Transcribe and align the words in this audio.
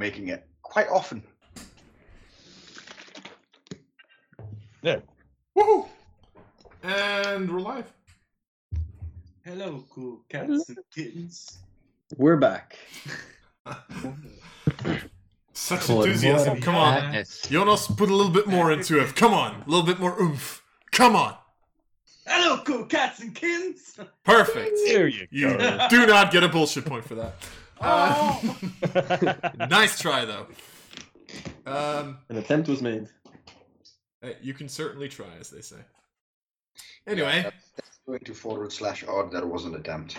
making 0.00 0.28
it 0.28 0.46
quite 0.62 0.88
often. 0.88 1.22
There. 4.82 5.02
Woohoo! 5.56 5.86
And 6.82 7.52
we're 7.52 7.60
live. 7.60 7.92
Hello, 9.44 9.84
cool 9.90 10.22
cats 10.30 10.70
and 10.70 10.78
kittens. 10.94 11.58
We're 12.16 12.38
back. 12.38 12.78
Such 15.52 15.80
For 15.82 16.06
enthusiasm. 16.06 16.54
more 16.54 16.62
Come 16.62 16.76
on. 16.76 16.94
madness. 16.94 17.42
Jonas, 17.50 17.86
put 17.86 18.08
a 18.08 18.14
little 18.14 18.32
bit 18.32 18.46
more 18.46 18.72
into 18.72 18.98
it. 18.98 19.14
Come 19.14 19.34
on. 19.34 19.62
A 19.66 19.68
little 19.68 19.84
bit 19.84 20.00
more 20.00 20.18
oomph. 20.18 20.62
Come 20.92 21.14
on. 21.14 21.34
Hello, 22.26 22.62
cool 22.64 22.86
cats 22.86 23.20
and 23.20 23.34
kittens. 23.34 23.98
Perfect. 24.24 24.78
There 24.86 25.08
you 25.08 25.26
go. 25.26 25.26
You 25.30 25.88
do 25.90 26.06
not 26.06 26.32
get 26.32 26.42
a 26.42 26.48
bullshit 26.48 26.86
point 26.86 27.04
for 27.04 27.16
that. 27.16 27.34
Uh, 27.80 28.38
nice 29.70 29.98
try, 29.98 30.24
though. 30.24 30.46
Um, 31.66 32.18
An 32.28 32.36
attempt 32.36 32.68
was 32.68 32.82
made. 32.82 33.08
you 34.42 34.54
can 34.54 34.68
certainly 34.68 35.08
try, 35.08 35.28
as 35.38 35.50
they 35.50 35.60
say. 35.60 35.76
Anyway, 37.06 37.42
That's, 37.42 37.70
that's 37.76 37.98
going 38.06 38.20
to 38.20 38.34
forward 38.34 38.72
slash 38.72 39.04
odd. 39.06 39.32
That 39.32 39.46
was 39.48 39.64
an 39.64 39.74
attempt. 39.74 40.16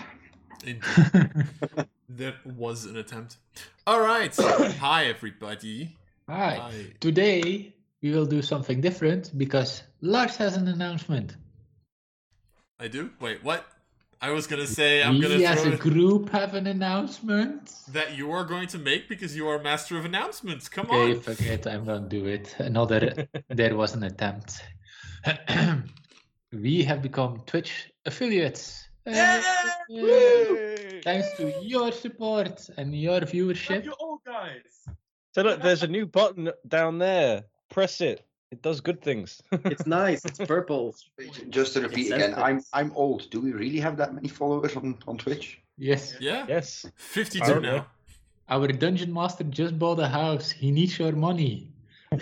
indeed. 0.65 0.81
that 2.09 2.35
was 2.45 2.85
an 2.85 2.97
attempt. 2.97 3.37
All 3.85 4.01
right. 4.01 4.35
Hi, 4.79 5.05
everybody. 5.05 5.95
Hi. 6.27 6.55
Hi. 6.55 6.85
Today 6.99 7.73
we 8.01 8.11
will 8.11 8.25
do 8.25 8.41
something 8.41 8.81
different 8.81 9.37
because 9.37 9.83
Lars 10.01 10.35
has 10.37 10.57
an 10.57 10.67
announcement. 10.67 11.35
I 12.79 12.87
do. 12.87 13.11
Wait, 13.19 13.43
what? 13.43 13.65
I 14.23 14.29
was 14.29 14.45
gonna 14.45 14.67
say 14.67 15.01
I'm 15.01 15.19
gonna 15.19 15.37
we 15.37 15.45
as 15.45 15.65
a 15.65 15.75
group 15.75 16.29
have 16.29 16.53
an 16.53 16.67
announcement. 16.67 17.73
that 17.91 18.15
you 18.15 18.31
are 18.31 18.43
going 18.43 18.67
to 18.67 18.77
make 18.77 19.09
because 19.09 19.35
you 19.35 19.47
are 19.47 19.57
master 19.59 19.97
of 19.97 20.05
announcements. 20.05 20.69
Come 20.69 20.85
Okay, 20.87 21.13
on. 21.15 21.19
forget 21.21 21.65
I'm 21.65 21.85
gonna 21.85 22.07
do 22.07 22.25
it. 22.27 22.55
Another 22.59 23.27
there 23.49 23.75
was 23.75 23.95
an 23.95 24.03
attempt. 24.03 24.61
we 26.53 26.83
have 26.83 27.01
become 27.01 27.41
Twitch 27.47 27.91
affiliates. 28.05 28.87
Yay! 29.89 31.01
Thanks 31.03 31.35
to 31.37 31.51
your 31.63 31.91
support 31.91 32.69
and 32.77 32.93
your 32.95 33.21
viewership. 33.21 33.83
you 33.85 33.95
old 33.99 34.19
guys. 34.23 34.85
So 35.33 35.41
look, 35.41 35.61
there's 35.61 35.81
a 35.83 35.87
new 35.87 36.05
button 36.05 36.51
down 36.67 36.99
there. 36.99 37.43
Press 37.69 38.01
it. 38.01 38.23
It 38.51 38.61
does 38.61 38.81
good 38.81 39.01
things. 39.01 39.41
It's 39.65 39.85
nice. 39.87 40.25
It's 40.25 40.37
purple. 40.39 40.95
Just 41.49 41.73
to 41.73 41.81
repeat 41.81 42.09
says 42.09 42.21
again, 42.21 42.33
I'm. 42.35 42.61
I'm 42.73 42.91
old. 42.95 43.29
Do 43.31 43.39
we 43.39 43.53
really 43.53 43.79
have 43.79 43.95
that 43.97 44.13
many 44.13 44.27
followers 44.27 44.75
on, 44.75 44.97
on 45.07 45.17
Twitch? 45.17 45.61
Yes. 45.77 46.15
Yeah. 46.19 46.45
yes. 46.47 46.85
52 46.97 47.43
I 47.43 47.47
don't 47.47 47.61
now. 47.61 47.87
Our 48.49 48.67
dungeon 48.67 49.13
master 49.13 49.45
just 49.45 49.79
bought 49.79 49.99
a 49.99 50.07
house. 50.07 50.51
He 50.51 50.71
needs 50.71 50.99
your 50.99 51.13
money. 51.13 51.69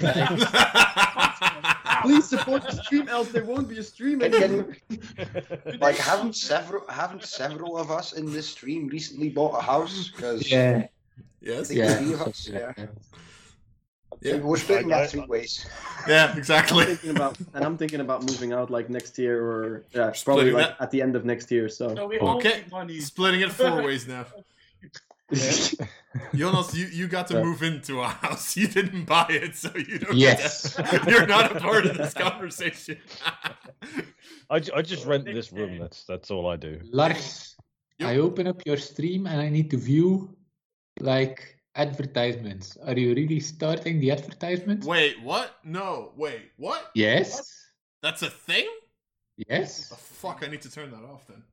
Please 2.03 2.29
support 2.29 2.61
the 2.63 2.79
stream, 2.83 3.09
else 3.09 3.29
there 3.31 3.43
won't 3.43 3.67
be 3.67 3.79
a 3.79 3.83
stream 3.83 4.19
Can- 4.19 4.33
anymore. 4.35 4.77
Like, 5.79 5.97
haven't 5.97 6.35
several 6.35 6.83
haven't 6.87 7.23
several 7.25 7.75
of 7.77 7.89
us 7.89 8.13
in 8.13 8.31
this 8.31 8.47
stream 8.47 8.87
recently 8.87 9.29
bought 9.29 9.57
a 9.57 9.61
house? 9.61 10.09
Because 10.09 10.49
Yeah. 10.49 10.87
yes. 11.41 11.71
Yeah. 11.71 11.99
Yeah. 12.47 12.73
Three 14.21 14.31
of 14.31 14.37
us, 14.37 14.41
yeah. 14.41 14.41
Yeah. 14.41 14.43
we're 14.49 14.57
splitting 14.57 14.93
I- 14.93 14.97
I- 14.97 15.01
that 15.01 15.09
three 15.11 15.25
ways. 15.27 15.65
Yeah, 16.07 16.29
I'm 16.31 16.37
exactly. 16.37 16.85
thinking 16.85 17.09
about, 17.11 17.37
and 17.53 17.63
I'm 17.65 17.77
thinking 17.77 17.99
about 17.99 18.21
moving 18.29 18.53
out 18.53 18.69
like 18.69 18.89
next 18.89 19.17
year 19.17 19.43
or 19.43 19.83
yeah, 19.93 20.11
probably 20.23 20.51
like 20.51 20.67
that? 20.77 20.81
at 20.81 20.91
the 20.91 21.01
end 21.01 21.15
of 21.15 21.25
next 21.25 21.51
year. 21.51 21.67
So 21.69 21.89
No, 21.93 22.07
we 22.07 22.19
Okay. 22.19 22.63
money. 22.71 22.99
Splitting 22.99 23.41
it 23.41 23.51
four 23.51 23.81
ways 23.83 24.07
now. 24.07 24.25
Jonas, 26.33 26.73
you, 26.75 26.87
you 26.87 27.07
got 27.07 27.27
to 27.27 27.35
Yeah. 27.35 27.43
move 27.43 27.61
into 27.61 28.01
a 28.01 28.07
house. 28.07 28.55
You 28.59 28.67
didn't 28.67 29.05
buy 29.05 29.27
it, 29.29 29.55
so 29.55 29.69
you 29.75 29.99
don't. 29.99 30.15
Yes, 30.17 30.73
to, 30.73 31.05
you're 31.07 31.27
not 31.27 31.55
a 31.55 31.59
part 31.59 31.85
of 31.85 31.97
this 31.97 32.13
conversation. 32.13 32.97
I, 34.49 34.55
I 34.75 34.81
just 34.81 35.05
rent 35.05 35.25
this 35.25 35.51
room. 35.53 35.77
That's 35.77 36.03
that's 36.05 36.31
all 36.31 36.47
I 36.47 36.55
do. 36.55 36.79
Lars, 36.91 37.55
Yep. 37.99 38.09
I 38.09 38.17
open 38.17 38.47
up 38.47 38.61
your 38.65 38.77
stream 38.77 39.27
and 39.27 39.39
I 39.41 39.49
need 39.49 39.69
to 39.71 39.77
view 39.77 40.33
like 41.01 41.58
advertisements. 41.75 42.77
Are 42.85 42.97
you 42.97 43.13
really 43.13 43.39
starting 43.39 43.99
the 43.99 44.11
advertisement? 44.11 44.83
wait, 44.83 45.21
what? 45.21 45.55
No, 45.63 46.11
wait, 46.15 46.51
what? 46.57 46.91
Yes. 46.95 47.55
That's 48.01 48.21
a 48.21 48.29
thing? 48.29 48.67
Yes. 49.47 49.89
Oh, 49.91 49.95
fuck, 49.95 50.43
I 50.43 50.47
need 50.47 50.61
to 50.63 50.71
turn 50.71 50.91
that 50.91 51.03
off 51.03 51.25
then. 51.27 51.43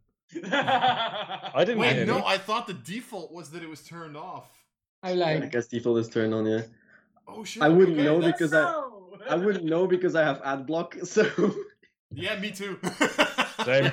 I 0.53 1.65
didn't. 1.65 1.79
Wait, 1.79 2.07
no, 2.07 2.19
it. 2.19 2.25
I 2.27 2.39
thought 2.39 2.67
the 2.67 2.75
default 2.75 3.33
was 3.33 3.51
that 3.51 3.63
it 3.63 3.69
was 3.69 3.83
turned 3.83 4.17
off. 4.17 4.49
I 5.03 5.15
like, 5.15 5.43
I 5.43 5.47
guess 5.47 5.69
default 5.69 5.99
is 5.99 6.09
turned 6.09 6.35
on. 6.35 6.47
Yeah, 6.47 6.63
Oh 7.29 7.45
shit. 7.45 7.63
I 7.63 7.69
wouldn't 7.69 7.97
okay, 7.97 8.05
know 8.05 8.21
that's- 8.21 8.33
because 8.39 8.53
I 8.55 8.83
I 9.29 9.37
wouldn't 9.37 9.65
know 9.65 9.87
because 9.87 10.15
I 10.17 10.23
have 10.25 10.41
ad 10.45 10.67
block. 10.67 10.97
So 11.05 11.29
Yeah, 12.13 12.39
me 12.39 12.51
too. 12.51 12.79
Same. 13.65 13.93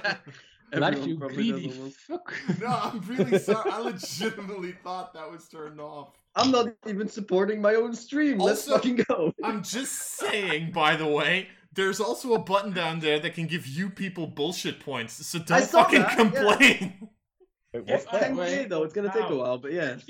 Lars, 0.81 0.95
everyone 0.97 1.09
you 1.09 1.35
greedy 1.35 1.69
fuck. 1.69 2.34
no, 2.61 2.67
I'm 2.67 3.00
really 3.01 3.39
sorry. 3.39 3.72
I 3.72 3.79
legitimately 3.79 4.73
thought 4.84 5.13
that 5.13 5.29
was 5.29 5.47
turned 5.47 5.79
off. 5.79 6.09
I'm 6.35 6.51
not 6.51 6.67
even 6.88 7.07
supporting 7.07 7.61
my 7.61 7.75
own 7.75 7.94
stream. 7.94 8.39
Let's 8.39 8.67
fucking 8.67 9.03
go. 9.07 9.33
I'm 9.44 9.63
just 9.63 10.17
saying, 10.17 10.72
by 10.72 10.95
the 10.95 11.07
way, 11.07 11.47
there's 11.73 12.00
also 12.00 12.33
a 12.33 12.39
button 12.39 12.73
down 12.73 13.00
there 13.00 13.19
that 13.19 13.35
can 13.35 13.47
give 13.47 13.67
you 13.67 13.89
people 13.89 14.28
bullshit 14.28 14.79
points. 14.79 15.25
So 15.25 15.39
don't 15.39 15.63
fucking 15.63 16.01
that, 16.01 16.12
yeah. 16.12 16.16
complain. 16.16 17.09
Wait, 17.73 17.83
Yes, 17.88 18.06
what's 18.06 18.19
that? 18.19 18.31
10k 18.33 18.69
though. 18.69 18.83
It's 18.83 18.94
gonna 18.94 19.12
take 19.12 19.29
a 19.29 19.35
while, 19.35 19.57
but 19.57 19.73
yeah. 19.73 19.95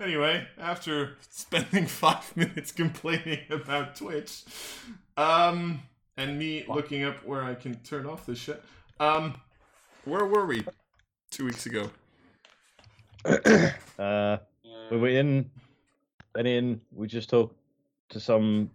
Anyway, 0.00 0.46
after 0.58 1.16
spending 1.28 1.86
five 1.86 2.34
minutes 2.36 2.72
complaining 2.72 3.40
about 3.50 3.94
Twitch, 3.94 4.44
um, 5.16 5.82
and 6.16 6.38
me 6.38 6.64
looking 6.68 7.04
up 7.04 7.24
where 7.24 7.42
I 7.42 7.54
can 7.54 7.74
turn 7.76 8.06
off 8.06 8.26
this 8.26 8.38
shit, 8.38 8.62
um, 9.00 9.34
where 10.04 10.24
were 10.24 10.46
we 10.46 10.64
two 11.30 11.44
weeks 11.44 11.66
ago? 11.66 11.90
Uh, 13.98 14.38
we 14.90 14.96
were 14.96 15.08
in, 15.08 15.48
and 16.34 16.48
in. 16.48 16.80
We 16.92 17.06
just 17.06 17.30
talked 17.30 17.54
to 18.08 18.18
some 18.18 18.68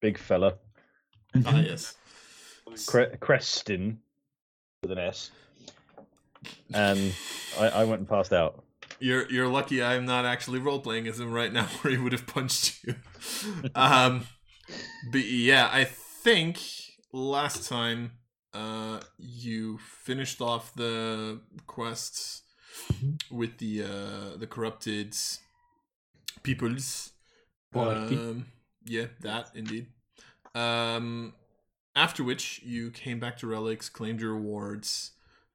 big 0.00 0.18
fella, 0.18 0.54
Ah, 1.46 1.60
yes. 1.60 1.94
Cre- 2.86 3.14
Creston, 3.20 4.00
with 4.82 4.90
an 4.90 4.98
S, 4.98 5.30
and 6.72 7.14
I, 7.60 7.68
I 7.68 7.84
went 7.84 8.00
and 8.00 8.08
passed 8.08 8.32
out. 8.32 8.64
You're 8.98 9.30
you're 9.30 9.48
lucky 9.48 9.82
I'm 9.82 10.06
not 10.06 10.24
actually 10.24 10.58
role 10.58 10.80
playing 10.80 11.06
as 11.06 11.20
him 11.20 11.32
right 11.32 11.52
now, 11.52 11.64
where 11.82 11.92
he 11.92 11.98
would 11.98 12.12
have 12.12 12.26
punched 12.26 12.84
you. 12.84 12.94
um, 13.76 14.26
but 15.12 15.24
yeah, 15.24 15.68
I 15.70 15.84
think 16.24 16.58
last 17.12 17.68
time 17.68 18.12
uh 18.54 18.98
you 19.18 19.78
finished 19.78 20.40
off 20.40 20.74
the 20.74 21.38
quests 21.66 22.42
with 23.30 23.58
the 23.58 23.82
uh 23.82 24.36
the 24.38 24.46
corrupted 24.46 25.14
peoples. 26.42 27.12
Um, 27.74 28.46
yeah, 28.84 29.06
that 29.20 29.50
indeed. 29.54 29.86
Um, 30.54 31.34
after 31.96 32.22
which 32.22 32.60
you 32.64 32.90
came 32.90 33.18
back 33.18 33.36
to 33.38 33.46
relics, 33.46 33.88
claimed 33.88 34.20
your 34.20 34.34
rewards 34.34 35.12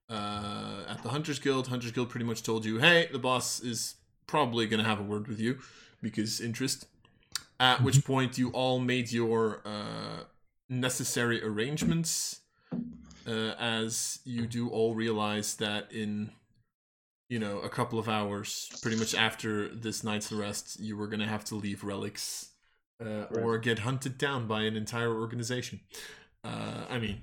uh, 0.10 0.84
at 0.88 1.04
the 1.04 1.10
Hunters 1.10 1.40
Guild. 1.40 1.68
Hunters 1.68 1.92
Guild 1.92 2.10
pretty 2.10 2.26
much 2.26 2.44
told 2.44 2.66
you, 2.66 2.80
hey, 2.80 3.08
the 3.12 3.20
boss 3.20 3.62
is 3.62 3.96
probably 4.28 4.68
going 4.68 4.82
to 4.82 4.90
have 4.90 5.00
a 5.00 5.04
word 5.04 5.28
with 5.28 5.40
you 5.40 5.60
because 6.02 6.42
interest. 6.42 6.86
At 7.62 7.84
which 7.84 8.06
point 8.06 8.38
you 8.38 8.50
all 8.52 8.80
made 8.80 9.12
your 9.12 9.62
uh, 9.66 10.24
necessary 10.70 11.44
arrangements, 11.44 12.42
uh, 13.28 13.54
as 13.60 14.20
you 14.24 14.48
do 14.48 14.70
all 14.70 14.94
realize 14.96 15.56
that 15.56 15.92
in 15.92 16.32
you 17.30 17.40
know 17.40 17.60
a 17.60 17.70
couple 17.70 18.00
of 18.00 18.08
hours, 18.08 18.70
pretty 18.82 18.98
much 18.98 19.14
after 19.16 19.68
this 19.70 20.04
night's 20.04 20.32
arrest, 20.32 20.80
you 20.80 20.96
were 20.98 21.08
going 21.08 21.20
to 21.20 21.28
have 21.28 21.44
to 21.46 21.56
leave 21.56 21.84
relics 21.84 22.50
uh, 23.04 23.24
or 23.40 23.58
get 23.58 23.80
hunted 23.80 24.18
down 24.18 24.48
by 24.48 24.64
an 24.64 24.76
entire 24.76 25.14
organization. 25.14 25.80
Uh, 26.44 26.86
I 26.90 27.00
mean, 27.00 27.22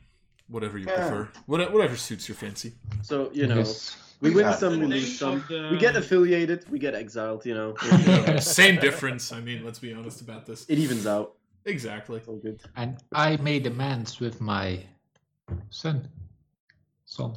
whatever 0.49 0.79
you 0.79 0.87
Yeah. 0.87 1.09
prefer, 1.09 1.29
what, 1.47 1.73
whatever 1.73 1.97
suits 1.97 2.29
your 2.29 2.37
fancy. 2.37 2.75
So 3.03 3.31
you 3.33 3.47
know, 3.47 3.57
Yes. 3.59 3.97
we 4.21 4.31
win 4.31 4.47
Yeah. 4.47 4.55
some, 4.55 4.79
we 4.79 4.87
lose 4.87 5.19
some. 5.19 5.45
the- 5.49 5.69
We 5.73 5.79
get 5.79 5.97
affiliated, 5.97 6.69
we 6.71 6.79
get 6.79 6.95
exiled. 6.95 7.45
You 7.47 7.55
know, 7.55 7.75
Same 8.41 8.77
difference. 8.79 9.33
I 9.33 9.41
mean, 9.41 9.65
let's 9.65 9.79
be 9.79 9.93
honest 9.93 10.21
about 10.21 10.47
this. 10.47 10.65
it 10.69 10.79
evens 10.79 11.07
out. 11.07 11.35
Exactly. 11.67 12.19
It's 12.19 12.29
all 12.29 12.37
good. 12.37 12.61
And 12.77 12.97
I 13.13 13.37
made 13.39 13.67
amends 13.67 14.21
with 14.21 14.41
my 14.41 14.81
son. 15.71 16.09
Son. 17.05 17.35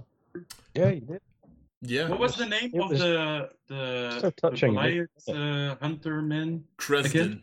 Yeah, 0.76 0.90
you 0.90 1.02
did. 1.02 1.22
Yeah. 1.82 2.10
What 2.10 2.20
was 2.20 2.36
the 2.36 2.46
name 2.46 2.72
of 2.80 2.90
was 2.92 3.00
the 3.00 3.50
the, 3.68 4.20
so 4.22 4.30
touching, 4.32 4.74
the 4.76 5.08
Goliath 5.28 5.30
uh, 5.30 5.76
hunter 5.82 6.22
man? 6.22 6.64
Cresden. 6.78 7.42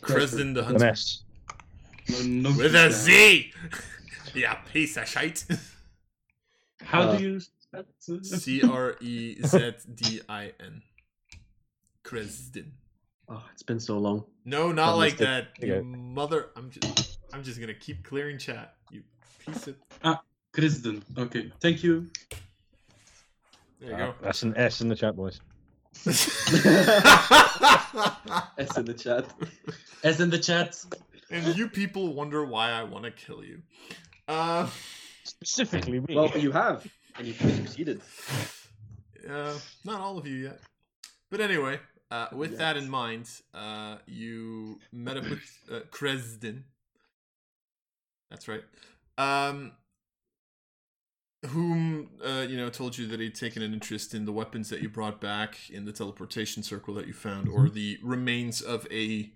Cresden 0.00 0.54
the 0.54 0.64
Hunter. 0.64 0.86
S. 0.86 1.22
No, 2.24 2.50
With 2.56 2.74
a 2.74 2.90
Z! 2.90 3.52
yeah, 4.34 4.54
piece 4.72 4.96
of 4.96 5.06
shite. 5.06 5.44
How 6.82 7.02
Uh, 7.02 7.16
do 7.16 7.22
you? 7.22 7.40
spell 7.40 7.84
it? 8.08 8.24
C 8.26 8.62
R 8.62 8.96
E 9.00 9.36
Z 9.46 9.72
D 9.94 10.20
I 10.28 10.52
N. 10.60 10.82
Cresden. 12.02 12.72
Oh, 13.32 13.44
it's 13.52 13.62
been 13.62 13.78
so 13.78 13.96
long. 13.96 14.24
No, 14.44 14.72
not 14.72 14.88
I 14.88 14.92
like 14.94 15.14
it. 15.14 15.18
that. 15.18 15.48
There 15.60 15.68
you 15.68 15.74
You 15.76 15.82
mother. 15.84 16.50
I'm 16.56 16.68
just. 16.70 17.18
I'm 17.32 17.44
just 17.44 17.60
gonna 17.60 17.74
keep 17.74 18.02
clearing 18.02 18.38
chat. 18.38 18.74
You 18.90 19.04
piece 19.38 19.68
of. 19.68 19.76
Ah, 20.02 20.20
Krisden. 20.52 21.02
Okay, 21.16 21.52
thank 21.60 21.84
you. 21.84 22.10
There 23.78 23.90
you 23.90 23.94
Ah, 23.94 23.98
go. 23.98 24.14
that's 24.20 24.42
an 24.42 24.56
S 24.56 24.80
in 24.80 24.88
the 24.88 24.96
chat, 24.96 25.14
boys. 25.14 25.40
S 26.06 26.16
in 28.76 28.84
the 28.84 28.94
chat. 28.98 29.26
As 30.02 30.20
in 30.20 30.28
the 30.30 30.38
chat. 30.38 30.76
and 31.30 31.56
you 31.56 31.68
people 31.68 32.12
wonder 32.14 32.44
why 32.44 32.70
I 32.70 32.82
want 32.82 33.04
to 33.04 33.12
kill 33.12 33.44
you. 33.44 33.62
Uh, 34.26 34.68
Specifically 35.22 36.00
me. 36.00 36.16
Well, 36.16 36.32
you 36.36 36.50
have, 36.50 36.84
and 37.16 37.28
you've 37.28 37.36
succeeded. 37.36 38.00
uh, 39.30 39.54
not 39.84 40.00
all 40.00 40.18
of 40.18 40.26
you 40.26 40.36
yet. 40.36 40.60
But 41.30 41.40
anyway, 41.40 41.78
uh, 42.10 42.26
with 42.32 42.58
that 42.58 42.76
in 42.76 42.88
mind, 42.88 43.28
uh, 43.54 43.96
you 44.06 44.80
met 44.92 45.16
up 45.16 45.28
with 45.28 45.58
uh, 45.72 45.80
Cresden. 45.90 46.64
That's 48.30 48.48
right. 48.48 48.62
Um, 49.18 49.72
whom 51.46 52.10
uh, 52.24 52.46
you 52.48 52.56
know 52.56 52.68
told 52.68 52.98
you 52.98 53.06
that 53.06 53.20
he'd 53.20 53.34
taken 53.34 53.62
an 53.62 53.72
interest 53.72 54.14
in 54.14 54.24
the 54.24 54.32
weapons 54.32 54.68
that 54.70 54.82
you 54.82 54.88
brought 54.88 55.20
back 55.20 55.70
in 55.70 55.84
the 55.84 55.92
teleportation 55.92 56.62
circle 56.62 56.94
that 56.94 57.06
you 57.06 57.12
found, 57.12 57.48
or 57.48 57.68
the 57.68 57.98
remains 58.02 58.60
of 58.60 58.86
a 58.90 59.30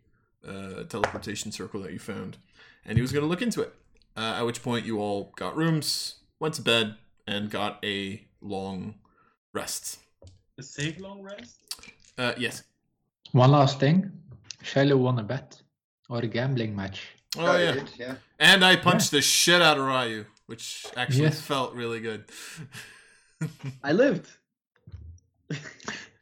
uh, 0.47 0.85
teleportation 0.85 1.53
circle 1.53 1.81
that 1.81 1.93
you 1.93 1.99
found, 1.99 2.37
and 2.85 2.99
he 2.99 3.03
was 3.03 3.13
going 3.13 3.23
to 3.23 3.29
look 3.29 3.43
into 3.43 3.63
it. 3.63 3.73
Uh, 4.17 4.35
at 4.39 4.43
which 4.43 4.63
point, 4.63 4.87
you 4.87 4.99
all 4.99 5.33
got 5.37 5.57
rooms, 5.57 6.17
went 6.39 6.55
to 6.55 6.63
bed, 6.63 6.97
and 7.27 7.51
got 7.51 7.85
a 7.85 8.27
long 8.41 8.95
rest. 9.53 9.99
A 10.59 10.63
safe 10.63 11.01
long 11.01 11.23
rest? 11.23 11.57
Uh, 12.19 12.33
yes. 12.39 12.63
One 13.33 13.51
last 13.51 13.81
thing. 13.81 14.11
Shiloh 14.63 14.97
won 14.97 15.19
a 15.19 15.23
bet 15.23 15.61
or 16.09 16.19
a 16.21 16.27
gambling 16.27 16.75
match. 16.75 17.09
Oh 17.37 17.47
I 17.47 17.63
yeah. 17.63 17.73
did, 17.73 17.91
yeah. 17.99 18.15
And 18.39 18.65
I 18.65 18.77
punched 18.77 19.11
the 19.11 19.21
shit 19.21 19.61
out 19.61 19.79
of 19.79 19.85
Ryu, 19.87 20.25
which 20.47 20.87
actually 20.97 21.25
Yes. 21.25 21.41
felt 21.41 21.75
really 21.75 22.01
good. 22.01 22.25
I 23.83 23.93
lived. 23.93 24.29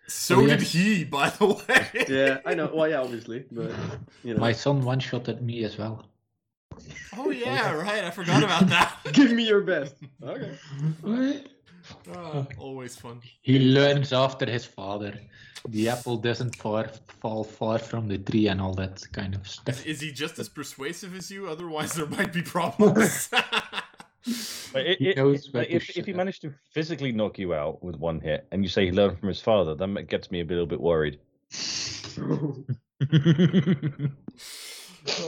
so 0.09 0.41
Oh, 0.41 0.47
did 0.47 0.63
he, 0.63 1.05
by 1.05 1.31
the 1.31 1.47
way. 1.47 2.05
Yeah, 2.09 2.39
I 2.47 2.55
know. 2.55 2.71
Well, 2.75 2.89
yeah, 2.89 3.01
obviously, 3.01 3.45
but 3.53 3.71
you 4.25 4.35
know. 4.35 4.41
My 4.41 4.53
son 4.53 4.81
one 4.83 4.99
shot 5.01 5.29
at 5.29 5.43
me 5.43 5.65
as 5.65 5.77
well. 5.79 6.07
Oh 7.17 7.31
yeah, 7.31 7.73
right. 7.75 8.05
I 8.05 8.11
forgot 8.11 8.43
about 8.43 8.67
that. 8.69 8.97
Give 9.13 9.31
me 9.33 9.47
your 9.47 9.61
best. 9.61 9.95
Okay. 10.23 10.53
Ah, 12.17 12.47
always 12.59 12.97
fun. 12.97 13.21
He 13.43 13.59
learns 13.59 14.13
after 14.13 14.47
his 14.51 14.65
father. 14.65 15.13
The 15.69 15.89
apple 15.89 16.17
doesn't 16.17 16.57
far, 16.57 16.89
fall 17.21 17.45
far 17.45 17.79
from 17.79 18.09
the 18.09 18.19
tree 18.19 18.49
and 18.49 18.61
all 18.61 18.75
that 18.75 19.03
kind 19.13 19.35
of 19.35 19.47
stuff. 19.49 19.85
Is 19.87 20.01
he 20.01 20.13
just 20.13 20.39
as 20.39 20.49
persuasive 20.49 21.15
as 21.17 21.31
you? 21.31 21.49
Otherwise, 21.49 21.95
there 21.95 22.07
might 22.07 22.33
be 22.33 22.43
problems. 22.43 23.29
But 24.73 24.87
it- 24.87 25.01
it- 25.01 25.19
it- 25.19 25.47
where 25.53 25.65
if, 25.65 25.97
if 25.97 26.07
he 26.07 26.13
up. 26.13 26.17
managed 26.17 26.43
to 26.43 26.55
physically 26.73 27.11
knock 27.11 27.41
you 27.41 27.55
out 27.55 27.83
with 27.83 27.97
one 27.97 28.21
hit, 28.21 28.47
and 28.53 28.63
you 28.63 28.69
say 28.69 28.85
he 28.87 28.93
learned 28.93 29.19
from 29.19 29.29
his 29.29 29.41
father, 29.41 29.75
that 29.75 30.09
gets 30.09 30.31
me 30.31 30.41
a 30.41 30.45
little 30.45 30.67
bit 30.67 30.81
worried. 30.81 31.19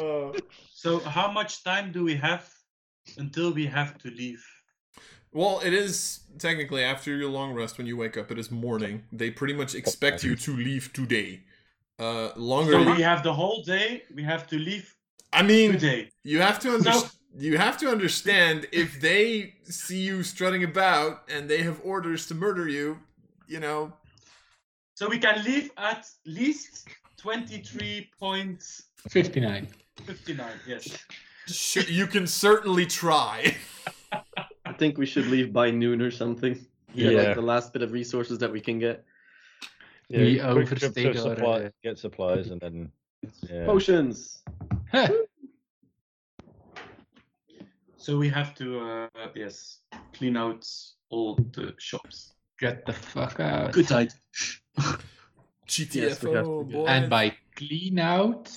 Uh, 0.01 0.31
So 0.73 1.01
how 1.01 1.33
much 1.33 1.65
time 1.65 1.91
do 1.91 2.05
we 2.05 2.15
have 2.15 2.49
until 3.19 3.53
we 3.53 3.67
have 3.67 3.99
to 3.99 4.11
leave? 4.11 4.45
Well, 5.35 5.61
it 5.65 5.75
is 5.75 6.21
technically 6.39 6.83
after 6.83 7.15
your 7.15 7.29
long 7.29 7.53
rest 7.53 7.77
when 7.77 7.87
you 7.87 7.97
wake 7.97 8.17
up. 8.17 8.31
It 8.31 8.39
is 8.39 8.51
morning. 8.51 9.03
They 9.13 9.31
pretty 9.31 9.53
much 9.55 9.75
expect 9.75 10.25
you 10.25 10.37
to 10.37 10.57
leave 10.57 10.93
today. 10.93 11.41
Uh, 11.99 12.31
longer. 12.37 12.73
So 12.73 12.95
we 12.95 13.03
have 13.03 13.23
the 13.23 13.33
whole 13.35 13.63
day. 13.63 14.03
We 14.15 14.23
have 14.23 14.47
to 14.49 14.59
leave 14.59 14.95
I 15.33 15.43
mean, 15.43 15.73
today. 15.73 16.11
You 16.23 16.41
have 16.41 16.59
to 16.61 16.75
under- 16.75 16.93
So- 16.93 17.09
you 17.37 17.59
have 17.59 17.77
to 17.79 17.89
understand 17.91 18.67
if 18.71 19.01
they 19.01 19.55
see 19.65 20.01
you 20.01 20.23
strutting 20.23 20.63
about 20.63 21.25
and 21.29 21.51
they 21.51 21.63
have 21.63 21.81
orders 21.85 22.27
to 22.29 22.35
murder 22.35 22.69
you, 22.69 22.99
you 23.49 23.59
know. 23.59 23.93
So 24.95 25.09
we 25.09 25.19
can 25.19 25.43
leave 25.45 25.71
at 25.77 26.07
least 26.25 26.87
twenty-three 27.17 28.11
point 28.21 28.63
59. 29.09 29.67
fifty-nine. 30.05 30.59
Yes. 30.67 30.97
sh- 31.49 31.89
you 31.89 32.07
can 32.07 32.27
certainly 32.29 32.87
try. 32.87 33.57
I 34.85 34.87
think 34.87 34.99
we 34.99 35.07
should 35.07 35.29
leave 35.29 35.51
by 35.51 35.71
noon 35.71 36.03
or 36.03 36.11
something. 36.11 36.59
Yeah. 36.97 37.11
Yeah, 37.11 37.23
like 37.23 37.35
the 37.35 37.43
last 37.43 37.73
bit 37.73 37.83
of 37.83 37.91
resources 37.91 38.39
that 38.39 38.53
we 38.53 38.61
can 38.61 38.79
get. 38.79 39.05
Yeah, 40.09 40.53
quick 40.53 40.69
trip 40.69 40.83
overstayed 40.83 41.15
to 41.15 41.29
our, 41.29 41.35
supply, 41.35 41.71
get 41.83 41.99
supplies, 41.99 42.51
and 42.51 42.61
then 42.61 42.93
yeah. 43.51 43.67
Potions. 43.67 44.45
So 47.97 48.17
we 48.17 48.29
have 48.29 48.55
to 48.61 48.67
uh, 48.81 49.09
yes 49.35 49.81
clean 50.13 50.37
out 50.37 50.69
all 51.11 51.35
the 51.35 51.75
shops. 51.79 52.35
Get 52.61 52.87
the 52.87 52.93
fuck 52.93 53.41
out. 53.41 53.73
Good 53.73 53.91
idea. 53.91 54.15
GTFO, 55.67 55.95
Yes, 55.95 56.23
we 56.23 56.33
have 56.33 56.45
to 56.45 56.65
boy. 56.65 56.87
And 56.87 57.11
by 57.11 57.35
clean 57.57 57.99
out, 57.99 58.57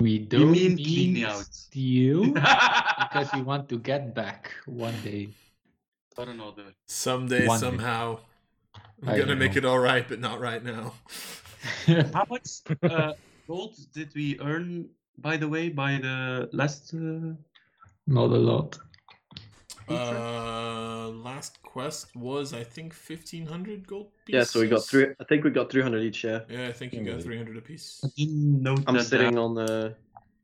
we 0.00 0.18
don't 0.18 0.50
mean 0.50 0.76
mean 0.76 0.76
clean 0.76 1.24
out. 1.24 1.46
steal 1.52 2.32
I 2.36 2.94
because 2.98 3.32
we 3.32 3.42
want 3.42 3.68
to 3.70 3.78
get 3.78 4.14
back 4.14 4.52
one 4.66 5.00
day. 5.02 5.34
don't 6.16 6.36
know 6.36 6.52
the. 6.52 6.74
Someday, 6.86 7.46
One 7.46 7.64
day. 7.64 7.66
somehow, 7.66 8.20
I'm 9.02 9.08
I 9.08 9.18
gonna 9.18 9.36
make 9.36 9.54
know. 9.54 9.58
it 9.58 9.64
all 9.64 9.78
right, 9.78 10.06
but 10.08 10.20
not 10.20 10.40
right 10.40 10.62
now. 10.64 10.94
How 12.14 12.26
much 12.30 12.62
uh, 12.82 13.14
gold 13.46 13.74
did 13.92 14.14
we 14.14 14.38
earn, 14.40 14.88
by 15.18 15.36
the 15.36 15.48
way, 15.48 15.68
by 15.68 15.98
the 15.98 16.48
last? 16.52 16.94
Uh... 16.94 17.34
Not 18.06 18.30
a 18.30 18.38
lot. 18.38 18.78
Uh, 19.88 21.08
last 21.08 21.62
quest 21.62 22.14
was 22.16 22.52
I 22.52 22.64
think 22.64 22.92
1500 22.92 23.86
gold 23.86 24.08
pieces. 24.24 24.34
Yeah, 24.38 24.44
so 24.44 24.60
we 24.60 24.68
got 24.68 24.84
three. 24.84 25.06
I 25.20 25.24
think 25.24 25.44
we 25.44 25.50
got 25.50 25.70
300 25.70 26.02
each. 26.02 26.24
Yeah. 26.24 26.40
Yeah, 26.48 26.66
I 26.68 26.72
think 26.72 26.92
you 26.92 27.04
got 27.04 27.18
Mm. 27.18 27.22
300 27.22 27.56
apiece. 27.56 28.00
I 28.04 28.08
didn't 28.16 28.62
note 28.62 28.82
I'm 28.86 28.98
sitting 29.00 29.34
down. 29.34 29.38
on. 29.38 29.54
the. 29.54 29.94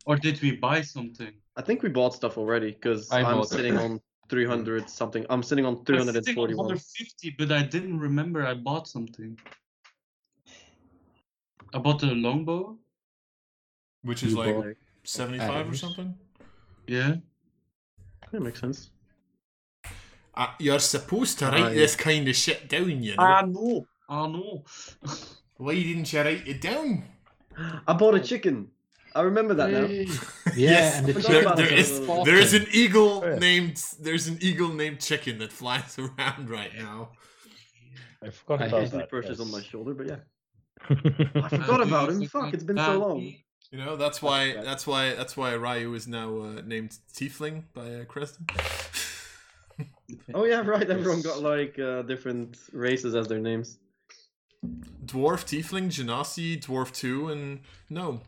Or 0.07 0.17
did 0.17 0.41
we 0.43 0.53
buy 0.57 0.83
something? 0.83 1.33
I 1.57 1.63
think 1.63 1.83
we 1.83 1.89
bought 1.89 2.15
stuff 2.15 2.39
already 2.39 2.71
because 2.73 3.11
I 3.11 3.21
I'm 3.23 3.37
bought- 3.39 3.49
sitting 3.49 3.77
on 3.77 4.01
300 4.29 4.89
something. 4.89 5.27
I'm 5.29 5.43
sitting 5.43 5.65
on 5.65 5.75
I'm 5.79 5.85
sitting 5.85 6.09
on 6.09 6.15
341. 6.15 6.57
150, 6.67 7.35
but 7.39 7.51
I 7.53 7.63
didn't 7.63 7.99
remember 7.99 8.47
I 8.47 8.55
bought 8.55 8.87
something. 8.89 9.39
I 11.75 11.79
bought 11.79 12.03
a 12.03 12.07
longbow. 12.07 12.79
Which 14.03 14.23
is 14.25 14.33
You 14.33 14.39
like 14.39 14.77
75 15.05 15.71
or 15.71 15.75
something. 15.77 16.15
Yeah. 16.89 17.17
That 18.33 18.41
makes 18.43 18.61
sense. 18.61 18.91
Uh, 20.35 20.47
you're 20.59 20.79
supposed 20.79 21.39
to 21.41 21.47
write 21.47 21.63
Aye. 21.73 21.75
this 21.75 21.95
kind 21.97 22.27
of 22.29 22.35
shit 22.37 22.69
down, 22.69 23.03
you 23.03 23.15
know. 23.17 23.23
Ah 23.23 23.43
no. 23.43 23.87
Ah 24.09 24.27
no. 24.27 24.65
Why 25.57 25.75
didn't 25.75 26.13
you 26.13 26.21
write 26.21 26.47
it 26.49 26.61
down? 26.61 27.05
I 27.87 27.93
bought 27.93 28.15
a 28.15 28.21
chicken. 28.21 28.69
I 29.15 29.21
remember 29.23 29.53
that 29.55 29.71
now. 29.71 29.87
Yeah, 30.57 30.71
Yes, 30.71 30.99
and 30.99 31.07
the 31.07 31.13
forgot 31.15 31.31
there, 31.31 31.43
about 31.43 31.57
there 31.57 31.73
it. 31.73 31.79
is 31.79 31.99
Fucking- 32.01 32.25
there 32.25 32.37
is 32.37 32.55
an 32.55 32.67
eagle 32.73 33.23
yeah. 33.27 33.37
named 33.39 33.77
there's 34.01 34.27
an 34.27 34.39
eagle 34.41 34.69
named 34.73 35.01
chicken 35.01 35.39
that 35.39 35.53
flies 35.53 35.99
around 36.19 36.49
right 36.51 36.75
now. 36.77 37.11
I 38.23 38.31
forgot 38.31 38.63
I 38.63 38.67
about 38.67 38.81
Usually 38.83 38.99
that. 39.01 39.11
perches 39.11 39.41
on 39.41 39.47
yes. 39.49 39.57
my 39.57 39.63
shoulder, 39.63 39.95
but 39.95 40.07
yeah. 40.07 40.17
I 41.45 41.49
forgot 41.49 41.83
about 41.83 42.09
him. 42.11 42.25
Fuck, 42.27 42.55
it's 42.55 42.65
been 42.65 42.77
so 42.79 42.99
long. 42.99 43.21
You 43.71 43.79
know 43.79 43.97
that's 43.97 44.21
why 44.21 44.55
that's 44.63 44.87
why 44.87 45.15
that's 45.15 45.37
why 45.37 45.55
Ryu 45.55 45.95
is 45.95 46.07
now 46.07 46.29
uh, 46.39 46.63
named 46.67 46.97
Tiefling 47.15 47.65
by 47.73 47.95
uh, 47.95 48.05
Creston. 48.05 48.47
Oh 50.35 50.45
yeah, 50.45 50.61
right. 50.61 50.89
Everyone 50.89 51.23
got 51.23 51.41
like 51.43 51.79
uh, 51.79 52.03
different 52.03 52.59
races 52.73 53.15
as 53.15 53.29
their 53.29 53.39
names. 53.39 53.79
Dwarf, 55.07 55.45
Tiefling, 55.45 55.87
Genasi, 55.89 56.61
Dwarf 56.63 56.93
two, 56.93 57.29
and 57.31 57.61
no. 57.91 58.21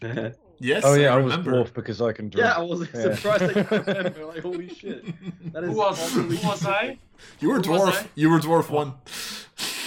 Yes, 0.64 0.82
Oh 0.86 0.94
yeah, 0.94 1.12
I, 1.12 1.18
I 1.18 1.22
was 1.22 1.34
dwarf 1.38 1.74
because 1.74 2.00
I 2.00 2.12
can 2.12 2.28
drink. 2.28 2.44
Yeah, 2.46 2.54
I 2.56 2.62
was 2.62 2.86
Yeah. 2.94 3.14
surprised 3.16 3.42
that 3.42 3.56
you 3.56 3.78
remember. 3.94 4.26
Like, 4.26 4.42
holy 4.42 4.68
shit. 4.68 5.04
That 5.52 5.64
is 5.64 5.70
Who 5.70 5.76
was, 5.76 6.12
probably- 6.12 6.36
who 6.36 6.46
was 6.48 6.66
I? 6.66 6.98
you 7.40 7.48
were 7.48 7.56
Who 7.56 7.62
dwarf. 7.62 8.06
You 8.14 8.30
were 8.30 8.38
dwarf 8.38 8.70
one. 8.70 8.92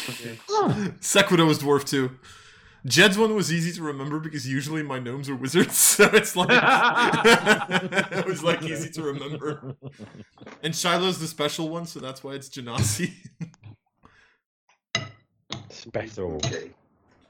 Okay. 0.10 0.38
Sequido 1.00 1.48
was 1.48 1.60
dwarf 1.60 1.86
two. 1.86 2.12
Jed's 2.86 3.18
one 3.18 3.34
was 3.36 3.51
easy 3.51 3.72
to 3.74 3.84
remember 3.84 4.20
because 4.20 4.48
usually 4.48 4.84
my 4.84 5.00
gnomes 5.00 5.27
are 5.30 5.36
wizards, 5.36 5.75
so 5.96 6.06
it's 6.13 6.36
like 6.36 6.50
it 8.12 8.25
was 8.25 8.44
like 8.44 8.62
easy 8.63 8.89
to 8.92 9.01
remember. 9.01 9.75
And 10.62 10.74
Shiloh's 10.75 11.20
the 11.20 11.27
special 11.27 11.70
one, 11.70 11.86
so 11.88 12.00
that's 12.00 12.24
why 12.24 12.34
it's 12.34 12.48
Genasi. 12.50 13.13
Spectral. 15.70 16.36
Okay. 16.36 16.72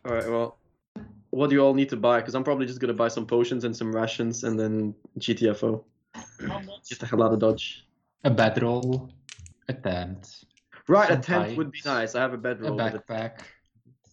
All 0.05 0.13
right. 0.13 0.29
Well, 0.29 0.57
what 1.29 1.50
do 1.50 1.55
you 1.55 1.62
all 1.62 1.74
need 1.74 1.89
to 1.89 1.97
buy? 1.97 2.19
Because 2.19 2.35
I'm 2.35 2.43
probably 2.43 2.65
just 2.65 2.79
gonna 2.79 2.93
buy 2.93 3.07
some 3.07 3.25
potions 3.25 3.63
and 3.63 3.75
some 3.75 3.95
rations, 3.95 4.43
and 4.43 4.59
then 4.59 4.93
GTFO. 5.19 5.83
How 6.47 6.59
much? 6.59 6.89
Get 6.89 7.00
the 7.00 7.05
hell 7.05 7.24
out 7.24 7.33
of 7.33 7.39
Dodge. 7.39 7.85
a 8.24 8.29
bedroll, 8.29 9.09
a 9.67 9.74
tent, 9.74 10.45
Right, 10.88 11.09
a 11.09 11.13
Some 11.13 11.21
tent 11.21 11.57
would 11.57 11.71
be 11.71 11.81
nice. 11.83 12.13
I 12.13 12.21
have 12.21 12.31
a 12.31 12.35
a 12.35 12.38
bedroll. 12.38 12.79
a- 12.79 12.91
backpack. 12.91 13.39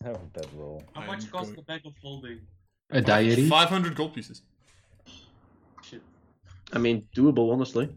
Have 0.03 0.17
a 0.17 0.39
bedroll. 0.39 0.83
How 0.95 1.01
I'm 1.03 1.07
much 1.07 1.31
costs 1.31 1.49
going- 1.51 1.57
the 1.57 1.63
bag 1.63 1.83
of 1.87 1.93
holding? 2.03 2.41
A 2.91 3.01
diary. 3.01 3.49
500 3.49 3.95
gold 3.95 4.15
pieces. 4.15 4.43
Shit. 5.83 6.03
I 6.73 6.79
mean, 6.79 7.07
doable, 7.17 7.53
honestly. 7.53 7.89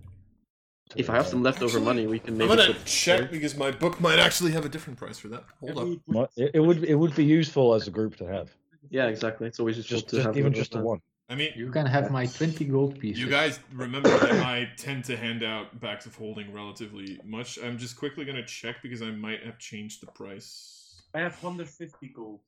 If 0.95 1.09
I 1.09 1.15
have 1.15 1.27
some 1.27 1.41
leftover 1.43 1.77
Actually, 1.79 1.85
money, 1.85 2.07
we 2.07 2.19
can 2.19 2.37
make. 2.37 2.49
I'm 2.49 2.55
maybe. 2.57 2.67
gonna 2.67 2.77
put- 2.79 2.85
check 2.85 3.31
because 3.31 3.57
my 3.57 3.71
book 3.71 3.99
might 3.99 4.19
actually 4.19 4.51
have 4.51 4.65
a 4.65 4.69
different 4.69 4.97
price 4.99 5.17
for 5.17 5.27
that. 5.29 5.43
Hold 5.59 5.71
If 5.71 5.77
up. 5.77 5.83
we 5.87 5.99
Well, 6.07 6.29
It, 6.37 6.51
it 6.53 6.59
would 6.59 6.83
it 6.83 6.95
would 6.95 7.15
be 7.15 7.25
useful 7.25 7.73
as 7.73 7.87
a 7.87 7.91
group 7.91 8.15
to 8.17 8.25
have. 8.27 8.51
Yeah, 8.91 9.07
exactly. 9.07 9.47
It's 9.47 9.59
always 9.59 9.77
useful 9.77 9.97
Just, 9.97 10.09
to 10.09 10.15
just 10.17 10.25
have 10.27 10.37
even 10.37 10.53
just 10.53 10.71
the 10.71 10.77
that. 10.77 10.83
one. 10.85 11.01
I 11.27 11.33
mean, 11.33 11.49
You 11.55 11.71
can 11.71 11.87
have 11.87 12.11
my 12.11 12.27
20 12.27 12.65
gold 12.65 12.99
pieces. 12.99 13.19
you 13.19 13.27
guys 13.27 13.59
remember 13.73 14.09
that 14.09 14.31
I 14.45 14.69
tend 14.77 15.03
to 15.05 15.17
hand 15.17 15.41
out 15.43 15.79
bags 15.81 16.05
of 16.05 16.15
holding 16.15 16.53
relatively 16.53 17.19
much. 17.25 17.57
I'm 17.57 17.79
just 17.79 17.97
quickly 17.97 18.23
gonna 18.25 18.45
check 18.45 18.83
because 18.83 19.01
I 19.01 19.09
might 19.09 19.41
have 19.43 19.57
changed 19.57 20.01
the 20.03 20.07
price. 20.11 20.84
I 21.15 21.19
have 21.19 21.41
150 21.41 22.07
gold. 22.09 22.41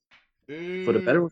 For 0.46 0.94
the 0.94 1.00
better. 1.00 1.30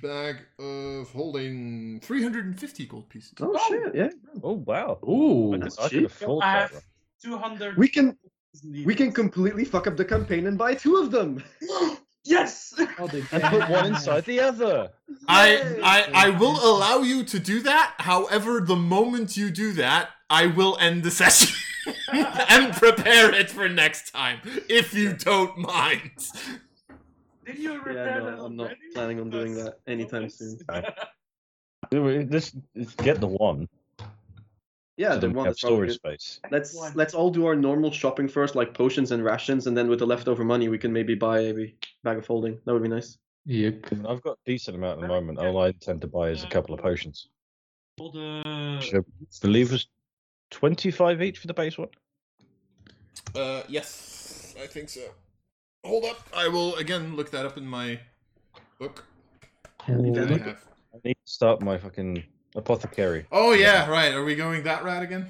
bag 0.00 0.36
of 0.58 1.10
holding 1.10 2.00
350 2.00 2.86
gold 2.86 3.08
pieces. 3.10 3.34
Oh, 3.40 3.54
oh 3.54 3.68
shit! 3.68 3.94
Yeah, 3.94 4.08
Oh 4.42 4.52
wow! 4.52 4.98
Ooh. 5.06 5.54
I 5.54 5.58
could, 5.58 5.72
I 5.78 5.88
could 5.88 6.10
cheap. 6.10 6.42
I 6.42 6.52
have 6.52 6.84
200. 7.22 7.76
we 7.76 7.88
can 7.88 8.16
we 8.84 8.94
can 8.94 9.12
completely 9.12 9.64
fuck 9.64 9.86
up 9.86 9.96
the 9.96 10.04
campaign 10.04 10.46
and 10.46 10.56
buy 10.56 10.74
two 10.74 10.96
of 10.96 11.10
them. 11.10 11.42
yes! 12.24 12.74
Oh, 12.98 13.06
they 13.08 13.22
And 13.30 13.42
put 13.42 13.68
one 13.68 13.86
inside 13.86 14.24
the 14.24 14.40
other. 14.40 14.90
I, 15.28 15.78
I 15.82 16.28
I 16.28 16.30
will 16.30 16.58
allow 16.64 17.00
you 17.00 17.24
to 17.24 17.38
do 17.38 17.60
that. 17.60 17.94
However, 17.98 18.60
the 18.60 18.76
moment 18.76 19.36
you 19.36 19.50
do 19.50 19.72
that, 19.72 20.10
I 20.30 20.46
will 20.46 20.78
end 20.80 21.02
the 21.02 21.10
session 21.10 21.54
and 22.48 22.72
prepare 22.74 23.34
it 23.34 23.50
for 23.50 23.68
next 23.68 24.12
time, 24.12 24.40
if 24.68 24.94
you 24.94 25.12
don't 25.12 25.58
mind. 25.58 26.10
Did 27.44 27.58
you 27.58 27.74
repair 27.80 28.20
yeah, 28.22 28.30
no, 28.30 28.44
I'm 28.44 28.56
not 28.56 28.72
planning 28.94 29.20
on 29.20 29.30
doing 29.30 29.54
that 29.54 29.78
anytime 29.86 30.28
soon. 30.28 30.58
Just, 32.30 32.56
get 32.98 33.20
the 33.20 33.26
one. 33.26 33.68
Yeah, 34.96 35.14
so 35.14 35.20
the 35.20 35.30
one 35.30 35.46
that's 35.46 35.60
storage 35.60 35.94
space. 35.94 36.40
Let's 36.50 36.74
let's 36.94 37.14
all 37.14 37.30
do 37.30 37.46
our 37.46 37.54
normal 37.54 37.90
shopping 37.90 38.28
first, 38.28 38.56
like 38.56 38.74
potions 38.74 39.12
and 39.12 39.24
rations, 39.24 39.66
and 39.66 39.76
then 39.76 39.88
with 39.88 40.00
the 40.00 40.06
leftover 40.06 40.44
money, 40.44 40.68
we 40.68 40.76
can 40.76 40.92
maybe 40.92 41.14
buy 41.14 41.40
a 41.40 41.74
bag 42.02 42.18
of 42.18 42.26
holding. 42.26 42.58
That 42.64 42.72
would 42.72 42.82
be 42.82 42.88
nice. 42.88 43.16
Yeah, 43.46 43.70
I've 44.06 44.20
got 44.20 44.32
a 44.32 44.44
decent 44.44 44.76
amount 44.76 44.98
at 44.98 45.02
the 45.02 45.08
moment. 45.08 45.38
All 45.38 45.58
I 45.58 45.68
intend 45.68 46.02
to 46.02 46.06
buy 46.06 46.30
is 46.30 46.44
a 46.44 46.48
couple 46.48 46.74
of 46.74 46.82
potions. 46.82 47.28
All 47.98 48.10
the... 48.10 48.80
Should 48.80 49.06
25 50.50 51.22
each 51.22 51.38
for 51.38 51.46
the 51.46 51.54
base 51.54 51.78
one? 51.78 51.88
Uh, 53.34 53.62
yes, 53.68 54.54
I 54.62 54.66
think 54.66 54.88
so. 54.88 55.02
Hold 55.84 56.04
up, 56.04 56.28
I 56.34 56.48
will 56.48 56.74
again 56.76 57.16
look 57.16 57.30
that 57.30 57.46
up 57.46 57.56
in 57.56 57.66
my 57.66 58.00
book. 58.78 59.04
I 59.86 59.92
need, 59.92 60.18
I, 60.18 60.24
need 60.24 60.44
to 60.44 61.14
start 61.24 61.62
my 61.62 61.78
fucking 61.78 62.24
apothecary. 62.54 63.26
Oh 63.32 63.52
yeah, 63.52 63.84
yeah. 63.84 63.90
right. 63.90 64.12
Are 64.12 64.24
we 64.24 64.34
going 64.34 64.62
that 64.64 64.84
route 64.84 65.02
again? 65.02 65.26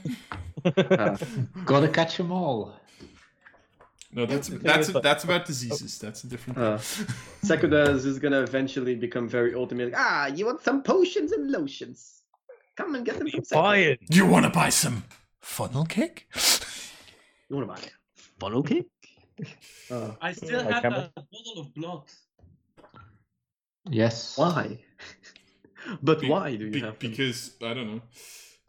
uh, 0.64 1.16
gotta 1.64 1.88
catch 1.88 2.16
them 2.16 2.32
all. 2.32 2.74
No, 4.12 4.24
that's 4.24 4.48
that's 4.48 4.88
that's 4.88 5.24
about 5.24 5.44
diseases. 5.44 5.98
That's 5.98 6.24
a 6.24 6.28
different. 6.28 6.58
Uh, 6.58 6.78
Sekudas 7.44 8.06
is 8.06 8.18
gonna 8.18 8.40
eventually 8.40 8.94
become 8.94 9.28
very 9.28 9.54
ultimate. 9.54 9.92
Ah, 9.94 10.26
you 10.26 10.46
want 10.46 10.62
some 10.62 10.82
potions 10.82 11.32
and 11.32 11.50
lotions? 11.50 12.17
Come 12.78 12.94
and 12.96 13.04
get 13.04 13.18
them 13.18 13.28
from 13.28 13.40
Sekuda. 13.42 13.62
Buy 13.62 13.76
it. 13.90 13.98
You 14.16 14.24
want 14.32 14.44
to 14.48 14.50
buy 14.60 14.68
some 14.70 14.96
funnel 15.40 15.84
cake? 15.96 16.18
You 17.48 17.56
wanna 17.56 17.66
buy? 17.74 17.80
Funnel 18.40 18.62
cake? 18.62 18.86
Uh, 19.90 20.12
I 20.20 20.32
still 20.32 20.62
My 20.64 20.72
have 20.72 20.82
camera. 20.82 21.10
a 21.16 21.22
bottle 21.32 21.56
of 21.62 21.66
blood. 21.74 22.04
Yes. 23.90 24.36
why? 24.38 24.78
but 26.02 26.20
Be- 26.20 26.28
why 26.28 26.56
do 26.56 26.66
you 26.66 26.70
be- 26.70 26.80
have 26.80 26.98
them? 26.98 27.10
because 27.10 27.38
I 27.62 27.74
don't 27.74 27.88
know. 27.94 28.02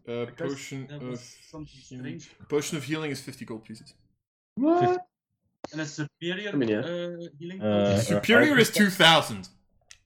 Uh, 0.07 0.25
Because 0.25 0.53
potion 0.53 0.87
there 0.89 0.99
was 0.99 1.19
of 1.21 1.27
something 1.51 1.81
healing. 1.89 2.19
strange. 2.19 2.49
Potion 2.49 2.77
of 2.77 2.83
healing 2.89 3.11
is 3.11 3.19
fifty 3.21 3.45
gold 3.45 3.63
pieces. 3.67 3.93
What? 4.55 5.05
And 5.71 5.81
a 5.81 5.85
superior 5.85 6.49
I 6.53 6.55
mean, 6.55 6.69
yeah. 6.69 6.79
uh, 6.79 7.17
healing 7.39 7.61
Uh, 7.61 7.67
potion. 7.95 8.05
Superior 8.15 8.55
I- 8.57 8.61
is 8.61 8.69
two 8.71 8.89
thousand. 8.89 9.49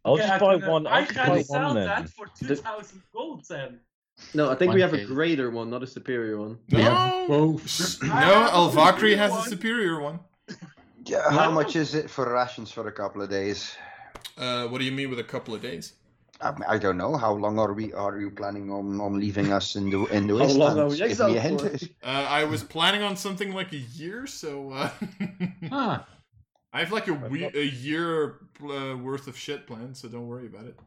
I'll 0.05 0.17
Yeah, 0.17 0.27
just 0.27 0.33
I 0.33 0.39
buy 0.45 0.55
can, 0.59 0.63
uh, 0.67 0.71
one. 0.75 0.87
I 0.87 0.89
I'll 0.91 1.01
just 1.03 1.13
can 1.19 1.29
buy 1.29 1.41
sell 1.43 1.63
one 1.67 1.75
then. 1.75 1.87
that 1.87 2.09
for 2.09 2.25
2,000 2.27 3.01
gold 3.13 3.45
then. 3.47 3.79
No, 4.33 4.49
I 4.49 4.55
think 4.55 4.73
we 4.73 4.81
have 4.81 4.93
a 4.93 5.05
greater 5.05 5.51
one, 5.51 5.69
not 5.69 5.83
a 5.83 5.87
superior 5.87 6.39
one. 6.39 6.57
No, 6.69 6.79
Yeah, 6.79 7.25
both. 7.27 8.01
no, 8.03 8.11
I 8.11 8.49
Alvakri 8.51 9.15
has 9.15 9.35
a 9.35 9.49
superior 9.49 9.99
one. 9.99 10.19
Yeah, 11.05 11.29
how 11.29 11.51
much 11.51 11.75
is 11.75 11.95
it 11.95 12.09
for 12.09 12.31
rations 12.31 12.71
for 12.71 12.87
a 12.87 12.91
couple 12.91 13.21
of 13.21 13.29
days? 13.29 13.75
Uh, 14.37 14.67
what 14.67 14.79
do 14.79 14.85
you 14.85 14.91
mean 14.91 15.09
with 15.09 15.19
a 15.19 15.23
couple 15.23 15.53
of 15.53 15.61
days? 15.61 15.93
I, 16.41 16.53
I 16.67 16.77
don't 16.77 16.97
know. 16.97 17.15
How 17.15 17.33
long 17.33 17.59
are 17.59 17.73
we? 17.73 17.93
Are 17.93 18.19
you 18.19 18.31
planning 18.31 18.71
on, 18.71 18.99
on 18.99 19.19
leaving 19.19 19.51
us 19.53 19.75
in 19.75 19.89
the 19.89 20.05
in 20.07 20.27
the 20.27 20.37
How 20.37 20.45
long 20.45 20.79
are 20.79 20.87
we 20.87 20.97
Give 20.97 21.05
me 21.05 21.05
a 21.05 21.09
exiled 21.09 21.37
hint. 21.39 21.61
for? 21.61 21.87
Uh, 22.03 22.27
I 22.29 22.43
was 22.43 22.63
planning 22.63 23.01
on 23.01 23.15
something 23.15 23.53
like 23.53 23.71
a 23.71 23.77
year, 23.77 24.27
so 24.27 24.71
uh, 24.71 24.89
Ah, 25.71 26.05
I 26.73 26.79
have 26.79 26.91
like 26.91 27.07
a, 27.07 27.13
I've 27.13 27.31
we- 27.31 27.45
a 27.45 27.63
year 27.63 28.39
uh, 28.61 28.97
worth 28.97 29.27
of 29.27 29.37
shit 29.37 29.67
planned, 29.67 29.95
so 29.95 30.07
don't 30.09 30.27
worry 30.27 30.47
about 30.47 30.65
it. 30.65 30.77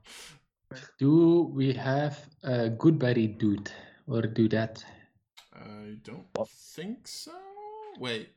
Do 0.99 1.51
we 1.55 1.73
have 1.75 2.19
a 2.43 2.71
goodberry 2.71 3.39
dude 3.39 3.71
or 4.07 4.23
do 4.23 4.49
that? 4.49 4.85
I 5.55 5.97
don't 6.05 6.27
think 6.49 7.07
so. 7.09 7.33
Wait, 7.99 8.29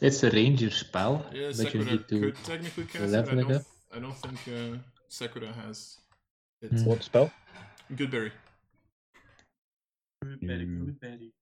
It's 0.00 0.22
a 0.24 0.30
ranger 0.30 0.70
spell, 0.70 1.24
yeah, 1.32 1.52
but 1.56 1.72
you 1.72 1.84
need 1.84 2.08
to. 2.08 2.20
could 2.20 2.36
technically 2.44 2.84
cast 2.84 3.14
it. 3.14 3.28
I 3.28 3.34
don't, 3.34 3.52
up. 3.52 3.62
I 3.94 3.98
don't 4.00 4.16
think 4.16 4.38
uh, 4.48 4.78
Sekura 5.08 5.54
has 5.54 5.98
it. 6.60 6.70
Hmm. 6.72 6.84
What 6.84 7.02
spell? 7.04 7.30
Goodberry. 7.92 8.32
Very 10.22 10.66
Mm. 10.66 10.86
good, 10.86 10.96
very. 11.00 11.32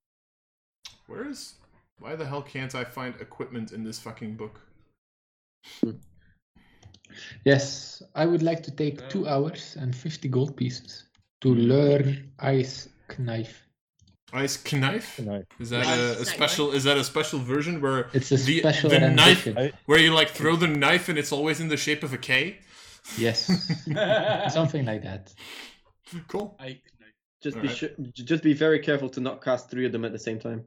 Where 1.07 1.29
is? 1.29 1.55
Why 1.99 2.15
the 2.17 2.27
hell 2.27 2.43
can't 2.43 2.75
I 2.75 2.85
find 2.85 3.15
equipment 3.21 3.73
in 3.73 3.85
this 3.85 3.99
fucking 4.01 4.37
book? 4.37 4.61
Yes, 7.45 8.03
I 8.15 8.27
would 8.27 8.43
like 8.43 8.63
to 8.65 8.71
take 8.71 9.03
uh, 9.03 9.09
two 9.09 9.29
hours 9.29 9.77
and 9.79 9.95
50 9.95 10.29
gold 10.29 10.57
pieces 10.57 11.05
to 11.41 11.55
hmm. 11.55 11.61
learn 11.61 12.33
ice 12.39 12.89
knife. 13.19 13.67
Ice 14.33 14.73
knife. 14.73 15.21
No. 15.21 15.45
Is 15.61 15.71
that 15.71 15.87
a, 15.87 16.23
a 16.23 16.25
special? 16.25 16.73
Is 16.73 16.85
that 16.85 16.97
a 16.97 17.05
special 17.05 17.39
version 17.39 17.83
where 17.83 18.09
It's 18.15 18.33
a 18.33 18.37
The- 18.37 18.61
special 18.61 18.91
the 18.91 19.11
knife- 19.11 19.75
where 19.87 19.99
you 19.99 20.15
like 20.15 20.31
throw 20.31 20.57
the 20.57 20.69
knife 20.69 21.11
and 21.11 21.19
it's 21.19 21.33
always 21.33 21.61
in 21.61 21.69
the 21.69 21.77
shape 21.77 22.03
of 22.03 22.15
a 22.15 22.19
K? 22.19 22.59
Yes, 23.19 23.51
something 24.55 24.87
like 24.87 25.03
that. 25.03 25.35
Cool. 26.29 26.57
I 26.59 26.81
Just 27.43 27.57
be 27.57 27.63
Alright. 27.63 27.77
sure, 27.77 27.91
just 28.15 28.43
be 28.43 28.55
very 28.55 28.79
careful 28.79 29.11
to 29.11 29.21
not 29.21 29.43
cast 29.43 29.71
three 29.71 29.85
of 29.85 29.93
them 29.93 30.05
at 30.05 30.13
the 30.13 30.19
same 30.19 30.39
time. 30.39 30.65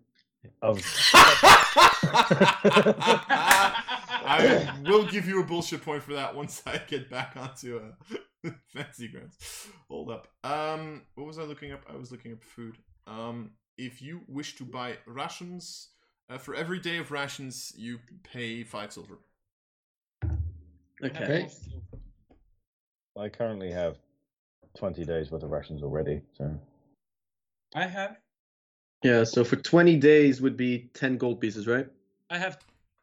I've 0.61 0.77
I 4.25 4.79
will 4.85 5.05
give 5.05 5.27
you 5.27 5.41
a 5.41 5.43
bullshit 5.43 5.83
point 5.83 6.03
for 6.03 6.13
that 6.13 6.35
once 6.35 6.61
I 6.65 6.79
get 6.87 7.09
back 7.09 7.35
onto 7.37 7.79
uh, 7.79 8.49
fancy 8.73 9.07
grounds. 9.07 9.37
Hold 9.89 10.11
up. 10.11 10.27
Um, 10.43 11.03
what 11.15 11.27
was 11.27 11.39
I 11.39 11.43
looking 11.43 11.71
up? 11.71 11.83
I 11.91 11.95
was 11.95 12.11
looking 12.11 12.33
up 12.33 12.43
food. 12.43 12.77
Um, 13.07 13.51
if 13.77 14.01
you 14.01 14.21
wish 14.27 14.55
to 14.57 14.63
buy 14.63 14.97
rations, 15.05 15.89
uh, 16.29 16.37
for 16.37 16.55
every 16.55 16.79
day 16.79 16.97
of 16.97 17.11
rations, 17.11 17.73
you 17.77 17.99
pay 18.23 18.63
five 18.63 18.91
silver. 18.91 19.19
Okay. 21.03 21.23
Okay. 21.23 21.49
I 23.17 23.29
currently 23.29 23.71
have 23.71 23.97
twenty 24.77 25.05
days 25.05 25.31
worth 25.31 25.43
of 25.43 25.51
rations 25.51 25.83
already. 25.83 26.21
So 26.37 26.57
I 27.75 27.85
have. 27.85 28.17
Yeah, 29.03 29.23
so 29.23 29.43
for 29.43 29.55
20 29.57 29.97
days 29.97 30.41
would 30.41 30.57
be 30.57 30.89
10 30.95 31.17
gold 31.17 31.39
pieces, 31.39 31.67
right? 31.67 31.87
I 32.31 32.39
have. 32.39 32.57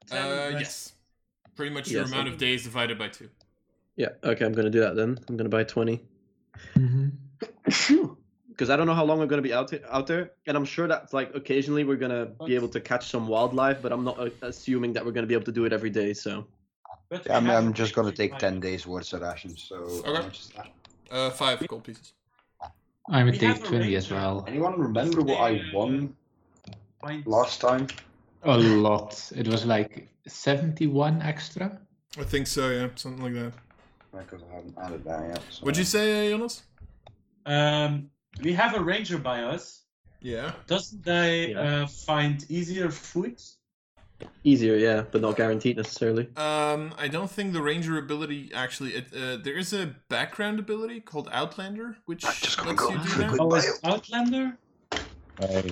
10 0.08 0.18
Uh, 0.18 0.58
yes. 0.58 0.94
Pretty 1.56 1.72
much 1.74 1.90
your 1.90 2.02
Yes, 2.02 2.10
amount 2.12 2.28
of 2.28 2.38
days 2.38 2.64
divided 2.64 2.98
by 2.98 3.08
two. 3.08 3.28
Yeah, 3.96 4.08
okay, 4.24 4.44
I'm 4.44 4.52
gonna 4.52 4.70
do 4.70 4.80
that 4.80 4.96
then. 4.96 5.18
I'm 5.28 5.36
gonna 5.36 5.48
buy 5.50 5.64
20. 5.64 6.00
hmm 6.74 7.08
Because 8.48 8.70
I 8.70 8.76
don't 8.76 8.86
know 8.86 8.94
how 8.94 9.04
long 9.04 9.20
I'm 9.20 9.28
gonna 9.28 9.42
be 9.42 9.52
out, 9.52 9.70
he- 9.70 9.80
out 9.90 10.06
there, 10.06 10.32
and 10.46 10.56
I'm 10.56 10.64
sure 10.64 10.86
that 10.88 11.12
like 11.12 11.34
occasionally 11.34 11.84
we're 11.84 11.96
gonna 11.96 12.26
be 12.46 12.54
able 12.54 12.68
to 12.68 12.80
catch 12.80 13.08
some 13.10 13.26
wildlife, 13.26 13.82
but 13.82 13.92
I'm 13.92 14.04
not 14.04 14.18
uh, 14.18 14.30
assuming 14.42 14.92
that 14.94 15.04
we're 15.04 15.12
gonna 15.12 15.26
be 15.26 15.34
able 15.34 15.44
to 15.46 15.52
do 15.52 15.64
it 15.64 15.72
every 15.72 15.90
day. 15.90 16.12
So 16.14 16.46
Yeah, 17.10 17.36
I'm, 17.36 17.50
I'm 17.50 17.72
just 17.74 17.94
gonna 17.94 18.12
take 18.12 18.38
ten 18.38 18.60
days 18.60 18.86
worth 18.86 19.12
of 19.12 19.22
rations. 19.22 19.64
So 19.68 19.76
Okay. 19.76 20.12
how 20.14 20.22
much? 20.22 20.48
Uh, 21.10 21.30
five 21.30 21.66
gold 21.68 21.84
pieces. 21.84 22.14
I 23.08 23.24
would 23.24 23.32
We 23.34 23.38
take 23.38 23.56
have 23.56 23.64
a 23.64 23.66
20 23.66 23.94
as 23.96 24.10
well. 24.10 24.44
Anyone 24.48 24.80
remember 24.80 25.22
what 25.22 25.40
I 25.40 25.60
won 25.72 26.16
last 27.26 27.60
time? 27.60 27.88
A 28.44 28.56
lot. 28.58 29.30
It 29.36 29.46
was 29.48 29.64
like 29.64 30.08
71 30.26 31.22
extra. 31.22 31.78
I 32.18 32.24
think 32.24 32.46
so, 32.46 32.70
yeah, 32.70 32.88
something 32.96 33.22
like 33.22 33.34
that. 33.34 33.52
Because 34.16 34.42
I 34.50 34.54
haven't 34.56 34.76
added 34.78 35.04
that 35.04 35.28
yet. 35.28 35.42
So. 35.50 35.64
What'd 35.64 35.78
you 35.78 35.84
say, 35.84 36.28
Jonas? 36.30 36.62
Um, 37.46 38.10
we 38.42 38.52
have 38.52 38.74
a 38.74 38.80
ranger 38.80 39.18
by 39.18 39.42
us. 39.42 39.82
Yeah. 40.20 40.52
Doesn't 40.66 41.02
they 41.04 41.52
Yeah. 41.52 41.60
uh, 41.82 41.86
find 41.86 42.44
easier 42.50 42.90
food? 42.90 43.40
Easier, 44.44 44.76
yeah, 44.76 45.02
but 45.10 45.20
not 45.20 45.36
guaranteed 45.36 45.76
necessarily. 45.78 46.28
Um, 46.36 46.94
I 46.96 47.08
don't 47.08 47.28
think 47.30 47.52
the 47.54 47.62
ranger 47.62 47.98
ability 47.98 48.52
actually. 48.54 48.94
It, 48.94 49.06
uh, 49.12 49.36
there 49.38 49.56
is 49.56 49.72
a 49.72 49.96
background 50.08 50.60
ability 50.60 51.00
called 51.00 51.28
Outlander, 51.32 51.96
which 52.06 52.24
I'm 52.24 52.32
just 52.34 52.64
lets 52.64 52.78
go 52.78 52.90
you 52.90 52.98
do 52.98 53.08
that. 53.18 53.30
good- 53.30 53.40
Oh, 53.40 53.90
Outlander? 53.90 54.56
I, 55.40 55.70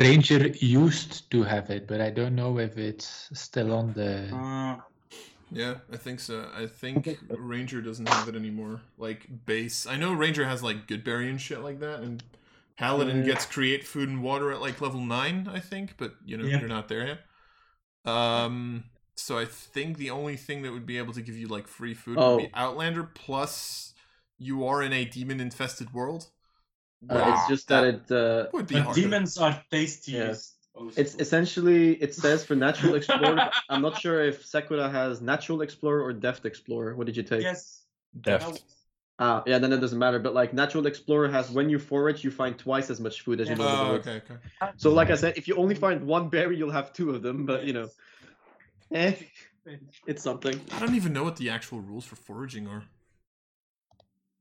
Ranger 0.00 0.48
used 0.48 1.30
to 1.30 1.42
have 1.42 1.70
it, 1.70 1.86
but 1.86 2.00
I 2.00 2.10
don't 2.10 2.34
know 2.34 2.58
if 2.58 2.78
it's 2.78 3.28
still 3.32 3.72
on 3.72 3.92
the. 3.92 4.34
Uh, 4.34 4.80
Yeah, 5.54 5.74
I 5.92 5.98
think 5.98 6.18
so. 6.20 6.48
I 6.56 6.66
think 6.66 7.18
Ranger 7.28 7.82
doesn't 7.82 8.08
have 8.08 8.26
it 8.28 8.34
anymore. 8.34 8.80
Like 8.96 9.26
base, 9.44 9.86
I 9.86 9.96
know 9.96 10.14
Ranger 10.14 10.46
has 10.46 10.62
like 10.62 10.86
Goodberry 10.86 11.28
and 11.28 11.38
shit 11.38 11.60
like 11.60 11.80
that, 11.80 12.00
and 12.00 12.22
Paladin 12.78 13.18
Yeah. 13.18 13.24
gets 13.34 13.44
create 13.44 13.86
food 13.86 14.08
and 14.08 14.22
water 14.22 14.50
at 14.50 14.62
like 14.62 14.80
level 14.80 15.00
nine, 15.02 15.48
I 15.52 15.60
think. 15.60 15.96
But 15.98 16.14
you 16.24 16.38
know, 16.38 16.46
Yeah. 16.46 16.60
you're 16.60 16.68
not 16.70 16.88
there 16.88 17.06
yet. 17.06 17.20
Um, 18.10 18.84
so 19.14 19.38
I 19.38 19.44
think 19.44 19.98
the 19.98 20.08
only 20.10 20.36
thing 20.36 20.62
that 20.62 20.72
would 20.72 20.86
be 20.86 20.96
able 20.96 21.12
to 21.12 21.20
give 21.20 21.36
you 21.36 21.48
like 21.48 21.68
free 21.68 21.92
food 21.94 22.16
Oh. 22.18 22.36
would 22.36 22.44
be 22.46 22.50
Outlander. 22.54 23.02
Plus, 23.04 23.92
you 24.38 24.66
are 24.66 24.82
in 24.82 24.92
a 24.94 25.04
demon-infested 25.04 25.92
world. 25.92 26.30
Uh, 27.08 27.14
where 27.14 27.28
it's 27.30 27.46
just 27.48 27.68
that 27.68 27.84
it 27.84 28.10
uh, 28.12 28.46
would 28.52 28.66
be 28.66 28.80
demons 28.94 29.36
are 29.38 29.60
tastiest. 29.70 30.54
also. 30.74 31.00
it's 31.00 31.14
essentially 31.16 31.94
it 32.00 32.14
says 32.14 32.44
for 32.44 32.54
natural 32.54 32.94
explorer. 32.94 33.40
I'm 33.68 33.82
not 33.82 33.98
sure 33.98 34.22
if 34.22 34.46
Sakura 34.46 34.88
has 34.88 35.20
natural 35.20 35.62
explorer 35.62 36.02
or 36.02 36.12
deft 36.12 36.46
explorer. 36.46 36.94
What 36.94 37.06
did 37.06 37.16
you 37.16 37.22
take? 37.24 37.42
Yes. 37.42 37.82
Deft. 38.20 38.62
Ah, 39.18 39.42
yeah, 39.46 39.58
then 39.58 39.72
it 39.72 39.78
doesn't 39.80 39.98
matter. 39.98 40.18
But 40.18 40.34
like 40.34 40.54
natural 40.54 40.86
explorer 40.86 41.28
has 41.28 41.50
when 41.50 41.68
you 41.70 41.78
forage, 41.78 42.22
you 42.24 42.30
find 42.30 42.56
twice 42.58 42.88
as 42.90 43.00
much 43.00 43.22
food 43.22 43.40
as 43.40 43.48
you 43.48 43.56
Yeah. 43.56 43.64
know. 43.64 43.68
in 43.68 43.90
Oh, 43.90 43.94
okay, 43.94 44.16
okay. 44.24 44.36
So 44.76 44.92
like 44.92 45.10
I 45.10 45.16
said, 45.16 45.34
if 45.36 45.48
you 45.48 45.56
only 45.56 45.74
find 45.74 46.06
one 46.06 46.28
berry, 46.28 46.56
you'll 46.56 46.70
have 46.70 46.92
two 46.92 47.10
of 47.10 47.22
them. 47.22 47.46
But 47.46 47.64
you 47.64 47.72
know, 47.72 47.88
eh, 48.92 49.14
it's 50.06 50.22
something. 50.22 50.60
I 50.72 50.78
don't 50.78 50.94
even 50.94 51.12
know 51.12 51.24
what 51.24 51.36
the 51.36 51.50
actual 51.50 51.80
rules 51.80 52.04
for 52.04 52.16
foraging 52.16 52.68
are. 52.68 52.84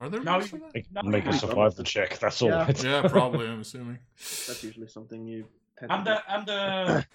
Are 0.01 0.09
there 0.09 0.21
Now 0.23 0.37
rules 0.39 0.49
for 0.49 0.55
you- 0.57 0.61
that? 0.63 0.73
make, 0.73 0.91
No, 0.91 1.01
make 1.03 1.25
a 1.25 1.31
no. 1.31 1.37
survival 1.37 1.83
check. 1.85 2.17
That's 2.19 2.41
all. 2.41 2.49
Yeah. 2.49 2.71
Yeah, 2.83 3.07
probably. 3.07 3.47
I'm 3.47 3.61
assuming. 3.61 3.99
That's 4.17 4.63
usually 4.63 4.87
something 4.87 5.25
you. 5.25 5.45
Tend 5.79 5.91
I'm 5.91 6.03
the 6.03 6.21
I'm 6.27 6.43
the 6.45 7.05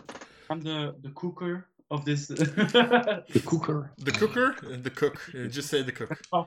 I'm 0.50 0.60
the 0.60 0.94
the 1.02 1.10
cooker 1.10 1.66
of 1.90 2.04
this. 2.04 2.26
The 2.28 3.42
cooker. 3.44 3.90
The 3.98 4.12
cooker, 4.12 4.54
Uh, 4.64 4.76
the 4.80 4.90
cook. 4.90 5.16
Uh, 5.34 5.46
Just 5.48 5.68
say 5.68 5.82
the 5.82 5.92
cook. 5.92 6.18
Oh. 6.32 6.46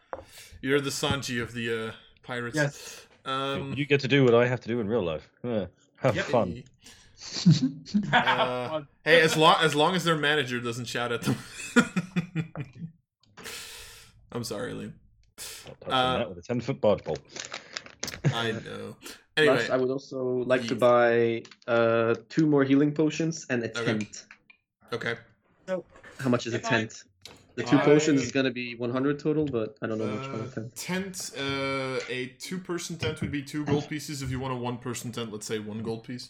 You're 0.62 0.82
the 0.82 0.90
Sanji 0.90 1.42
of 1.42 1.54
the 1.54 1.88
uh, 1.88 1.92
pirates. 2.24 2.56
yes. 2.56 3.06
Um, 3.26 3.74
you 3.78 3.86
get 3.86 4.00
to 4.02 4.08
do 4.08 4.24
what 4.24 4.34
I 4.34 4.48
have 4.48 4.62
to 4.62 4.68
do 4.70 4.80
in 4.80 4.88
real 4.88 5.04
life. 5.04 5.30
Yeah. 5.44 5.66
Have 5.98 6.16
Yep. 6.16 6.26
fun. 6.26 6.64
Uh, 8.14 8.82
hey, 9.04 9.20
as 9.20 9.36
long 9.36 9.58
as 9.62 9.76
long 9.76 9.94
as 9.94 10.06
their 10.06 10.16
manager 10.16 10.62
doesn't 10.62 10.86
shout 10.86 11.12
at 11.12 11.22
them. 11.24 11.36
I'm 14.32 14.44
sorry, 14.46 14.74
Liam. 14.74 14.94
Not 15.68 15.82
touching 15.82 15.94
Uh, 15.94 16.30
with 16.30 16.38
a 16.38 16.42
ten 16.42 16.62
foot 16.62 16.80
barge 16.82 17.04
pole. 17.04 17.18
I 18.34 18.52
know. 18.66 18.96
Plus, 19.02 19.18
Anyway, 19.38 19.70
I 19.70 19.78
would 19.78 19.90
also 19.90 20.20
like 20.54 20.68
to 20.68 20.76
buy 20.76 21.44
uh 21.68 22.16
two 22.30 22.46
more 22.46 22.64
healing 22.64 22.92
potions 22.94 23.46
and 23.50 23.64
a 23.64 23.70
Okay. 23.70 23.86
tent. 23.86 24.26
okay. 24.92 25.16
How 26.24 26.30
much 26.30 26.46
is 26.48 26.54
a 26.54 26.58
If 26.58 26.66
I- 26.66 26.70
tent? 26.70 27.04
The 27.56 27.64
two 27.66 27.78
potions 27.80 28.22
is 28.24 28.32
gonna 28.32 28.52
be 28.52 28.76
100 28.76 29.20
total, 29.20 29.44
but 29.46 29.78
I 29.82 29.88
don't 29.88 29.98
know 29.98 30.08
much 30.08 30.28
about 30.28 30.42
Uh, 30.42 30.46
a 30.46 30.50
tent. 30.56 30.76
tent. 30.76 31.32
Uh, 31.38 32.00
a 32.10 32.28
two-person 32.40 32.98
tent 32.98 33.20
would 33.20 33.32
be 33.32 33.44
two 33.44 33.66
gold 33.66 33.90
pieces. 33.90 34.22
If 34.22 34.32
you 34.32 34.40
want 34.40 34.54
a 34.54 34.58
one-person 34.58 35.12
tent, 35.12 35.32
let's 35.34 35.46
say 35.46 35.60
one 35.60 35.84
gold 35.84 36.06
piece. 36.06 36.30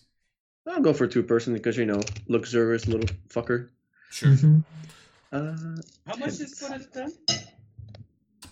I'll 0.65 0.81
go 0.81 0.91
for 0.93 1.05
two 1.07 1.21
person 1.23 1.53
because 1.53 1.77
you 1.77 1.85
know, 1.85 2.01
luxurious 2.27 2.87
little 2.87 3.09
fucker. 3.27 3.69
Sure. 4.09 4.35
Uh, 5.31 5.75
How 6.07 6.15
much 6.17 6.39
is 6.39 6.57
for 6.59 6.73
it 6.73 6.91
then? 6.93 7.11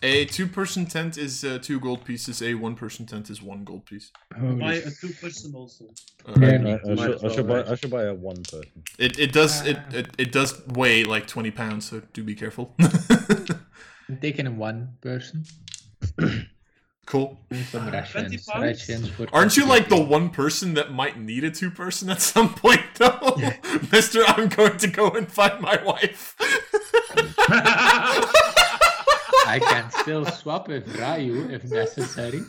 A 0.03 0.25
two-person 0.25 0.85
tent 0.85 1.17
is 1.17 1.43
uh, 1.43 1.57
two 1.61 1.79
gold 1.79 2.05
pieces. 2.05 2.41
A 2.41 2.53
one-person 2.53 3.05
tent 3.05 3.29
is 3.29 3.41
one 3.41 3.63
gold 3.63 3.85
piece. 3.85 4.11
Buy 4.39 4.75
a 4.75 4.91
two 4.91 5.09
person 5.21 5.53
also. 5.55 5.85
Uh, 6.27 6.33
Yeah. 6.39 6.47
I, 6.47 6.51
I, 6.91 6.93
Might 6.93 6.97
should, 6.99 7.15
as 7.15 7.23
I 7.23 7.35
should 7.35 7.47
buy. 7.47 7.55
right? 7.57 7.67
I 7.67 7.75
should 7.75 7.89
buy 7.91 8.03
a 8.03 8.13
one 8.13 8.43
person. 8.43 8.83
It 8.99 9.17
it 9.17 9.31
does 9.33 9.65
it, 9.65 9.77
Ah. 9.79 9.95
it 9.95 10.07
it 10.17 10.31
does 10.31 10.61
weigh 10.67 11.03
like 11.03 11.25
twenty 11.27 11.51
pounds, 11.51 11.89
so 11.89 12.01
do 12.13 12.23
be 12.23 12.35
careful. 12.35 12.75
I'm 12.79 14.17
taking 14.21 14.45
a 14.47 14.51
one 14.51 14.97
person. 15.01 15.45
cool. 17.05 17.39
Some 17.71 17.89
20 17.89 17.91
rations. 17.97 18.45
pounds? 18.45 18.61
Rations 18.89 19.11
Aren't 19.33 19.57
you 19.57 19.65
like 19.65 19.89
the 19.89 19.99
one 20.01 20.29
person 20.29 20.73
that 20.75 20.91
might 20.93 21.19
need 21.19 21.43
a 21.43 21.51
two 21.51 21.71
person 21.71 22.09
at 22.09 22.21
some 22.21 22.53
point 22.53 22.81
though? 22.95 23.37
Mister, 23.91 24.23
I'm 24.27 24.47
going 24.49 24.77
to 24.77 24.87
go 24.87 25.09
and 25.11 25.29
find 25.31 25.59
my 25.61 25.81
wife. 25.83 26.35
I 29.47 29.59
can 29.59 29.89
still 29.91 30.25
swap 30.25 30.67
with 30.67 30.87
Ryu 30.97 31.49
if 31.49 31.63
necessary. 31.63 32.41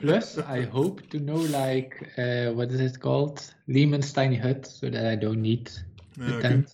Plus, 0.00 0.38
I 0.38 0.62
hope 0.62 1.08
to 1.10 1.18
know 1.18 1.36
like 1.36 2.10
uh, 2.16 2.52
what 2.52 2.70
is 2.70 2.80
it 2.80 2.98
called? 3.00 3.42
Leomund's 3.68 4.12
tiny 4.12 4.36
hut, 4.36 4.66
so 4.66 4.88
that 4.88 5.06
I 5.06 5.14
don't 5.16 5.42
need 5.42 5.70
the 6.16 6.36
okay. 6.36 6.64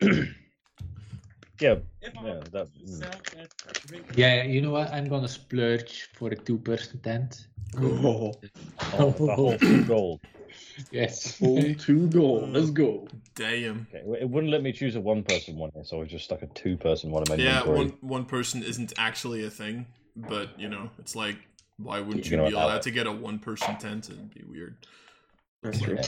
tent. 0.00 0.28
Yeah. 1.62 1.76
Yeah. 2.02 2.40
That. 2.50 2.66
mm. 2.84 4.16
Yeah, 4.16 4.42
you 4.42 4.60
know 4.60 4.72
what? 4.72 4.92
I'm 4.92 5.08
gonna 5.08 5.28
splurge 5.28 6.08
for 6.14 6.28
a 6.30 6.36
two-person 6.36 6.98
tent. 7.00 7.46
oh, 7.78 8.32
Oh, 8.94 9.10
the 9.10 9.34
whole 9.34 9.58
two 9.58 9.84
gold. 9.84 10.20
Yes. 10.90 11.36
full 11.36 11.74
two 11.74 12.08
gold. 12.08 12.52
Let's 12.52 12.70
go. 12.70 13.06
Damn. 13.34 13.86
Okay. 13.94 14.20
It 14.20 14.28
wouldn't 14.28 14.50
let 14.50 14.62
me 14.62 14.72
choose 14.72 14.96
a 14.96 15.00
one 15.00 15.22
person 15.22 15.56
one 15.56 15.70
here, 15.74 15.84
so 15.84 15.98
I 15.98 16.00
was 16.00 16.10
just 16.10 16.24
stuck 16.24 16.42
a 16.42 16.46
two 16.48 16.76
person 16.76 17.10
one 17.10 17.22
in 17.22 17.28
my 17.28 17.34
Yeah, 17.36 17.58
inventory. 17.58 17.76
one 17.78 17.88
one 18.00 18.24
person 18.24 18.62
isn't 18.62 18.92
actually 18.98 19.44
a 19.44 19.50
thing, 19.50 19.86
but 20.16 20.58
you 20.58 20.68
know, 20.68 20.90
it's 20.98 21.14
like 21.14 21.36
why 21.76 22.00
wouldn't 22.00 22.24
You're 22.24 22.32
you 22.32 22.38
gonna 22.38 22.50
be 22.50 22.54
allow 22.56 22.66
allowed 22.66 22.82
to 22.82 22.90
get 22.90 23.06
a 23.06 23.12
one 23.12 23.38
person 23.38 23.76
tent? 23.76 24.08
It'd 24.10 24.34
be 24.34 24.44
weird. 24.44 24.76
That's 25.62 25.80
true. 25.80 25.98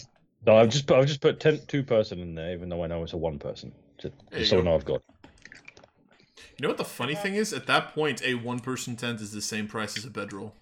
So 0.44 0.56
I've 0.56 0.68
just 0.68 0.86
put, 0.86 0.98
I've 0.98 1.06
just 1.06 1.20
put 1.20 1.40
ten, 1.40 1.60
two 1.68 1.82
person 1.82 2.20
in 2.20 2.34
there, 2.34 2.52
even 2.52 2.68
though 2.68 2.84
I 2.84 2.86
know 2.86 3.02
it's 3.02 3.12
a 3.12 3.16
one 3.16 3.38
person. 3.38 3.72
Just, 3.98 4.14
There 4.30 4.44
so 4.44 4.58
I 4.58 4.62
know 4.62 4.74
I've 4.74 4.84
got. 4.84 5.02
You 6.58 6.62
know 6.62 6.68
what 6.68 6.78
the 6.78 6.84
funny 6.84 7.14
thing 7.14 7.34
is? 7.34 7.52
At 7.52 7.66
that 7.66 7.94
point, 7.94 8.22
a 8.24 8.34
one 8.34 8.60
person 8.60 8.94
tent 8.96 9.20
is 9.20 9.32
the 9.32 9.42
same 9.42 9.66
price 9.66 9.96
as 9.98 10.04
a 10.04 10.10
bedroll. 10.10 10.54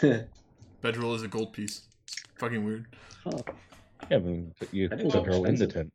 Bedroll 0.82 1.14
is 1.14 1.22
a 1.22 1.28
gold 1.28 1.52
piece. 1.52 1.82
Fucking 2.38 2.62
weird. 2.64 2.86
Yeah, 3.24 4.16
I 4.16 4.18
mean, 4.18 4.52
but 4.58 4.72
you 4.72 4.88
That 4.88 5.00
is 5.00 5.12
put 5.12 5.26
her 5.26 5.46
in 5.46 5.54
the 5.56 5.66
tent. 5.66 5.92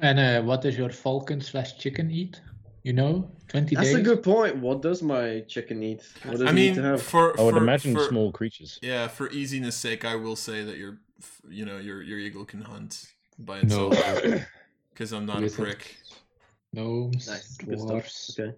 And 0.00 0.18
uh, 0.18 0.42
what 0.42 0.62
does 0.62 0.78
your 0.78 0.90
falcon 0.90 1.40
slash 1.40 1.76
chicken 1.78 2.10
eat? 2.10 2.40
You 2.84 2.92
know, 2.92 3.30
20 3.48 3.74
That's 3.74 3.88
days. 3.88 3.96
a 3.96 4.02
good 4.02 4.22
point. 4.22 4.56
What 4.58 4.80
does 4.80 5.02
my 5.02 5.40
chicken 5.48 5.82
eat? 5.82 6.02
What 6.22 6.32
does 6.38 6.42
I 6.42 6.50
it 6.50 6.54
need 6.54 6.66
mean, 6.66 6.74
to 6.76 6.82
have? 6.82 7.02
for 7.02 7.38
I 7.38 7.42
would 7.42 7.56
imagine 7.56 7.94
for- 7.94 8.04
small 8.04 8.30
creatures. 8.30 8.78
Yeah, 8.80 9.08
for 9.08 9.28
easiness 9.30 9.74
sake, 9.74 10.04
I 10.04 10.14
will 10.14 10.36
say 10.36 10.62
that 10.62 10.76
your, 10.78 10.98
you 11.50 11.66
know, 11.66 11.78
your 11.78 12.00
your 12.02 12.18
eagle 12.20 12.44
can 12.44 12.62
hunt 12.62 13.06
by 13.38 13.62
No. 13.62 13.90
itself. 13.90 14.46
Because 14.90 15.12
I'm 15.12 15.26
not 15.26 15.38
a 15.38 15.40
Listen. 15.40 15.64
prick. 15.64 15.96
Gnomes, 16.82 17.26
Nice. 17.28 17.56
Dwarves, 17.58 18.38
Okay. 18.38 18.56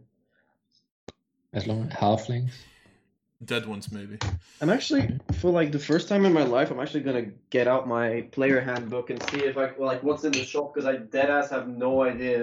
as 1.53 1.67
long 1.67 1.87
as 1.89 1.93
halflings. 1.95 2.53
Dead 3.43 3.65
ones, 3.65 3.91
maybe. 3.91 4.19
I'm 4.61 4.69
actually 4.69 5.19
for 5.41 5.51
like 5.51 5.73
the 5.73 5.79
first 5.79 6.09
time 6.09 6.27
in 6.27 6.33
my 6.35 6.43
life. 6.43 6.71
I'm 6.71 6.79
actually 6.79 7.01
gonna 7.01 7.29
get 7.49 7.67
out 7.67 7.89
my 7.89 8.21
player 8.33 8.61
handbook 8.61 9.09
and 9.09 9.23
see 9.31 9.39
if 9.45 9.57
I 9.57 9.71
like 9.79 10.03
what's 10.03 10.25
in 10.25 10.33
the 10.33 10.45
shop 10.45 10.75
because 10.75 10.87
I 10.87 10.97
dead 10.97 11.31
ass 11.31 11.49
have 11.49 11.67
no 11.67 12.03
idea. 12.03 12.43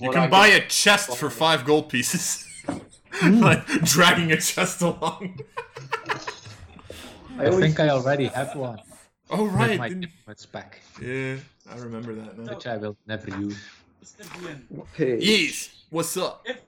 You 0.00 0.10
can 0.10 0.24
I 0.24 0.26
buy 0.28 0.48
a 0.48 0.66
chest 0.66 1.16
for 1.16 1.30
five 1.30 1.64
gold 1.64 1.88
pieces. 1.88 2.44
Hmm. 3.10 3.40
like 3.40 3.66
dragging 3.84 4.30
a 4.32 4.36
chest 4.36 4.80
along. 4.82 5.40
I 7.38 7.46
I, 7.46 7.50
think 7.50 7.80
I 7.80 7.88
already 7.88 8.26
have 8.26 8.54
one. 8.54 8.78
Oh 9.30 9.44
With 9.44 9.54
right. 9.54 9.78
my 9.78 9.88
didn't- 9.88 10.10
It's 10.28 10.46
back, 10.46 10.80
Yeah, 11.02 11.36
I 11.68 11.76
remember 11.78 12.14
that 12.14 12.38
now. 12.38 12.54
which 12.54 12.66
I 12.66 12.76
will 12.76 12.96
never 13.06 13.30
use. 13.40 13.56
Mr. 14.02 14.24
Bien, 14.40 14.66
Okay. 14.80 15.18
Yes. 15.20 15.70
What's 15.90 16.16
up? 16.16 16.42
if 16.46 16.58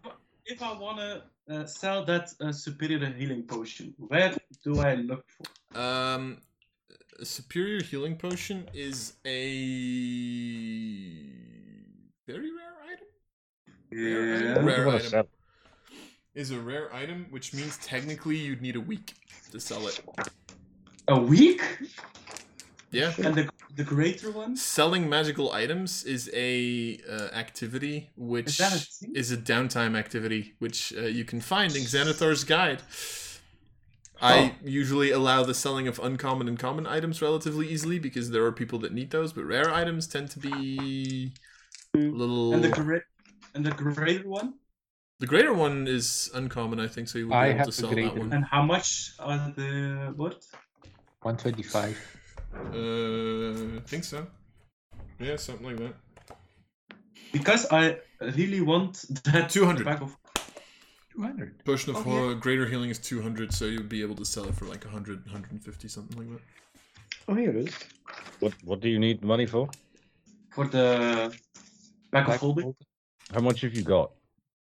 if 0.47 0.63
I 0.63 0.73
wanna 0.73 1.23
uh, 1.49 1.65
sell 1.67 2.05
that 2.07 2.33
uh, 2.41 2.53
superior 2.53 2.99
healing 3.13 3.43
potion, 3.45 3.95
where 3.99 4.35
do 4.65 4.81
I 4.81 4.95
look 4.97 5.25
for? 5.29 5.79
Um, 5.79 6.39
a 7.21 7.25
superior 7.25 7.83
healing 7.83 8.17
potion 8.17 8.69
is 8.75 9.15
a 9.27 9.51
very 12.27 12.51
rare 12.51 12.77
item. 12.93 13.09
Yeah. 13.93 14.55
What 14.57 14.65
Rare 14.65 14.89
item. 14.89 15.09
sell? 15.11 15.29
Is 16.35 16.51
a 16.53 16.59
rare 16.61 16.95
item, 16.95 17.27
which 17.31 17.53
means 17.53 17.77
technically 17.79 18.37
you'd 18.37 18.63
need 18.63 18.77
a 18.77 18.81
week 18.81 19.15
to 19.53 19.59
sell 19.61 19.87
it. 19.89 20.01
A 21.09 21.19
week? 21.21 21.61
Yeah. 22.91 23.13
And 23.19 23.35
the 23.35 23.51
the 23.77 23.85
greater 23.85 24.31
one? 24.31 24.57
Selling 24.57 25.09
magical 25.09 25.53
items 25.53 26.05
is 26.05 26.31
a 26.35 26.99
uh, 27.09 27.35
activity 27.35 28.11
which 28.17 28.61
Is 28.61 29.03
a 29.03 29.19
is 29.19 29.33
a 29.33 29.37
downtime 29.37 29.97
activity, 29.97 30.55
which 30.59 30.93
uh, 30.97 31.03
you 31.03 31.25
can 31.25 31.41
find 31.41 31.75
in 31.77 31.83
Xanathar's 31.83 32.45
guide. 32.45 32.83
I 34.23 34.55
usually 34.63 35.13
allow 35.13 35.45
the 35.45 35.55
selling 35.55 35.89
of 35.89 35.99
uncommon 35.99 36.47
and 36.47 36.59
common 36.59 36.87
items 36.87 37.23
relatively 37.23 37.69
easily 37.69 37.99
because 37.99 38.31
there 38.31 38.45
are 38.45 38.53
people 38.53 38.79
that 38.81 38.93
need 38.93 39.11
those, 39.11 39.33
but 39.33 39.45
rare 39.45 39.73
items 39.73 40.07
tend 40.07 40.31
to 40.33 40.39
be 40.39 41.33
a 41.95 41.99
little. 41.99 42.53
And 42.53 42.63
the 42.63 42.69
great 42.69 43.03
and 43.55 43.65
the 43.65 43.71
greater 43.71 44.29
one. 44.29 44.55
The 45.21 45.27
greater 45.27 45.53
one 45.53 45.87
is 45.87 46.31
uncommon, 46.35 46.81
I 46.81 46.89
think, 46.89 47.09
so 47.09 47.19
you 47.19 47.29
would 47.29 47.33
be 47.33 47.37
I 47.37 47.49
able 47.49 47.59
have 47.59 47.67
to 47.67 47.73
sell 47.73 47.91
that 47.91 48.17
one. 48.17 48.33
And 48.33 48.45
how 48.45 48.63
much 48.63 49.13
are 49.19 49.53
the 49.55 50.13
what? 50.17 50.45
125. 51.23 52.20
Uh, 52.55 53.79
I 53.79 53.81
think 53.87 54.05
so. 54.05 54.27
Yeah, 55.19 55.37
something 55.37 55.67
like 55.67 55.77
that. 55.79 55.95
Because 57.33 57.67
I 57.71 57.99
really 58.21 58.61
want 58.61 59.05
that 59.25 59.51
200. 59.51 59.85
bag 59.85 60.03
of 60.03 60.17
200. 61.15 61.65
Potion 61.65 61.91
of 61.91 61.97
Okay. 61.97 62.11
Horror, 62.11 62.35
greater 62.35 62.67
healing 62.67 62.91
is 62.91 62.99
200, 62.99 63.53
so 63.53 63.67
you'd 63.67 63.89
be 63.89 64.03
able 64.03 64.15
to 64.17 64.25
sell 64.25 64.45
it 64.47 64.55
for 64.55 64.65
like 64.67 64.85
100, 64.85 65.25
150, 65.27 65.89
something 65.89 66.19
like 66.19 66.29
that. 66.31 66.43
Oh, 67.29 67.35
here 67.35 67.51
it 67.51 67.57
is. 67.69 67.75
What 68.41 68.55
What 68.65 68.81
do 68.81 68.89
you 68.89 68.99
need 68.99 69.23
money 69.23 69.47
for? 69.47 69.69
for 70.51 70.67
the 70.67 71.33
bag 72.11 72.23
of 72.23 72.27
Black 72.27 72.41
holding. 72.41 72.75
How 73.33 73.41
much 73.41 73.61
have 73.61 73.75
you 73.75 73.83
got? 73.83 74.11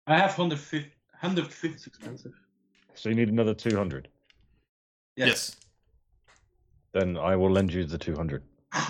I 0.07 0.17
have 0.17 0.37
150. 0.37 0.89
150 1.19 1.75
is 1.75 1.87
expensive. 1.87 2.33
So 2.93 3.09
you 3.09 3.15
need 3.15 3.27
another 3.29 3.53
two 3.53 3.75
hundred. 3.75 4.07
Yes. 5.17 5.57
Then 6.95 7.17
I 7.17 7.35
will 7.35 7.51
lend 7.51 7.73
you 7.73 7.83
the 7.85 7.97
two 7.97 8.15
hundred. 8.15 8.41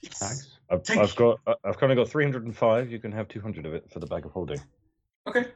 Yes. 0.00 0.20
Nice. 0.22 0.58
I've, 0.70 0.84
Thank 0.84 1.00
I've 1.00 1.16
got 1.16 1.40
I- 1.46 1.54
I've 1.64 1.76
kind 1.78 1.90
of 1.92 1.96
got 1.98 2.08
three 2.08 2.24
hundred 2.24 2.44
and 2.44 2.56
five. 2.56 2.90
You 2.90 2.98
can 3.00 3.10
have 3.12 3.26
two 3.28 3.40
hundred 3.40 3.66
of 3.66 3.74
it 3.74 3.90
for 3.92 3.98
the 3.98 4.06
bag 4.06 4.24
of 4.24 4.30
holding. 4.32 4.60
Okay. 5.26 5.46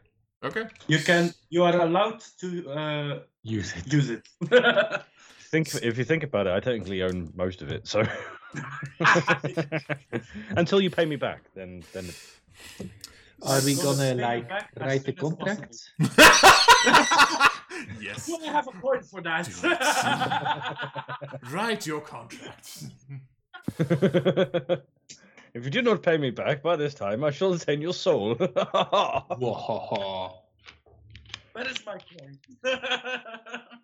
Okay. 0.45 0.65
You 0.89 0.99
can. 0.99 1.33
You 1.49 1.63
are 1.63 1.81
allowed 1.81 2.21
to 2.41 2.69
uh, 2.71 3.19
Use 3.45 3.73
it. 3.77 3.93
use 3.93 4.11
it. 4.11 4.29
Think 5.53 5.73
if 5.77 5.97
you 5.97 6.03
think 6.05 6.25
about 6.25 6.47
it, 6.49 6.53
I 6.55 6.61
technically 6.61 7.03
own 7.03 7.31
most 7.37 7.63
of 7.63 7.71
it. 7.71 7.87
So 7.87 8.03
until 10.57 10.81
you 10.81 10.91
pay 10.91 11.05
me 11.07 11.17
back, 11.17 11.43
then 11.55 11.85
then 11.93 12.07
Are 13.45 13.61
we 13.65 13.75
So 13.75 13.95
gonna 13.95 14.15
like 14.15 14.49
write 14.79 15.05
the 15.05 15.15
soon 15.19 15.33
as 15.33 15.35
possible. 15.35 15.37
contract? 15.37 15.91
yes. 18.01 18.27
Do 18.27 18.37
I 18.43 18.47
have 18.53 18.69
a 18.69 18.73
point 18.81 19.05
for 19.05 19.21
that? 19.23 19.49
Write 21.51 21.87
your 21.87 22.01
contract. 22.01 22.85
if 25.55 25.65
you 25.65 25.71
do 25.71 25.83
not 25.83 26.03
pay 26.03 26.17
me 26.19 26.31
back 26.31 26.63
by 26.63 26.77
this 26.77 26.95
time, 26.95 27.25
I 27.25 27.31
shall 27.31 27.53
attain 27.53 27.81
your 27.81 27.95
soul. 27.95 28.35
Whoa. 28.37 30.35
Where 31.53 31.69
is 31.69 31.85
my 31.85 31.99
point? 31.99 32.39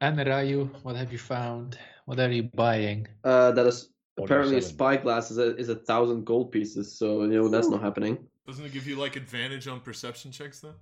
And 0.01 0.19
Ryu, 0.19 0.71
what 0.83 0.97
have 0.97 1.13
you 1.13 1.19
found? 1.19 1.77
What 2.07 2.19
are 2.21 2.31
you 2.31 2.45
buying? 2.55 3.07
Uh, 3.25 3.51
that 3.53 3.67
is 3.67 3.91
What 4.15 4.21
are 4.21 4.23
you 4.23 4.27
apparently 4.27 4.57
a 4.59 4.63
selling? 4.63 4.75
spyglass 4.75 5.31
is 5.31 5.39
a 5.39 5.57
is 5.57 5.69
a 5.69 5.75
thousand 5.75 6.25
gold 6.25 6.51
pieces. 6.53 6.97
So 6.97 7.23
you 7.25 7.43
know 7.43 7.49
that's 7.49 7.69
not 7.69 7.83
happening. 7.83 8.19
Doesn't 8.49 8.65
it 8.65 8.73
give 8.73 8.87
you 8.87 8.97
like 8.97 9.15
advantage 9.17 9.69
on 9.69 9.81
perception 9.81 10.33
checks 10.33 10.61
though? 10.61 10.75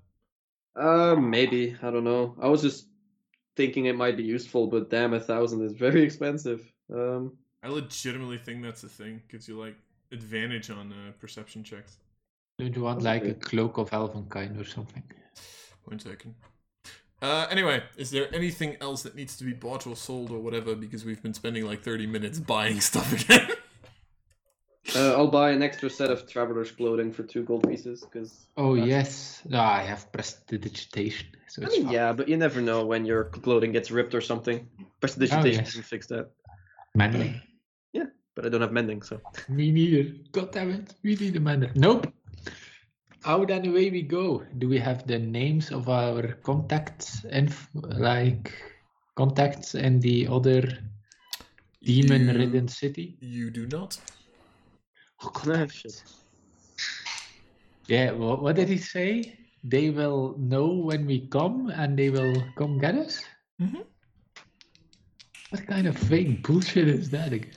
Uh, 0.81 1.17
maybe 1.17 1.77
I 1.83 1.91
don't 1.91 2.05
know. 2.05 2.37
I 2.41 2.47
was 2.47 2.63
just 2.63 2.87
thinking 3.57 3.87
it 3.87 3.97
might 3.97 4.17
be 4.17 4.23
useful, 4.23 4.69
but 4.69 4.89
damn, 4.89 5.15
a 5.15 5.21
thousand 5.21 5.65
is 5.65 5.73
very 5.73 6.03
expensive. 6.09 6.73
Um, 6.95 7.37
I 7.65 7.69
legitimately 7.69 8.39
think 8.39 8.63
that's 8.63 8.85
a 8.85 8.89
thing. 8.89 9.21
Gives 9.29 9.49
you 9.49 9.59
like 9.59 9.75
advantage 10.13 10.71
on 10.71 10.93
uh, 10.93 11.11
perception 11.19 11.65
checks. 11.65 11.97
Don't 12.61 12.75
you 12.77 12.83
want 12.83 13.03
like 13.03 13.25
a 13.25 13.35
cloak 13.35 13.79
of 13.79 13.91
Elvenkind 13.91 14.61
or 14.61 14.65
something? 14.65 15.03
Point 15.85 16.03
taken. 16.03 16.37
Uh, 17.21 17.49
anyway, 17.51 17.83
is 17.97 18.13
there 18.13 18.33
anything 18.33 18.77
else 18.81 19.03
that 19.03 19.17
needs 19.17 19.37
to 19.39 19.45
be 19.45 19.53
bought 19.53 19.89
or 19.89 19.97
sold 19.97 20.31
or 20.31 20.39
whatever? 20.39 20.77
Because 20.77 21.05
we've 21.05 21.23
been 21.23 21.35
spending 21.35 21.67
like 21.67 21.83
30 21.83 22.07
minutes 22.07 22.39
buying 22.39 22.81
stuff 22.91 23.13
again. 23.13 23.51
Uh, 24.97 25.15
I'll 25.17 25.31
buy 25.31 25.51
an 25.51 25.63
extra 25.63 25.89
set 25.91 26.11
of 26.11 26.27
traveler's 26.29 26.71
clothing 26.71 27.13
for 27.13 27.23
two 27.23 27.43
gold 27.45 27.69
pieces 27.69 28.01
because. 28.01 28.47
Oh 28.57 28.75
yes. 28.75 29.43
No, 29.49 29.61
I 29.61 29.83
have 29.83 30.11
prestidigitation, 30.13 31.29
so 31.49 31.63
I 31.63 31.67
it's 31.67 31.77
mean, 31.77 31.85
fine. 31.85 31.95
yeah, 31.95 32.13
but 32.13 32.29
you 32.29 32.37
never 32.37 32.61
know 32.61 32.85
when 32.87 33.05
your 33.05 33.25
clothing 33.25 33.73
gets 33.73 33.91
ripped 33.91 34.15
or 34.15 34.21
something. 34.21 34.67
Prestidigitation 35.01 35.65
yes. 35.65 35.75
can 35.75 35.83
fix 35.83 36.07
that. 36.09 36.31
Mending. 36.95 37.41
Yeah, 37.93 38.07
But 38.35 38.47
I 38.47 38.49
don't 38.49 38.63
have 38.63 38.73
mending, 38.73 39.03
so. 39.03 39.21
Me 39.49 39.71
neither. 39.71 40.15
God 40.33 40.53
damn 40.53 40.71
it. 40.71 40.95
We 41.03 41.15
need 41.17 41.37
a 41.37 41.41
man. 41.41 41.71
Nope. 41.75 42.13
Out 43.25 43.51
and 43.51 43.67
away 43.67 43.91
we 43.91 44.03
go. 44.03 44.45
Do 44.59 44.69
we 44.69 44.79
have 44.79 45.07
the 45.07 45.19
names 45.19 45.71
of 45.71 45.89
our 45.89 46.35
contacts 46.43 47.25
and 47.29 47.55
like 47.75 48.53
contacts 49.15 49.75
in 49.75 50.01
the 50.01 50.29
other 50.29 50.63
demon-ridden 51.83 52.69
city? 52.69 53.17
You 53.21 53.51
do 53.51 53.67
not. 53.67 53.99
Oh, 55.23 55.31
God 55.33 55.47
Nah, 55.47 55.55
damn 55.57 55.69
shit. 55.69 56.03
Yeah. 57.87 58.13
What, 58.13 58.43
what 58.43 58.57
did 58.57 58.69
he 58.69 58.79
say? 58.79 59.39
They 59.65 59.91
will 59.91 60.35
know 60.39 60.67
when 60.69 61.07
we 61.07 61.27
come 61.29 61.71
and 61.71 61.99
they 61.99 62.11
will 62.11 62.43
come 62.57 62.79
get 62.79 62.95
us. 62.95 63.23
Mhm. 63.61 63.85
What 65.51 65.67
kind 65.67 65.87
of 65.87 65.97
fake 65.97 66.43
bullshit 66.47 66.89
is 66.89 67.11
that 67.11 67.33
again? 67.33 67.51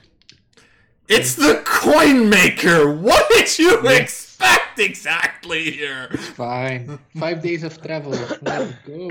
It's 1.08 1.36
the 1.36 1.62
coin 1.66 2.30
maker. 2.30 2.94
What 2.96 3.28
did 3.30 3.58
you 3.58 3.80
expect 3.88 4.80
exactly 4.80 5.72
here? 5.72 6.10
Fine. 6.36 7.00
Five 7.18 7.42
days 7.42 7.64
of 7.64 7.82
travel. 7.82 8.12
Let's 8.44 8.74
go. 8.86 9.10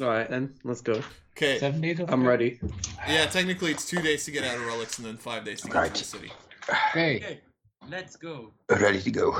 All 0.00 0.08
right, 0.08 0.28
then 0.28 0.54
let's 0.64 0.80
go. 0.80 1.00
Okay. 1.36 1.58
Seven 1.58 1.80
days 1.80 2.00
of 2.00 2.10
I'm 2.10 2.22
travel. 2.22 2.26
ready. 2.28 2.60
Yeah, 3.08 3.26
technically 3.26 3.70
it's 3.70 3.86
two 3.88 4.02
days 4.02 4.24
to 4.24 4.30
get 4.32 4.42
out 4.44 4.56
of 4.56 4.66
relics 4.66 4.98
and 4.98 5.06
then 5.06 5.16
five 5.16 5.44
days 5.44 5.60
to 5.62 5.68
get 5.68 5.76
Right. 5.76 5.94
to 5.94 6.00
the 6.00 6.04
city. 6.06 6.32
Okay. 6.68 7.16
okay, 7.16 7.40
let's 7.88 8.16
go. 8.16 8.52
Ready 8.68 9.00
to 9.00 9.10
go. 9.10 9.36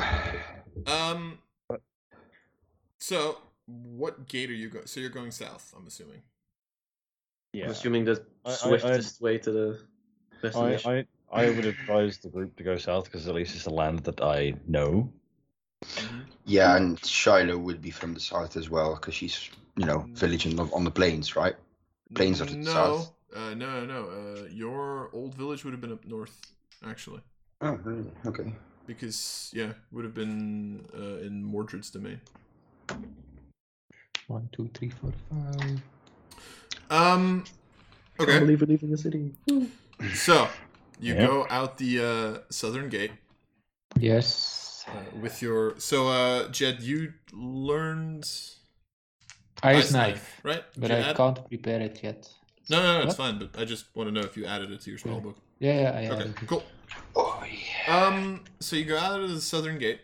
Um. 0.86 1.38
So, 2.98 3.38
what 3.66 4.28
gate 4.28 4.50
are 4.50 4.54
you 4.54 4.68
going? 4.70 4.86
So 4.86 5.00
you're 5.00 5.10
going 5.10 5.30
south. 5.30 5.74
I'm 5.76 5.86
assuming. 5.86 6.22
I'm 7.54 7.60
yeah, 7.60 7.70
assuming 7.70 8.04
the 8.04 8.24
I- 8.44 8.50
I- 8.50 8.54
swiftest 8.54 9.20
way 9.20 9.38
to 9.38 9.50
the 9.50 9.80
I, 10.34 10.42
destination. 10.42 11.06
I 11.30 11.42
I 11.42 11.50
would 11.50 11.66
advise 11.66 12.18
the 12.18 12.28
group 12.28 12.56
to 12.56 12.62
go 12.64 12.78
south 12.78 13.04
because 13.04 13.28
at 13.28 13.34
least 13.34 13.54
it's 13.54 13.66
a 13.66 13.70
land 13.70 14.00
that 14.00 14.20
I 14.22 14.54
know. 14.66 15.12
Yeah, 16.44 16.76
and 16.76 17.04
Shiloh 17.04 17.58
would 17.58 17.82
be 17.82 17.90
from 17.90 18.14
the 18.14 18.20
south 18.20 18.56
as 18.56 18.70
well, 18.70 18.94
because 18.94 19.14
she's, 19.14 19.50
you 19.76 19.84
know, 19.84 20.08
village 20.14 20.46
on 20.46 20.56
the, 20.56 20.64
on 20.74 20.84
the 20.84 20.90
plains, 20.90 21.36
right? 21.36 21.54
Plains 22.14 22.40
are 22.40 22.46
to 22.46 22.56
the 22.56 22.64
south. 22.64 23.12
Uh, 23.36 23.52
no, 23.54 23.84
no. 23.84 24.08
Uh, 24.08 24.48
your 24.50 25.10
old 25.12 25.34
village 25.34 25.64
would 25.64 25.72
have 25.72 25.80
been 25.80 25.92
up 25.92 26.06
north, 26.06 26.54
actually, 26.86 27.20
Oh, 27.60 27.72
really? 27.84 28.10
Okay. 28.26 28.52
because 28.86 29.50
yeah, 29.54 29.72
would 29.92 30.04
have 30.04 30.14
been 30.14 30.84
uh, 30.94 31.24
in 31.26 31.42
Mordred's 31.44 31.90
domain. 31.90 32.20
One, 34.28 34.48
two, 34.52 34.68
three, 34.74 34.90
four, 34.90 35.12
five. 35.30 35.80
Um. 36.90 37.44
Can't 38.18 38.28
Okay. 38.30 38.38
believe 38.40 38.60
we're 38.60 38.66
leaving 38.66 38.90
the 38.90 38.98
city. 38.98 39.34
So 40.14 40.48
you 41.00 41.14
Yeah. 41.14 41.26
go 41.26 41.46
out 41.50 41.78
the 41.78 41.92
uh, 42.00 42.38
southern 42.50 42.88
gate 42.88 43.12
Yes. 43.98 44.84
uh, 44.88 44.92
with 45.20 45.42
your. 45.42 45.74
So, 45.78 46.08
uh, 46.08 46.48
Jed, 46.50 46.82
you 46.82 47.12
learned 47.32 48.28
Ice 49.62 49.92
knife. 49.92 50.40
right? 50.44 50.62
But 50.76 50.88
Did 50.88 51.04
I 51.04 51.10
add- 51.10 51.16
can't 51.16 51.48
prepare 51.48 51.80
it 51.80 52.00
yet. 52.02 52.30
No, 52.70 52.80
no, 52.82 52.92
no, 52.94 52.98
it's 53.00 53.08
What? 53.08 53.16
fine. 53.16 53.38
But 53.38 53.58
I 53.60 53.64
just 53.64 53.86
want 53.96 54.08
to 54.08 54.12
know 54.12 54.20
if 54.20 54.36
you 54.36 54.46
added 54.46 54.70
it 54.70 54.80
to 54.82 54.90
your 54.90 54.98
spell 54.98 55.20
book. 55.60 55.68
Yeah, 55.68 55.80
yeah, 55.82 55.90
I 56.10 56.12
Okay, 56.14 56.22
added 56.22 56.36
cool. 56.46 56.64
Oh, 57.16 57.42
yeah. 57.44 58.06
Um, 58.06 58.44
so 58.60 58.76
you 58.76 58.84
go 58.84 58.98
out 58.98 59.20
of 59.20 59.30
the 59.30 59.40
southern 59.40 59.78
gate. 59.78 60.00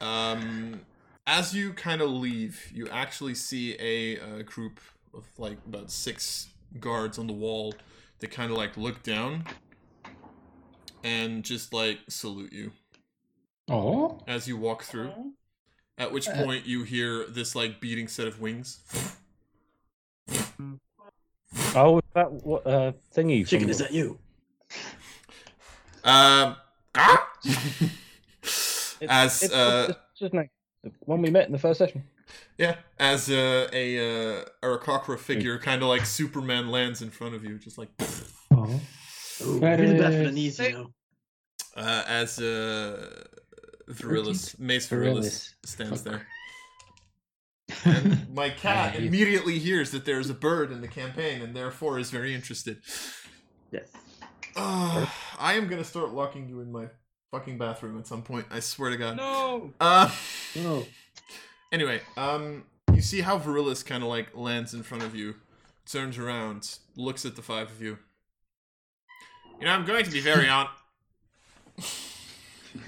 Um, 0.00 0.80
as 1.26 1.54
you 1.54 1.72
kind 1.72 2.00
of 2.00 2.10
leave, 2.10 2.70
you 2.72 2.88
actually 2.88 3.34
see 3.34 3.76
a, 3.78 4.18
uh 4.20 4.42
group 4.42 4.80
of 5.14 5.26
like 5.38 5.58
about 5.66 5.90
six 5.90 6.48
guards 6.80 7.18
on 7.18 7.26
the 7.26 7.32
wall. 7.32 7.74
They 8.20 8.26
kind 8.26 8.50
of 8.50 8.56
like 8.56 8.76
look 8.76 9.02
down 9.02 9.44
and 11.04 11.44
just 11.44 11.72
like 11.72 11.98
salute 12.08 12.52
you 12.52 12.72
Oh, 13.68 14.18
as 14.26 14.48
you 14.48 14.56
walk 14.56 14.82
through. 14.84 15.12
At 15.98 16.12
which 16.12 16.28
Uh, 16.28 16.44
point 16.44 16.66
you 16.66 16.84
hear 16.84 17.26
this 17.26 17.54
like 17.54 17.80
beating 17.80 18.08
set 18.08 18.26
of 18.26 18.40
wings. 18.40 18.80
Oh, 21.74 21.98
is 21.98 22.04
that 22.14 22.32
what 22.32 22.66
uh, 22.66 22.92
thingy? 23.14 23.46
Chicken, 23.46 23.60
from- 23.66 23.70
is 23.70 23.78
that 23.78 23.92
you? 23.92 24.18
Um, 26.04 26.56
It's- 29.00 29.10
as 29.10 29.42
it's, 29.44 29.54
uh, 29.54 29.86
it's 29.90 30.18
just 30.18 30.34
like 30.34 30.50
the 30.82 30.90
one 31.04 31.22
we 31.22 31.30
met 31.30 31.46
in 31.46 31.52
the 31.52 31.58
first 31.58 31.78
session. 31.78 32.02
Yeah, 32.58 32.76
as 32.98 33.30
uh, 33.30 33.68
a 33.72 33.98
uh, 34.40 34.44
Aarakocra 34.62 35.18
figure, 35.18 35.58
kind 35.58 35.82
of 35.82 35.88
like 35.88 36.04
Superman 36.04 36.68
lands 36.68 37.00
in 37.00 37.10
front 37.10 37.34
of 37.36 37.44
you, 37.44 37.58
just 37.58 37.78
like 37.78 37.88
oh. 38.50 38.80
Ooh, 39.46 39.60
really 39.60 39.96
bad 39.98 40.14
for 40.14 40.24
the 40.24 40.32
knees, 40.32 40.58
you 40.58 40.72
know. 40.72 40.90
uh, 41.76 42.02
as 42.08 42.40
uh, 42.40 43.24
Virilis, 43.88 44.58
Mace 44.58 44.88
Virilis 44.88 45.16
Virilis. 45.18 45.54
stands 45.64 46.02
there. 46.02 46.26
And 47.84 48.34
my 48.34 48.48
cat 48.48 48.96
immediately 48.96 49.58
hears 49.58 49.90
that 49.90 50.06
there's 50.06 50.30
a 50.30 50.34
bird 50.34 50.72
in 50.72 50.80
the 50.80 50.88
campaign 50.88 51.42
and 51.42 51.54
therefore 51.54 51.98
is 51.98 52.10
very 52.10 52.34
interested. 52.34 52.78
Yes. 53.70 53.90
Uh, 54.60 55.06
I 55.38 55.54
am 55.54 55.68
gonna 55.68 55.84
start 55.84 56.10
locking 56.12 56.48
you 56.48 56.60
in 56.60 56.72
my 56.72 56.86
fucking 57.30 57.58
bathroom 57.58 57.96
at 57.98 58.06
some 58.06 58.22
point. 58.22 58.46
I 58.50 58.58
swear 58.60 58.90
to 58.90 58.96
God. 58.96 59.16
No. 59.16 59.72
Uh, 59.80 60.10
No. 60.56 60.84
anyway, 61.70 62.00
um, 62.16 62.64
you 62.92 63.00
see 63.00 63.20
how 63.20 63.38
Virilis 63.38 63.84
kind 63.86 64.02
of 64.02 64.08
like 64.08 64.34
lands 64.36 64.74
in 64.74 64.82
front 64.82 65.04
of 65.04 65.14
you, 65.14 65.36
turns 65.86 66.18
around, 66.18 66.78
looks 66.96 67.24
at 67.24 67.36
the 67.36 67.42
five 67.42 67.70
of 67.70 67.80
you. 67.80 67.98
You 69.60 69.66
know, 69.66 69.70
I'm 69.72 69.84
going 69.84 70.04
to 70.04 70.10
be 70.10 70.20
very 70.20 70.48
on. 70.48 70.68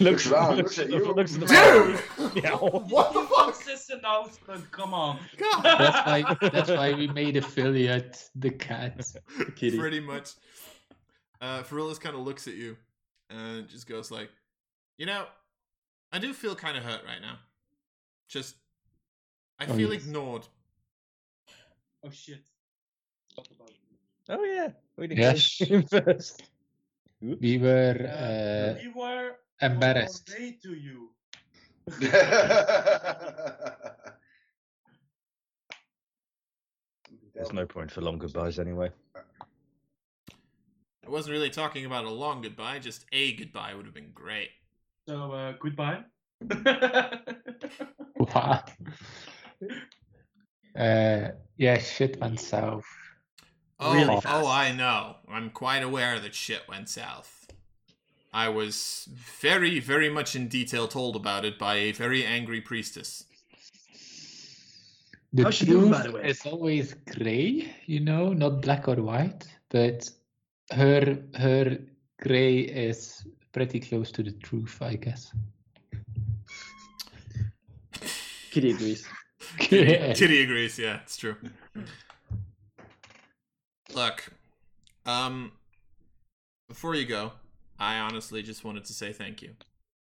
looks, 0.00 0.26
around, 0.26 0.56
looks, 0.56 0.76
looks 0.76 0.78
at 0.78 0.84
at 0.86 0.90
you. 0.90 1.12
looks 1.12 1.34
at 1.34 1.40
the 1.40 1.46
Dude! 1.46 2.44
Yeah. 2.44 2.56
what 2.56 3.12
the 3.12 3.20
fuck? 3.22 3.30
What's 3.48 3.64
this 3.64 3.90
announcement? 3.90 4.70
Come 4.70 4.92
on. 4.94 5.18
God. 5.36 5.62
That's 5.62 6.06
why 6.06 6.48
that's 6.50 6.70
why 6.70 6.92
we 6.94 7.06
made 7.08 7.36
affiliate 7.36 8.28
the 8.34 8.50
cat. 8.50 9.06
kitty. 9.56 9.78
Pretty 9.78 10.00
much. 10.00 10.30
Uh, 11.40 11.62
Virilis 11.62 12.00
kind 12.00 12.14
of 12.16 12.22
looks 12.22 12.46
at 12.48 12.54
you 12.54 12.76
and 13.30 13.68
just 13.68 13.86
goes 13.88 14.10
like, 14.10 14.30
"You 14.98 15.06
know, 15.06 15.26
I 16.12 16.18
do 16.18 16.32
feel 16.32 16.54
kind 16.54 16.76
of 16.76 16.82
hurt 16.84 17.02
right 17.06 17.20
now. 17.20 17.38
Just, 18.28 18.56
I 19.58 19.64
Oh, 19.66 19.74
feel 19.74 19.92
yes. 19.92 20.04
ignored. 20.04 20.46
Oh 22.04 22.10
shit. 22.10 22.44
Talk 23.34 23.46
about 23.54 23.70
it. 23.70 23.76
Oh 24.28 24.44
yeah, 24.44 24.68
we 24.96 25.06
didn't 25.06 25.20
Yes. 25.20 25.58
him 25.58 25.82
first. 25.84 26.42
We 27.20 27.58
were 27.58 27.96
Uh, 27.98 28.08
uh, 28.08 28.74
we 28.80 28.88
were 28.94 29.32
embarrassed. 29.60 30.30
on 30.30 30.58
to 30.62 30.74
you. 30.74 31.10
There's 37.34 37.52
no 37.52 37.66
point 37.66 37.90
for 37.90 38.00
long 38.02 38.18
goodbyes 38.18 38.58
anyway. 38.58 38.90
I 39.16 41.10
wasn't 41.10 41.32
really 41.32 41.50
talking 41.50 41.86
about 41.86 42.04
a 42.04 42.10
long 42.10 42.42
goodbye, 42.42 42.78
just 42.78 43.06
a 43.12 43.32
goodbye 43.34 43.74
would 43.74 43.86
have 43.86 43.94
been 43.94 44.12
great. 44.12 44.50
So 45.08 45.32
uh, 45.32 45.52
goodbye. 45.58 46.04
Wow. 48.18 48.64
Uh, 50.76 51.30
yeah, 51.56 51.78
shit 51.78 52.20
went 52.20 52.38
south. 52.38 52.84
Oh, 53.80 53.94
Really 53.94 54.14
oh. 54.14 54.20
oh 54.26 54.46
I 54.46 54.72
know. 54.72 55.16
I'm 55.30 55.50
quite 55.50 55.82
aware 55.82 56.18
that 56.18 56.34
shit 56.34 56.62
went 56.68 56.88
south. 56.88 57.46
I 58.32 58.48
was 58.48 59.08
very, 59.40 59.78
very 59.80 60.10
much 60.10 60.36
in 60.36 60.48
detail 60.48 60.86
told 60.88 61.16
about 61.16 61.44
it 61.44 61.58
by 61.58 61.76
a 61.76 61.92
very 61.92 62.24
angry 62.24 62.60
priestess. 62.60 63.24
The 65.32 65.44
How's 65.44 65.54
she 65.54 65.66
doing, 65.66 65.90
by 65.90 66.02
truth 66.02 66.12
the 66.12 66.18
way? 66.18 66.28
is 66.28 66.46
always 66.46 66.94
gray, 67.16 67.72
you 67.86 68.00
know, 68.00 68.32
not 68.32 68.62
black 68.62 68.88
or 68.88 68.96
white. 68.96 69.46
But 69.70 70.08
her 70.72 71.18
her 71.36 71.78
gray 72.20 72.60
is 72.60 73.26
pretty 73.52 73.80
close 73.80 74.10
to 74.12 74.22
the 74.22 74.32
truth, 74.32 74.78
I 74.80 74.96
guess. 74.96 75.32
Kitty 78.50 78.70
agrees. 78.70 79.06
Yeah. 79.70 80.12
Kitty 80.14 80.42
agrees. 80.42 80.78
Yeah, 80.78 81.00
it's 81.02 81.16
true. 81.16 81.36
Look, 83.94 84.28
um, 85.06 85.52
before 86.68 86.94
you 86.94 87.06
go, 87.06 87.32
I 87.78 87.98
honestly 87.98 88.42
just 88.42 88.64
wanted 88.64 88.84
to 88.84 88.92
say 88.92 89.12
thank 89.12 89.42
you 89.42 89.50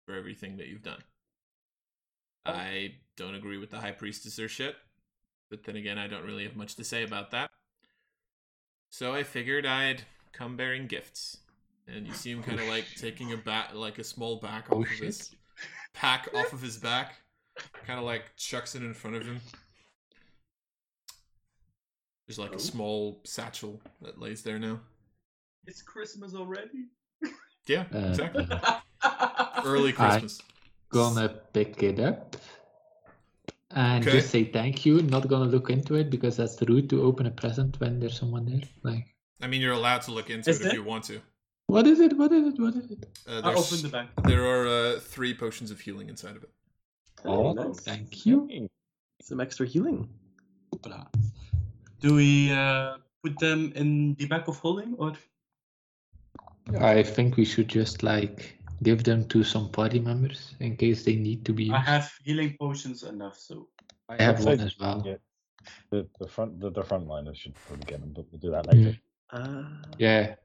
for 0.05 0.15
everything 0.15 0.57
that 0.57 0.67
you've 0.67 0.83
done. 0.83 1.01
I 2.45 2.95
don't 3.17 3.35
agree 3.35 3.57
with 3.57 3.69
the 3.69 3.77
high 3.79 3.91
priestess 3.91 4.39
or 4.39 4.47
shit, 4.49 4.75
but 5.49 5.63
then 5.63 5.75
again, 5.75 5.97
I 5.97 6.07
don't 6.07 6.25
really 6.25 6.43
have 6.43 6.55
much 6.55 6.75
to 6.75 6.83
say 6.83 7.03
about 7.03 7.31
that. 7.31 7.49
So 8.89 9.13
I 9.13 9.23
figured 9.23 9.65
I'd 9.65 10.03
come 10.33 10.57
bearing 10.57 10.87
gifts, 10.87 11.37
and 11.87 12.05
you 12.05 12.13
see 12.13 12.31
him 12.31 12.43
kind 12.43 12.59
of 12.59 12.67
like 12.67 12.85
taking 12.97 13.31
a 13.31 13.37
bat, 13.37 13.75
like 13.75 13.99
a 13.99 14.03
small 14.03 14.37
back 14.37 14.65
Oh, 14.69 14.81
off 14.81 14.87
of 14.87 14.91
shit. 14.91 15.05
his 15.05 15.35
pack 15.93 16.27
off 16.33 16.51
of 16.51 16.61
his 16.61 16.77
back, 16.77 17.13
kind 17.85 17.99
of 17.99 18.05
like 18.05 18.35
chucks 18.35 18.75
it 18.75 18.81
in 18.83 18.93
front 18.93 19.15
of 19.15 19.25
him. 19.25 19.39
There's 22.31 22.39
like 22.39 22.53
Oh. 22.53 22.63
a 22.63 22.71
small 22.73 23.19
satchel 23.25 23.81
that 24.01 24.17
lays 24.17 24.41
there 24.41 24.57
now. 24.57 24.79
it's 25.67 25.81
Christmas 25.81 26.33
already. 26.33 26.85
Yeah, 27.67 27.85
Uh, 27.93 27.97
exactly. 28.11 28.47
Early 29.65 29.91
Christmas. 29.91 30.41
Gonna 30.89 31.27
pick 31.53 31.83
it 31.83 31.99
up 31.99 32.37
and 33.71 34.01
Okay. 34.03 34.15
just 34.17 34.29
say 34.31 34.45
thank 34.45 34.85
you. 34.85 35.01
Not 35.01 35.27
gonna 35.27 35.49
look 35.55 35.69
into 35.69 35.95
it 35.95 36.09
because 36.09 36.37
that's 36.37 36.55
the 36.55 36.65
rude 36.67 36.89
to 36.91 37.01
open 37.03 37.25
a 37.25 37.31
present 37.31 37.77
when 37.81 37.99
there's 37.99 38.17
someone 38.17 38.45
there. 38.45 38.63
Like, 38.83 39.05
I 39.41 39.47
mean, 39.47 39.59
you're 39.59 39.73
allowed 39.81 40.03
to 40.03 40.11
look 40.11 40.29
into 40.29 40.49
Is 40.49 40.61
it 40.61 40.67
if 40.67 40.73
you 40.73 40.83
want 40.83 41.03
to. 41.11 41.19
what 41.67 41.85
is 41.85 41.99
it? 41.99 42.13
What 42.17 42.31
is 42.31 42.47
it? 42.53 42.57
What 42.59 42.75
is 42.81 42.89
it? 42.95 43.01
Uh, 43.27 43.39
I 43.39 43.41
there's- 43.41 43.59
opened 43.59 43.83
the 43.87 43.89
bag. 43.97 44.07
There 44.23 44.45
are 44.53 44.65
uh, 44.77 44.99
three 45.01 45.33
potions 45.33 45.69
of 45.69 45.81
healing 45.81 46.07
inside 46.07 46.37
of 46.37 46.43
it. 46.43 46.51
Oh, 47.25 47.51
nice. 47.51 47.81
Thank 47.81 48.25
you. 48.25 48.69
Some 49.21 49.41
extra 49.41 49.67
healing. 49.67 50.07
Do 52.01 52.15
we 52.15 52.51
uh, 52.51 52.97
put 53.23 53.37
them 53.39 53.71
in 53.75 54.15
the 54.15 54.25
bag 54.25 54.49
of 54.49 54.57
holding 54.57 54.95
or? 54.97 55.13
I 56.79 57.03
think 57.03 57.37
we 57.37 57.45
should 57.45 57.67
just 57.67 58.01
like 58.01 58.57
give 58.83 59.03
them 59.03 59.27
to 59.29 59.43
some 59.43 59.69
party 59.69 59.99
members 59.99 60.55
in 60.59 60.77
case 60.77 61.03
they 61.03 61.15
need 61.15 61.45
to 61.45 61.53
be. 61.53 61.71
I 61.71 61.79
have 61.79 62.11
healing 62.23 62.55
potions 62.59 63.03
enough, 63.03 63.37
so 63.37 63.69
I 64.09 64.21
have 64.21 64.39
I'd 64.39 64.45
one 64.45 64.57
say- 64.59 64.65
as 64.65 64.79
well. 64.79 65.03
yeah. 65.05 65.15
The 65.91 66.07
the 66.19 66.27
front 66.27 66.59
the, 66.59 66.71
the 66.71 66.81
frontliners 66.81 67.35
should 67.37 67.53
probably 67.53 67.85
get 67.85 67.99
them, 68.01 68.13
but 68.15 68.25
we'll 68.31 68.39
do 68.41 68.49
that 68.49 68.65
later. 68.73 68.97
Ah. 69.31 69.81
Yeah. 69.99 70.35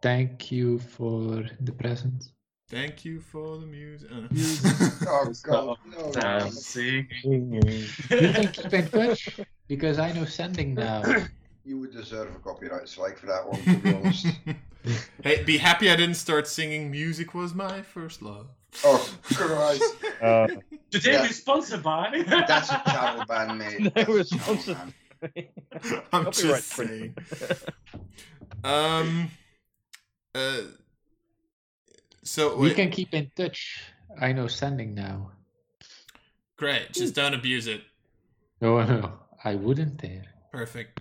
Thank 0.00 0.52
you 0.52 0.78
for 0.78 1.44
the 1.60 1.72
present. 1.72 2.30
Thank 2.68 3.04
you 3.04 3.20
for 3.20 3.56
the 3.56 3.66
music. 3.66 4.10
Uh, 4.12 4.28
oh 5.08 5.32
god, 5.42 5.78
no. 5.90 6.12
dancing. 6.12 7.08
You 7.24 7.60
can 8.08 8.52
keep 8.52 8.72
in 8.74 8.88
touch 8.88 9.40
because 9.68 9.98
I 9.98 10.12
know 10.12 10.24
sending 10.26 10.74
now. 10.74 11.02
You 11.64 11.78
would 11.80 11.92
deserve 11.92 12.34
a 12.34 12.38
copyright 12.38 12.88
strike 12.88 13.18
for 13.18 13.26
that 13.26 13.46
one, 13.46 13.60
to 13.60 13.76
be 13.76 13.92
honest. 13.92 14.26
hey, 15.22 15.42
be 15.44 15.58
happy 15.58 15.90
I 15.90 15.96
didn't 15.96 16.14
start 16.14 16.48
singing 16.48 16.90
"Music 16.90 17.34
Was 17.34 17.52
My 17.52 17.82
First 17.82 18.22
Love." 18.22 18.46
Oh 18.84 19.06
Christ, 19.24 19.82
Uh, 20.22 20.46
Today 20.90 21.12
Yeah. 21.12 21.22
we're 21.22 21.28
sponsored 21.28 21.82
by. 21.82 22.24
that's 22.26 22.70
a 22.70 22.80
travel 22.86 23.24
ban, 23.26 23.58
mate. 23.58 23.80
No 23.80 23.90
That's 23.90 24.08
a 24.08 24.12
response. 24.14 24.68
I'm 26.10 26.24
Copyright 26.24 26.32
just 26.32 26.68
saying. 26.68 27.14
Um. 28.64 29.30
Uh. 30.34 30.60
So 32.28 32.56
We 32.58 32.68
wait, 32.68 32.76
can 32.76 32.90
keep 32.90 33.14
in 33.14 33.30
touch. 33.34 33.82
I 34.20 34.32
know 34.32 34.48
sending 34.48 34.94
now. 34.94 35.32
great. 36.56 36.92
Just 36.92 37.14
don't 37.14 37.34
abuse 37.34 37.66
it. 37.66 37.82
No, 38.60 38.82
no, 38.84 39.18
I 39.44 39.54
wouldn't 39.54 39.96
dare. 39.98 40.24
Perfect. 40.52 41.00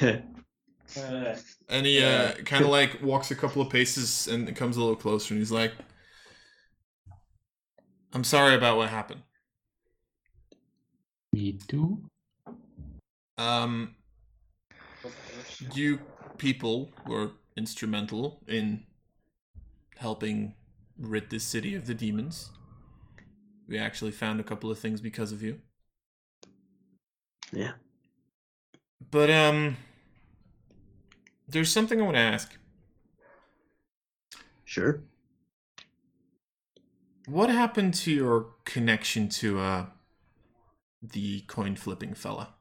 Uh, 0.00 1.36
And 1.68 1.84
he 1.86 2.02
uh, 2.02 2.32
kind 2.44 2.64
of 2.64 2.70
like 2.70 3.02
walks 3.02 3.30
a 3.30 3.34
couple 3.36 3.60
of 3.60 3.70
paces 3.70 4.26
and 4.26 4.54
comes 4.56 4.76
a 4.76 4.80
little 4.80 4.96
closer, 4.96 5.34
and 5.34 5.40
he's 5.40 5.52
like, 5.52 5.72
"I'm 8.12 8.24
sorry 8.24 8.54
about 8.54 8.76
what 8.76 8.88
happened. 8.90 9.22
Me 11.32 11.52
too. 11.68 12.02
Um, 13.38 13.94
you 15.74 16.00
people 16.38 16.90
were 17.06 17.32
instrumental 17.56 18.40
in 18.46 18.84
helping 19.98 20.54
rid 20.98 21.30
this 21.30 21.44
city 21.44 21.74
of 21.74 21.86
the 21.86 21.94
demons. 21.94 22.50
We 23.68 23.78
actually 23.78 24.12
found 24.12 24.40
a 24.40 24.44
couple 24.44 24.70
of 24.70 24.78
things 24.78 25.00
because 25.00 25.32
of 25.32 25.42
you. 25.42 25.60
yeah. 27.52 27.72
But 29.10 29.30
um, 29.30 29.76
there's 31.48 31.70
something 31.72 32.00
I 32.00 32.04
want 32.04 32.16
to 32.16 32.20
ask. 32.20 32.56
Sure. 34.64 35.02
What 37.26 37.50
happened 37.50 37.94
to 37.94 38.12
your 38.12 38.54
connection 38.64 39.28
to 39.40 39.60
uh 39.60 39.86
the 41.02 41.42
coin 41.42 41.76
flipping 41.76 42.14
fella? 42.14 42.54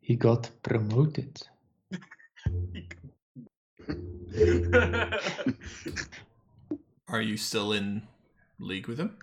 He 0.00 0.16
got 0.16 0.50
promoted. 0.62 1.42
Are 7.08 7.20
you 7.20 7.36
still 7.36 7.72
in 7.72 8.02
league 8.58 8.86
with 8.86 8.98
him? 8.98 9.16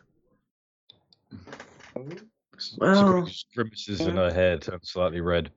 Well, 2.78 3.28
grimaces 3.56 4.02
in 4.02 4.18
her 4.18 4.34
hair 4.34 4.58
turn 4.58 4.80
slightly 4.84 5.22
red. 5.22 5.52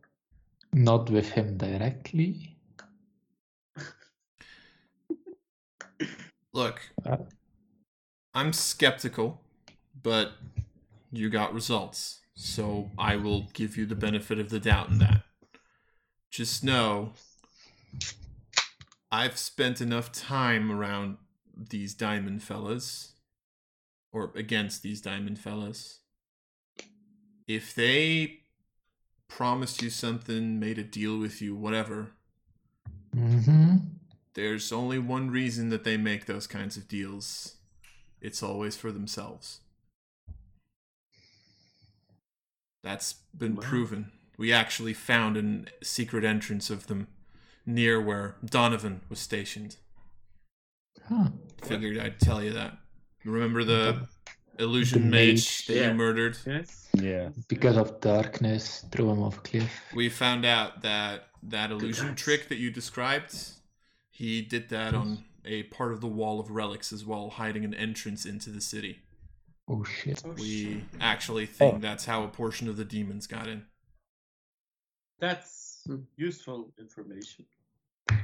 Not 0.73 1.11
with 1.11 1.31
him 1.31 1.57
directly. 1.57 2.57
Look, 6.53 6.81
Uh. 7.07 7.19
I'm 8.35 8.53
skeptical, 8.53 9.43
but 10.03 10.33
you 11.11 11.31
got 11.31 11.53
results. 11.53 12.21
So 12.35 12.91
I 12.97 13.17
will 13.17 13.49
give 13.53 13.77
you 13.77 13.87
the 13.87 13.95
benefit 13.95 14.39
of 14.39 14.51
the 14.51 14.61
doubt 14.61 14.89
in 14.89 14.99
that. 14.99 15.23
Just 16.31 16.63
know 16.63 17.13
I've 19.13 19.39
spent 19.39 19.81
enough 19.81 20.13
time 20.13 20.71
around 20.71 21.17
these 21.57 21.95
diamond 21.95 22.43
fellas 22.43 23.13
or 24.13 24.33
against 24.35 24.83
these 24.83 25.01
diamond 25.01 25.39
fellas. 25.39 26.01
If 27.49 27.75
they 27.75 28.41
promised 29.29 29.83
you 29.83 29.91
something, 29.91 30.61
made 30.61 30.79
a 30.79 30.85
deal 30.85 31.19
with 31.19 31.41
you, 31.43 31.55
whatever, 31.55 32.13
Mm-hmm. 33.17 33.77
there's 34.35 34.71
only 34.71 35.01
one 35.01 35.31
reason 35.31 35.69
that 35.71 35.83
they 35.83 35.97
make 35.97 36.27
those 36.27 36.47
kinds 36.47 36.77
of 36.77 36.87
deals. 36.87 37.57
It's 38.21 38.41
always 38.41 38.77
for 38.77 38.93
themselves. 38.93 39.59
That's 42.85 43.15
been 43.37 43.57
proven. 43.57 44.13
We 44.39 44.53
actually 44.53 44.95
found 44.95 45.37
a 45.37 45.85
secret 45.85 46.25
entrance 46.25 46.71
of 46.71 46.87
them 46.87 47.09
near 47.71 48.01
where 48.01 48.37
Donovan 48.45 49.01
was 49.09 49.19
stationed. 49.21 49.77
Huh. 51.09 51.29
Figured 51.63 51.99
I'd 51.99 52.21
tell 52.21 52.43
you 52.43 52.53
that. 52.53 52.79
Remember 53.25 53.65
the 53.65 54.09
illusion 54.59 55.03
The 55.03 55.09
mage, 55.09 55.27
mage, 55.29 55.67
that 55.67 55.77
yeah. 55.77 55.89
you 55.89 55.95
murdered? 55.95 56.37
Yes. 56.47 56.89
Yeah. 56.95 57.31
Because 57.49 57.77
of 57.77 58.01
darkness, 58.01 58.85
throw 58.91 59.11
him 59.13 59.23
off 59.23 59.39
a 59.39 59.41
cliff. 59.41 59.71
We 59.95 60.09
found 60.09 60.45
out 60.45 60.83
that 60.83 61.29
that 61.43 61.71
illusion 61.71 62.15
trick 62.15 62.49
that 62.49 62.59
you 62.59 62.71
described, 62.71 63.35
he 64.11 64.43
did 64.43 64.69
that 64.71 64.95
on 64.95 65.25
a 65.45 65.63
part 65.65 65.93
of 65.93 66.01
the 66.01 66.07
wall 66.07 66.39
of 66.41 66.51
relics 66.51 66.93
as 66.93 67.05
well, 67.05 67.31
hiding 67.31 67.65
an 67.65 67.73
entrance 67.75 68.27
into 68.27 68.51
the 68.51 68.61
city. 68.61 69.01
Oh 69.69 69.85
shit. 69.85 70.23
Oh, 70.25 70.31
shit. 70.37 70.41
We 70.41 70.85
actually 71.01 71.47
think 71.47 71.77
Oh. 71.77 71.79
that's 71.79 72.05
how 72.05 72.25
a 72.25 72.29
portion 72.29 72.69
of 72.69 72.77
the 72.77 72.85
demons 72.85 73.27
got 73.27 73.49
in. 73.49 73.65
That's 75.19 75.83
Hmm. 75.87 76.03
useful 76.17 76.73
information. 76.79 77.47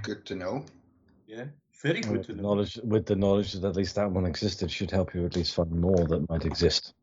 Good 0.03 0.25
to 0.27 0.35
know. 0.35 0.65
Yeah. 1.27 1.45
Very 1.83 2.01
good 2.01 2.13
With 2.13 2.27
to 2.27 2.33
the 2.33 2.43
know. 2.43 2.49
knowledge, 2.49 2.79
with 2.83 3.07
the 3.07 3.17
knowledge 3.17 3.53
that 3.53 3.65
at 3.65 3.77
least 3.77 3.95
that 3.97 4.11
one 4.11 4.25
existed, 4.25 4.71
should 4.71 4.91
help 4.91 5.15
you 5.15 5.27
at 5.27 5.37
least 5.37 5.55
find 5.55 5.71
more 5.71 6.07
that 6.07 6.29
might 6.29 6.45
exist. 6.45 6.95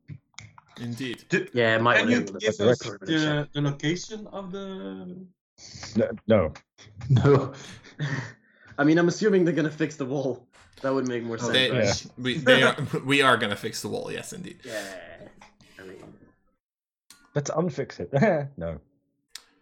Indeed. 0.82 1.24
Yeah, 1.54 1.76
it 1.76 1.82
might 1.82 2.00
Can 2.00 2.10
you 2.10 2.22
give 2.24 2.60
us 2.60 2.80
the, 2.80 3.48
the 3.54 3.62
location 3.62 4.28
of 4.28 4.52
the? 4.52 5.26
No, 5.96 6.10
no. 6.28 6.54
No. 7.10 7.54
I 8.78 8.84
mean, 8.84 8.98
I'm 8.98 9.08
assuming 9.08 9.46
they're 9.46 9.54
gonna 9.54 9.70
fix 9.70 9.96
the 9.96 10.06
wall. 10.06 10.48
That 10.84 10.94
would 10.94 11.08
make 11.08 11.24
more 11.24 11.38
oh, 11.40 11.52
sense, 11.52 11.54
They, 11.54 11.72
right? 11.72 12.06
Yeah. 12.06 12.12
we, 12.18 12.38
they 12.38 12.64
are, 12.64 12.76
we 13.06 13.22
are 13.22 13.38
going 13.38 13.52
to 13.52 13.56
fix 13.56 13.82
the 13.82 13.88
wall, 13.88 14.12
yes, 14.12 14.34
indeed. 14.34 14.60
Yeah. 14.66 14.96
I 15.80 15.84
mean, 15.84 16.04
Let's 17.34 17.50
unfix 17.50 18.02
it. 18.02 18.50
no. 18.58 18.80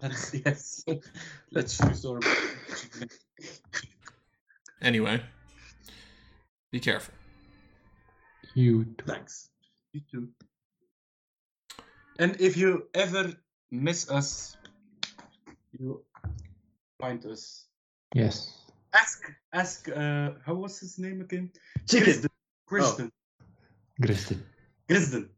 Let's, 0.02 0.34
yes. 0.46 0.86
Let's 1.52 1.80
use 1.80 2.06
our. 2.06 2.20
Anyway, 4.82 5.22
be 6.72 6.80
careful. 6.80 7.14
You. 8.56 8.86
t- 8.86 8.94
thanks. 9.06 9.50
You 9.94 10.02
too. 10.12 10.30
And 12.20 12.40
if 12.40 12.58
you 12.58 12.88
ever 12.94 13.34
miss 13.72 14.10
us, 14.10 14.58
you 15.78 16.04
find 17.00 17.26
us. 17.26 17.66
Yes. 18.14 18.58
Ask, 18.94 19.32
ask. 19.54 19.90
Uh, 19.90 20.32
how 20.46 20.56
was 20.56 20.80
his 20.80 20.98
name 20.98 21.22
again? 21.22 21.52
Chicken. 21.88 22.26
Kristen. 22.68 23.12
Griston. 24.02 24.42
Kristen. 24.88 25.30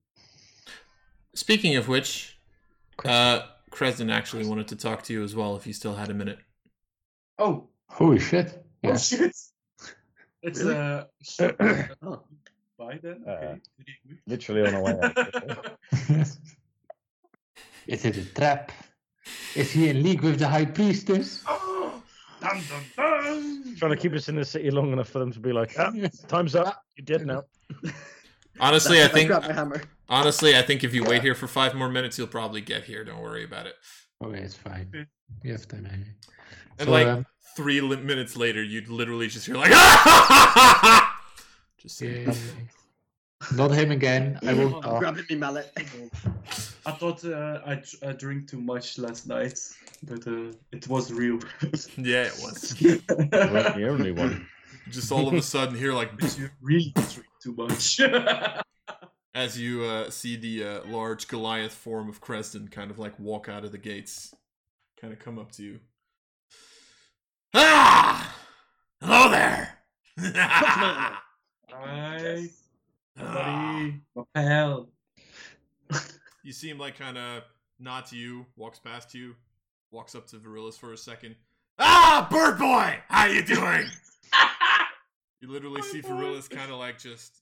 Speaking 1.35 1.75
of 1.75 1.87
which, 1.87 2.37
uh, 3.05 3.41
Cresden 3.73 4.09
actually 4.11 4.45
wanted 4.45 4.67
to 4.67 4.75
talk 4.75 5.01
to 5.03 5.13
you 5.13 5.23
as 5.23 5.35
well 5.35 5.55
if 5.55 5.65
you 5.65 5.73
still 5.73 5.95
had 5.95 6.09
a 6.11 6.13
minute. 6.13 6.37
Oh. 7.39 7.67
Holy 7.89 8.19
shit. 8.19 8.63
Oh 8.83 8.89
Yeah. 8.89 8.97
shit. 8.97 9.35
It's 10.43 10.59
Really? 10.61 10.75
uh. 10.75 11.03
Oh. 12.03 12.21
Bye 12.77 12.99
then. 13.01 13.23
Uh, 13.25 13.31
Okay. 13.31 13.61
Very. 13.77 14.19
Literally 14.27 14.61
on 14.67 14.75
our 14.75 14.81
way 14.83 14.99
out. 15.01 15.17
Is 17.87 18.05
it 18.05 18.17
a 18.17 18.25
trap? 18.35 18.71
Is 19.55 19.71
he 19.71 19.89
in 19.89 20.03
league 20.03 20.21
with 20.21 20.39
the 20.39 20.47
high 20.47 20.65
priestess? 20.65 21.43
Oh, 21.47 22.01
dun, 22.41 22.61
dun, 22.69 22.83
dun. 22.97 23.75
Trying 23.77 23.91
to 23.91 23.97
keep 23.97 24.13
us 24.13 24.27
in 24.29 24.35
the 24.35 24.45
city 24.45 24.69
long 24.69 24.91
enough 24.93 25.09
for 25.09 25.19
them 25.19 25.31
to 25.31 25.39
be 25.39 25.51
like, 25.53 25.73
ah, 25.79 25.91
time's 26.27 26.55
up. 26.55 26.83
You're 26.97 27.05
dead 27.05 27.25
now. 27.25 27.43
Honestly, 28.59 29.01
I 29.01 29.07
think 29.07 29.29
grabbed 29.29 29.47
my 29.47 29.53
hammer. 29.53 29.81
Honestly, 30.13 30.57
I 30.57 30.61
think 30.61 30.83
if 30.83 30.93
you 30.93 31.03
wait 31.03 31.21
here 31.21 31.35
for 31.35 31.47
five 31.47 31.73
more 31.75 31.89
minutes, 31.89 32.17
you'll 32.17 32.27
probably 32.27 32.61
get 32.61 32.83
here. 32.83 33.03
Don't 33.03 33.21
worry 33.21 33.43
about 33.43 33.67
it. 33.67 33.75
Okay, 34.23 34.39
it's 34.39 34.55
fine. 34.55 34.87
Okay. 34.93 35.05
You 35.43 35.51
have 35.53 35.67
time 35.67 35.85
anyway. 35.91 36.09
And 36.79 36.87
So, 36.87 36.91
like 36.91 37.07
um, 37.07 37.25
three 37.57 37.81
li- 37.81 37.97
minutes 37.97 38.37
later, 38.37 38.63
you'd 38.63 38.87
literally 38.89 39.27
just 39.27 39.45
hear 39.45 39.55
like, 39.55 39.71
just 41.81 41.97
saying. 41.97 42.27
yeah, 42.27 42.33
not 43.55 43.71
him 43.71 43.91
again. 43.91 44.39
I 44.47 44.53
won't 44.53 44.85
I'm 44.85 44.99
grabbing 44.99 45.25
me 45.29 45.35
mallet. 45.35 45.71
I 46.85 46.91
thought 46.91 47.23
uh, 47.25 47.59
I, 47.65 47.75
dr- 47.75 48.03
I 48.07 48.11
drink 48.13 48.49
too 48.49 48.61
much 48.61 48.97
last 48.97 49.27
night, 49.27 49.59
but 50.03 50.25
uh, 50.27 50.51
it 50.71 50.87
was 50.87 51.11
real. 51.11 51.39
yeah, 51.97 52.27
it 52.31 52.39
was. 52.41 52.75
You 52.81 52.97
the 53.09 53.87
only 53.89 54.11
one. 54.11 54.47
Just 54.89 55.11
all 55.11 55.27
of 55.27 55.33
a 55.33 55.41
sudden, 55.41 55.75
here 55.75 55.93
like 55.93 56.11
you 56.37 56.49
really 56.61 56.91
drink 56.95 57.27
too 57.41 57.53
much. 57.57 57.99
As 59.35 59.59
you 59.59 59.83
uh, 59.83 60.09
see 60.11 60.35
the 60.35 60.63
uh, 60.63 60.79
large 60.85 61.27
Goliath 61.27 61.73
form 61.73 62.07
of 62.07 62.21
Creston 62.21 62.67
kind 62.67 62.91
of 62.91 62.99
like 62.99 63.19
walk 63.19 63.49
out 63.49 63.65
of 63.65 63.71
the 63.71 63.79
gates, 63.79 64.33
kind 64.99 65.11
of 65.11 65.17
come 65.19 65.39
up 65.39 65.51
to 65.53 65.63
you. 65.63 65.79
Ah! 67.55 68.35
Hello 69.01 69.31
there! 69.31 69.79
Hi, 70.19 71.19
Ah. 71.71 72.43
buddy. 73.17 74.01
My 74.15 74.23
pal. 74.35 74.89
You 76.43 76.51
see 76.51 76.69
him 76.69 76.77
like 76.77 76.97
kind 76.97 77.17
of 77.17 77.43
nod 77.79 78.05
to 78.07 78.15
you, 78.15 78.45
walks 78.55 78.77
past 78.79 79.13
you, 79.15 79.35
walks 79.91 80.13
up 80.13 80.27
to 80.27 80.35
Virilis 80.37 80.77
for 80.77 80.93
a 80.93 80.97
second. 80.97 81.35
Ah, 81.79 82.27
bird 82.29 82.59
boy, 82.59 82.97
how 83.09 83.25
you 83.25 83.43
doing? 83.43 83.87
you 85.41 85.49
literally 85.51 85.81
Bird 85.81 85.89
see 85.89 86.01
boy. 86.01 86.09
Virilis 86.09 86.47
kind 86.49 86.71
of 86.71 86.77
like 86.77 86.99
just. 86.99 87.39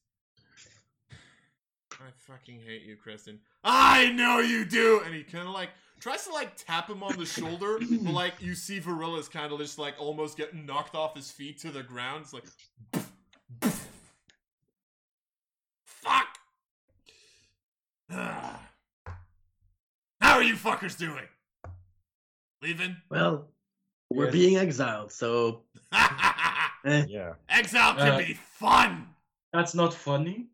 I 2.02 2.10
fucking 2.32 2.60
hate 2.66 2.84
you, 2.84 2.96
Kristen. 2.96 3.40
I 3.64 4.12
know 4.12 4.40
you 4.40 4.66
do, 4.66 5.02
and 5.06 5.14
he 5.14 5.24
kind 5.24 5.48
of 5.48 5.54
like 5.54 5.70
tries 6.00 6.26
to 6.26 6.34
like 6.34 6.56
tap 6.56 6.90
him 6.90 7.04
on 7.04 7.16
the 7.18 7.26
shoulder, 7.26 7.78
but 7.80 8.12
like 8.14 8.34
you 8.40 8.56
see 8.56 8.80
Virilis 8.80 9.30
kind 9.30 9.52
of 9.54 9.60
just 9.60 9.78
like 9.78 9.94
almost 10.00 10.36
get 10.38 10.56
knocked 10.56 10.96
off 10.96 11.16
his 11.16 11.30
feet 11.32 11.60
to 11.60 11.70
the 11.70 11.84
ground. 11.84 12.24
It's 12.24 12.34
like, 12.34 12.46
fuck. 15.86 16.28
How 18.10 18.60
are 20.38 20.44
you 20.44 20.56
fuckers 20.56 20.98
doing? 20.98 21.26
Leaving? 22.62 22.96
Well, 23.10 23.48
we're 24.10 24.26
Yes. 24.26 24.34
being 24.34 24.58
exiled, 24.58 25.12
so 25.12 25.64
eh. 26.86 27.06
Yeah. 27.08 27.34
Exile 27.50 27.96
can 27.96 28.08
Uh, 28.14 28.18
be 28.18 28.34
fun. 28.34 29.08
That's 29.54 29.76
not 29.76 29.94
funny. 29.94 30.48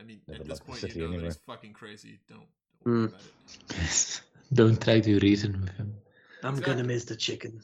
I 0.00 0.02
mean, 0.04 0.20
Never 0.26 0.40
at 0.42 0.48
this 0.48 0.60
point, 0.60 0.82
you 0.94 1.08
know 1.08 1.18
that 1.18 1.24
he's 1.24 1.36
fucking 1.46 1.72
crazy. 1.74 2.18
Don't, 2.28 2.46
don't 2.84 2.92
worry 2.92 3.08
Mm. 3.08 3.08
about 3.08 3.20
it. 3.20 4.20
Don't 4.54 4.80
try 4.82 4.98
to 5.00 5.18
reason 5.20 5.60
with 5.60 5.70
him. 5.76 5.94
I'm 6.42 6.54
Exactly. 6.54 6.74
gonna 6.74 6.84
miss 6.88 7.04
the 7.04 7.14
chicken. 7.14 7.60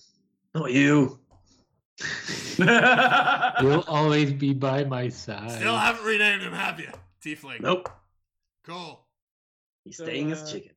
Not 0.55 0.71
you. 0.71 1.19
You'll 2.59 3.85
always 3.89 4.33
be 4.35 4.53
by 4.53 4.85
my 4.85 5.09
side. 5.09 5.51
Still 5.51 5.77
haven't 5.77 6.05
renamed 6.05 6.43
him, 6.43 6.53
have 6.53 6.79
you? 6.79 6.91
Tiefling. 7.25 7.61
Nope. 7.61 7.89
Cool. 8.65 9.05
He's 9.85 9.97
So, 9.97 10.05
staying 10.05 10.31
uh, 10.31 10.37
as 10.37 10.53
chicken. 10.53 10.73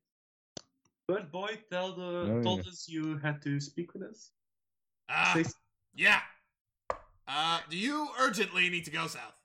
Bird 1.06 1.30
boy 1.30 1.58
tell 1.70 1.92
the, 1.94 2.02
Oh, 2.02 2.42
told 2.42 2.64
yeah. 2.64 2.70
us 2.70 2.88
you 2.88 3.18
had 3.18 3.42
to 3.42 3.60
speak 3.60 3.92
with 3.94 4.02
us. 4.02 4.30
Uh, 5.08 5.34
Say 5.34 5.44
yeah. 5.94 6.20
Uh, 7.28 7.60
do 7.68 7.76
you 7.76 8.08
urgently 8.18 8.68
need 8.70 8.84
to 8.86 8.90
go 8.90 9.06
south? 9.06 9.36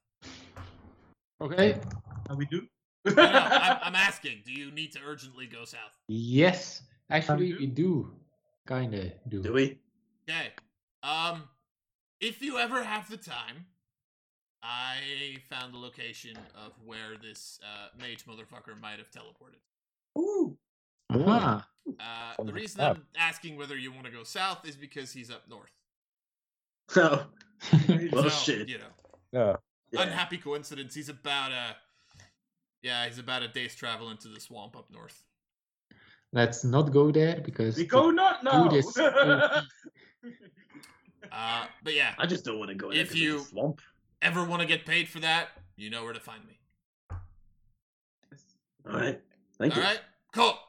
Okay. 1.41 1.79
How 2.27 2.35
we 2.35 2.45
do? 2.45 2.61
No, 3.05 3.13
no, 3.13 3.21
I'm, 3.23 3.77
I'm 3.83 3.95
asking. 3.95 4.41
Do 4.45 4.51
you 4.51 4.71
need 4.71 4.91
to 4.93 4.99
urgently 5.05 5.45
go 5.47 5.65
south? 5.65 5.91
Yes. 6.07 6.81
Actually, 7.09 7.49
do? 7.51 7.57
we 7.59 7.65
do. 7.67 8.11
Kinda 8.67 9.11
do. 9.29 9.43
Do 9.43 9.53
we? 9.53 9.77
Okay. 10.27 10.47
Um, 11.03 11.43
if 12.19 12.41
you 12.41 12.57
ever 12.57 12.83
have 12.83 13.07
the 13.09 13.17
time, 13.17 13.65
I 14.63 15.37
found 15.49 15.73
the 15.73 15.77
location 15.77 16.35
of 16.55 16.71
where 16.83 17.15
this 17.21 17.59
uh, 17.63 17.89
mage 18.01 18.25
motherfucker 18.25 18.79
might 18.81 18.97
have 18.97 19.11
teleported. 19.11 19.59
Ooh. 20.17 20.57
Ah. 21.11 21.67
Uh, 21.87 22.33
On 22.39 22.47
the 22.47 22.51
the 22.51 22.55
reason 22.59 22.81
map. 22.81 22.95
I'm 22.97 23.03
asking 23.15 23.57
whether 23.57 23.77
you 23.77 23.91
want 23.91 24.05
to 24.05 24.11
go 24.11 24.23
south 24.23 24.67
is 24.67 24.75
because 24.75 25.13
he's 25.13 25.29
up 25.29 25.43
north. 25.49 25.69
Oh. 26.97 27.25
Well, 28.11 28.23
So, 28.23 28.29
shit. 28.29 28.67
You 28.69 28.79
know, 28.79 28.83
Yeah. 29.31 29.55
Yeah. 29.91 30.01
unhappy 30.01 30.37
coincidence. 30.37 30.95
He's 30.95 31.09
about 31.09 31.51
uh, 31.51 31.73
Yeah, 32.85 33.07
he's 33.07 33.17
about 33.17 33.41
a 33.41 33.47
day's 33.47 33.73
travel 33.73 34.11
into 34.11 34.27
the 34.27 34.39
swamp 34.39 34.77
up 34.77 34.91
north. 34.91 35.23
Let's 36.31 36.63
not 36.63 36.91
go 36.91 37.11
there 37.11 37.41
because 37.43 37.75
We 37.75 37.85
go 37.87 38.11
not 38.11 38.43
now. 38.43 38.69
food 38.69 38.73
is 38.77 38.95
Uh, 41.31 41.65
but 41.83 41.95
yeah, 41.95 42.13
I 42.19 42.27
just 42.27 42.45
don't 42.45 42.59
want 42.59 42.69
to 42.69 42.75
go 42.75 42.91
in 42.91 42.97
If 42.97 43.07
there 43.07 43.13
'cause 43.15 43.21
you- 43.21 43.35
it's 43.37 43.45
a 43.45 43.49
swamp. 43.49 43.81
ever 44.21 44.45
want 44.45 44.61
to 44.61 44.67
get 44.67 44.85
paid 44.85 45.09
for 45.09 45.19
that, 45.21 45.49
you 45.75 45.89
know 45.89 46.03
where 46.03 46.13
to 46.13 46.19
find 46.19 46.45
me. 46.45 46.59
All 48.87 48.93
right. 48.93 49.19
Thank 49.57 49.73
All 49.75 49.81
you. 49.81 49.87
All 49.87 49.93
right, 49.93 50.01
cool. 50.31 50.59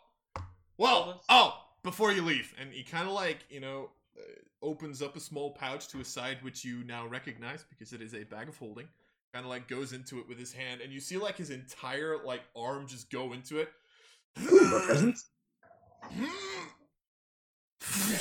Well, 0.79 1.23
oh, 1.29 1.67
before 1.83 2.13
you 2.13 2.23
leave, 2.23 2.55
and 2.59 2.73
he 2.73 2.83
kind 2.83 3.07
of 3.07 3.13
like 3.13 3.45
you 3.51 3.61
know 3.61 3.91
uh, 4.19 4.23
opens 4.63 5.03
up 5.03 5.17
a 5.17 5.21
small 5.21 5.51
pouch 5.51 5.89
to 5.89 6.01
a 6.01 6.05
side 6.05 6.43
which 6.43 6.65
you 6.65 6.83
now 6.85 7.07
recognize 7.07 7.63
because 7.69 7.93
it 7.93 8.01
is 8.01 8.15
a 8.15 8.25
bag 8.25 8.49
of 8.49 8.57
holding. 8.57 8.89
Kind 9.33 9.45
of 9.45 9.51
like 9.51 9.69
goes 9.69 9.93
into 9.93 10.19
it 10.19 10.29
with 10.29 10.39
his 10.39 10.53
hand, 10.53 10.81
and 10.81 10.93
you 10.93 11.01
see 11.01 11.17
like 11.19 11.37
his 11.37 11.51
entire 11.51 12.17
like 12.25 12.43
arm 12.57 12.87
just 12.87 13.11
go 13.11 13.33
into 13.33 13.59
it. 13.59 13.69
Present? 14.35 15.19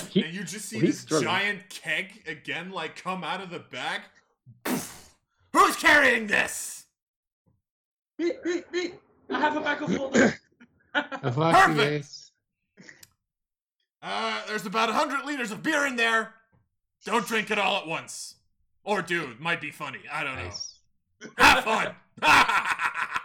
He- 0.10 0.24
and 0.24 0.34
you 0.34 0.44
just 0.44 0.66
see 0.66 0.80
this 0.80 1.00
struggling. 1.02 1.28
giant 1.28 1.70
keg 1.70 2.24
again, 2.28 2.72
like 2.72 2.96
come 3.02 3.24
out 3.24 3.42
of 3.42 3.50
the 3.50 3.60
bag. 3.60 4.02
Who's 4.66 5.76
carrying 5.78 6.28
this? 6.28 6.86
Me, 8.20 8.34
me, 8.44 8.62
me. 8.72 8.92
I 9.30 9.40
have 9.40 9.56
a 9.58 9.62
bag 9.62 9.82
of 9.82 9.96
holding. 9.96 10.32
A 10.94 11.32
vacuum 11.32 11.76
Perfect. 11.76 12.08
Uh, 14.02 14.42
there's 14.48 14.66
about 14.66 14.88
100 14.88 15.26
liters 15.26 15.52
of 15.52 15.62
beer 15.64 15.86
in 15.86 15.96
there. 15.98 16.34
Don't 17.06 17.28
drink 17.28 17.52
it 17.52 17.58
all 17.60 17.78
at 17.78 17.88
once. 17.88 18.36
Or 18.86 19.02
do. 19.02 19.24
It 19.24 19.42
might 19.42 19.60
be 19.60 19.72
funny. 19.72 20.00
I 20.12 20.24
don't 20.24 20.36
know. 20.38 20.52
Nice. 21.38 21.64
Have 21.64 21.64
fun. 21.64 21.96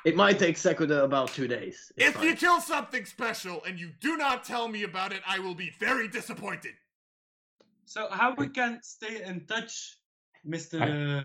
It 0.06 0.16
might 0.16 0.38
take 0.38 0.56
Sekuda 0.56 1.04
about 1.04 1.28
two 1.28 1.46
days. 1.46 1.92
It's 1.94 2.08
if 2.08 2.14
fine. 2.14 2.24
you 2.28 2.34
kill 2.34 2.58
something 2.62 3.04
special 3.04 3.62
and 3.66 3.78
you 3.78 3.90
do 4.00 4.16
not 4.16 4.44
tell 4.44 4.66
me 4.66 4.84
about 4.84 5.12
it, 5.12 5.20
I 5.28 5.38
will 5.40 5.54
be 5.54 5.70
very 5.78 6.08
disappointed. 6.08 6.72
so 7.84 8.08
how 8.10 8.34
we 8.34 8.48
can 8.48 8.80
stay 8.82 9.22
in 9.22 9.44
touch, 9.46 9.98
Mister? 10.42 10.80
Uh, 10.82 11.22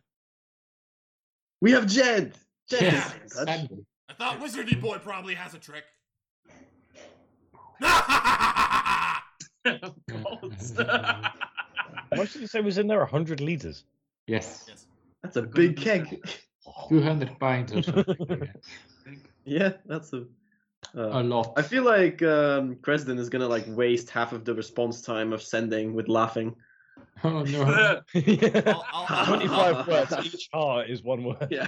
We 1.62 1.72
have 1.72 1.88
Jed. 1.88 2.34
Jed 2.70 2.82
Yeah, 2.84 3.12
is 3.24 3.40
in 3.40 3.46
touch. 3.46 3.70
I 4.10 4.14
thought 4.14 4.42
Wizardy 4.42 4.76
Boy 4.82 4.98
probably 4.98 5.36
has 5.36 5.54
a 5.54 5.60
trick. 5.60 5.86
God. 7.80 9.22
How 10.78 11.32
much 12.18 12.34
did 12.34 12.42
you 12.42 12.48
say 12.48 12.62
was 12.62 12.78
in 12.78 12.88
there? 12.88 13.00
100 13.00 13.42
litres. 13.42 13.84
yes, 14.28 14.66
yes. 14.68 14.86
That's 15.24 15.38
a 15.38 15.42
big 15.44 15.78
keg. 15.78 16.24
200 16.90 17.40
pints 17.40 17.74
or 17.74 17.82
something. 17.84 18.50
yeah, 19.46 19.74
that's 19.86 20.14
a. 20.14 20.26
A 20.94 21.18
Uh, 21.18 21.24
lot. 21.24 21.54
I 21.58 21.64
feel 21.64 21.84
like 21.84 22.22
um, 22.22 22.76
Cresden 22.76 23.18
is 23.18 23.28
gonna 23.30 23.48
like 23.48 23.66
waste 23.68 24.10
half 24.12 24.34
of 24.34 24.46
the 24.46 24.54
response 24.54 25.02
time 25.02 25.34
of 25.34 25.42
sending 25.42 25.94
with 25.94 26.08
laughing. 26.08 26.56
Oh 27.24 27.44
no. 27.44 28.02
yeah. 28.14 28.62
I'll, 28.68 28.86
I'll, 28.94 29.06
I'll, 29.10 29.26
25 29.26 29.88
words. 29.88 30.14
Each 30.26 30.50
heart 30.54 30.90
is 30.90 31.02
one 31.02 31.24
word. 31.24 31.48
Yeah. 31.50 31.68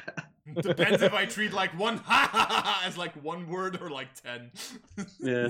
depends 0.61 1.01
if 1.01 1.13
I 1.13 1.25
treat 1.25 1.51
like 1.53 1.71
one 1.79 1.97
ha 1.97 2.29
ha 2.31 2.45
ha 2.49 2.83
as 2.85 2.97
like 2.97 3.13
one 3.23 3.47
word 3.49 3.81
or 3.81 3.89
like 3.89 4.09
ten. 4.21 4.51
Yeah. 5.19 5.49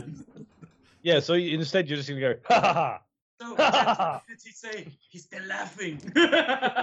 Yeah, 1.03 1.20
so 1.20 1.34
instead 1.34 1.88
you're 1.89 1.97
just 1.97 2.10
going 2.10 2.22
to 2.22 2.34
go, 2.36 2.39
ha 2.47 2.60
ha 2.62 2.74
ha. 2.74 2.99
so 3.41 3.53
what 3.55 4.21
did 4.27 4.39
he 4.43 4.51
say? 4.51 4.88
He's 5.09 5.23
still 5.25 5.43
laughing. 5.43 6.01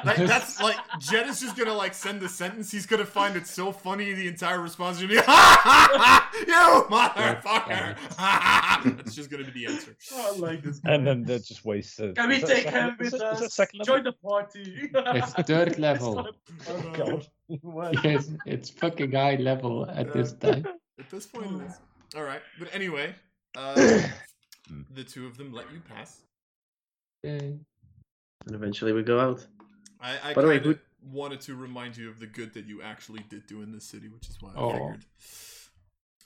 Like, 0.04 0.16
that's 0.18 0.60
like 0.60 0.76
Jed 1.00 1.26
is 1.28 1.40
just 1.40 1.56
gonna 1.56 1.72
like 1.72 1.94
send 1.94 2.20
the 2.20 2.28
sentence. 2.28 2.70
He's 2.70 2.86
gonna 2.86 3.04
find 3.06 3.36
it 3.36 3.46
so 3.46 3.72
funny. 3.72 4.12
The 4.12 4.28
entire 4.28 4.60
response 4.60 4.96
is 4.98 5.02
gonna 5.02 5.14
be 5.14 5.26
ha 5.26 5.60
ha 5.62 5.88
ha! 5.94 6.30
You 6.46 6.94
motherfucker! 6.94 7.96
Ha 8.16 8.16
ha 8.16 8.80
ha! 8.82 8.82
That's 8.96 9.14
just 9.14 9.30
gonna 9.30 9.44
be 9.44 9.50
the 9.64 9.72
answer. 9.72 9.96
Oh, 10.12 10.34
I 10.34 10.38
like 10.38 10.62
this. 10.62 10.80
And 10.84 11.06
then 11.06 11.22
that 11.24 11.44
just 11.44 11.64
wastes. 11.64 11.98
Uh, 12.00 12.12
Can 12.14 12.28
we 12.28 12.40
take 12.40 12.64
second- 12.64 12.72
him 12.72 12.96
with 12.98 13.14
is 13.14 13.20
that- 13.20 13.32
is 13.34 13.40
that 13.40 13.46
us? 13.46 13.54
second 13.54 13.78
level? 13.80 13.94
Join 13.94 14.04
the 14.04 14.12
party. 14.12 14.90
It's 14.94 15.32
third 15.48 15.78
level. 15.78 16.28
Oh, 16.68 17.26
God. 17.48 17.98
yes, 18.04 18.30
it's 18.46 18.68
fucking 18.70 19.12
high 19.12 19.36
level 19.36 19.88
at 19.90 20.12
this 20.12 20.32
time. 20.34 20.66
At 20.98 21.10
this 21.10 21.26
point, 21.26 21.62
it 21.62 21.66
is. 21.66 21.80
All 22.16 22.22
right, 22.24 22.42
but 22.58 22.68
anyway, 22.72 23.14
uh, 23.56 23.74
the 24.94 25.02
two 25.04 25.26
of 25.26 25.36
them 25.38 25.52
let 25.52 25.70
you 25.72 25.80
pass. 25.88 26.20
Yay. 27.24 27.58
And 28.46 28.54
eventually 28.54 28.92
we 28.92 29.02
go 29.02 29.18
out. 29.18 29.46
I, 30.00 30.30
I 30.30 30.34
By 30.34 30.42
the 30.42 30.48
way, 30.48 30.58
kind 30.58 30.72
of 30.72 30.78
wanted 31.10 31.40
to 31.42 31.54
remind 31.56 31.96
you 31.96 32.10
of 32.10 32.20
the 32.20 32.26
good 32.26 32.52
that 32.54 32.66
you 32.66 32.82
actually 32.82 33.24
did 33.30 33.46
do 33.46 33.62
in 33.62 33.72
this 33.72 33.84
city, 33.84 34.08
which 34.08 34.28
is 34.28 34.36
why 34.40 34.50
I 34.50 34.58
Oh. 34.58 34.70
figured. 34.72 35.04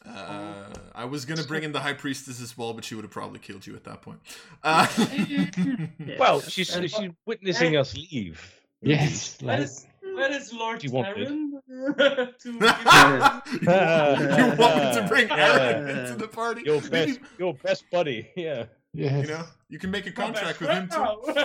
Uh, 0.07 0.65
I 0.95 1.05
was 1.07 1.25
gonna 1.25 1.43
bring 1.43 1.65
in 1.65 1.73
the 1.73 1.81
high 1.81 1.93
priestess 1.93 2.41
as 2.41 2.57
well, 2.57 2.73
but 2.73 2.85
she 2.85 2.95
would 2.95 3.03
have 3.05 3.11
probably 3.11 3.41
killed 3.41 3.67
you 3.67 3.75
at 3.75 3.85
that 3.85 4.01
point. 4.03 4.21
Uh, 4.63 4.87
Well, 6.19 6.41
she's, 6.41 6.75
And- 6.75 6.89
she's 6.91 7.11
witnessing 7.27 7.77
us 7.77 7.97
leave. 7.97 8.55
Yes, 8.81 9.37
Where 9.43 9.57
like, 9.59 9.65
is, 9.67 9.87
where 10.15 10.33
is 10.33 10.53
Lord 10.53 10.85
You 10.85 10.91
wanted. 10.93 11.17
Aaron? 11.19 11.61
to 11.69 12.53
you, 12.53 12.59
give- 12.61 13.61
you 13.61 14.57
wanted 14.57 14.93
to 14.95 15.07
bring 15.09 15.31
Aaron 15.33 15.89
into 15.99 16.15
the 16.17 16.29
party. 16.29 16.63
Your 16.65 16.81
best, 16.81 17.19
your 17.39 17.55
best 17.55 17.85
buddy. 17.91 18.29
Yeah. 18.37 18.67
Yes. 18.93 19.23
you 19.27 19.29
know, 19.33 19.45
you 19.69 19.79
can 19.79 19.91
make 19.91 20.07
a 20.07 20.13
contract 20.13 20.61
with 20.61 20.71
him 20.71 20.89
too. 20.89 20.97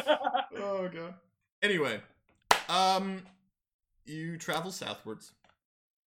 Oh 0.56 0.88
god. 0.88 1.16
Anyway, 1.62 2.00
um, 2.70 3.24
you 4.06 4.38
travel 4.38 4.72
southwards. 4.72 5.32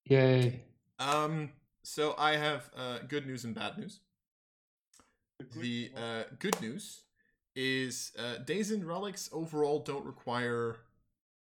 Yay. 0.05 0.61
Um, 0.99 1.51
so 1.83 2.15
I 2.19 2.37
have 2.37 2.71
uh, 2.77 2.99
good 3.09 3.27
news 3.27 3.45
and 3.45 3.55
bad 3.55 3.79
news. 3.79 4.01
The 5.57 5.91
uh, 5.97 6.23
good 6.39 6.61
news 6.61 7.03
is 7.57 8.13
uh, 8.19 8.39
Days 8.39 8.71
and 8.71 8.85
Relics 8.85 9.29
overall 9.33 9.81
don't 9.81 10.05
require 10.05 10.77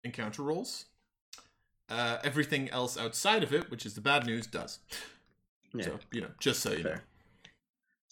encounter 0.05 0.43
rolls. 0.43 0.87
Uh, 1.89 2.19
everything 2.25 2.69
else 2.71 2.99
outside 2.99 3.43
of 3.43 3.53
it, 3.53 3.71
which 3.71 3.87
is 3.87 3.95
the 3.95 4.01
bad 4.01 4.27
news, 4.27 4.47
does. 4.47 4.81
Yeah. 5.73 5.85
So 5.85 5.99
you 6.13 6.21
know, 6.23 6.31
just 6.39 6.61
so 6.61 6.73
you 6.73 6.85
know. 6.85 6.97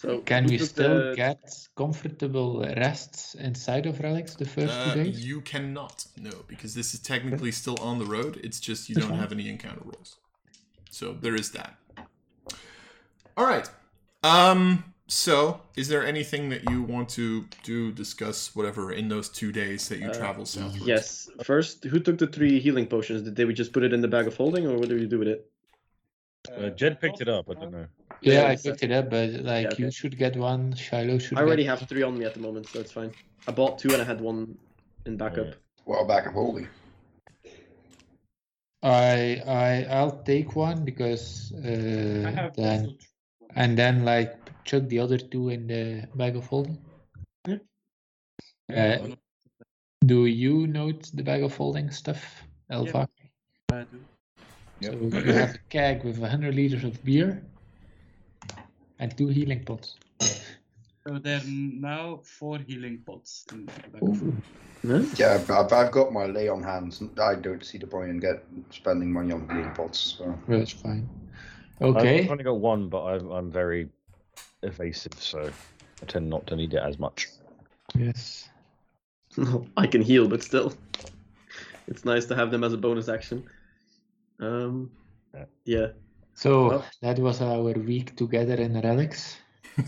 Fair. 0.05 0.15
So 0.17 0.21
Can 0.23 0.47
we 0.47 0.59
still 0.59 1.11
the- 1.11 1.17
get 1.17 1.41
comfortable 1.77 2.61
rests 2.77 3.35
inside 3.35 3.87
of 3.87 4.01
relics 4.01 4.35
the 4.35 4.45
first 4.45 4.73
Uh, 4.73 4.95
two 4.95 5.05
days? 5.05 5.25
you 5.25 5.41
cannot, 5.41 6.07
no, 6.21 6.31
because 6.47 6.75
this 6.75 6.95
is 6.95 7.01
technically 7.01 7.53
still 7.53 7.79
on 7.81 7.99
the 7.99 8.07
road. 8.07 8.41
It's 8.43 8.61
just 8.61 8.89
you 8.89 8.95
don't 8.97 9.19
have 9.19 9.33
any 9.33 9.49
encounter 9.49 9.83
rolls. 9.85 10.17
So 10.91 11.13
there 11.13 11.35
is 11.35 11.51
that. 11.53 11.77
All 13.37 13.47
right. 13.47 13.69
Um. 14.23 14.85
So, 15.07 15.61
is 15.77 15.89
there 15.89 16.03
anything 16.07 16.49
that 16.49 16.71
you 16.71 16.83
want 16.83 17.11
to 17.11 17.45
do, 17.63 17.93
discuss, 17.93 18.57
whatever, 18.57 18.91
in 18.91 19.09
those 19.09 19.29
two 19.29 19.53
days 19.53 19.87
that 19.91 19.99
you 19.99 20.09
Uh, 20.09 20.15
travel 20.15 20.47
southwards? 20.47 20.87
Yes. 20.87 21.29
First, 21.43 21.85
who 21.85 22.01
took 22.01 22.17
the 22.17 22.27
three 22.27 22.59
healing 22.59 22.87
potions? 22.87 23.21
Did 23.21 23.47
we 23.47 23.53
just 23.53 23.73
put 23.75 23.83
it 23.83 23.93
in 23.93 24.01
the 24.01 24.09
bag 24.09 24.27
of 24.27 24.35
holding, 24.35 24.67
or 24.67 24.79
what 24.79 24.89
did 24.89 24.99
we 24.99 25.07
do 25.07 25.19
with 25.19 25.29
it? 25.29 25.51
Uh, 26.51 26.71
Jed 26.71 27.01
picked 27.03 27.21
it 27.21 27.29
up. 27.29 27.51
I 27.51 27.55
don't 27.55 27.71
know. 27.73 27.87
Yeah, 28.21 28.33
yeah, 28.35 28.49
I 28.49 28.57
picked 28.57 28.83
it 28.83 28.93
up, 28.93 29.11
but 29.11 29.31
like 29.43 29.67
okay. 29.73 29.83
you 29.83 29.91
should 29.91 30.17
get 30.19 30.37
one, 30.37 30.75
Shiloh 30.75 31.19
should 31.19 31.39
I 31.39 31.43
already 31.43 31.65
get 31.65 31.79
have 31.79 31.89
three 31.89 32.03
on 32.03 32.19
me 32.19 32.25
at 32.25 32.35
the 32.35 32.41
moment, 32.41 32.69
so 32.69 32.81
it's 32.81 32.93
fine. 32.93 33.13
I 33.47 33.53
bought 33.53 33.79
two 33.79 33.93
and 33.93 34.01
I 34.01 34.05
had 34.05 34.21
one 34.21 34.57
in 35.07 35.17
backup. 35.17 35.47
Yeah. 35.47 35.55
What 35.85 36.03
a 36.03 36.07
bag 36.07 36.27
of 36.27 36.33
holding. 36.33 36.69
I 38.83 39.43
I 39.47 39.87
I'll 39.91 40.23
take 40.23 40.57
one 40.57 40.85
because 40.85 41.53
I 41.57 41.69
uh, 41.69 42.31
have 42.33 42.57
then 42.57 42.81
also- 42.87 42.97
and 43.57 43.79
then 43.79 44.05
like 44.05 44.35
chuck 44.65 44.89
the 44.89 44.99
other 44.99 45.19
two 45.19 45.49
in 45.51 45.67
the 45.67 46.09
bag 46.15 46.37
of 46.37 46.47
holding. 46.47 46.79
Yeah. 48.69 48.99
Uh, 49.03 49.15
do 50.05 50.27
you 50.27 50.67
note 50.67 51.11
the 51.15 51.23
bag 51.23 51.43
of 51.43 51.57
holding 51.57 51.91
stuff, 51.91 52.45
Elva? 52.71 53.09
I 53.71 53.85
do. 53.85 54.01
So 54.83 54.93
you 54.93 55.33
have 55.33 55.55
a 55.55 55.59
keg 55.71 56.05
with 56.05 56.19
100 56.19 56.55
liters 56.55 56.85
of 56.85 57.03
beer 57.05 57.43
and 58.99 59.17
two 59.17 59.29
healing 59.29 59.65
pots. 59.65 59.97
So 61.07 61.19
there 61.19 61.39
are 61.39 61.45
now 61.47 62.21
four 62.23 62.59
healing 62.59 63.03
pots. 63.07 63.47
In 63.53 63.67
the 63.67 63.91
bag 63.91 64.03
of 64.03 64.23
Ooh. 64.23 64.37
No? 64.83 65.07
Yeah, 65.17 65.43
but 65.47 65.67
I've, 65.67 65.73
I've 65.73 65.93
got 65.93 66.13
my 66.13 66.27
lay 66.27 66.49
on 66.49 66.63
hands. 66.63 67.03
I 67.21 67.35
don't 67.35 67.65
see 67.65 67.79
the 67.79 67.87
point 67.87 68.11
in 68.11 68.21
get 68.21 68.45
spending 68.71 69.13
money 69.13 69.33
on 69.33 69.47
green 69.47 69.71
pots. 69.73 70.17
So. 70.19 70.39
That's 70.49 70.73
fine. 70.73 71.09
Okay. 71.81 71.91
I've 71.91 71.97
Okay. 71.97 72.29
only 72.29 72.45
got 72.45 72.59
one, 72.59 72.89
but 72.89 73.03
I'm, 73.03 73.31
I'm 73.31 73.51
very 73.51 73.89
evasive, 74.63 75.15
so 75.19 75.51
I 76.03 76.07
tend 76.07 76.29
not 76.29 76.47
to 76.49 76.57
need 76.57 76.75
it 76.75 76.83
as 76.83 76.99
much. 76.99 77.29
Yes. 77.97 78.49
I 79.77 79.87
can 79.87 80.03
heal, 80.03 80.29
but 80.29 80.43
still, 80.43 80.75
it's 81.89 82.05
nice 82.05 82.27
to 82.27 82.37
have 82.37 82.51
them 82.51 82.65
as 82.65 82.73
a 82.73 82.77
bonus 82.77 83.09
action. 83.09 83.45
Um, 84.41 84.91
Yeah. 85.35 85.45
yeah. 85.65 85.87
So 86.35 86.69
Well- 86.69 86.85
that 87.01 87.19
was 87.19 87.41
our 87.41 87.73
week 87.73 88.17
together 88.17 88.55
in 88.55 88.81
relics, 88.81 89.37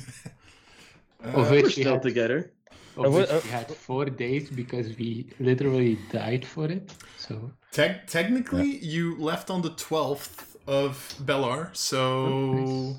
Uh, 1.25 1.29
of 1.41 1.51
We're 1.51 1.57
which 1.63 1.77
we 1.77 1.83
still 1.83 1.95
had, 1.95 2.03
together. 2.03 2.51
of 2.97 3.07
Uh, 3.07 3.11
which 3.11 3.31
uh, 3.31 3.41
we 3.43 3.51
had 3.51 3.67
four 3.87 4.05
days 4.05 4.49
because 4.51 4.97
we 4.97 5.27
literally 5.41 5.99
died 6.13 6.45
for 6.45 6.67
it. 6.71 6.93
So 7.19 7.51
Tec- 7.73 8.07
technically, 8.07 8.79
you 8.95 9.17
left 9.19 9.51
on 9.51 9.61
the 9.63 9.71
12th 9.71 10.57
of 10.69 10.93
Bellar. 11.25 11.71
So 11.75 12.97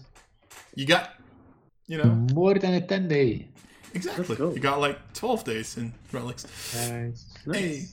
you 0.76 0.86
got, 0.86 1.14
you 1.88 1.98
know, 1.98 2.12
More 2.34 2.56
than 2.56 2.74
a 2.74 2.82
10 2.82 3.08
day. 3.08 3.48
exactly. 3.94 4.36
go. 4.36 4.52
You 4.54 4.60
got 4.60 4.80
like 4.82 5.00
12 5.14 5.44
days 5.46 5.78
in 5.78 5.94
relics. 6.12 6.44
Nice. 6.76 7.26
Hey, 7.46 7.86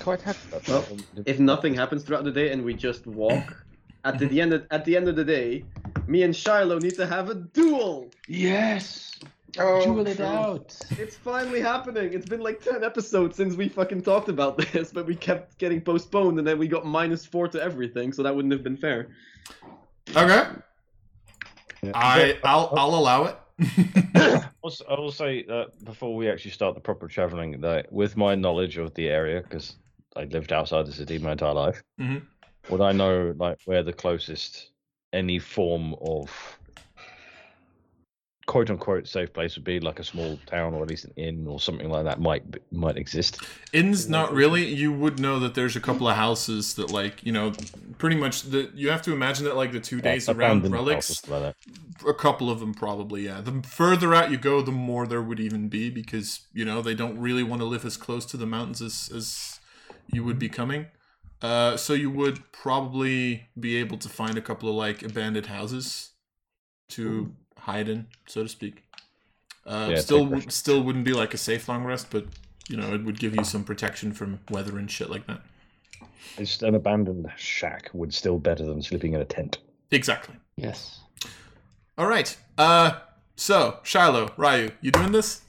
Quite 0.00 0.22
happy 0.22 0.38
Well. 0.68 0.84
If 1.26 1.38
nothing 1.38 1.74
happens 1.74 2.02
throughout 2.04 2.24
the 2.24 2.32
day 2.32 2.50
and 2.52 2.64
we 2.64 2.72
just 2.72 3.06
walk, 3.06 3.61
at 4.04 4.18
the, 4.18 4.26
the 4.26 4.40
end 4.40 4.52
of, 4.52 4.66
at 4.70 4.84
the 4.84 4.96
end 4.96 5.08
of 5.08 5.16
the 5.16 5.24
day, 5.24 5.64
me 6.06 6.22
and 6.22 6.34
Shiloh 6.34 6.78
need 6.78 6.96
to 6.96 7.06
have 7.06 7.30
a 7.30 7.34
duel. 7.34 8.10
Yes! 8.28 9.10
Oh, 9.58 9.84
Jewel 9.84 10.06
it 10.06 10.16
true. 10.16 10.24
out. 10.24 10.74
It's 10.98 11.14
finally 11.16 11.60
happening. 11.60 12.14
It's 12.14 12.26
been 12.26 12.40
like 12.40 12.62
10 12.62 12.82
episodes 12.82 13.36
since 13.36 13.54
we 13.54 13.68
fucking 13.68 14.02
talked 14.02 14.28
about 14.30 14.56
this, 14.72 14.90
but 14.92 15.06
we 15.06 15.14
kept 15.14 15.58
getting 15.58 15.80
postponed 15.80 16.38
and 16.38 16.46
then 16.48 16.58
we 16.58 16.66
got 16.66 16.86
minus 16.86 17.26
4 17.26 17.48
to 17.48 17.62
everything, 17.62 18.12
so 18.12 18.22
that 18.22 18.34
wouldn't 18.34 18.52
have 18.52 18.62
been 18.62 18.76
fair. 18.78 19.08
okay. 20.16 20.48
Yeah. 21.82 21.90
I 21.96 22.38
I'll 22.44 22.72
I'll 22.76 22.94
allow 22.94 23.24
it. 23.24 23.36
Also, 24.62 24.84
I 24.88 24.94
will 25.00 25.10
say 25.10 25.42
that 25.48 25.72
before 25.84 26.14
we 26.14 26.30
actually 26.30 26.52
start 26.52 26.76
the 26.76 26.80
proper 26.80 27.08
traveling, 27.08 27.60
that 27.62 27.92
with 27.92 28.16
my 28.16 28.36
knowledge 28.36 28.76
of 28.78 28.94
the 28.94 29.08
area, 29.08 29.42
because 29.42 29.74
I 30.14 30.22
lived 30.24 30.52
outside 30.52 30.86
the 30.86 30.92
city 30.92 31.18
my 31.18 31.32
entire 31.32 31.52
life, 31.52 31.82
Mhm. 32.00 32.22
Would 32.68 32.80
I 32.80 32.92
know 32.92 33.34
like 33.36 33.58
where 33.64 33.82
the 33.82 33.92
closest 33.92 34.70
any 35.12 35.38
form 35.38 35.94
of 36.00 36.30
quote 38.46 38.70
unquote 38.70 39.06
safe 39.06 39.32
place 39.32 39.56
would 39.56 39.64
be, 39.64 39.80
like 39.80 39.98
a 39.98 40.04
small 40.04 40.38
town 40.46 40.74
or 40.74 40.82
at 40.82 40.88
least 40.88 41.04
an 41.04 41.12
inn 41.16 41.46
or 41.46 41.60
something 41.60 41.88
like 41.88 42.04
that 42.04 42.20
might 42.20 42.42
might 42.72 42.96
exist. 42.96 43.40
Inns, 43.72 44.08
not 44.08 44.32
really. 44.34 44.66
You 44.66 44.92
would 44.92 45.18
know 45.18 45.38
that 45.38 45.54
there's 45.54 45.76
a 45.76 45.80
couple 45.80 46.06
of 46.08 46.16
houses 46.16 46.74
that, 46.74 46.90
like, 46.90 47.24
you 47.24 47.32
know, 47.32 47.52
pretty 47.98 48.16
much 48.16 48.42
the. 48.42 48.70
You 48.74 48.90
have 48.90 49.02
to 49.02 49.12
imagine 49.12 49.44
that, 49.46 49.56
like, 49.56 49.72
the 49.72 49.80
two 49.80 50.00
days 50.00 50.28
Yeah, 50.28 50.34
around 50.34 50.70
relics, 50.70 51.26
like 51.28 51.54
a 52.06 52.14
couple 52.14 52.50
of 52.50 52.60
them 52.60 52.74
probably, 52.74 53.24
yeah. 53.24 53.40
The 53.40 53.62
further 53.66 54.14
out 54.14 54.30
you 54.30 54.36
go, 54.36 54.60
the 54.60 54.72
more 54.72 55.06
there 55.06 55.22
would 55.22 55.40
even 55.40 55.68
be 55.68 55.88
because 55.88 56.40
you 56.52 56.64
know 56.64 56.82
they 56.82 56.94
don't 56.94 57.18
really 57.18 57.42
want 57.42 57.62
to 57.62 57.66
live 57.66 57.84
as 57.84 57.96
close 57.96 58.26
to 58.26 58.36
the 58.36 58.46
mountains 58.46 58.82
as 58.82 59.10
as 59.14 59.60
you 60.12 60.24
would 60.24 60.38
be 60.38 60.48
coming. 60.48 60.86
Uh, 61.42 61.76
so 61.76 61.92
you 61.92 62.10
would 62.10 62.52
probably 62.52 63.48
be 63.58 63.76
able 63.76 63.98
to 63.98 64.08
find 64.08 64.38
a 64.38 64.40
couple 64.40 64.68
of 64.68 64.76
like 64.76 65.02
abandoned 65.02 65.46
houses 65.46 66.10
to 66.90 67.32
hide 67.58 67.88
in, 67.88 68.06
so 68.26 68.42
to 68.44 68.48
speak. 68.48 68.84
Uh, 69.66 69.88
Yeah, 69.90 69.96
still, 69.96 70.24
w- 70.24 70.48
still 70.50 70.82
wouldn't 70.82 71.04
be 71.04 71.12
like 71.12 71.34
a 71.34 71.38
safe 71.38 71.68
long 71.68 71.84
rest, 71.84 72.08
but 72.10 72.26
you 72.68 72.76
know 72.76 72.94
it 72.94 73.04
would 73.04 73.18
give 73.18 73.34
you 73.34 73.44
some 73.44 73.64
protection 73.64 74.12
from 74.12 74.38
weather 74.50 74.78
and 74.78 74.90
shit 74.90 75.10
like 75.10 75.26
that. 75.26 75.40
It's 76.38 76.62
an 76.62 76.74
abandoned 76.76 77.30
shack 77.36 77.90
would 77.92 78.14
still 78.14 78.38
better 78.38 78.64
than 78.64 78.80
sleeping 78.80 79.14
in 79.14 79.20
a 79.20 79.24
tent. 79.24 79.58
Exactly. 79.90 80.36
Yes. 80.56 81.00
All 81.98 82.06
right. 82.06 82.34
Uh, 82.56 83.00
so 83.36 83.80
Shiloh, 83.82 84.32
Ryu, 84.36 84.70
you 84.80 84.90
doing 84.92 85.12
this? 85.12 85.42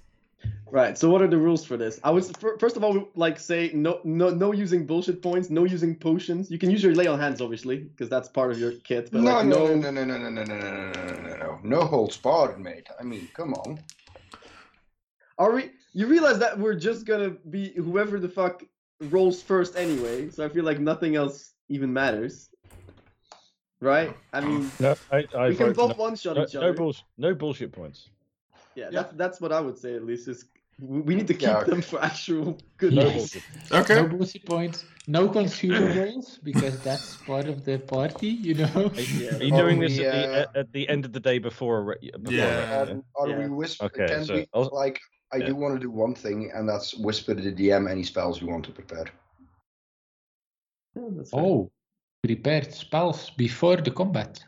Right. 0.74 0.98
So 0.98 1.08
what 1.08 1.22
are 1.22 1.28
the 1.28 1.38
rules 1.38 1.64
for 1.64 1.78
this? 1.78 2.00
I 2.04 2.10
was 2.10 2.32
first 2.60 2.78
of 2.78 2.84
all 2.84 3.08
like 3.14 3.40
say 3.40 3.70
no 3.76 4.00
no 4.04 4.32
no 4.32 4.52
using 4.54 4.88
bullshit 4.88 5.22
points, 5.22 5.52
no 5.52 5.66
using 5.66 5.96
potions. 5.96 6.50
You 6.50 6.58
can 6.58 6.72
use 6.72 6.82
your 6.82 6.96
lay 6.96 7.06
on 7.06 7.20
hands 7.20 7.42
obviously 7.42 7.78
because 7.78 8.10
that's 8.10 8.28
part 8.28 8.50
of 8.50 8.58
your 8.60 8.72
kit. 8.84 9.12
But 9.12 9.22
No, 9.22 9.36
like, 9.36 9.46
no, 9.46 9.68
no, 9.76 9.92
no, 9.92 9.92
no, 9.92 10.04
no, 10.04 10.18
no, 10.18 10.30
no, 10.30 10.44
no, 10.44 10.44
no, 10.44 10.92
no, 10.92 10.92
no, 10.92 11.22
no, 11.22 11.38
no. 11.38 11.60
No 11.62 11.86
holds 11.86 12.18
barred, 12.18 12.60
mate. 12.60 12.88
I 13.00 13.04
mean, 13.04 13.30
come 13.36 13.54
on. 13.54 13.80
Are 15.38 15.52
we? 15.54 15.70
You 15.94 16.08
realize 16.08 16.40
that 16.40 16.58
we're 16.58 16.74
just 16.74 17.06
gonna 17.06 17.30
be 17.52 17.74
whoever 17.74 18.20
the 18.20 18.30
fuck 18.30 18.64
rolls 19.00 19.44
first 19.44 19.76
anyway. 19.76 20.32
So 20.32 20.44
I 20.44 20.50
feel 20.50 20.64
like 20.64 20.80
nothing 20.80 21.16
else 21.16 21.54
even 21.70 21.94
matters. 21.94 22.50
Right? 23.80 24.12
I 24.34 24.42
mean, 24.42 24.72
No, 24.80 24.96
I, 25.12 25.24
I 25.38 25.50
we 25.50 25.56
can 25.56 25.74
both 25.74 25.96
no, 25.98 26.04
one 26.04 26.16
shot 26.16 26.36
no, 26.38 26.46
each 26.46 26.56
no, 26.56 26.62
other. 26.62 26.74
bulls, 26.74 27.04
no 27.20 27.36
bullshit 27.36 27.72
points. 27.72 28.10
yeah, 28.74 28.86
Yeah. 28.86 28.90
that's 29.04 29.14
that's 29.18 29.42
what 29.42 29.52
I 29.52 29.60
would 29.62 29.78
say 29.78 29.94
at 29.96 30.04
least. 30.04 30.28
Is 30.28 30.46
we 30.80 31.02
we 31.02 31.16
need 31.16 31.28
to 31.28 31.34
keep 31.34 31.50
Yeah. 31.50 31.64
them 31.64 31.82
for 31.82 32.02
actual 32.04 32.58
good. 32.78 32.94
No 32.94 33.04
Yes. 33.04 33.16
bullshit. 33.16 33.44
Okay. 33.72 33.96
No 34.02 34.08
bullshit 34.08 34.46
points. 34.46 34.86
No 35.08 35.28
consumables 35.30 36.40
because 36.44 36.80
that's 36.82 37.18
part 37.18 37.48
of 37.48 37.66
the 37.66 37.78
party, 37.80 38.28
you 38.48 38.54
know. 38.56 38.92
Are 38.96 39.02
you, 39.02 39.30
are 39.30 39.44
you 39.44 39.52
doing 39.52 39.80
this 39.80 40.00
at, 40.00 40.12
the, 40.14 40.32
uh, 40.32 40.40
at, 40.42 40.56
at 40.56 40.72
the 40.72 40.88
end 40.90 41.04
of 41.06 41.12
the 41.12 41.20
day 41.20 41.40
before? 41.40 41.98
before 42.02 42.34
Yeah. 42.34 42.88
Um, 42.90 43.04
are 43.16 43.28
Yeah. 43.30 43.40
we 43.40 43.48
whisper? 43.50 43.86
Okay, 43.86 44.08
can 44.08 44.26
so 44.26 44.34
we, 44.36 44.48
I'll- 44.54 44.70
like, 44.74 45.00
I 45.34 45.38
yeah. 45.38 45.48
do 45.48 45.56
want 45.56 45.74
to 45.76 45.80
do 45.80 45.92
one 45.92 46.16
thing, 46.16 46.52
and 46.56 46.68
that's 46.70 46.96
whisper 46.96 47.34
to 47.36 47.42
the 47.42 47.52
DM 47.52 47.90
any 47.90 48.04
spells 48.04 48.42
we 48.42 48.48
want 48.48 48.66
to 48.66 48.72
prepare. 48.72 49.06
Yeah. 50.96 51.24
Oh, 51.34 51.72
prepared 52.24 52.74
spells 52.74 53.32
before 53.32 53.78
the 53.78 53.92
combat. 53.92 54.44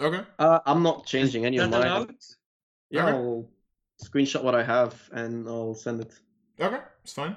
Okay. 0.00 0.22
Uh, 0.38 0.58
I'm 0.66 0.82
not 0.82 1.06
changing 1.06 1.46
any 1.46 1.58
of 1.58 1.70
That 1.70 1.86
mine. 2.06 2.16
Yeah, 2.90 3.14
Okay. 3.14 3.48
I'll 4.00 4.08
screenshot 4.08 4.42
what 4.42 4.54
I 4.54 4.62
have 4.62 4.94
and 5.12 5.46
I'll 5.48 5.74
send 5.74 6.00
it. 6.00 6.12
Okay. 6.60 6.78
It's 7.02 7.12
fine. 7.12 7.36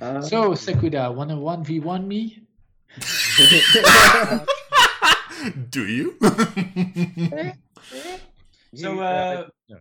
Uh, 0.00 0.22
So, 0.22 0.52
Sekuda, 0.52 1.14
wanna 1.14 1.36
1v1 1.36 2.06
me? 2.06 2.42
Do 5.70 5.86
you? 5.86 6.16
So, 8.74 8.94
You- 8.94 9.00
uh, 9.02 9.48
yeah. 9.68 9.76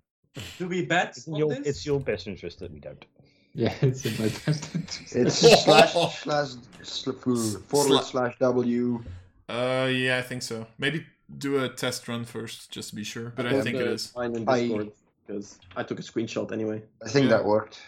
Do 0.58 0.68
we 0.68 0.86
bet 0.86 1.10
it's, 1.16 1.28
in 1.28 1.34
on 1.34 1.40
your, 1.40 1.50
this? 1.50 1.68
it's 1.68 1.86
your 1.86 2.00
best 2.02 2.28
interest 2.28 2.60
that 2.60 2.72
we 2.74 2.80
don't. 2.80 3.06
Yeah, 3.54 3.74
it's 3.82 4.06
in 4.06 4.14
my 4.14 4.30
best 4.46 4.74
interest. 4.76 5.14
It's 5.16 5.36
slash 5.64 5.94
slash 6.24 6.50
sl- 6.84 7.12
forward 7.12 8.02
Sla- 8.02 8.04
slash 8.04 8.36
W. 8.40 9.04
uh, 9.50 9.90
yeah, 9.92 10.18
I 10.18 10.22
think 10.22 10.42
so. 10.42 10.66
Maybe 10.78 11.06
do 11.38 11.64
a 11.64 11.70
test 11.70 12.08
run 12.08 12.26
first, 12.26 12.72
just 12.72 12.90
to 12.90 12.96
be 12.96 13.04
sure. 13.04 13.34
But 13.36 13.46
I 13.48 13.56
Yeah, 13.56 13.62
think 13.62 13.76
it 13.78 13.86
the 13.86 13.92
is. 13.92 14.14
In 14.16 14.48
I- 14.50 14.60
Discord 14.62 14.92
because 15.26 15.60
I 15.76 15.84
took 15.84 16.00
a 16.00 16.04
screenshot 16.04 16.52
anyway. 16.52 16.84
I 17.06 17.10
think 17.10 17.26
Yeah. 17.30 17.38
that 17.38 17.46
worked. 17.46 17.80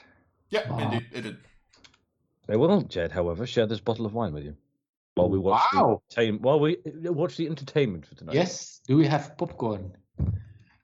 Yeah, 0.50 0.68
Ah. 0.70 0.80
indeed, 0.80 1.08
it 1.12 1.22
did. 1.22 1.38
They 2.48 2.56
will 2.58 2.68
not, 2.68 2.90
Jed, 2.90 3.12
however, 3.12 3.46
share 3.48 3.66
this 3.66 3.80
bottle 3.80 4.06
of 4.06 4.14
wine 4.14 4.34
with 4.34 4.44
you. 4.44 4.56
While 5.16 5.30
we 5.30 5.40
watch 5.40 5.62
Wow. 5.74 6.02
the 6.10 6.22
entertain- 6.22 6.42
while 6.42 6.60
we 6.60 6.78
uh, 6.78 7.12
watch 7.14 7.38
the 7.38 7.48
entertainment 7.48 8.06
for 8.06 8.16
tonight. 8.16 8.36
Yes, 8.36 8.82
do 8.88 8.98
we 8.98 9.06
have 9.08 9.38
popcorn? 9.38 9.96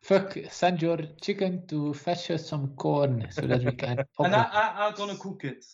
Fuck, 0.01 0.38
send 0.49 0.82
your 0.82 0.97
chicken 1.22 1.66
to 1.68 1.93
fetch 1.93 2.32
us 2.32 2.47
some 2.47 2.76
corn 2.76 3.28
so 3.32 3.41
that 3.41 3.64
we 3.64 3.72
can 3.74 3.97
pop 4.18 4.26
And 4.26 4.36
I. 4.36 4.43
I, 4.43 4.88
I'm 4.88 4.95
gonna 4.95 5.16
cook 5.18 5.43
it. 5.43 5.66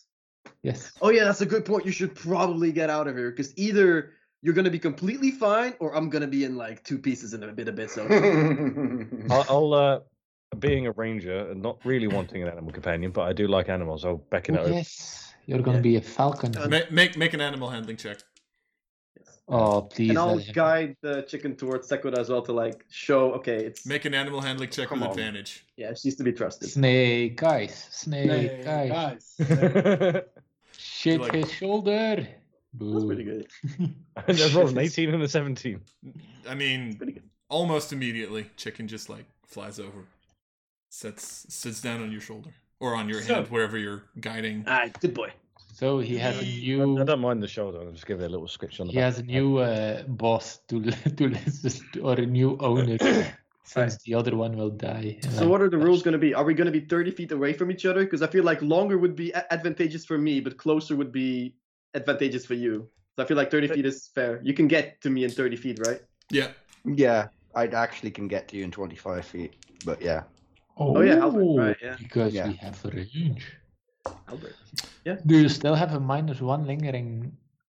Yes. 0.64 0.92
Oh 1.02 1.10
yeah, 1.10 1.26
that's 1.26 1.42
a 1.42 1.46
good 1.46 1.64
point. 1.66 1.86
You 1.86 1.92
should 1.92 2.16
probably 2.16 2.72
get 2.72 2.90
out 2.90 3.08
of 3.08 3.16
here 3.16 3.30
because 3.30 3.54
either 3.58 4.14
you're 4.46 4.54
gonna 4.54 4.70
be 4.70 4.78
completely 4.78 5.32
fine 5.32 5.74
or 5.80 5.96
I'm 5.96 6.08
gonna 6.10 6.28
be 6.28 6.44
in 6.44 6.56
like 6.56 6.84
two 6.84 7.00
pieces 7.00 7.34
in 7.34 7.42
a 7.42 7.52
bit 7.52 7.68
a 7.68 7.72
bit. 7.72 7.90
So 7.90 8.06
I'll, 9.32 9.46
I'll 9.50 9.74
uh, 9.74 10.00
being 10.60 10.86
a 10.86 10.92
ranger 10.92 11.50
and 11.50 11.64
not 11.64 11.80
really 11.84 12.06
wanting 12.08 12.44
an 12.44 12.50
animal 12.50 12.72
companion, 12.72 13.10
but 13.12 13.24
I 13.24 13.34
do 13.34 13.48
like 13.48 13.70
animals. 13.70 14.06
I'll 14.06 14.18
beckon 14.30 14.54
it 14.56 14.60
Oh, 14.60 14.66
over. 14.66 14.74
yes, 14.74 15.34
you're 15.48 15.64
gonna 15.64 15.78
Yeah. 15.80 15.82
be 15.82 15.96
a 15.96 16.02
falcon. 16.02 16.54
Ma- 16.70 16.82
make 16.92 17.18
make 17.18 17.34
an 17.34 17.42
animal 17.42 17.70
handling 17.72 17.98
check. 17.98 18.20
oh, 19.48 19.82
please. 19.82 20.10
and 20.12 20.20
I'll 20.20 20.40
guide 20.54 20.96
the 21.02 21.24
chicken 21.24 21.56
towards 21.56 21.90
Sekuda 21.90 22.18
as 22.20 22.30
well 22.30 22.44
to 22.44 22.54
like 22.54 22.86
show. 22.90 23.34
Okay, 23.34 23.66
it's 23.66 23.86
Make 23.88 24.06
an 24.06 24.14
animal 24.14 24.42
handling 24.42 24.70
check 24.70 24.92
with 24.92 25.02
on. 25.02 25.10
advantage. 25.10 25.66
yeah, 25.76 25.94
she 25.96 26.08
needs 26.10 26.18
to 26.18 26.24
be 26.24 26.34
trusted. 26.34 26.70
Snake 26.70 27.42
eyes, 27.42 27.88
snake 27.92 28.30
Hey, 28.30 28.92
eyes. 29.02 29.36
guys. 29.40 30.22
Shit 30.78 31.20
Like- 31.22 31.34
his 31.34 31.52
shoulder. 31.52 32.28
That's 32.80 33.06
pretty 33.06 33.24
good. 33.24 33.48
and 33.80 34.42
I 34.42 34.54
rolled 34.56 34.72
an 34.72 34.78
18 34.80 35.14
and 35.14 35.24
a 35.24 35.28
17. 35.28 35.80
I 36.50 36.56
mean, 36.56 36.96
Pretty 36.96 37.14
good. 37.14 37.24
almost 37.50 37.94
immediately, 37.94 38.50
chicken 38.58 38.88
just 38.88 39.10
like 39.10 39.26
flies 39.48 39.80
over, 39.80 40.06
sets 40.90 41.46
sits 41.54 41.82
down 41.82 42.02
on 42.02 42.12
your 42.12 42.22
shoulder 42.22 42.50
or 42.80 42.96
on 42.96 43.10
your 43.10 43.22
So- 43.22 43.36
hand, 43.36 43.48
wherever 43.48 43.78
you're 43.78 44.04
guiding. 44.20 44.66
Alright, 44.68 45.00
good 45.00 45.14
boy. 45.14 45.32
So 45.74 46.00
he 46.00 46.18
has 46.20 46.36
a 46.38 46.40
I, 46.40 46.42
I 46.44 46.86
new. 46.86 47.04
don't 47.04 47.20
mind 47.20 47.44
the 47.44 47.50
shoulder. 47.50 47.80
I'll 47.82 47.92
just 47.92 48.06
give 48.08 48.22
it 48.22 48.26
a 48.26 48.30
little 48.30 48.48
scratch 48.48 48.80
on 48.80 48.88
the 48.88 48.94
He 48.94 48.98
back. 49.00 49.04
has 49.06 49.20
a 49.20 49.24
new 49.24 49.58
uh, 49.58 50.04
boss 50.04 50.60
to 50.70 50.82
to 51.18 51.28
listen 51.30 51.86
or 52.02 52.14
a 52.14 52.26
new 52.26 52.56
owner, 52.62 52.98
since 53.66 53.98
the 54.04 54.14
other 54.14 54.38
one 54.38 54.56
will 54.56 54.70
die. 54.70 55.20
So 55.32 55.50
what 55.50 55.62
are 55.62 55.70
the 55.70 55.78
rules 55.78 56.02
going 56.02 56.14
to 56.14 56.18
be? 56.18 56.34
Are 56.34 56.46
we 56.46 56.54
going 56.54 56.72
to 56.72 56.72
be 56.72 56.86
30 56.86 57.12
feet 57.12 57.32
away 57.34 57.52
from 57.52 57.72
each 57.72 57.86
other? 57.86 58.06
Because 58.06 58.22
I 58.22 58.28
feel 58.28 58.46
like 58.46 58.62
longer 58.62 58.98
would 58.98 59.18
be 59.18 59.34
advantageous 59.34 60.06
for 60.06 60.18
me, 60.18 60.40
but 60.40 60.56
closer 60.58 60.96
would 60.96 61.12
be 61.12 61.56
advantageous 61.96 62.46
for 62.46 62.54
you. 62.54 62.90
So 63.16 63.24
I 63.24 63.26
feel 63.26 63.38
like 63.38 63.50
30 63.50 63.70
feet 63.70 63.86
is 63.86 64.12
fair. 64.14 64.42
You 64.44 64.54
can 64.54 64.68
get 64.68 65.02
to 65.02 65.10
me 65.10 65.24
in 65.24 65.32
30 65.32 65.56
feet, 65.56 65.80
right? 65.80 66.02
Yeah, 66.30 66.52
yeah, 66.84 67.28
I 67.56 67.68
actually 67.68 68.12
can 68.12 68.28
get 68.28 68.48
to 68.50 68.58
you 68.58 68.64
in 68.66 68.72
25 68.72 69.26
feet, 69.26 69.56
but 69.86 70.02
yeah. 70.02 70.24
Oh, 70.78 70.98
oh 70.98 71.02
yeah, 71.02 71.24
Albert, 71.24 71.56
right, 71.58 71.78
yeah. 71.82 71.96
Because 71.98 72.34
Yeah. 72.34 72.48
we 72.48 72.54
have 72.56 72.84
a 72.84 72.90
range. 72.90 73.48
Albert. 74.28 74.56
Yeah. 75.06 75.16
Do 75.26 75.40
you 75.40 75.48
still 75.48 75.76
have 75.76 75.94
a 75.94 76.00
minus 76.00 76.42
one 76.42 76.68
lingering 76.68 77.32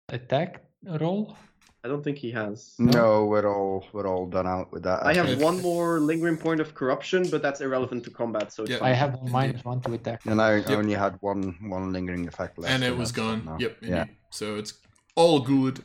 attack 0.10 0.62
roll? 0.86 1.36
I 1.84 1.88
don't 1.88 2.04
think 2.04 2.18
he 2.20 2.30
has. 2.32 2.76
No, 2.78 3.26
we're 3.26 3.48
all 3.52 3.86
we're 3.92 4.08
all 4.08 4.28
done 4.28 4.46
out 4.46 4.72
with 4.72 4.84
that. 4.84 5.04
I 5.04 5.14
have 5.16 5.42
one 5.42 5.60
more 5.64 6.00
lingering 6.00 6.38
point 6.38 6.60
of 6.62 6.76
corruption, 6.76 7.28
but 7.32 7.42
that's 7.42 7.60
irrelevant 7.60 8.04
to 8.04 8.12
combat. 8.12 8.54
So 8.54 8.64
it's 8.64 8.72
Yeah. 8.74 8.84
I 8.84 8.92
have 8.92 9.16
a 9.16 9.24
minus 9.30 9.66
one 9.66 9.82
to 9.82 9.94
attack. 9.94 10.22
and 10.28 10.40
I 10.40 10.58
Yep. 10.58 10.70
only 10.70 10.94
had 10.94 11.18
one 11.22 11.58
one 11.76 11.92
lingering 11.92 12.28
effect 12.28 12.60
left. 12.60 12.72
and 12.72 12.84
it 12.84 12.92
was 12.96 13.12
that's 13.12 13.18
gone. 13.28 13.46
now. 13.46 13.58
Yep. 13.60 13.78
Yeah. 13.82 14.06
So 14.30 14.58
it's 14.58 14.74
all 15.16 15.40
good. 15.40 15.84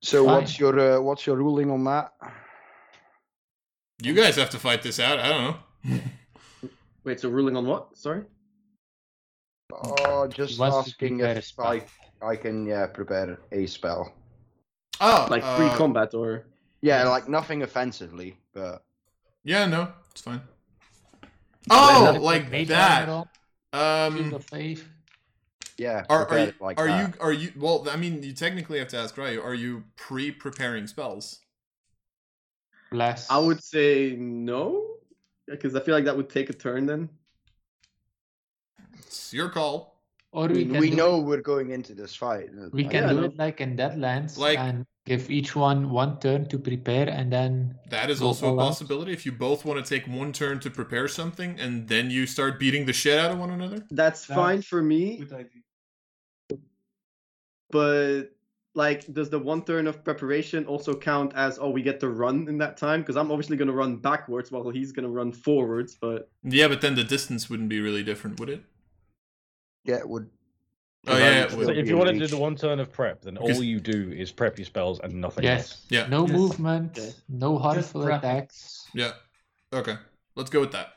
So 0.00 0.24
Fine. 0.24 0.34
what's 0.34 0.58
your 0.58 0.74
uh, 0.80 1.00
what's 1.00 1.26
your 1.26 1.36
ruling 1.36 1.70
on 1.70 1.84
that? 1.84 2.12
You 4.02 4.14
guys 4.14 4.36
have 4.36 4.50
to 4.50 4.58
fight 4.58 4.82
this 4.82 4.98
out. 4.98 5.18
I 5.18 5.28
don't 5.28 5.44
know. 5.44 6.00
Wait, 7.04 7.20
so 7.20 7.28
ruling 7.28 7.56
on 7.56 7.66
what? 7.66 7.96
Sorry. 7.96 8.22
Oh, 9.72 10.26
just 10.28 10.58
wants 10.58 10.76
to 10.76 10.90
asking 10.92 11.20
if. 11.20 11.52
I 11.60 11.82
I 12.22 12.36
can 12.36 12.66
yeah 12.66 12.86
prepare 12.86 13.38
a 13.52 13.66
spell. 13.66 14.12
Oh, 15.00 15.26
Like 15.30 15.42
uh, 15.44 15.76
combat 15.76 16.14
or? 16.14 16.44
Yeah, 16.80 17.08
like 17.08 17.28
nothing 17.28 17.62
offensively, 17.62 18.36
but 18.52 18.82
Yeah, 19.44 19.66
no, 19.66 19.92
it's 20.10 20.20
fine. 20.20 20.40
Oh, 21.70 22.14
it 22.14 22.20
like 22.22 22.50
that. 22.68 23.08
armor 23.08 23.26
on, 23.72 24.12
shield 24.16 24.34
Um, 24.34 24.44
yeah, 25.78 26.04
are 26.08 26.26
are 26.28 26.38
you 26.38 26.52
like 26.60 26.80
are 26.80 26.86
that. 26.86 27.08
you 27.14 27.14
are 27.20 27.32
you? 27.32 27.52
Well, 27.56 27.86
I 27.90 27.96
mean, 27.96 28.22
you 28.22 28.32
technically 28.32 28.78
have 28.78 28.88
to 28.88 28.98
ask 28.98 29.16
Ryu. 29.16 29.40
Are 29.42 29.54
you 29.54 29.84
pre-preparing 29.96 30.86
spells? 30.86 31.40
Bless. 32.90 33.30
I 33.30 33.38
would 33.38 33.62
say 33.62 34.16
no, 34.16 34.96
because 35.46 35.74
I 35.74 35.80
feel 35.80 35.94
like 35.94 36.04
that 36.04 36.16
would 36.16 36.30
take 36.30 36.48
a 36.50 36.54
turn 36.54 36.86
then. 36.86 37.10
It's 38.98 39.32
your 39.32 39.48
call. 39.50 39.95
Or 40.36 40.48
we 40.48 40.66
can 40.66 40.78
we 40.84 40.90
know 40.90 41.12
it, 41.20 41.24
we're 41.28 41.40
going 41.52 41.70
into 41.70 41.94
this 41.94 42.14
fight. 42.14 42.50
we 42.72 42.84
can 42.84 43.04
Yeah, 43.04 43.12
do 43.14 43.20
no. 43.22 43.24
it 43.28 43.36
like 43.38 43.58
in 43.64 43.74
Deadlands 43.74 44.36
Like- 44.36 44.58
and 44.58 44.84
give 45.06 45.30
each 45.30 45.56
one 45.56 45.88
one 45.88 46.18
turn 46.20 46.46
to 46.52 46.58
prepare 46.58 47.08
and 47.08 47.32
then 47.32 47.74
That 47.88 48.10
is 48.10 48.20
also 48.20 48.46
a 48.46 48.50
all 48.50 48.60
out. 48.60 48.66
possibility. 48.68 49.12
If 49.12 49.24
you 49.24 49.32
both 49.32 49.64
want 49.64 49.82
to 49.82 49.86
take 49.94 50.06
one 50.06 50.32
turn 50.34 50.60
to 50.60 50.70
prepare 50.70 51.08
something, 51.08 51.58
and 51.58 51.88
then 51.88 52.10
you 52.10 52.26
start 52.26 52.58
beating 52.58 52.84
the 52.84 52.92
shit 52.92 53.18
out 53.18 53.30
of 53.32 53.38
one 53.38 53.50
another. 53.50 53.78
That's 53.90 54.28
Yeah. 54.28 54.34
fine 54.42 54.60
for 54.62 54.82
me, 54.82 55.24
but 57.70 58.32
like, 58.74 59.00
does 59.14 59.30
the 59.30 59.38
one 59.38 59.64
turn 59.64 59.86
of 59.86 60.04
preparation 60.04 60.66
also 60.66 60.94
count 60.94 61.32
as 61.34 61.58
oh 61.58 61.70
we 61.70 61.82
get 61.82 61.98
to 62.00 62.08
run 62.10 62.46
in 62.46 62.58
that 62.58 62.76
time? 62.76 63.00
Because 63.00 63.16
I'm 63.16 63.30
obviously 63.32 63.56
gonna 63.56 63.72
run 63.72 63.96
backwards 63.96 64.52
while 64.52 64.68
he's 64.68 64.92
gonna 64.92 65.08
run 65.20 65.32
forwards. 65.32 65.96
But 65.98 66.28
Yeah, 66.44 66.68
but 66.68 66.80
then 66.82 66.94
the 66.94 67.04
distance 67.04 67.48
wouldn't 67.48 67.70
be 67.70 67.80
really 67.80 68.02
different, 68.02 68.38
would 68.38 68.50
it? 68.50 68.62
Yeah, 69.86 69.96
it 69.96 70.08
would. 70.08 70.28
Oh 71.08 71.16
yeah, 71.16 71.44
it 71.44 71.50
So 71.52 71.56
would. 71.58 71.66
So 71.66 71.72
if 71.72 71.88
you 71.88 71.96
want 71.96 72.10
to 72.10 72.18
do 72.18 72.26
the 72.26 72.36
one 72.36 72.56
turn 72.56 72.80
of 72.80 72.92
prep, 72.92 73.22
then 73.22 73.34
Because- 73.34 73.56
all 73.58 73.62
you 73.62 73.78
do 73.80 74.10
is 74.12 74.32
prep 74.32 74.58
your 74.58 74.66
spells 74.66 74.98
and 75.00 75.14
nothing 75.14 75.44
yes, 75.44 75.58
else. 75.72 75.86
Yeah. 75.88 76.06
no 76.08 76.26
Yes. 76.26 76.32
movement, 76.36 76.98
Okay. 76.98 77.12
no 77.28 77.58
harmful 77.58 78.02
prep. 78.04 78.18
attacks. 78.22 78.86
Yeah. 78.94 79.12
Okay. 79.72 79.96
Let's 80.34 80.50
go 80.50 80.60
with 80.60 80.72
that. 80.72 80.94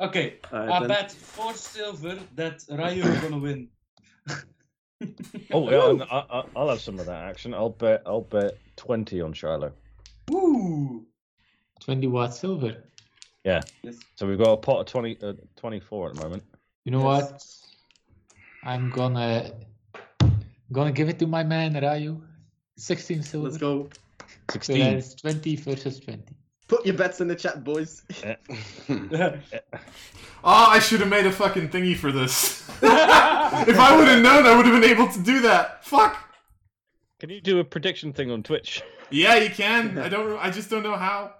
Okay, 0.00 0.38
Alright, 0.52 0.82
I 0.82 0.86
bet 0.86 1.12
four 1.12 1.52
silver 1.54 2.18
that 2.34 2.64
Ryu 2.70 3.02
is 3.04 3.20
gonna 3.20 3.38
win. 3.38 3.68
Oh 5.52 5.70
yeah, 5.70 5.90
and 5.90 6.02
I, 6.02 6.24
I, 6.30 6.44
I'll 6.54 6.68
have 6.68 6.80
some 6.80 6.98
of 6.98 7.06
that 7.06 7.24
action. 7.24 7.54
I'll 7.54 7.70
bet. 7.70 8.02
I'll 8.04 8.20
bet 8.20 8.58
twenty 8.76 9.20
on 9.22 9.32
Shiloh. 9.32 9.72
Woo! 10.28 11.06
20 11.80 12.06
watt 12.08 12.34
silver. 12.34 12.84
Yes. 13.42 13.64
So 14.16 14.26
we've 14.26 14.36
got 14.38 14.52
a 14.52 14.56
pot 14.58 14.80
of 14.80 14.86
20, 14.86 15.16
uh, 15.22 15.32
24 15.56 16.10
at 16.10 16.14
the 16.16 16.22
moment. 16.22 16.42
You 16.84 16.92
know 16.92 17.10
Yes. 17.10 17.22
what? 17.32 17.46
I'm 18.64 18.90
gonna 18.90 19.52
gonna 20.72 20.92
give 20.92 21.08
it 21.08 21.18
to 21.20 21.26
my 21.26 21.42
man 21.42 21.74
Ryu. 21.74 22.20
16 22.76 23.22
silver. 23.22 23.44
let's 23.48 23.58
go. 23.58 23.88
So 24.20 24.28
Sixteen. 24.52 24.94
that's 24.94 25.14
20 25.14 25.56
versus 25.56 26.00
20. 26.00 26.22
Put 26.68 26.86
your 26.86 26.94
bets 26.96 27.20
in 27.20 27.28
the 27.28 27.34
chat, 27.34 27.64
boys. 27.64 28.02
Oh, 28.88 29.34
I 30.44 30.78
should 30.78 31.00
have 31.00 31.08
made 31.08 31.26
a 31.26 31.32
fucking 31.32 31.68
thingy 31.68 31.96
for 31.96 32.12
this. 32.12 32.68
if 32.82 33.78
I 33.78 33.96
would 33.96 34.08
have 34.08 34.22
known, 34.22 34.46
I 34.46 34.56
would 34.56 34.66
have 34.66 34.80
been 34.80 34.88
able 34.90 35.08
to 35.08 35.20
do 35.20 35.40
that. 35.42 35.84
Fuck. 35.84 36.16
Can 37.18 37.28
you 37.30 37.40
do 37.40 37.58
a 37.58 37.64
prediction 37.64 38.12
thing 38.12 38.30
on 38.30 38.42
Twitch? 38.42 38.82
Yeah, 39.10 39.34
you 39.36 39.50
can. 39.50 39.98
I 40.06 40.08
don't. 40.08 40.38
I 40.38 40.50
just 40.50 40.70
don't 40.70 40.82
know 40.82 40.96
how. 40.96 41.34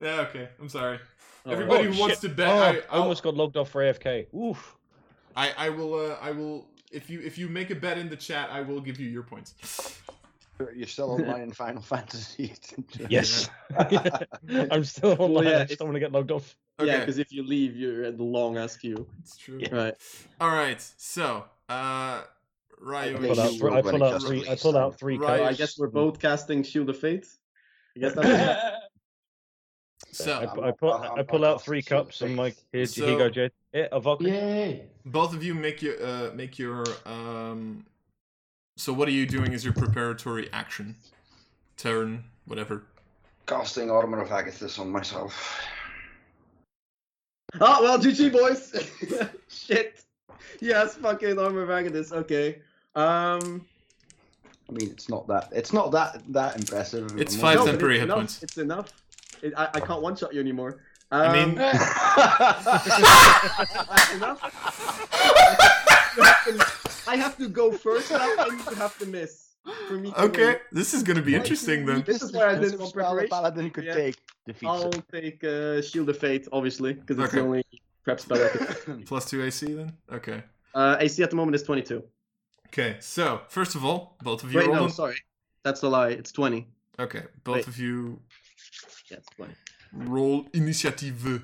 Yeah. 0.00 0.20
Okay. 0.22 0.48
I'm 0.60 0.68
sorry. 0.68 0.98
Oh, 1.44 1.50
Everybody 1.52 1.86
Oh, 1.88 1.92
who 1.92 2.00
wants 2.00 2.20
shit. 2.20 2.30
to 2.30 2.36
bet, 2.36 2.48
Oh, 2.48 2.58
I, 2.58 2.96
I 2.96 2.98
almost 3.00 3.22
got 3.22 3.34
logged 3.34 3.56
off 3.56 3.70
for 3.70 3.82
AFK. 3.82 4.32
Oof. 4.34 4.76
I, 5.36 5.52
I 5.56 5.68
will. 5.68 5.94
Uh, 5.94 6.16
I 6.20 6.32
will. 6.32 6.66
If 6.90 7.10
you 7.10 7.20
if 7.20 7.36
you 7.36 7.48
make 7.48 7.70
a 7.70 7.74
bet 7.74 7.98
in 7.98 8.08
the 8.08 8.16
chat, 8.16 8.48
I 8.50 8.62
will 8.62 8.80
give 8.80 8.98
you 8.98 9.08
your 9.08 9.22
points. 9.22 9.54
You're 10.74 10.86
still 10.86 11.10
online 11.10 11.42
in 11.42 11.52
Final 11.52 11.82
Fantasy. 11.92 12.54
Yes. 13.10 13.50
I'm 13.78 14.84
still 14.84 15.12
online. 15.12 15.30
Well, 15.34 15.44
yeah, 15.44 15.58
I 15.60 15.64
just 15.64 15.78
don't 15.78 15.88
want 15.88 15.96
to 15.96 16.00
get 16.00 16.12
logged 16.12 16.30
off. 16.30 16.56
Okay. 16.80 16.90
Yeah, 16.90 17.00
because 17.00 17.18
if 17.18 17.30
you 17.32 17.42
leave, 17.42 17.76
you're 17.76 18.04
at 18.04 18.16
the 18.16 18.22
long 18.24 18.56
ass 18.56 18.76
queue. 18.76 19.06
it's 19.20 19.36
true. 19.36 19.60
Right. 19.70 19.94
All 20.40 20.48
right. 20.48 20.80
So, 20.96 21.44
uh, 21.68 22.22
Ryu. 22.80 23.16
I 23.16 23.18
Pull 23.18 23.40
out, 23.40 23.50
is- 23.52 23.62
I 23.62 23.82
pull 23.82 24.04
out 24.04 24.22
three. 24.22 24.48
I 24.48 24.54
pull 24.56 24.76
out 24.78 24.98
three 24.98 25.18
Right. 25.18 25.38
So 25.38 25.44
I 25.44 25.52
guess 25.52 25.78
we're 25.78 25.88
both 25.88 26.18
casting 26.20 26.62
Shield 26.62 26.88
of 26.88 26.98
Faith. 26.98 27.38
I 27.96 28.00
guess 28.00 28.14
that's 28.14 28.76
So, 30.16 30.32
I, 30.32 30.50
I'm 30.50 30.64
I 30.64 30.70
pull, 30.70 30.92
I'm 30.94 31.24
pull 31.26 31.44
out 31.44 31.62
three 31.62 31.82
cups 31.82 32.22
and 32.22 32.30
Shield 32.30 32.38
like 32.38 32.54
here, 32.72 32.80
here 32.80 32.86
So- 32.86 33.06
you 33.08 33.18
go, 33.18 33.28
Jade. 33.28 33.50
Yeah, 33.74 33.88
a 33.92 34.00
vodka. 34.00 34.24
Yay! 34.24 34.86
both 35.04 35.34
of 35.34 35.44
you 35.44 35.54
make 35.54 35.82
your 35.82 36.02
uh, 36.02 36.30
make 36.34 36.58
your 36.58 36.84
um. 37.04 37.84
So 38.78 38.92
what 38.92 39.08
are 39.08 39.12
you 39.12 39.26
doing 39.26 39.52
as 39.54 39.64
your 39.64 39.74
preparatory 39.74 40.48
action? 40.52 40.94
Turn, 41.76 42.24
whatever. 42.46 42.84
Casting 43.46 43.90
Armor 43.90 44.20
of 44.22 44.28
Agathys 44.30 44.78
on 44.78 44.90
myself. 44.90 45.60
Oh 47.60 47.82
well, 47.82 47.98
GG 47.98 48.32
boys. 48.32 48.74
Shit. 49.48 50.02
Yes, 50.60 50.94
fucking 50.96 51.38
armor 51.38 51.62
of 51.62 51.68
Agathys. 51.68 52.12
Okay. 52.12 52.60
Um. 52.94 53.66
I 54.68 54.72
mean, 54.72 54.90
it's 54.90 55.08
not 55.08 55.28
that. 55.28 55.50
It's 55.52 55.72
not 55.72 55.92
that 55.92 56.22
that 56.32 56.56
impressive. 56.56 57.20
It's 57.20 57.36
five 57.36 57.56
not- 57.58 57.66
temporary 57.66 57.96
it's 57.96 58.00
hit 58.00 58.04
enough. 58.06 58.16
points. 58.18 58.42
It's 58.42 58.58
enough. 58.58 58.92
It, 59.42 59.52
I, 59.56 59.68
I 59.74 59.80
can't 59.80 60.02
one 60.02 60.16
shot 60.16 60.32
you 60.34 60.40
anymore. 60.40 60.80
I 61.10 61.26
Um, 61.26 61.54
mean- 61.54 61.58
I 67.08 67.16
have 67.16 67.36
to 67.38 67.48
go 67.48 67.70
first 67.72 68.10
now, 68.10 68.34
and 68.38 68.52
you 68.58 68.74
have 68.76 68.98
to 68.98 69.06
miss 69.06 69.50
for 69.88 69.94
me. 69.94 70.10
To 70.12 70.22
Okay, 70.24 70.46
win. 70.46 70.56
this 70.72 70.94
is 70.94 71.02
gonna 71.02 71.22
be 71.22 71.34
interesting 71.34 71.86
then. 71.86 72.02
This 72.04 72.22
is 72.22 72.32
why 72.32 72.46
I 72.50 72.54
This 72.56 72.70
didn't 72.70 72.80
want 72.80 72.90
spell 72.90 73.14
the 73.14 73.20
preparation. 73.22 73.30
paladin 73.30 73.70
could 73.70 73.84
Yeah. 73.84 73.94
take 73.94 74.16
defeats 74.46 74.64
I'll 74.70 74.90
take 75.12 75.44
uh, 75.44 75.82
Shield 75.82 76.08
of 76.08 76.18
Faith, 76.18 76.48
obviously, 76.52 76.94
because 76.94 77.18
it's 77.18 77.28
Okay. 77.28 77.36
the 77.38 77.42
only 77.44 77.64
prep 78.04 78.20
spell. 78.20 78.42
I 78.44 78.48
can... 78.84 79.02
Plus 79.10 79.30
two 79.30 79.42
AC 79.44 79.72
then. 79.72 79.92
Okay. 80.12 80.42
uh, 80.74 80.96
AC 81.00 81.22
at 81.22 81.30
the 81.30 81.36
moment 81.36 81.54
is 81.54 81.62
22. 81.62 82.02
Okay. 82.68 82.96
So 83.00 83.42
first 83.48 83.74
of 83.76 83.84
all, 83.84 84.16
both 84.22 84.42
of 84.42 84.52
you 84.52 84.58
Wait, 84.58 84.66
roll. 84.66 84.76
no, 84.76 84.82
on- 84.84 84.90
sorry, 84.90 85.16
that's 85.62 85.82
a 85.82 85.88
lie. 85.88 86.08
It's 86.10 86.32
20. 86.32 86.66
Okay, 86.98 87.22
both 87.44 87.56
Wait. 87.56 87.66
of 87.68 87.78
you 87.78 88.20
Yeah, 89.10 89.18
it's 89.18 89.28
20. 89.36 89.54
roll 89.92 90.46
initiative. 90.52 91.42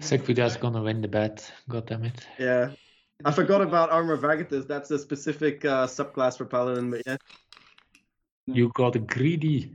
Sequida's 0.00 0.56
gonna 0.56 0.82
win 0.82 1.00
the 1.00 1.08
bet. 1.08 1.50
God 1.68 1.86
damn 1.86 2.04
it. 2.04 2.26
Yeah. 2.38 2.70
I 3.24 3.32
forgot 3.32 3.60
about 3.60 3.90
Armor 3.90 4.14
of 4.14 4.20
Agathys. 4.22 4.66
That's 4.66 4.90
a 4.90 4.98
specific 4.98 5.64
uh, 5.64 5.86
subclass 5.86 6.38
for 6.38 6.44
Paladin, 6.46 6.90
but 6.90 7.02
yeah, 7.06 7.16
You 8.46 8.70
got 8.74 9.06
greedy. 9.06 9.72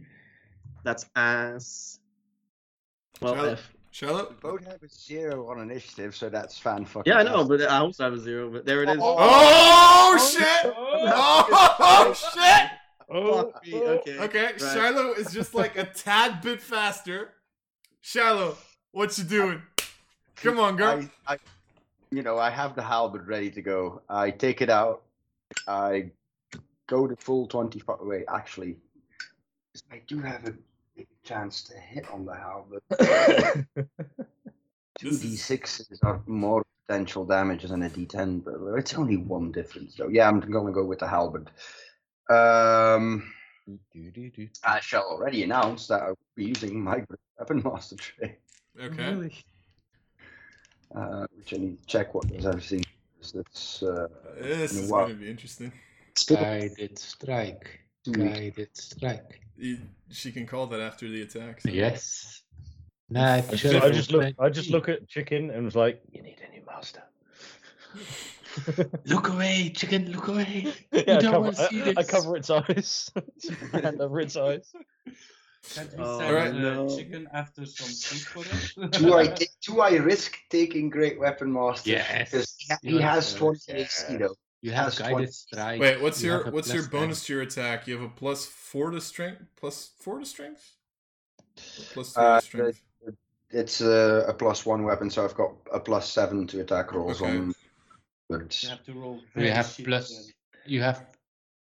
that's 0.84 1.06
ass. 1.16 2.00
Well, 3.22 3.36
Shall- 3.36 3.46
F. 3.46 3.72
Shallow. 3.92 4.36
Both 4.42 4.66
have 4.66 4.84
a 4.84 4.90
zero 4.90 5.48
on 5.50 5.62
initiative, 5.62 6.16
so 6.18 6.28
that's 6.28 6.58
fan 6.58 6.84
fucking. 6.84 7.10
Yeah, 7.14 7.20
I 7.20 7.24
know, 7.24 7.46
but 7.46 7.62
I 7.62 7.78
also 7.78 8.04
have 8.04 8.12
a 8.14 8.20
zero. 8.20 8.50
But 8.50 8.66
there 8.66 8.84
it 8.84 8.90
is. 8.90 8.98
Oh 9.00 10.18
shit! 10.34 10.46
Oh 10.66 10.74
shit! 10.74 10.74
Oh, 11.08 12.14
Fuck 12.14 12.70
Oh, 13.10 13.54
me, 13.66 13.74
oh, 13.76 13.84
okay. 14.00 14.20
Okay, 14.20 14.44
right. 14.46 14.60
Shiloh 14.62 15.14
is 15.14 15.32
just 15.32 15.54
like 15.54 15.78
a 15.78 15.86
tad 15.86 16.42
bit 16.42 16.62
faster. 16.62 17.32
Shallow, 18.02 18.58
what 18.92 19.18
you 19.18 19.24
doing? 19.24 19.62
Come 20.38 20.60
on, 20.60 20.76
girl. 20.76 21.04
I, 21.28 21.34
I, 21.34 21.38
you 22.12 22.22
know, 22.24 22.38
I 22.38 22.50
have 22.50 22.76
the 22.76 22.82
halberd 22.82 23.28
ready 23.28 23.50
to 23.52 23.62
go. 23.62 24.02
I 24.10 24.32
take 24.32 24.62
it 24.62 24.70
out. 24.70 25.04
I 25.68 26.12
go 26.88 27.08
to 27.08 27.16
full 27.16 27.48
twenty 27.48 27.80
twenty-five. 27.80 28.08
Wait, 28.08 28.26
actually, 28.34 28.78
I 29.92 30.02
do 30.08 30.20
have 30.20 30.46
a 30.48 30.54
big 30.96 31.08
chance 31.24 31.64
to 31.64 31.78
hit 31.78 32.10
on 32.12 32.26
the 32.26 32.36
halberd. 32.36 32.82
Two 34.98 35.10
This 35.10 35.20
d 35.20 35.34
is- 35.34 35.44
sixes 35.44 36.00
are 36.04 36.22
more 36.26 36.66
potential 36.88 37.26
damage 37.26 37.64
than 37.64 37.84
a 37.84 37.90
d10, 37.90 38.44
but 38.44 38.54
it's 38.78 38.94
only 38.94 39.18
one 39.18 39.52
difference. 39.52 39.96
So 39.98 40.08
yeah, 40.08 40.28
I'm 40.28 40.40
gonna 40.40 40.72
go 40.72 40.86
with 40.86 41.00
the 41.00 41.08
halberd. 41.08 41.50
Um, 42.30 43.32
I 44.64 44.80
shall 44.80 45.04
already 45.04 45.44
announce 45.44 45.88
that 45.88 46.02
I 46.04 46.08
will 46.10 46.18
be 46.36 46.46
using 46.46 46.84
my 46.84 47.04
weapon 47.40 47.62
master 47.66 47.96
trait, 47.96 48.40
Okay. 48.82 49.30
uh, 50.96 51.26
which 51.36 51.54
I 51.54 51.58
need 51.58 51.80
to 51.82 51.86
check 51.88 52.14
what 52.14 52.28
does 52.28 52.46
everything. 52.46 52.84
is. 53.22 53.32
That's 53.32 53.84
uh, 53.84 54.08
This 54.40 54.74
is 54.74 54.92
gonna 54.92 55.14
be 55.14 55.30
interesting. 55.30 55.72
Guided 56.28 56.98
strike. 57.00 57.80
Guided 58.12 58.70
strike. 58.74 59.42
You- 59.58 59.80
She 60.12 60.32
can 60.32 60.46
call 60.46 60.68
that 60.68 60.80
after 60.80 61.08
the 61.08 61.22
attack. 61.24 61.62
so- 61.62 61.70
Yes. 61.70 62.42
I 63.16 63.42
just, 63.42 63.66
I 63.76 63.90
just 63.92 64.12
look. 64.12 64.34
I 64.40 64.50
just 64.50 64.70
look 64.72 64.90
at 64.90 65.08
chicken 65.08 65.52
and 65.52 65.64
was 65.64 65.76
like, 65.76 66.02
"You 66.12 66.24
need 66.24 66.38
a 66.48 66.52
new 66.52 66.64
master." 66.66 67.04
Look 69.06 69.30
away, 69.30 69.70
chicken, 69.76 70.12
look 70.12 70.28
away. 70.28 70.74
yeah, 70.92 71.02
I 71.02 71.04
don't 71.04 71.24
cover, 71.24 71.40
wanna 71.40 71.56
see 71.56 71.82
I, 71.84 71.94
I 71.98 72.04
cover 72.04 72.36
its 72.38 72.50
eyes. 72.50 73.12
and 73.74 74.00
over 74.02 74.20
its 74.22 74.36
eyes. 74.38 74.72
Can't 75.74 75.92
we 75.98 76.04
Oh, 76.04 76.20
send 76.20 76.30
Alright. 76.36 76.54
the 76.54 76.60
no. 76.60 76.96
chicken 76.98 77.28
after 77.34 77.66
some 77.66 77.88
food 77.88 78.46
for 78.46 78.86
it? 78.86 78.92
do 78.92 79.14
I 79.16 79.28
ta- 79.28 79.46
do 79.66 79.82
I 79.82 79.96
risk 79.98 80.38
taking 80.50 80.90
Great 80.90 81.20
Weapon 81.20 81.52
Master? 81.52 81.90
Yes. 81.90 82.32
Because 82.32 82.56
he, 82.82 82.92
he 82.92 83.02
has 83.02 83.34
to, 83.34 83.40
20 83.40 83.60
yeah. 83.68 83.76
AC 83.76 84.18
though. 84.18 84.36
You 84.62 84.72
have 84.72 84.86
Has 84.86 85.00
guided 85.00 85.14
20. 85.18 85.28
strike. 85.28 85.82
Wait, 85.82 86.02
what's 86.02 86.24
you 86.24 86.32
your 86.32 86.52
what's 86.52 86.68
your 86.74 86.84
plus 86.84 86.92
10. 86.92 87.02
bonus 87.02 87.26
to 87.26 87.34
your 87.34 87.42
attack? 87.44 87.88
You 87.88 87.96
have 87.96 88.04
a 88.04 88.10
plus 88.10 88.46
four 88.46 88.90
to 88.92 89.02
strength, 89.02 89.44
plus 89.56 89.92
four 90.00 90.20
to 90.20 90.26
strength, 90.26 90.76
plus 91.94 92.14
three 92.14 92.24
Uh, 92.24 92.40
to 92.40 92.46
strength. 92.46 92.82
It's 93.52 93.80
a, 93.82 94.26
a 94.28 94.34
plus 94.34 94.66
one 94.66 94.84
weapon, 94.84 95.10
so 95.10 95.24
I've 95.24 95.36
got 95.36 95.52
a 95.72 95.80
plus 95.80 96.10
seven 96.12 96.48
to 96.48 96.62
attack 96.62 96.94
rolls 96.94 97.22
Okay. 97.22 97.38
on. 97.38 97.54
But 98.30 98.64
You 98.64 98.70
have 98.70 98.84
to 98.86 98.94
roll. 98.94 99.16
We 99.36 99.42
very 99.44 99.50
have 99.52 99.78
plus- 99.84 100.10
then. 100.10 100.34
You 100.66 100.82
have 100.82 101.06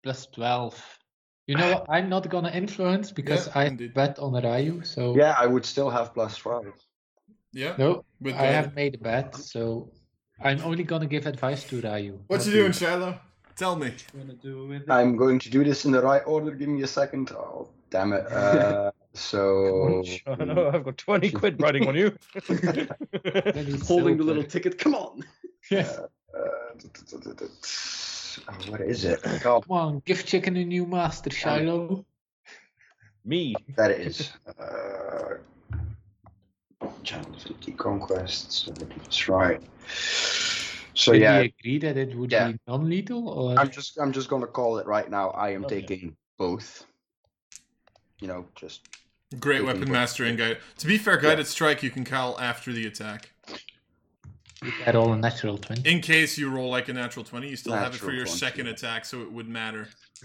plus 0.03 0.27
12. 0.27 0.99
You 1.47 1.57
know 1.57 1.75
what? 1.75 1.87
I'm 1.89 2.09
not 2.09 2.29
gonna 2.29 2.51
influence 2.51 3.13
because 3.13 3.47
Yeah, 3.47 3.53
I 3.61 3.65
indeed. 3.67 3.95
bet 3.95 4.19
on 4.19 4.33
Ryu, 4.35 4.83
so. 4.83 5.15
yeah, 5.17 5.37
I 5.39 5.47
would 5.47 5.65
still 5.65 5.91
have 5.91 6.13
plus 6.15 6.37
five. 6.37 6.75
Yeah. 7.53 7.75
No, 7.79 8.05
but 8.21 8.35
I 8.35 8.47
the- 8.47 8.53
have 8.53 8.75
made 8.75 8.95
a 8.97 8.99
bet, 8.99 9.37
so 9.37 9.93
I'm 10.43 10.61
only 10.63 10.83
gonna 10.83 11.07
give 11.07 11.27
advice 11.27 11.63
to 11.69 11.81
Ryu. 11.81 12.19
What 12.27 12.39
not 12.39 12.47
you 12.47 12.53
to 12.53 12.59
doing, 12.59 12.73
Shiloh? 12.73 13.21
Tell 13.55 13.77
me. 13.77 13.93
Wanna 14.15 14.35
do? 14.35 14.81
I'm 14.89 15.17
going 15.17 15.39
to 15.39 15.49
do 15.51 15.63
this 15.65 15.85
in 15.85 15.93
the 15.93 16.03
right 16.03 16.23
order. 16.27 16.51
Give 16.53 16.69
me 16.69 16.83
a 16.83 16.87
second. 16.87 17.31
Oh, 17.33 17.71
damn 17.91 18.13
it. 18.13 18.27
Uh, 18.31 18.91
so. 19.15 20.03
I 20.27 20.45
know, 20.45 20.71
I've 20.75 20.85
got 20.85 20.99
20 20.99 21.31
quid 21.31 21.61
riding 21.63 21.87
on 21.89 21.95
you. 21.97 22.17
Then 23.23 23.67
he's 23.67 23.87
Holding 23.87 24.17
the 24.19 24.25
little 24.25 24.43
ticket. 24.45 24.79
Come 24.79 24.95
on. 24.95 25.23
Yes. 25.71 25.97
Uh, 25.97 26.07
oh, 26.39 26.71
what 28.69 28.81
is 28.81 29.05
it? 29.05 29.23
God, 29.41 29.67
Come 29.67 29.77
on, 29.77 30.03
give 30.05 30.25
chicken 30.25 30.57
a 30.57 30.65
new 30.65 30.87
master, 30.87 31.31
Shiloh. 31.31 32.05
Me. 33.25 33.57
That 33.77 33.91
is. 33.91 34.33
Uh, 34.59 35.37
Channel 37.03 37.33
50 37.39 37.73
Conquests. 37.73 38.69
That's 38.79 39.29
right. 39.29 39.61
So 40.95 41.13
Did 41.13 41.23
yeah, 41.23 41.39
we 41.41 41.53
agree 41.61 41.79
that 41.79 41.97
it 41.97 42.15
would 42.17 42.33
Yeah. 42.33 42.53
be 42.53 42.59
non-lethal, 42.67 43.29
or 43.29 43.59
I'm 43.59 43.71
just 43.71 43.99
I'm 43.99 44.13
just 44.13 44.29
gonna 44.29 44.47
call 44.47 44.79
it 44.79 44.87
right 44.87 45.11
now. 45.11 45.31
I 45.31 45.51
am 45.51 45.65
Okay. 45.65 45.83
taking 45.83 46.17
both. 46.39 46.87
You 48.21 48.29
know, 48.29 48.47
just 48.55 48.89
Great 49.41 49.65
weapon 49.65 49.83
both. 49.83 49.91
master 49.91 50.25
and 50.25 50.39
guide. 50.39 50.59
To 50.79 50.87
be 50.87 50.99
fair, 50.99 51.17
guided 51.17 51.47
strike 51.47 51.83
you 51.83 51.91
can 51.91 52.05
call 52.05 52.39
after 52.41 52.73
the 52.73 52.87
attack. 52.87 53.33
You 54.65 54.73
get 54.85 54.95
all 54.97 55.13
a 55.13 55.17
natural 55.17 55.59
twenty? 55.59 55.89
In 55.91 56.01
case 56.01 56.39
you 56.39 56.51
roll 56.51 56.71
like 56.71 56.89
a 56.89 56.93
natural 56.93 57.25
twenty, 57.25 57.49
you 57.49 57.57
still 57.57 57.75
have 57.75 57.95
it 57.95 57.99
for 57.99 58.13
your 58.13 58.25
20, 58.25 58.39
second 58.39 58.67
yeah. 58.67 58.73
attack, 58.73 59.05
so 59.05 59.21
it 59.23 59.31
would 59.31 59.49
matter. 59.49 59.89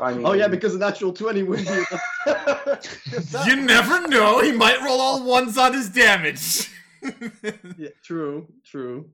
I 0.00 0.14
mean. 0.14 0.26
oh 0.26 0.32
yeah, 0.32 0.48
because 0.48 0.74
a 0.74 0.78
natural 0.78 1.12
twenty 1.12 1.42
would 1.42 1.64
be. 1.64 1.84
You 3.46 3.56
never 3.56 4.06
know. 4.08 4.40
He 4.40 4.52
might 4.52 4.80
roll 4.82 5.00
all 5.00 5.24
ones 5.24 5.58
on 5.58 5.72
his 5.72 5.88
damage. 5.88 6.70
yeah, 7.76 7.88
true, 8.02 8.46
true. 8.64 9.08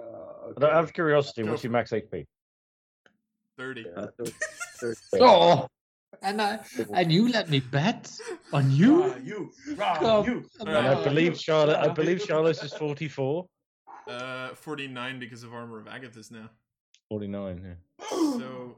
Uh, 0.00 0.64
Out 0.64 0.84
of 0.84 0.92
curiosity, 0.92 1.42
what's 1.42 1.62
your 1.64 1.72
max 1.72 1.90
HP? 1.90 2.26
Thirty. 3.56 3.86
Uh, 3.96 4.06
thir- 4.80 4.94
Oh, 5.20 5.66
and 6.22 6.40
I 6.40 6.60
and 6.94 7.10
you 7.12 7.28
let 7.28 7.50
me 7.50 7.58
bet 7.60 8.10
on 8.52 8.70
you? 8.70 9.02
Rah, 9.04 9.16
you. 9.24 9.50
Rah, 9.76 9.98
Come 9.98 10.24
you. 10.26 10.44
And 10.60 10.70
I 10.70 11.02
believe 11.02 11.32
you- 11.32 11.38
Charlotte. 11.38 11.78
I 11.78 11.88
believe 11.88 12.20
you- 12.20 12.26
Charlotte's 12.26 12.62
is 12.62 12.72
44. 12.74 13.44
Uh, 14.08 14.54
forty-nine 14.54 15.18
because 15.18 15.42
of 15.42 15.52
armor 15.52 15.78
of 15.78 15.86
Agathys 15.86 16.30
now. 16.30 16.48
49. 17.10 17.76
Yeah. 18.00 18.06
So 18.10 18.76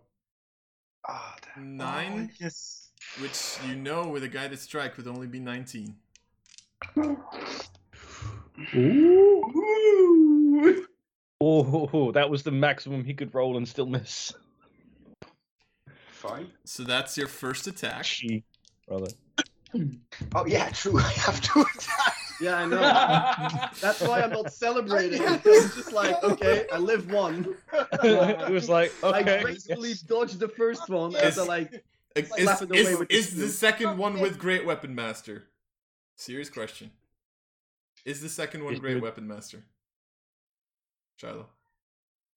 ah, 1.09 1.37
damn. 1.55 1.76
nine, 1.76 2.31
Oh, 2.33 2.37
yes. 2.41 2.91
which 3.20 3.59
you 3.68 3.76
know 3.76 4.09
with 4.09 4.24
a 4.24 4.28
guided 4.28 4.59
strike 4.59 4.97
would 4.97 5.07
only 5.07 5.26
be 5.26 5.39
nineteen. 5.41 5.97
Ooh. 8.74 10.87
Oh, 11.43 12.12
that 12.12 12.28
was 12.28 12.43
the 12.43 12.51
maximum 12.51 13.05
he 13.05 13.14
could 13.14 13.35
roll 13.35 13.57
and 13.57 13.66
still 13.66 13.87
miss. 13.87 14.33
Fine. 16.12 16.49
So 16.64 16.85
that's 16.85 17.16
your 17.16 17.28
first 17.28 17.66
attack. 17.66 18.05
She, 18.05 18.45
brother. 18.87 19.09
Oh 20.35 20.45
yeah, 20.47 20.68
true. 20.70 20.99
I 20.99 21.12
have 21.12 21.41
to 21.41 21.61
attack. 21.61 22.16
Yeah, 22.41 22.57
I 22.57 22.66
know. 22.66 22.80
That's 23.80 24.01
why 24.01 24.22
I'm 24.22 24.30
not 24.30 24.53
celebrating. 24.53 25.22
It's 25.45 25.74
just 25.76 25.93
like, 25.93 26.22
okay, 26.24 26.66
I 26.72 26.78
live 26.78 27.11
one. 27.12 27.55
it 28.03 28.51
was 28.51 28.68
like, 28.68 28.93
okay. 29.03 29.16
I 29.18 29.20
okay. 29.20 29.43
gracefully 29.43 29.91
yes. 29.91 30.01
dodged 30.01 30.41
the 30.41 30.49
first 30.49 30.88
one, 30.88 31.12
Yes. 31.12 31.22
and 31.24 31.32
then 31.36 31.47
like, 31.47 31.84
Is, 32.16 32.28
slap 32.28 32.62
away 32.62 32.78
is, 32.78 32.99
with 32.99 33.09
the 33.09 33.14
is 33.14 33.36
the 33.36 33.49
second 33.49 33.99
one 33.99 34.20
with 34.20 34.38
Great 34.38 34.64
Weapon 34.64 34.95
Master? 34.95 35.45
Serious 36.16 36.51
question. 36.51 36.91
Is 38.05 38.20
the 38.20 38.28
second 38.28 38.64
one 38.64 38.74
Great 38.76 39.03
Weapon 39.03 39.26
Master? 39.28 39.62
Shiloh. 41.18 41.47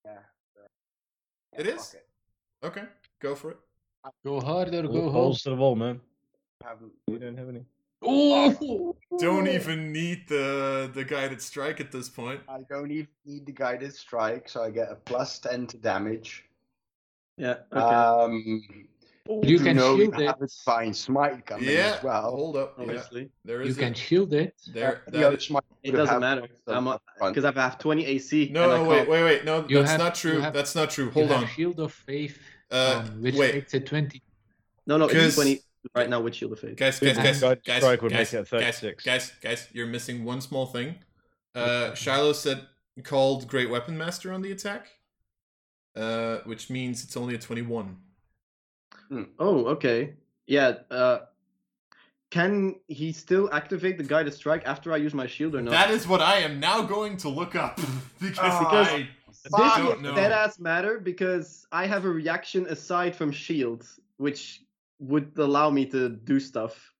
Yeah. 0.05 0.19
It 1.57 1.67
is? 1.67 1.93
It. 1.93 2.05
Okay, 2.65 2.83
go 3.21 3.35
for 3.35 3.51
it. 3.51 3.57
Go 4.25 4.41
harder, 4.41 4.85
All 4.85 4.93
go 4.93 5.01
home. 5.03 5.13
balls 5.13 5.41
to 5.43 5.51
the 5.51 5.55
wall, 5.55 5.75
man. 5.75 6.01
I 6.63 6.69
haven't- 6.69 6.91
You 7.07 7.19
don't 7.19 7.37
have 7.37 7.49
any. 7.49 7.65
Oh, 8.05 8.95
Don't 9.19 9.47
even 9.47 9.91
need 9.91 10.27
the 10.27 10.89
the 10.93 11.03
guided 11.03 11.41
strike 11.41 11.79
at 11.79 11.91
this 11.91 12.09
point. 12.09 12.41
I 12.49 12.61
don't 12.69 12.91
even 12.91 13.07
need 13.25 13.45
the 13.45 13.51
guided 13.51 13.93
strike, 13.95 14.49
so 14.49 14.63
I 14.63 14.69
get 14.71 14.91
a 14.91 14.95
plus 14.95 15.39
ten 15.39 15.67
to 15.67 15.77
damage. 15.77 16.45
yeah, 17.37 17.57
okay. 17.71 17.79
Um, 17.81 18.63
You 19.43 19.57
can 19.59 19.77
know 19.77 19.95
shield 19.95 20.17
we 20.17 20.25
have 20.25 20.35
it. 20.41 20.43
a 20.43 20.47
Divine 20.65 20.93
Smite 20.93 21.45
coming 21.45 21.69
Yeah. 21.69 21.95
as 21.97 22.03
well. 22.03 22.31
Hold 22.31 22.57
up. 22.57 22.73
Yeah, 22.77 22.83
obviously, 22.83 23.29
there 23.45 23.61
you 23.63 23.69
is 23.69 23.77
can 23.77 23.93
shield 23.93 24.33
it. 24.33 24.53
there. 24.73 25.01
the 25.05 25.11
That 25.19 25.27
other 25.27 25.37
is, 25.37 25.45
smite 25.45 25.63
it 25.81 25.91
doesn't 25.91 26.19
matter 26.19 26.47
some 26.67 26.87
I'm 26.89 26.99
front. 27.17 27.33
because 27.35 27.45
I 27.45 27.59
have 27.61 27.79
20 27.79 28.05
AC. 28.05 28.49
no, 28.51 28.63
and 28.63 28.71
I 28.73 28.77
no, 28.83 28.89
wait, 28.89 29.07
wait, 29.07 29.23
wait. 29.23 29.45
No, 29.45 29.65
You 29.69 29.77
that's 29.79 29.91
have- 29.91 29.99
not 29.99 30.15
true. 30.15 30.39
have- 30.41 30.53
that's 30.53 30.75
not 30.75 30.89
true. 30.89 31.05
You 31.05 31.11
Hold 31.11 31.29
have 31.29 31.43
on. 31.43 31.47
Shield 31.47 31.79
of 31.79 31.93
Faith, 31.93 32.37
Uh, 32.69 33.03
on, 33.05 33.21
which 33.21 33.35
wait. 33.35 33.55
makes 33.55 33.73
it 33.73 33.85
twenty. 33.85 34.21
No, 34.85 34.97
no, 34.97 35.05
it's 35.05 35.13
'Cause- 35.13 35.35
20 35.35 35.61
right 35.95 36.09
now 36.09 36.21
with 36.21 36.35
Shield 36.35 36.53
of 36.53 36.59
Faith. 36.59 36.75
Guys, 36.77 36.99
guys, 36.99 37.17
Yeah. 37.17 37.23
guys, 37.23 37.41
guys, 37.65 37.77
strike 37.81 38.01
would 38.01 38.11
guys, 38.11 38.33
make 38.33 38.41
it 38.41 38.49
guys, 38.49 38.79
36. 38.79 39.03
guys, 39.03 39.31
guys, 39.41 39.67
you're 39.73 39.87
missing 39.87 40.23
one 40.23 40.41
small 40.41 40.65
thing. 40.65 40.95
Uh, 41.55 41.93
Shiloh 41.93 42.33
said 42.33 42.67
called 43.03 43.47
Great 43.47 43.69
Weapon 43.69 43.97
Master 43.97 44.31
on 44.31 44.41
the 44.41 44.51
attack, 44.51 44.87
uh, 45.95 46.37
which 46.45 46.69
means 46.69 47.03
it's 47.03 47.15
only 47.17 47.35
a 47.35 47.37
twenty-one. 47.37 47.97
Oh, 49.39 49.65
okay. 49.67 50.15
Yeah, 50.47 50.75
uh, 50.89 51.19
can 52.31 52.75
he 52.87 53.11
still 53.11 53.49
activate 53.53 53.97
the 53.99 54.03
guided 54.03 54.33
strike 54.33 54.63
after 54.65 54.91
I 54.91 54.97
use 54.97 55.13
my 55.13 55.27
shield 55.27 55.53
or 55.55 55.61
not? 55.61 55.71
That 55.71 55.91
is 55.91 56.07
what 56.07 56.19
I 56.21 56.37
am 56.39 56.59
now 56.59 56.81
going 56.81 57.17
to 57.17 57.29
look 57.29 57.55
up 57.55 57.79
because 58.19 58.37
Ah. 58.39 58.71
I 58.85 59.07
this 59.43 59.51
don't 59.51 60.01
know. 60.01 60.15
dead 60.15 60.31
ass 60.31 60.57
matter 60.59 60.99
because 60.99 61.67
I 61.71 61.85
have 61.85 62.05
a 62.05 62.09
reaction 62.09 62.65
aside 62.67 63.15
from 63.15 63.31
shield, 63.31 63.85
which 64.17 64.61
would 64.99 65.33
allow 65.37 65.69
me 65.69 65.85
to 65.87 66.09
do 66.09 66.39
stuff. 66.39 66.93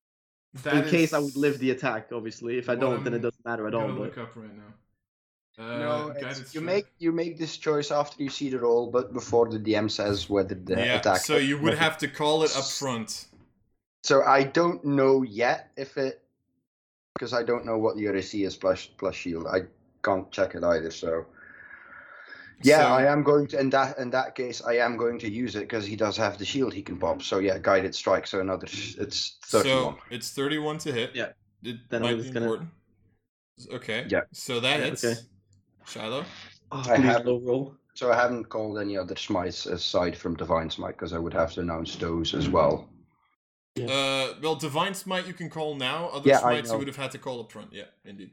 That 0.61 0.85
in 0.85 0.89
case 0.89 1.13
I 1.13 1.19
would 1.19 1.35
live 1.35 1.57
the 1.57 1.71
attack, 1.71 2.09
obviously. 2.13 2.59
If 2.59 2.69
I 2.69 2.75
don't, 2.75 3.03
then 3.03 3.15
it 3.15 3.23
doesn't 3.23 3.43
matter 3.43 3.67
at 3.67 3.73
all. 3.73 3.87
But 3.87 3.99
look 3.99 4.17
up 4.19 4.35
right 4.35 4.55
now. 4.55 4.73
Uh, 5.57 5.77
no, 5.77 6.13
it's, 6.15 6.39
you 6.39 6.45
strike. 6.45 6.63
make 6.63 6.85
you 6.97 7.11
make 7.11 7.37
this 7.37 7.57
choice 7.57 7.91
after 7.91 8.23
you 8.23 8.29
see 8.29 8.49
the 8.49 8.57
roll, 8.57 8.89
but 8.89 9.13
before 9.13 9.47
the 9.47 9.59
DM 9.59 9.89
says 9.89 10.27
whether 10.27 10.55
the 10.55 10.75
yeah, 10.75 10.97
attack. 10.97 11.17
so 11.17 11.37
you 11.37 11.59
would 11.59 11.77
have 11.77 11.95
to 11.99 12.07
call 12.07 12.41
it 12.41 12.55
up 12.57 12.65
front. 12.65 13.27
So 14.03 14.23
I 14.23 14.43
don't 14.43 14.83
know 14.83 15.21
yet 15.21 15.71
if 15.77 15.95
it, 15.97 16.23
because 17.13 17.33
I 17.33 17.43
don't 17.43 17.65
know 17.65 17.77
what 17.77 17.97
your 17.97 18.15
AC 18.15 18.43
is 18.43 18.55
plus 18.55 18.87
plus 18.97 19.13
shield. 19.13 19.45
I 19.45 19.61
can't 20.03 20.29
check 20.31 20.55
it 20.55 20.63
either. 20.63 20.89
So 20.89 21.25
yeah, 22.63 22.79
So- 22.79 22.93
I 22.93 23.11
am 23.11 23.23
going 23.23 23.47
to 23.47 23.59
in 23.59 23.69
that 23.71 23.97
in 23.97 24.09
that 24.11 24.35
case 24.35 24.61
I 24.61 24.73
am 24.77 24.97
going 24.97 25.19
to 25.19 25.29
use 25.29 25.55
it 25.55 25.61
because 25.61 25.85
he 25.85 25.95
does 25.95 26.17
have 26.17 26.37
the 26.37 26.45
shield 26.45 26.73
he 26.73 26.81
can 26.81 26.97
pop. 26.97 27.21
So 27.21 27.39
yeah, 27.39 27.57
guided 27.59 27.93
strike. 27.95 28.25
So 28.27 28.39
another 28.39 28.67
it's 28.67 29.37
thirty 29.45 29.69
one. 29.69 29.95
So 29.95 29.99
it's 30.09 30.31
31 30.31 30.77
to 30.79 30.91
hit. 30.91 31.11
Yeah. 31.15 31.29
It 31.63 31.77
Then 31.89 32.01
might 32.01 32.11
I'm 32.11 32.21
be 32.21 32.29
gonna- 32.31 32.45
important. 32.45 32.69
Okay. 33.71 34.05
Yeah. 34.09 34.21
So 34.31 34.59
that 34.59 34.79
Yeah, 34.79 34.85
hits. 34.85 35.03
okay. 35.03 35.19
Shiloh. 35.85 36.25
oh, 36.71 36.79
I 36.79 36.95
please 36.95 37.05
have- 37.05 37.25
low 37.25 37.39
roll. 37.39 37.75
So 37.95 38.11
I 38.11 38.15
haven't 38.15 38.45
called 38.49 38.79
any 38.79 38.97
other 38.97 39.15
smites 39.15 39.67
aside 39.67 40.17
from 40.17 40.35
divine 40.35 40.69
smite 40.69 40.95
because 40.97 41.13
I 41.13 41.19
would 41.19 41.33
have 41.33 41.53
to 41.53 41.61
announce 41.61 41.95
those 41.95 42.33
as 42.33 42.49
well. 42.49 42.89
Uh, 43.79 44.33
well, 44.41 44.55
Divine 44.55 44.93
Smite 44.93 45.25
you 45.27 45.33
can 45.33 45.49
call 45.49 45.75
now. 45.75 46.07
Other 46.09 46.29
Yeah, 46.29 46.39
smites 46.39 46.71
you 46.71 46.77
would 46.77 46.87
have 46.87 46.95
had 46.95 47.11
to 47.11 47.17
call 47.17 47.39
up 47.39 47.51
front. 47.51 47.71
Yeah, 47.73 47.85
indeed. 48.05 48.31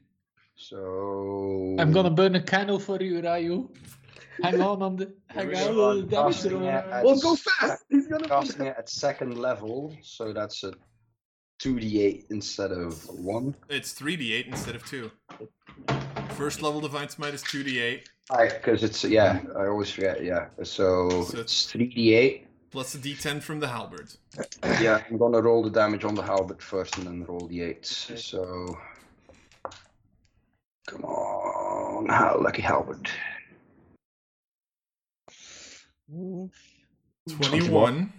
So 0.56 1.76
I'm 1.78 1.92
gonna 1.92 2.10
burn 2.10 2.34
a 2.36 2.42
candle 2.42 2.78
for 2.78 3.02
you, 3.02 3.20
Ryu. 3.22 3.68
Hang 4.42 4.60
on 4.60 4.82
on 4.82 4.96
the 4.96 5.12
hang 5.28 5.48
we 5.48 5.54
on 5.56 5.74
go. 5.74 5.90
on 5.90 5.96
the 6.00 6.06
damage 6.06 6.34
Casting 6.36 6.60
roll. 6.60 6.68
at 6.68 7.04
Well, 7.04 7.18
go 7.20 7.36
fast! 7.36 7.84
He's 7.88 8.06
gonna. 8.06 8.28
Casting 8.28 8.66
it 8.66 8.74
at 8.78 8.88
second 8.88 9.38
level, 9.38 9.94
so 10.02 10.32
that's 10.32 10.62
a 10.64 10.72
2d8 11.62 12.24
instead 12.30 12.72
of 12.72 13.06
1. 13.08 13.54
It's 13.68 13.92
3d8 13.98 14.46
instead 14.48 14.74
of 14.74 14.84
2. 14.86 15.10
First 16.30 16.62
level 16.62 16.80
Divine 16.80 17.08
Smite 17.10 17.34
is 17.34 17.42
2d8, 17.42 18.06
Because 18.30 18.82
it's, 18.82 19.04
yeah, 19.04 19.40
I 19.58 19.66
always 19.66 19.90
forget, 19.90 20.24
yeah. 20.24 20.46
So, 20.62 21.24
So 21.24 21.38
it's 21.38 21.70
3d8. 21.70 22.44
plus 22.70 22.94
a 22.94 22.98
d10 22.98 23.42
from 23.42 23.60
the 23.60 23.68
halberd. 23.68 24.08
Yeah, 24.80 25.02
I'm 25.10 25.18
gonna 25.18 25.42
roll 25.42 25.62
the 25.62 25.68
damage 25.70 26.04
on 26.04 26.14
the 26.14 26.22
halberd 26.22 26.62
first 26.62 26.96
and 26.96 27.06
then 27.06 27.24
roll 27.24 27.46
the 27.46 27.58
8s. 27.60 28.18
So. 28.18 28.78
Come 30.86 31.04
on, 31.04 32.08
how 32.08 32.38
lucky 32.40 32.62
halberd. 32.62 33.08
21, 37.28 38.12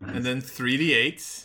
and 0.00 0.24
then 0.24 0.40
3d8. 0.40 1.44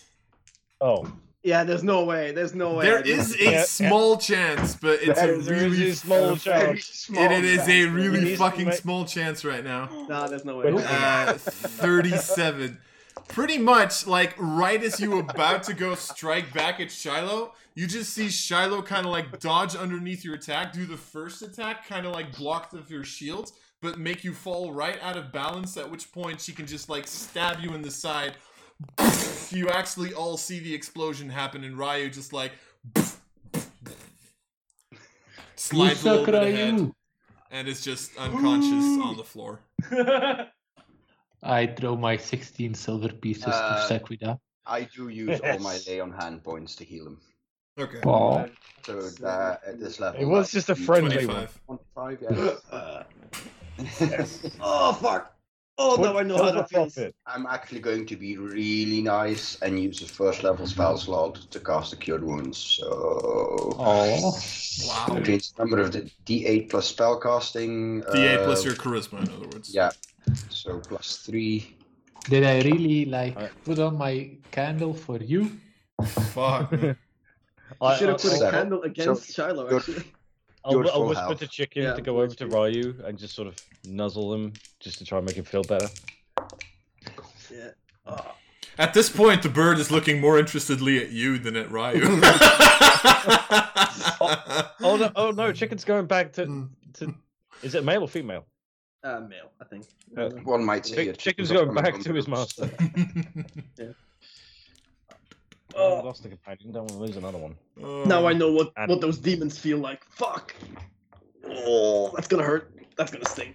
Oh, 0.82 1.12
Yeah, 1.46 1.66
there's 1.66 1.84
no 1.84 2.06
way. 2.06 2.32
There's 2.32 2.56
no 2.56 2.76
way. 2.76 2.86
There 2.86 3.00
I 3.00 3.02
didn't- 3.02 3.20
is 3.20 3.36
a 3.36 3.44
Yeah, 3.44 3.50
yeah. 3.52 3.64
small 3.66 4.16
chance, 4.18 4.76
but 4.78 5.02
it's 5.04 5.20
a 5.20 5.26
There 5.26 5.34
is- 5.34 5.46
there 5.46 5.56
is 5.56 5.62
really 5.78 5.90
a 5.90 5.96
small 5.96 6.38
chance. 6.38 6.86
small 6.86 7.22
It, 7.26 7.32
it 7.34 7.44
is 7.44 7.68
a 7.68 7.86
really 7.88 8.36
fucking 8.38 8.66
make- 8.68 8.78
small 8.80 9.04
chance 9.04 9.44
right 9.44 9.64
now. 9.64 9.90
Nah, 10.10 10.28
there's 10.28 10.46
no 10.46 10.58
way. 10.60 10.72
Uh, 10.72 11.34
37. 11.34 12.80
Pretty 13.28 13.58
much, 13.58 14.08
like, 14.08 14.36
right 14.38 14.82
as 14.82 15.00
you 15.02 15.12
were 15.12 15.20
about 15.20 15.64
to 15.64 15.74
go 15.74 15.96
strike 15.96 16.54
back 16.54 16.80
at 16.80 16.90
Shiloh, 16.92 17.54
you 17.76 17.88
just 17.88 18.14
see 18.14 18.30
Shiloh 18.30 18.82
kind 18.82 19.06
of 19.06 19.12
like 19.12 19.40
dodge 19.42 19.76
underneath 19.76 20.24
your 20.24 20.36
attack, 20.36 20.72
do 20.72 20.86
the 20.86 20.98
first 20.98 21.42
attack, 21.42 21.86
kind 21.88 22.06
of 22.06 22.14
like 22.14 22.36
block 22.38 22.72
of 22.74 22.90
your 22.90 23.04
shields, 23.04 23.52
but 23.84 24.00
make 24.00 24.24
you 24.24 24.34
fall 24.34 24.72
right 24.72 24.98
out 25.04 25.18
of 25.18 25.32
balance, 25.32 25.76
at 25.78 25.92
which 25.92 26.12
point 26.12 26.40
she 26.42 26.54
can 26.54 26.66
just 26.66 26.90
like 26.90 27.06
stab 27.06 27.60
you 27.60 27.76
in 27.76 27.84
the 27.84 27.92
side. 27.92 28.34
You 29.52 29.70
actually 29.70 30.16
all 30.16 30.36
see 30.36 30.58
the 30.60 30.74
explosion 30.74 31.30
happen, 31.30 31.64
and 31.64 31.78
Ryu 31.78 32.10
just 32.10 32.34
like 32.34 32.54
You 32.96 33.04
slides 35.56 36.04
a 36.04 36.10
little 36.10 36.26
suck, 36.26 36.34
bit 36.34 36.34
ahead 36.34 36.92
and 37.52 37.68
is 37.68 37.82
just 37.82 38.18
unconscious 38.18 38.84
on 39.06 39.16
the 39.16 39.24
floor. 39.24 39.60
I 41.44 41.68
throw 41.68 41.96
my 41.96 42.18
16 42.18 42.74
silver 42.74 43.10
pieces 43.10 43.44
Uh, 43.48 43.88
to 43.88 43.94
Sequida. 43.94 44.40
I 44.66 44.84
do 44.96 45.10
use 45.10 45.40
all 45.42 45.60
my 45.60 45.78
lay 45.88 46.00
on 46.00 46.12
hand 46.12 46.44
points 46.44 46.76
to 46.78 46.84
heal 46.84 47.06
him. 47.06 47.20
Okay. 47.78 48.00
Oh, 48.06 48.46
So 48.86 49.10
uh, 49.24 49.58
at 49.68 49.80
this 49.80 50.00
level. 50.00 50.20
It 50.20 50.26
was 50.26 50.52
just 50.52 50.70
a 50.70 50.74
would 50.74 50.80
be 50.80 50.86
friendly 50.86 51.26
one. 51.28 51.48
25. 51.68 52.20
25, 52.30 53.06
yes. 53.78 54.49
oh 54.61 54.93
fuck! 54.93 55.34
Oh, 55.80 55.95
now 55.95 56.17
I 56.19 56.24
know 56.24 56.38
how 56.38 56.51
that 56.51 56.69
feels. 56.69 56.93
profit. 56.93 57.15
I'm 57.26 57.47
actually 57.47 57.80
going 57.80 58.05
to 58.05 58.15
be 58.15 58.38
really 58.38 59.01
nice 59.01 59.59
and 59.61 59.82
use 59.82 60.01
a 60.03 60.07
first 60.07 60.43
level 60.43 60.67
spell 60.67 60.97
slot 60.97 61.36
to 61.49 61.59
cast 61.59 61.91
the 61.91 61.97
Cured 61.97 62.24
Wounds. 62.24 62.57
So. 62.57 63.76
oh. 63.80 64.39
Wow. 64.88 65.15
Which 65.15 65.28
means 65.28 65.53
number 65.57 65.80
of 65.80 65.91
the 65.91 66.11
D8 66.26 66.69
plus 66.69 66.88
spell 66.88 67.19
casting. 67.19 68.03
D8 68.03 68.43
plus 68.43 68.63
uh, 68.63 68.69
your 68.69 68.76
charisma, 68.76 69.21
in 69.21 69.34
other 69.34 69.47
words. 69.47 69.74
Yeah. 69.74 69.91
So 70.49 70.80
plus 70.80 71.17
three. 71.17 71.76
Did 72.30 72.43
I 72.43 72.61
really 72.61 73.05
like 73.05 73.36
I- 73.36 73.49
put 73.65 73.80
on 73.80 73.97
my 73.97 74.30
candle 74.51 74.93
for 74.93 75.17
you? 75.17 75.59
Fuck. 76.05 76.71
man. 76.71 76.97
You 77.82 77.88
I, 77.88 77.97
should 77.97 78.09
have 78.09 78.21
put 78.21 78.39
a 78.39 78.51
candle 78.51 78.84
against 78.84 79.34
Shiloh, 79.34 79.67
good. 79.67 80.05
Actually. 80.66 80.78
I'll, 80.80 80.84
You're 80.84 80.88
I'll 80.88 80.93
full 80.93 81.07
whisper 81.09 81.24
health. 81.24 81.39
to 81.39 81.47
Chicken 81.47 81.84
Yeah, 81.84 81.93
to 81.93 82.01
go 82.01 82.22
over 82.22 82.34
to 82.36 82.47
Ryu 82.47 82.95
and 83.05 83.18
just 83.18 83.36
sort 83.36 83.47
of 83.47 83.55
nuzzle 83.86 84.34
him 84.34 84.53
just 84.80 84.97
to 84.99 85.05
try 85.05 85.18
and 85.18 85.28
make 85.28 85.36
him 85.36 85.43
feel 85.45 85.64
better. 85.64 85.88
Yeah. 87.51 87.70
Oh. 88.05 88.32
At 88.80 88.93
this 88.95 89.07
point, 89.09 89.43
the 89.43 89.49
bird 89.49 89.78
is 89.78 89.91
looking 89.91 90.20
more 90.20 90.39
interestedly 90.39 90.97
at 90.99 91.11
you 91.11 91.38
than 91.38 91.55
at 91.55 91.72
Ryu. 91.72 92.01
Oh 94.86 94.97
no! 94.97 95.11
Oh 95.16 95.32
no! 95.32 95.51
Chicken's 95.53 95.86
going 95.86 96.07
back 96.07 96.34
to 96.34 96.68
to. 96.93 97.14
Is 97.61 97.76
it 97.76 97.84
male 97.86 98.01
or 98.01 98.07
female? 98.07 98.45
Uh, 99.03 99.22
male, 99.22 99.51
I 99.61 99.66
think. 99.66 99.86
Uh, 100.18 100.30
One 100.43 100.64
might 100.64 100.86
say. 100.86 100.95
Chick- 101.05 101.18
Chicken's 101.18 101.49
chicken's 101.49 101.51
going 101.51 101.74
back 101.74 101.99
to 102.01 102.14
his 102.14 102.26
the- 102.26 102.32
master. 102.32 102.70
Oh, 105.76 106.01
lost 106.03 106.24
the 106.24 106.30
companion. 106.30 106.71
Don't 106.71 106.84
want 106.84 106.91
to 106.91 106.97
lose 106.99 107.17
another 107.17 107.38
one. 107.38 107.55
Oh. 107.84 108.03
Now 108.05 108.28
I 108.28 108.34
know 108.34 108.51
what, 108.51 108.71
And- 108.78 108.89
what 108.89 109.01
those 109.01 109.17
demons 109.17 109.57
feel 109.57 109.78
like. 109.80 110.03
Fuck! 110.09 110.55
Oh, 111.45 112.11
that's 112.15 112.28
gonna 112.28 112.43
hurt. 112.43 112.74
That's 112.97 113.11
gonna 113.11 113.26
sting. 113.26 113.53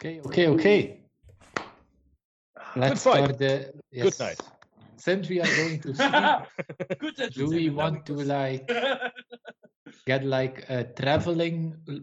Okay, 0.00 0.20
okay, 0.26 0.46
okay. 0.48 1.00
Let's 2.76 3.02
fight. 3.02 3.24
start 3.24 3.38
the. 3.38 3.72
Yes. 3.90 4.04
Good 4.16 4.18
night. 4.24 4.40
Since 4.96 5.28
we 5.28 5.40
are 5.40 5.56
going 5.56 5.80
to 5.80 5.94
sleep, 5.96 6.98
Good 7.00 7.16
that 7.16 7.32
do 7.34 7.48
we 7.48 7.66
said 7.66 7.74
want 7.74 8.06
to 8.06 8.14
like 8.14 8.70
get 10.06 10.24
like 10.24 10.68
a 10.68 10.84
traveling 10.84 11.74
l- 11.88 12.00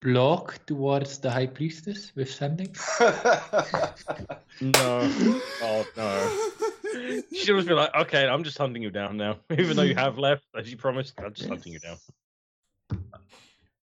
block 0.00 0.64
towards 0.66 1.18
the 1.18 1.30
high 1.30 1.46
priestess 1.46 2.12
with 2.14 2.30
sending? 2.30 2.74
No. 4.60 5.10
Oh 5.62 5.86
no. 5.96 6.48
She 7.32 7.44
should 7.44 7.66
be 7.66 7.74
like, 7.74 7.94
okay, 7.94 8.26
I'm 8.26 8.42
just 8.42 8.58
hunting 8.58 8.82
you 8.82 8.90
down 8.90 9.16
now. 9.16 9.36
Even 9.50 9.76
though 9.76 9.82
you 9.82 9.94
have 9.94 10.18
left, 10.18 10.44
as 10.56 10.70
you 10.70 10.76
promised, 10.76 11.14
I'm 11.18 11.32
just 11.32 11.48
hunting 11.48 11.72
you 11.72 11.78
down. 11.78 11.96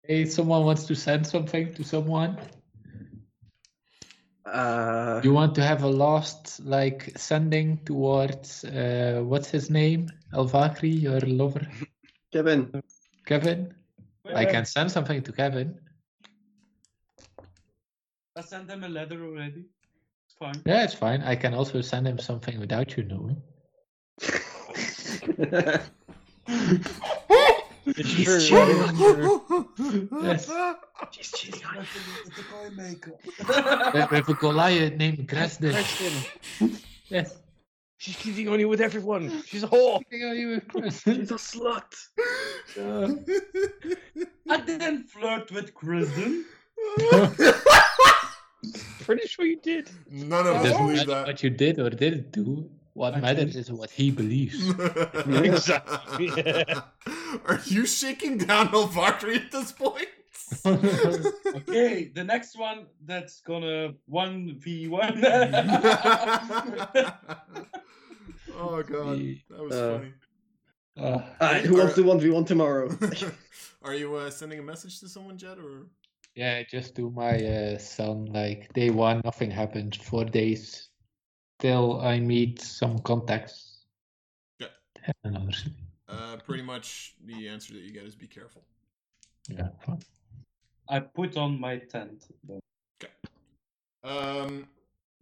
Hey, 0.03 0.25
someone 0.25 0.65
wants 0.65 0.87
to 0.87 0.95
send 0.95 1.27
something 1.27 1.75
to 1.75 1.85
someone. 1.85 2.39
Uh, 4.47 5.21
You 5.23 5.33
want 5.35 5.55
to 5.57 5.63
have 5.63 5.83
a 5.83 5.89
last 5.89 6.65
like 6.65 7.13
sending 7.17 7.79
towards 7.85 8.65
uh, 8.65 9.21
what's 9.25 9.51
his 9.51 9.69
name? 9.71 10.09
Alvakri, 10.33 11.03
your 11.03 11.21
lover, 11.21 11.67
Kevin. 12.33 12.83
Kevin. 13.27 13.75
I 14.35 14.45
can 14.45 14.65
send 14.65 14.91
something 14.91 15.23
to 15.23 15.33
Kevin. 15.33 15.79
I 18.39 18.41
sent 18.41 18.69
them 18.69 18.85
a 18.85 18.89
letter 18.89 19.25
already. 19.27 19.65
It's 20.27 20.35
fine. 20.39 20.63
Yeah, 20.65 20.85
it's 20.85 20.95
fine. 20.95 21.23
I 21.23 21.35
can 21.35 21.55
also 21.55 21.81
send 21.81 22.07
him 22.07 22.21
something 22.21 22.61
without 22.61 22.97
you 22.97 23.03
knowing. 23.03 23.43
It's 27.87 28.13
He's 28.13 28.49
true. 28.49 29.69
Yes. 30.23 30.51
She's 31.11 31.33
cheating 31.33 31.65
on 31.65 31.77
you. 31.77 31.87
with, 33.95 34.11
with 34.11 34.29
a 34.29 34.37
Goliath 34.39 34.95
named 34.95 35.27
Gresden. 35.27 35.75
Yes. 37.09 37.39
She's 37.97 38.17
cheating 38.17 38.49
on 38.49 38.61
you 38.61 38.69
with 38.69 38.81
everyone. 38.81 39.43
She's 39.47 39.65
a 39.65 39.67
whore. 39.67 40.01
Cheating 40.05 40.29
on 40.29 40.37
you 40.37 40.49
with 40.51 40.69
Gresden. 40.69 41.21
She's 41.21 41.31
a 41.33 41.35
slut. 41.35 41.93
I 44.49 44.61
didn't 44.61 45.09
flirt 45.09 45.51
with 45.51 45.75
Kristen. 45.75 46.45
Pretty 49.01 49.27
sure 49.29 49.45
you 49.47 49.61
did. 49.61 49.91
None 50.11 50.47
of 50.47 50.57
us 50.57 50.73
believe 50.77 51.07
that. 51.07 51.27
what 51.27 51.43
you 51.43 51.51
did 51.51 51.79
or 51.79 51.91
didn't 51.91 52.33
do. 52.33 52.69
What 52.95 53.15
I 53.15 53.21
matters 53.21 53.53
did. 53.53 53.61
is 53.61 53.71
what 53.73 53.91
he 53.91 54.11
believes. 54.11 54.59
Exactly. 55.29 56.31
Are 57.47 57.61
you 57.67 57.87
shaking 57.87 58.39
down 58.39 58.69
Elvakri 58.69 59.37
at 59.37 59.53
this 59.53 59.71
point? 59.73 60.09
Okay, 60.67 62.11
the 62.15 62.25
next 62.25 62.59
one 62.59 62.87
that's 63.05 63.41
gonna 63.43 63.93
one 64.07 64.57
v 64.59 64.89
one. 64.89 65.23
oh 68.57 68.83
god, 68.83 69.19
that 69.51 69.63
was 69.63 69.73
Uh, 69.75 69.99
funny. 69.99 70.13
Uh, 70.97 71.21
Alright, 71.41 71.65
who 71.65 71.77
wants 71.77 71.95
to 71.95 72.03
1v1 72.03 72.45
tomorrow? 72.47 72.91
Are 73.83 73.95
you 73.95 74.17
uh, 74.17 74.31
sending 74.31 74.59
a 74.59 74.63
message 74.63 74.99
to 75.01 75.09
someone, 75.09 75.39
Jed, 75.39 75.59
or? 75.59 75.87
Yeah, 76.39 76.63
just 76.63 76.95
to 76.97 77.11
my 77.11 77.35
uh, 77.45 77.79
son. 77.79 78.27
Like 78.27 78.73
day 78.73 78.91
one, 78.91 79.21
nothing 79.25 79.51
happened. 79.51 79.97
Four 79.97 80.25
days 80.25 80.91
till 81.59 82.01
I 82.01 82.21
meet 82.21 82.61
some 82.63 83.01
contacts. 83.01 83.87
Yeah. 84.61 84.69
Another 85.25 85.51
city. 85.53 85.75
Uh, 86.09 86.37
pretty 86.47 86.63
much 86.63 87.17
the 87.27 87.49
answer 87.49 87.75
that 87.75 87.83
you 87.83 87.93
get 87.93 88.05
is 88.05 88.15
be 88.15 88.29
careful. 88.29 88.63
Yeah, 89.49 89.69
fine. 89.85 89.99
I 90.89 91.01
put 91.01 91.37
on 91.37 91.59
my 91.61 91.79
tent. 91.79 92.27
Okay. 93.03 93.13
Um, 94.05 94.69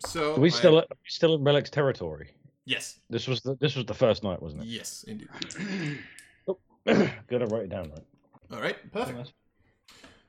so 0.00 0.34
Are 0.34 0.40
we 0.40 0.48
I- 0.48 0.52
still 0.52 0.76
are 0.78 0.84
we 0.90 1.08
still 1.08 1.34
in 1.36 1.42
Relic's 1.42 1.70
territory? 1.70 2.28
yes, 2.66 3.00
This 3.08 3.26
was 3.26 3.40
the 3.40 3.56
this 3.58 3.74
was 3.74 3.86
the 3.86 3.94
first 3.94 4.22
night, 4.22 4.42
wasn't 4.42 4.62
it? 4.62 4.68
yes, 4.68 5.04
indeed. 5.08 5.28
it? 6.46 6.56
Gotta 7.30 7.46
write 7.46 7.64
it 7.64 7.70
down, 7.70 7.90
right? 7.90 8.06
All 8.52 8.60
right, 8.60 8.76
perfect. 8.92 9.32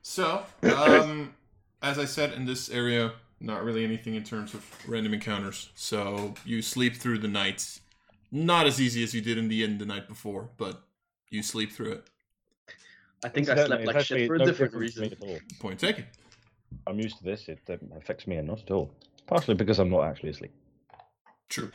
So, 0.08 0.42
um, 0.62 1.34
as 1.82 1.98
I 1.98 2.06
said, 2.06 2.32
in 2.32 2.46
this 2.46 2.70
area, 2.70 3.12
not 3.40 3.62
really 3.62 3.84
anything 3.84 4.14
in 4.14 4.24
terms 4.24 4.54
of 4.54 4.64
random 4.88 5.12
encounters. 5.12 5.68
So 5.74 6.32
you 6.46 6.62
sleep 6.62 6.96
through 6.96 7.18
the 7.18 7.28
night. 7.28 7.78
Not 8.32 8.66
as 8.66 8.80
easy 8.80 9.04
as 9.04 9.12
you 9.12 9.20
did 9.20 9.36
in 9.36 9.48
the 9.48 9.62
inn 9.62 9.76
the 9.76 9.84
night 9.84 10.08
before, 10.08 10.48
but 10.56 10.82
you 11.28 11.42
sleep 11.42 11.72
through 11.72 11.92
it. 11.92 12.06
I 13.22 13.28
think 13.28 13.50
I 13.50 13.66
slept 13.66 13.84
like 13.84 14.00
shit 14.00 14.26
for 14.26 14.36
a 14.36 14.38
no 14.38 14.46
different 14.46 14.72
different 14.72 15.12
to 15.12 15.26
me 15.26 15.32
reason. 15.34 15.46
Point 15.60 15.78
taken. 15.78 16.06
I'm 16.86 16.98
used 16.98 17.18
to 17.18 17.24
this. 17.24 17.46
It 17.46 17.60
um, 17.68 17.78
affects 17.94 18.26
me 18.26 18.40
not 18.40 18.62
at 18.62 18.70
all. 18.70 18.90
Partially 19.26 19.56
because 19.56 19.78
I'm 19.78 19.90
not 19.90 20.04
actually 20.04 20.30
asleep. 20.30 20.52
True. 21.50 21.70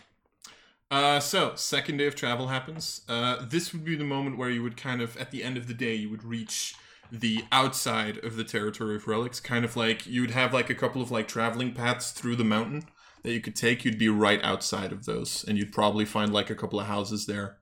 Uh, 0.90 1.20
so 1.20 1.54
second 1.54 1.98
day 1.98 2.08
of 2.08 2.16
travel 2.16 2.48
happens. 2.48 3.02
Uh, 3.08 3.46
this 3.46 3.74
would 3.74 3.86
be 3.86 3.96
the 3.96 4.04
moment 4.04 4.40
where 4.40 4.50
you 4.50 4.64
would 4.64 4.76
kind 4.76 5.04
of, 5.04 5.16
at 5.18 5.30
the 5.30 5.44
end 5.44 5.56
of 5.56 5.68
the 5.68 5.76
day, 5.76 5.94
you 5.94 6.10
would 6.10 6.24
reach 6.24 6.76
the 7.14 7.43
outside 7.51 8.18
of 8.26 8.36
the 8.36 8.43
territory 8.43 8.95
of 8.95 9.07
relics. 9.07 9.39
Kind 9.39 9.64
of 9.64 9.76
like 9.76 10.07
you 10.07 10.22
would 10.22 10.32
have 10.32 10.51
like 10.51 10.72
a 10.72 10.76
couple 10.76 11.01
of 11.01 11.11
like 11.11 11.28
traveling 11.28 11.72
paths 11.72 12.11
through 12.11 12.36
the 12.36 12.43
mountain 12.43 12.86
that 13.22 13.32
you 13.32 13.39
could 13.39 13.55
take. 13.55 13.86
You'd 13.86 13.99
be 13.99 14.09
right 14.09 14.43
outside 14.43 14.91
of 14.91 15.05
those, 15.05 15.45
and 15.47 15.57
you'd 15.57 15.72
probably 15.72 16.05
find 16.05 16.34
like 16.34 16.49
a 16.49 16.55
couple 16.55 16.80
of 16.80 16.88
houses 16.88 17.28
there. 17.28 17.57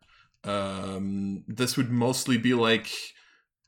Um, 0.46 1.44
this 1.48 1.76
would 1.76 1.92
mostly 1.92 2.38
be 2.38 2.54
like 2.54 2.90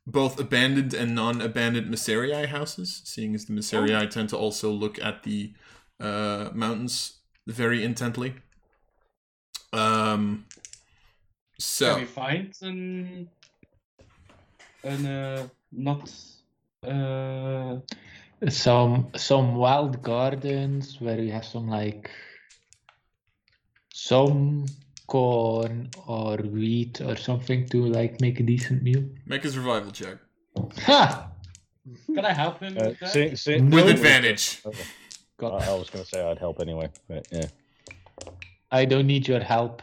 both 0.07 0.39
abandoned 0.39 0.93
and 0.93 1.13
non-abandoned 1.13 1.93
Myserii 1.93 2.47
houses, 2.47 3.01
seeing 3.03 3.35
as 3.35 3.45
the 3.45 3.53
Myserii 3.53 4.09
tend 4.09 4.29
to 4.29 4.37
also 4.37 4.71
look 4.71 4.97
at 5.03 5.23
the 5.23 5.53
uh, 5.99 6.49
mountains 6.53 7.19
very 7.45 7.83
intently. 7.83 8.35
Um, 9.73 10.45
so 11.59 11.91
Can 11.91 12.01
we 12.01 12.05
find 12.05 12.53
an, 12.61 13.29
an 14.83 15.05
uh, 15.05 15.47
not 15.75 16.11
uh, 16.87 17.79
Some 18.49 19.07
some 19.15 19.55
wild 19.55 20.01
gardens 20.01 20.99
where 20.99 21.19
you 21.19 21.31
have 21.31 21.45
some 21.45 21.67
like 21.69 22.09
some 23.93 24.65
corn 25.07 25.89
or 26.07 26.37
wheat 26.37 27.01
or 27.01 27.15
something 27.15 27.67
to 27.69 27.85
like 27.85 28.19
make 28.21 28.39
a 28.39 28.43
decent 28.43 28.83
meal. 28.83 29.03
make 29.25 29.45
a 29.45 29.49
survival 29.49 29.91
check 29.91 30.17
Ha! 30.85 31.29
Can 32.15 32.25
I 32.25 32.33
help 32.33 32.59
him 32.59 32.77
Uh, 32.77 32.89
with 32.89 32.99
that? 32.99 33.09
see, 33.13 33.35
see, 33.35 33.61
with 33.61 33.89
advantage. 33.89 34.61
Okay. 34.65 34.85
God, 35.37 35.61
I, 35.61 35.71
I 35.71 35.75
was 35.75 35.89
going 35.89 36.03
to 36.05 36.09
say 36.09 36.21
I'd 36.21 36.37
help 36.39 36.59
anyway, 36.61 36.89
but 37.07 37.27
yeah. 37.31 37.47
I 38.71 38.85
don't 38.85 39.07
need 39.07 39.27
your 39.27 39.39
help. 39.39 39.81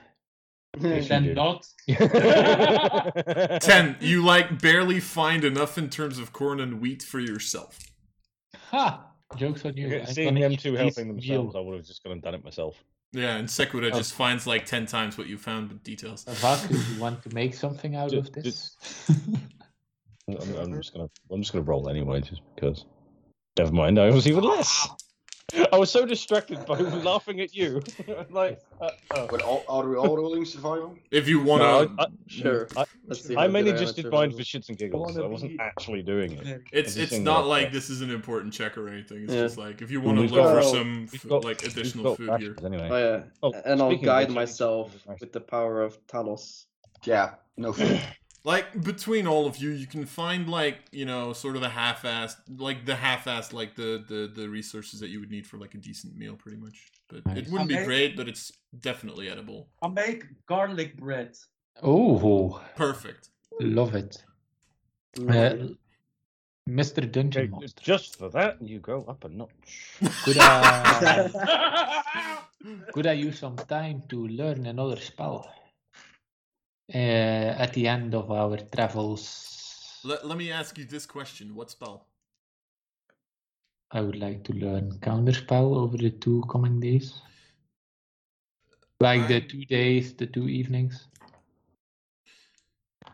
Yes, 0.79 1.03
you 1.05 1.09
then 1.09 1.23
do. 1.25 1.35
not. 1.35 1.67
Ten. 3.61 3.97
You 4.01 4.25
like 4.25 4.61
barely 4.61 5.01
find 5.01 5.45
enough 5.45 5.77
in 5.79 5.89
terms 5.91 6.19
of 6.19 6.33
corn 6.33 6.61
and 6.61 6.81
wheat 6.81 7.03
for 7.03 7.19
yourself. 7.21 7.79
Ha! 8.71 9.07
Jokes 9.37 9.65
on 9.65 9.77
you. 9.77 9.87
Okay, 9.89 10.05
Seeing 10.13 10.29
gonna 10.29 10.41
them 10.41 10.53
eat 10.53 10.61
two 10.61 10.73
this 10.73 10.81
helping 10.81 11.17
meal. 11.17 11.43
themselves, 11.45 11.57
I 11.57 11.61
would 11.61 11.77
have 11.77 11.87
just 11.87 12.03
gone 12.05 12.13
and 12.15 12.23
done 12.23 12.35
it 12.35 12.45
myself. 12.45 12.83
Yeah, 13.13 13.37
and 13.37 13.49
Sekura 13.49 13.91
Oh. 13.93 13.97
just 13.97 14.15
finds 14.15 14.47
like 14.47 14.65
ten 14.67 14.87
times 14.87 15.19
what 15.19 15.27
you 15.27 15.37
found 15.37 15.71
with 15.71 15.83
details. 15.83 16.25
Vaku, 16.25 16.95
you 16.95 17.01
want 17.01 17.23
to 17.25 17.35
make 17.35 17.55
something 17.55 17.97
out 17.97 18.11
Ju- 18.11 18.19
of 18.19 18.33
this? 18.33 18.77
I'm, 20.29 20.57
I'm 20.57 20.73
just 20.75 20.93
gonna, 20.95 21.09
I'm 21.33 21.43
just 21.43 21.53
gonna 21.53 21.65
roll 21.65 21.89
anyway, 21.89 22.21
just 22.21 22.43
because. 22.55 22.85
Never 23.59 23.73
mind, 23.73 23.99
I 23.99 24.11
was 24.11 24.29
even 24.29 24.45
less. 24.45 24.89
I 25.73 25.77
was 25.79 25.91
so 25.91 26.05
distracted 26.07 26.65
by 26.67 26.79
laughing 27.11 27.41
at 27.41 27.55
you. 27.55 27.83
like, 28.31 28.61
uh, 28.81 28.91
uh. 29.15 29.27
But 29.31 29.43
all, 29.43 29.65
are 29.69 29.89
we 29.89 29.97
all 29.97 30.17
rolling 30.17 30.45
survival? 30.45 30.97
If 31.11 31.29
you 31.29 31.43
want 31.43 31.63
No, 31.63 31.87
to, 31.87 31.95
I, 32.03 32.07
Sure. 32.27 32.69
I, 32.77 32.85
I 33.37 33.47
mainly 33.49 33.73
just 33.73 33.97
did 33.97 34.07
mine 34.11 34.31
for 34.33 34.39
shits 34.43 34.69
and 34.69 34.79
giggles. 34.79 35.17
I 35.19 35.27
wasn't 35.27 35.61
actually 35.61 36.03
doing 36.03 36.33
it. 36.33 36.63
it's 36.73 36.97
it's 36.97 37.19
not 37.19 37.47
like 37.47 37.67
yeah. 37.67 37.71
this 37.73 37.91
is 37.91 38.01
an 38.01 38.11
important 38.11 38.53
check 38.53 38.79
or 38.79 38.89
anything. 38.89 39.25
It's 39.25 39.33
Yeah. 39.33 39.43
just 39.43 39.59
like 39.59 39.83
if 39.83 39.91
you 39.91 40.01
want 40.01 40.17
to 40.19 40.23
We've 40.23 40.33
look 40.33 40.63
for 40.63 40.63
some 40.63 41.09
got- 41.29 41.45
like 41.45 41.63
additional 41.65 42.17
food 42.17 42.29
rations 42.29 42.59
here. 42.61 42.67
Anyway. 42.67 42.89
Oh 42.91 42.99
yeah. 42.99 43.23
Oh, 43.43 43.53
and 43.65 43.81
I'll 43.83 43.97
guide 43.97 44.31
myself 44.31 44.95
with 45.21 45.33
the 45.33 45.41
power 45.41 45.83
of 45.83 45.99
Talos. 46.07 46.67
Yeah, 47.05 47.35
no 47.57 47.73
food. 47.73 48.01
Like 48.43 48.83
between 48.83 49.27
all 49.27 49.47
of 49.47 49.59
you, 49.59 49.71
you 49.71 49.87
can 49.87 50.07
find 50.07 50.49
like 50.49 50.79
you 50.93 51.05
know 51.05 51.33
sort 51.35 51.57
of 51.57 51.63
a 51.63 51.69
half-assed, 51.69 52.37
like 52.59 52.87
the 52.87 52.95
half-assed, 52.97 53.53
like 53.53 53.75
the 53.77 54.03
the 54.09 54.31
the 54.35 54.49
resources 54.49 54.99
that 55.01 55.09
you 55.11 55.21
would 55.21 55.31
need 55.31 55.47
for 55.47 55.59
like 55.59 55.75
a 55.75 55.79
decent 55.79 56.17
meal, 56.17 56.37
pretty 56.37 56.57
much. 56.57 56.87
But 57.09 57.37
it 57.37 57.49
wouldn't 57.51 57.69
be 57.69 57.75
Okay. 57.77 57.85
great, 57.85 58.17
but 58.17 58.29
it's 58.29 58.51
definitely 58.81 59.29
edible. 59.29 59.69
i'll 59.83 59.91
make 59.91 60.25
garlic 60.47 60.97
bread. 60.97 61.37
Oh, 61.83 62.63
Perfect. 62.77 63.29
love 63.61 63.95
it. 63.95 64.25
Uh. 65.19 65.75
Mr. 66.69 67.11
Dungeon 67.11 67.53
Okay, 67.53 67.61
Master, 67.61 67.83
just 67.83 68.17
for 68.17 68.29
that, 68.31 68.63
you 68.63 68.79
go 68.79 69.05
up 69.09 69.25
a 69.25 69.29
notch. 69.29 69.99
could 70.25 70.39
I, 70.39 71.29
could 72.93 73.07
I 73.09 73.13
use 73.13 73.39
some 73.41 73.57
time 73.57 74.03
to 74.09 74.29
learn 74.29 74.67
another 74.67 74.97
spell 74.97 75.51
Uh, 76.93 77.55
at 77.59 77.73
the 77.75 77.87
end 77.87 78.15
of 78.15 78.31
our 78.31 78.57
travels? 78.57 80.01
Let, 80.05 80.27
let 80.27 80.37
me 80.39 80.51
ask 80.51 80.77
you 80.79 80.85
this 80.85 81.07
question: 81.07 81.55
What 81.55 81.71
spell? 81.71 82.09
I 83.93 84.01
would 84.01 84.17
like 84.17 84.45
to 84.45 84.53
learn 84.55 84.99
counterspell 85.01 85.77
over 85.77 85.97
the 85.97 86.11
two 86.11 86.43
coming 86.51 86.81
days. 86.81 87.21
Like 89.01 89.29
the 89.29 89.37
I'm- 89.41 89.49
two 89.49 89.65
days, 89.67 90.15
the 90.15 90.27
two 90.27 90.49
evenings. 90.49 91.10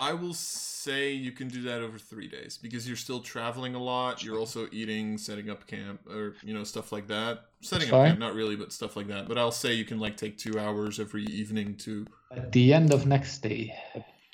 I 0.01 0.13
will 0.13 0.35
say 0.35 1.13
you 1.13 1.33
can 1.33 1.49
do 1.49 1.63
that 1.63 1.83
over 1.83 1.99
three 1.99 2.29
days 2.29 2.59
because 2.61 2.87
you're 2.87 2.97
still 2.97 3.21
traveling 3.21 3.75
a 3.75 3.83
lot. 3.83 4.23
You're 4.23 4.39
also 4.39 4.69
eating, 4.73 5.19
setting 5.19 5.51
up 5.51 5.67
camp, 5.67 6.01
or 6.09 6.35
you 6.43 6.55
know 6.55 6.65
stuff 6.65 6.93
like 6.93 7.07
that. 7.09 7.47
Setting 7.61 7.89
up 7.89 7.93
fine. 7.93 8.09
camp, 8.11 8.21
not 8.21 8.35
really, 8.35 8.57
but 8.57 8.73
stuff 8.73 8.97
like 8.97 9.09
that. 9.09 9.29
But 9.29 9.39
I'll 9.39 9.53
say 9.53 9.75
you 9.75 9.85
can 9.85 9.99
like 9.99 10.17
take 10.17 10.39
two 10.39 10.59
hours 10.59 11.01
every 11.01 11.25
evening 11.25 11.77
to. 11.79 12.07
At 12.31 12.53
the 12.53 12.73
end 12.73 12.93
of 12.93 13.07
next 13.07 13.39
day. 13.43 13.75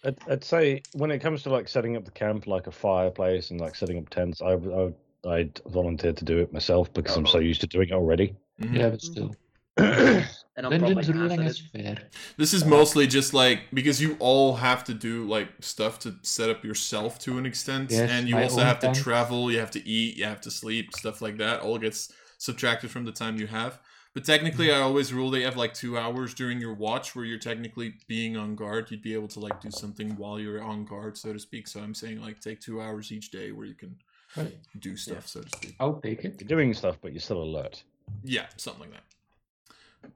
I'd, 0.04 0.18
I'd 0.28 0.44
say 0.44 0.82
when 0.94 1.10
it 1.10 1.20
comes 1.20 1.42
to 1.44 1.50
like 1.50 1.68
setting 1.68 1.96
up 1.96 2.04
the 2.04 2.10
camp, 2.10 2.46
like 2.46 2.66
a 2.66 2.72
fireplace 2.72 3.50
and 3.50 3.60
like 3.60 3.76
setting 3.76 3.98
up 3.98 4.08
tents, 4.08 4.42
I 4.42 4.54
would, 4.54 4.72
I 4.72 4.76
would 4.76 4.94
I'd 5.24 5.60
volunteer 5.66 6.12
to 6.12 6.24
do 6.24 6.38
it 6.38 6.52
myself 6.52 6.92
because 6.92 7.16
I'm 7.16 7.26
so 7.26 7.38
used 7.38 7.60
to 7.60 7.66
doing 7.66 7.90
it 7.90 7.94
already. 7.94 8.34
Mhm. 8.60 8.74
Yeah, 8.74 8.90
but 8.90 9.02
still. 9.02 9.36
and 9.76 10.26
I'm 10.56 10.70
Dungeons 10.70 11.06
probably 11.06 11.12
ruling 11.12 11.42
is 11.42 11.58
fair. 11.58 11.96
This 12.36 12.52
is 12.52 12.64
mostly 12.64 13.06
just 13.06 13.32
like 13.32 13.60
because 13.72 14.00
you 14.02 14.16
all 14.18 14.56
have 14.56 14.84
to 14.84 14.94
do 14.94 15.26
like 15.26 15.48
stuff 15.60 15.98
to 16.00 16.16
set 16.22 16.50
up 16.50 16.64
yourself 16.64 17.18
to 17.20 17.38
an 17.38 17.46
extent, 17.46 17.90
Yes, 17.90 18.10
and 18.10 18.28
you 18.28 18.36
also 18.36 18.60
own 18.60 18.66
have 18.66 18.78
to 18.80 18.92
travel, 18.92 19.50
you 19.50 19.58
have 19.58 19.70
to 19.72 19.88
eat, 19.88 20.16
you 20.18 20.24
have 20.24 20.40
to 20.42 20.50
sleep, 20.50 20.94
stuff 20.94 21.22
like 21.22 21.38
that. 21.38 21.60
All 21.60 21.78
gets 21.78 22.12
subtracted 22.38 22.90
from 22.90 23.04
the 23.04 23.12
time 23.12 23.38
you 23.38 23.46
have. 23.46 23.78
But 24.14 24.26
technically, 24.26 24.66
Mm-hmm. 24.66 24.76
I 24.82 24.84
always 24.84 25.10
rule 25.10 25.30
they 25.30 25.40
have 25.40 25.56
like 25.56 25.72
two 25.72 25.96
hours 25.96 26.34
during 26.34 26.60
your 26.60 26.74
watch 26.74 27.16
where 27.16 27.24
you're 27.24 27.38
technically 27.38 27.94
being 28.08 28.36
on 28.36 28.54
guard. 28.54 28.90
You'd 28.90 29.00
be 29.00 29.14
able 29.14 29.28
to 29.28 29.40
like 29.40 29.58
do 29.62 29.70
something 29.70 30.16
while 30.16 30.38
you're 30.38 30.62
on 30.62 30.84
guard, 30.84 31.16
so 31.16 31.32
to 31.32 31.38
speak. 31.38 31.66
So 31.66 31.80
I'm 31.80 31.94
saying 31.94 32.20
like 32.20 32.40
take 32.40 32.60
two 32.60 32.82
hours 32.82 33.10
each 33.10 33.30
day 33.30 33.52
where 33.52 33.64
you 33.66 33.74
can 33.74 33.96
Right. 34.36 34.54
do 34.80 34.96
stuff, 34.98 35.26
so 35.28 35.40
to 35.40 35.48
speak. 35.56 35.76
I'll 35.80 35.98
take 36.00 36.24
it. 36.26 36.40
You're 36.40 36.48
doing 36.48 36.74
stuff, 36.74 36.96
but 37.00 37.12
you're 37.12 37.20
still 37.20 37.42
alert. 37.42 37.82
Yeah, 38.22 38.46
something 38.58 38.82
like 38.82 38.92
that. 38.92 39.04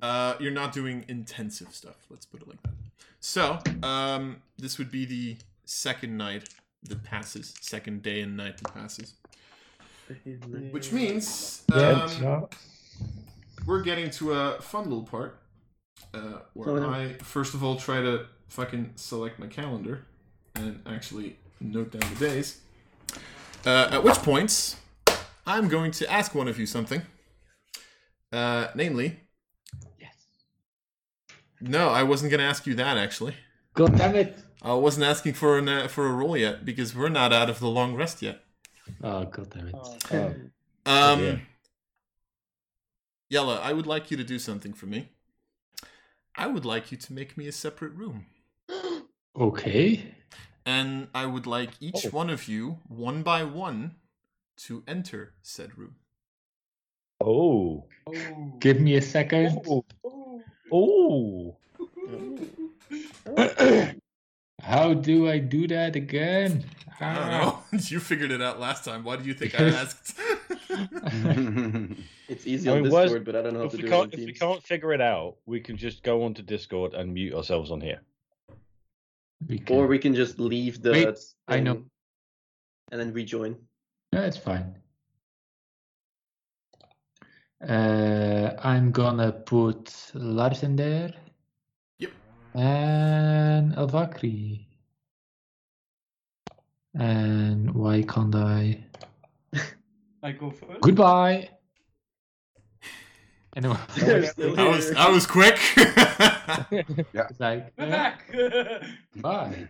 Uh, 0.03 0.35
you're 0.39 0.53
not 0.53 0.73
doing 0.73 1.05
intensive 1.09 1.75
stuff. 1.75 1.97
Let's 2.11 2.27
put 2.27 2.43
it 2.43 2.49
like 2.49 2.63
that. 2.63 2.73
So, 3.21 3.59
um, 3.83 4.43
this 4.59 4.79
would 4.79 4.91
be 4.91 5.05
the 5.05 5.37
second 5.65 6.17
night 6.17 6.49
that 6.85 7.03
passes, 7.03 7.55
second 7.61 8.03
day 8.03 8.21
and 8.21 8.37
night 8.37 8.59
that 8.59 8.73
passes, 8.75 9.15
which 10.71 10.93
means 10.93 11.65
um, 11.73 12.47
we're 13.67 13.83
getting 13.83 14.11
to 14.11 14.33
a 14.33 14.61
fun 14.61 14.85
little 14.85 15.03
part 15.03 15.41
uh, 16.15 16.41
where. 16.55 16.87
I 16.87 17.15
first 17.15 17.55
of 17.55 17.65
all 17.65 17.77
try 17.77 18.01
to 18.01 18.27
fucking 18.49 18.93
select 18.97 19.39
my 19.39 19.47
calendar 19.49 20.05
and 20.55 20.81
actually 20.87 21.37
note 21.61 21.91
down 21.91 22.09
the 22.15 22.29
days. 22.29 22.61
Uh, 23.65 23.89
at 23.91 24.05
which 24.05 24.17
points, 24.17 24.77
I'm 25.47 25.67
going 25.69 25.91
to 25.93 26.11
ask 26.11 26.35
one 26.35 26.47
of 26.47 26.59
you 26.59 26.67
something. 26.67 27.03
Uh, 28.33 28.69
namely, 28.75 29.07
Yes. 29.09 29.26
No, 31.61 31.89
I 31.89 32.03
wasn't 32.03 32.31
going 32.31 32.41
to 32.41 32.47
ask 32.47 32.67
you 32.67 32.75
that 32.75 32.97
actually. 32.97 33.35
God 33.75 33.97
damn 33.97 34.15
it. 34.15 34.37
I 34.63 34.75
wasn't 34.75 35.07
asking 35.07 35.35
for 35.35 35.59
an, 35.59 35.69
uh, 35.69 35.89
for 35.89 36.07
a 36.07 36.13
roll 36.13 36.37
yet 36.37 36.65
because 36.65 36.95
we're 36.95 37.09
not 37.11 37.33
out 37.33 37.51
of 37.51 37.61
the 37.61 37.69
long 37.69 37.95
rest 37.95 38.23
yet. 38.23 38.43
Oh, 39.03 39.25
god 39.25 39.51
damn 39.51 39.69
it. 39.69 39.75
Oh. 40.13 40.35
Um, 40.89 41.25
yeah. 41.25 41.37
Yella, 43.29 43.59
I 43.61 43.73
would 43.73 43.89
like 43.89 44.13
you 44.13 44.17
to 44.17 44.23
do 44.23 44.39
something 44.39 44.73
for 44.73 44.87
me. 44.87 45.09
I 46.37 46.47
would 46.47 46.65
like 46.65 46.93
you 46.93 46.97
to 46.99 47.13
make 47.13 47.37
me 47.37 47.49
a 47.49 47.53
separate 47.53 47.93
room. 47.95 48.27
Okay. 49.39 50.15
And 50.65 51.09
I 51.15 51.27
would 51.27 51.47
like 51.47 51.71
each 51.81 52.07
Oh. 52.07 52.11
one 52.11 52.31
of 52.31 52.49
you, 52.49 52.79
one 52.89 53.23
by 53.23 53.45
one, 53.45 53.97
to 54.59 54.83
enter 54.89 55.35
said 55.43 55.77
room. 55.77 55.97
Oh. 57.21 57.85
Give 58.61 58.81
me 58.81 58.97
a 58.97 59.03
second. 59.03 59.61
Oh. 59.69 59.85
How 64.63 64.95
do 64.95 65.29
I 65.29 65.39
do 65.39 65.67
that 65.69 65.97
again? 65.97 66.65
I 67.01 67.15
don't 67.15 67.23
Ah. 67.25 67.63
know. 67.73 67.79
you 67.89 68.01
figured 68.01 68.31
it 68.31 68.41
out 68.43 68.59
last 68.59 68.85
time. 68.85 69.05
Why 69.05 69.17
do 69.17 69.25
you 69.25 69.35
think 69.35 69.59
I 69.61 69.65
asked? 69.83 70.19
It's 72.29 72.45
easy 72.45 72.69
I 72.69 72.73
on 72.75 72.83
mean, 72.83 72.91
where's- 72.91 73.05
Discord, 73.11 73.25
but 73.25 73.37
I 73.37 73.43
don't 73.43 73.53
know 73.53 73.61
how 73.61 73.67
If 73.67 73.71
to 73.73 73.77
we 73.77 73.83
do 73.83 73.87
it 73.87 73.91
can't, 73.91 74.13
on 74.15 74.21
if 74.21 74.27
we 74.27 74.33
can't 74.33 74.61
figure 74.63 74.93
it 74.93 75.01
out, 75.01 75.37
we 75.47 75.61
can 75.61 75.77
just 75.77 76.03
go 76.03 76.25
onto 76.25 76.43
Discord 76.43 76.93
and 76.95 77.15
mute 77.15 77.33
ourselves 77.33 77.71
on 77.71 77.81
here. 77.81 78.01
We 79.47 79.61
can- 79.61 79.77
Or 79.77 79.87
we 79.87 80.01
can 80.01 80.13
just 80.13 80.41
leave 80.41 80.83
the. 80.83 80.91
Wait, 80.91 81.17
I 81.47 81.61
know. 81.61 81.85
And 82.91 83.01
then 83.01 83.13
rejoin. 83.13 83.55
No, 84.13 84.23
it's 84.23 84.37
fine. 84.37 84.75
Uh, 87.67 88.51
I'm 88.63 88.91
gonna 88.93 89.33
put 89.33 89.95
Lars 90.15 90.63
in 90.63 90.77
there. 90.77 91.13
Yep. 91.99 92.11
And 92.55 93.75
Elvakri. 93.75 94.67
And 96.95 97.75
why 97.75 98.03
can't 98.03 98.35
I? 98.35 98.85
I 100.23 100.33
go 100.33 100.51
first. 100.51 100.81
Goodbye. 100.81 101.51
Anyway, 103.57 103.79
They're 103.97 104.27
still 104.27 104.55
That 104.55 104.69
was 104.69 104.85
here. 104.85 104.95
that 104.97 105.11
was 105.11 105.27
quick. 105.27 105.59
it's 107.15 107.41
like 107.41 107.73
We're 107.79 107.89
back. 107.89 108.31
bye. 109.17 109.67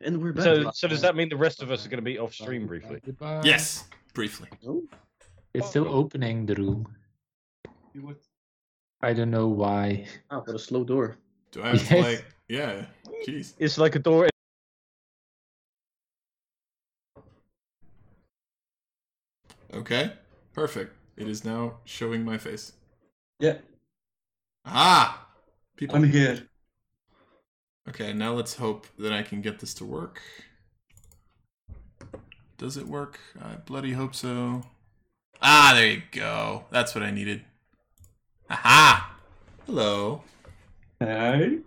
And 0.00 0.22
we're 0.22 0.32
back. 0.32 0.44
So, 0.44 0.70
so 0.72 0.88
does 0.88 1.02
that 1.02 1.14
mean 1.14 1.28
the 1.28 1.36
rest 1.36 1.60
of 1.62 1.70
us 1.70 1.84
are 1.84 1.90
going 1.90 1.98
to 1.98 2.10
be 2.10 2.18
off 2.18 2.32
stream 2.32 2.66
briefly? 2.66 3.00
Goodbye. 3.04 3.42
yes, 3.44 3.84
briefly. 4.14 4.48
It's 5.52 5.68
still 5.68 5.88
opening 5.88 6.46
the 6.46 6.54
room. 6.54 6.88
You 7.98 8.06
would- 8.06 8.20
I 9.02 9.12
don't 9.12 9.32
know 9.32 9.48
why. 9.48 10.06
Oh, 10.30 10.38
what 10.38 10.54
a 10.54 10.58
slow 10.58 10.84
door. 10.84 11.18
Do 11.50 11.64
I 11.64 11.70
have 11.70 11.88
to 11.88 12.00
like? 12.00 12.24
Yeah. 12.48 12.86
Jeez. 13.26 13.54
It's 13.58 13.76
like 13.76 13.96
a 13.96 13.98
door. 13.98 14.28
Okay. 19.72 20.12
Perfect. 20.52 20.94
It 21.16 21.28
is 21.28 21.44
now 21.44 21.78
showing 21.84 22.24
my 22.24 22.38
face. 22.38 22.72
Yeah, 23.40 23.58
Ah. 24.64 25.26
People. 25.76 25.96
I'm 25.96 26.04
here. 26.10 26.48
Okay, 27.88 28.12
now 28.12 28.34
let's 28.34 28.54
hope 28.54 28.86
that 28.98 29.12
I 29.12 29.22
can 29.22 29.40
get 29.40 29.60
this 29.60 29.72
to 29.74 29.84
work. 29.84 30.20
Does 32.58 32.76
it 32.76 32.86
work? 32.86 33.18
I 33.40 33.54
bloody 33.56 33.92
hope 33.92 34.14
so. 34.14 34.62
Ah, 35.40 35.72
there 35.74 35.86
you 35.86 36.02
go. 36.10 36.64
That's 36.70 36.94
what 36.94 37.04
I 37.04 37.10
needed. 37.12 37.44
Aha! 38.50 39.14
Hello. 39.66 40.22
Hi. 41.02 41.42
Are 41.42 41.58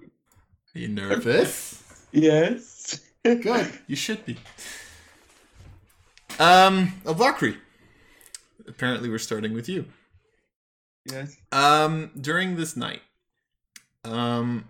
you 0.74 0.88
nervous? 0.88 1.78
Yes. 2.14 3.00
Good. 3.24 3.72
You 3.88 3.96
should 3.96 4.26
be. 4.26 4.36
Um, 6.40 6.92
Valkyrie. 7.06 7.58
Apparently, 8.68 9.08
we're 9.08 9.18
starting 9.18 9.54
with 9.54 9.70
you. 9.70 9.86
Yes. 11.10 11.38
Um, 11.54 12.12
during 12.20 12.58
this 12.58 12.76
night, 12.76 13.02
um, 14.04 14.66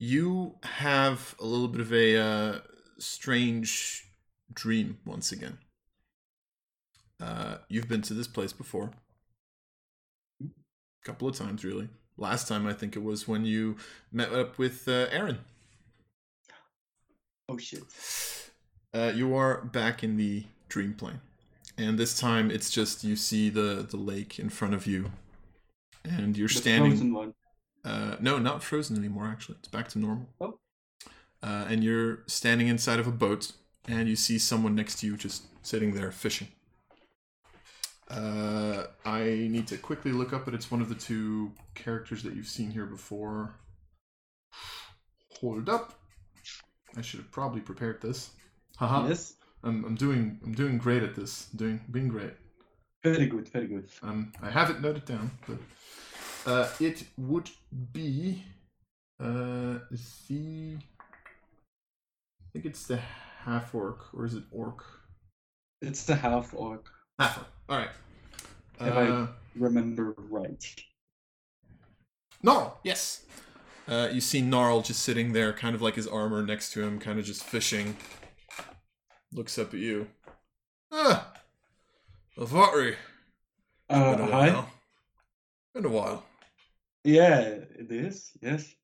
you 0.00 0.56
have 0.64 1.36
a 1.38 1.44
little 1.46 1.68
bit 1.68 1.80
of 1.80 1.92
a 1.92 2.16
uh, 2.16 2.58
strange 2.98 4.04
dream 4.52 4.98
once 5.04 5.30
again. 5.30 5.58
Uh, 7.20 7.58
you've 7.68 7.88
been 7.88 8.02
to 8.02 8.14
this 8.14 8.26
place 8.26 8.52
before, 8.52 8.90
couple 11.04 11.28
of 11.28 11.36
times, 11.36 11.64
really. 11.64 11.88
Last 12.16 12.46
time, 12.48 12.66
I 12.66 12.72
think 12.72 12.94
it 12.96 13.02
was 13.02 13.26
when 13.26 13.44
you 13.44 13.76
met 14.12 14.32
up 14.32 14.58
with 14.58 14.86
uh, 14.86 15.06
Aaron. 15.10 15.38
Oh 17.48 17.58
shit. 17.58 17.82
Uh, 18.94 19.12
you 19.14 19.34
are 19.34 19.62
back 19.62 20.04
in 20.04 20.16
the 20.16 20.44
dream 20.68 20.94
plane, 20.94 21.20
and 21.78 21.98
this 21.98 22.18
time 22.18 22.50
it's 22.50 22.70
just 22.70 23.04
you 23.04 23.16
see 23.16 23.48
the 23.50 23.86
the 23.88 23.96
lake 23.96 24.38
in 24.38 24.48
front 24.50 24.74
of 24.74 24.86
you, 24.86 25.10
and 26.04 26.36
you're 26.36 26.48
The 26.48 26.54
standing. 26.54 26.90
frozen 26.92 27.14
one. 27.14 27.34
Uh, 27.84 28.16
no, 28.20 28.38
not 28.38 28.62
frozen 28.62 28.96
anymore. 28.96 29.26
Actually, 29.26 29.56
it's 29.58 29.68
back 29.68 29.88
to 29.88 29.98
normal. 29.98 30.28
Oh. 30.40 30.58
Uh, 31.42 31.66
and 31.68 31.82
you're 31.82 32.22
standing 32.28 32.68
inside 32.68 33.00
of 33.00 33.06
a 33.08 33.12
boat, 33.12 33.52
and 33.88 34.08
you 34.08 34.14
see 34.14 34.38
someone 34.38 34.74
next 34.76 35.00
to 35.00 35.06
you 35.06 35.16
just 35.16 35.44
sitting 35.62 35.94
there 35.94 36.12
fishing. 36.12 36.48
Uh, 38.12 38.86
I 39.06 39.22
need 39.50 39.66
to 39.68 39.78
quickly 39.78 40.12
look 40.12 40.32
up, 40.32 40.44
but 40.44 40.54
it's 40.54 40.70
one 40.70 40.82
of 40.82 40.88
the 40.88 40.94
two 40.94 41.52
characters 41.74 42.22
that 42.24 42.34
you've 42.34 42.46
seen 42.46 42.70
here 42.70 42.86
before. 42.86 43.54
Hold 45.40 45.68
up. 45.68 45.98
I 46.96 47.00
should 47.00 47.20
have 47.20 47.30
probably 47.30 47.60
prepared 47.60 48.02
this. 48.02 48.30
Haha. 48.76 49.08
Yes. 49.08 49.34
I'm, 49.64 49.84
I'm 49.84 49.94
doing 49.94 50.40
I'm 50.44 50.52
doing 50.52 50.76
great 50.78 51.02
at 51.02 51.14
this. 51.14 51.46
Doing 51.56 51.80
being 51.90 52.08
great. 52.08 52.34
Very 53.02 53.26
good. 53.26 53.48
Very 53.48 53.66
good. 53.66 53.88
Um, 54.02 54.32
I 54.42 54.50
have 54.50 54.70
it 54.70 54.80
noted 54.80 55.04
down, 55.04 55.30
but 55.48 55.58
uh, 56.50 56.68
it 56.80 57.04
would 57.16 57.50
be 57.92 58.44
uh, 59.20 59.78
the. 60.28 60.76
I 60.78 62.52
think 62.52 62.66
it's 62.66 62.86
the 62.86 63.00
half 63.44 63.74
orc, 63.74 64.12
or 64.14 64.26
is 64.26 64.34
it 64.34 64.44
orc? 64.50 64.84
It's 65.80 66.04
the 66.04 66.16
half 66.16 66.52
orc. 66.54 66.88
Half 67.18 67.38
orc. 67.38 67.51
All 67.68 67.78
right. 67.78 67.90
If 68.80 68.92
I- 68.92 69.06
Uh, 69.08 69.28
Remember 69.54 70.14
right. 70.30 70.64
Gnarl, 72.42 72.80
yes. 72.82 73.24
Uh, 73.86 74.08
you 74.10 74.20
see 74.20 74.40
Gnarl 74.40 74.80
just 74.82 75.02
sitting 75.02 75.32
there, 75.32 75.52
kind 75.52 75.74
of 75.74 75.82
like 75.82 75.94
his 75.94 76.06
armor 76.06 76.42
next 76.42 76.72
to 76.72 76.82
him, 76.82 76.98
kind 76.98 77.18
of 77.18 77.24
just 77.26 77.44
fishing. 77.44 77.96
Looks 79.32 79.58
up 79.58 79.74
at 79.74 79.80
you. 79.80 80.08
Ah, 80.90 81.32
Lavatri. 82.36 82.96
Uh, 83.90 84.16
Been 84.16 84.28
a 84.28 84.30
hi. 84.32 84.50
while. 84.52 84.70
Been 85.74 85.84
a 85.84 85.88
while. 85.90 86.24
Yeah, 87.04 87.40
it 87.40 87.90
is. 87.92 88.30
Yes. 88.40 88.74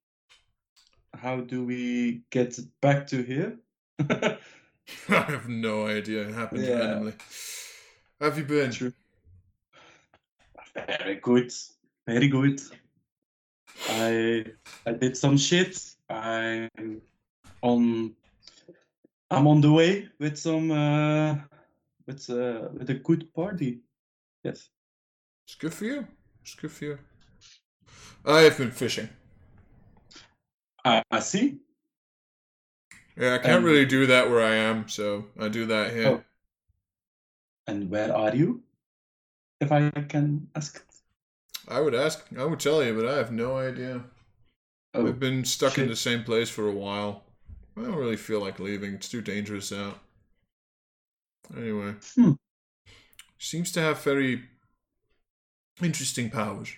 How 1.14 1.41
do 1.41 1.64
we 1.64 2.24
get 2.31 2.59
back 2.83 3.07
to 3.09 3.22
here? 3.22 3.59
I 4.01 4.39
have 5.09 5.49
no 5.49 5.87
idea. 5.87 6.29
It 6.29 6.35
happened 6.35 6.64
Yeah. 6.64 6.79
randomly. 6.79 7.14
How 8.21 8.27
have 8.27 8.39
you 8.39 8.45
been? 8.45 8.71
True. 8.73 8.93
Very 10.75 11.16
good. 11.16 11.53
Very 12.07 12.29
good. 12.29 12.61
I 13.89 14.45
I 14.87 14.93
did 14.93 15.16
some 15.16 15.37
shit. 15.37 15.79
I'm 16.11 17.01
on 17.62 18.14
I'm 19.31 19.47
on 19.47 19.61
the 19.61 19.71
way 19.71 20.09
with 20.19 20.37
some 20.37 20.71
uh 20.71 21.37
with 22.07 22.29
uh 22.31 22.69
with 22.73 22.91
a 22.91 22.95
good 22.95 23.33
party. 23.35 23.81
Yes. 24.43 24.69
It's 25.47 25.55
good 25.55 25.75
for 25.75 25.85
you. 25.85 26.07
It's 26.43 26.55
good 26.55 26.73
for 26.73 26.85
you. 26.85 26.99
I 28.25 28.41
have 28.41 28.59
been 28.59 28.71
fishing. 28.73 29.09
I, 30.85 31.03
I 31.11 31.21
see. 31.21 31.59
Yeah, 33.16 33.35
I 33.35 33.39
can't 33.39 33.59
Um, 33.59 33.64
really 33.64 33.87
do 33.87 34.07
that 34.07 34.29
where 34.31 34.43
I 34.43 34.55
am, 34.55 34.89
so 34.89 35.27
I 35.39 35.49
do 35.49 35.66
that 35.66 35.93
here. 35.93 36.07
Oh. 36.09 36.25
And 37.69 37.91
where 37.91 38.16
are 38.16 38.35
you? 38.35 38.62
If 39.61 39.71
I 39.71 39.91
can 39.91 40.49
ask. 40.57 40.83
I 41.69 41.81
would 41.81 41.95
ask, 41.95 42.25
I 42.37 42.45
would 42.45 42.61
tell 42.61 42.83
you, 42.83 42.95
but 42.95 43.07
I 43.07 43.19
have 43.19 43.31
no 43.31 43.59
idea. 43.59 44.03
Oh, 44.95 45.05
We've 45.05 45.21
been 45.21 45.45
stuck 45.45 45.77
in 45.77 45.87
the 45.87 45.95
same 45.95 46.25
place 46.25 46.49
for 46.49 46.66
a 46.66 46.73
while. 46.73 47.25
I 47.77 47.83
don't 47.83 47.95
really 47.95 48.16
feel 48.16 48.41
like 48.41 48.59
leaving. 48.59 48.95
It's 48.95 49.09
too 49.09 49.21
dangerous 49.21 49.71
out. 49.71 49.99
Anyway. 51.55 51.95
Hmm. 52.14 52.33
Seems 53.39 53.71
to 53.73 53.81
have 53.81 54.03
very 54.03 54.45
interesting 55.83 56.31
powers. 56.31 56.75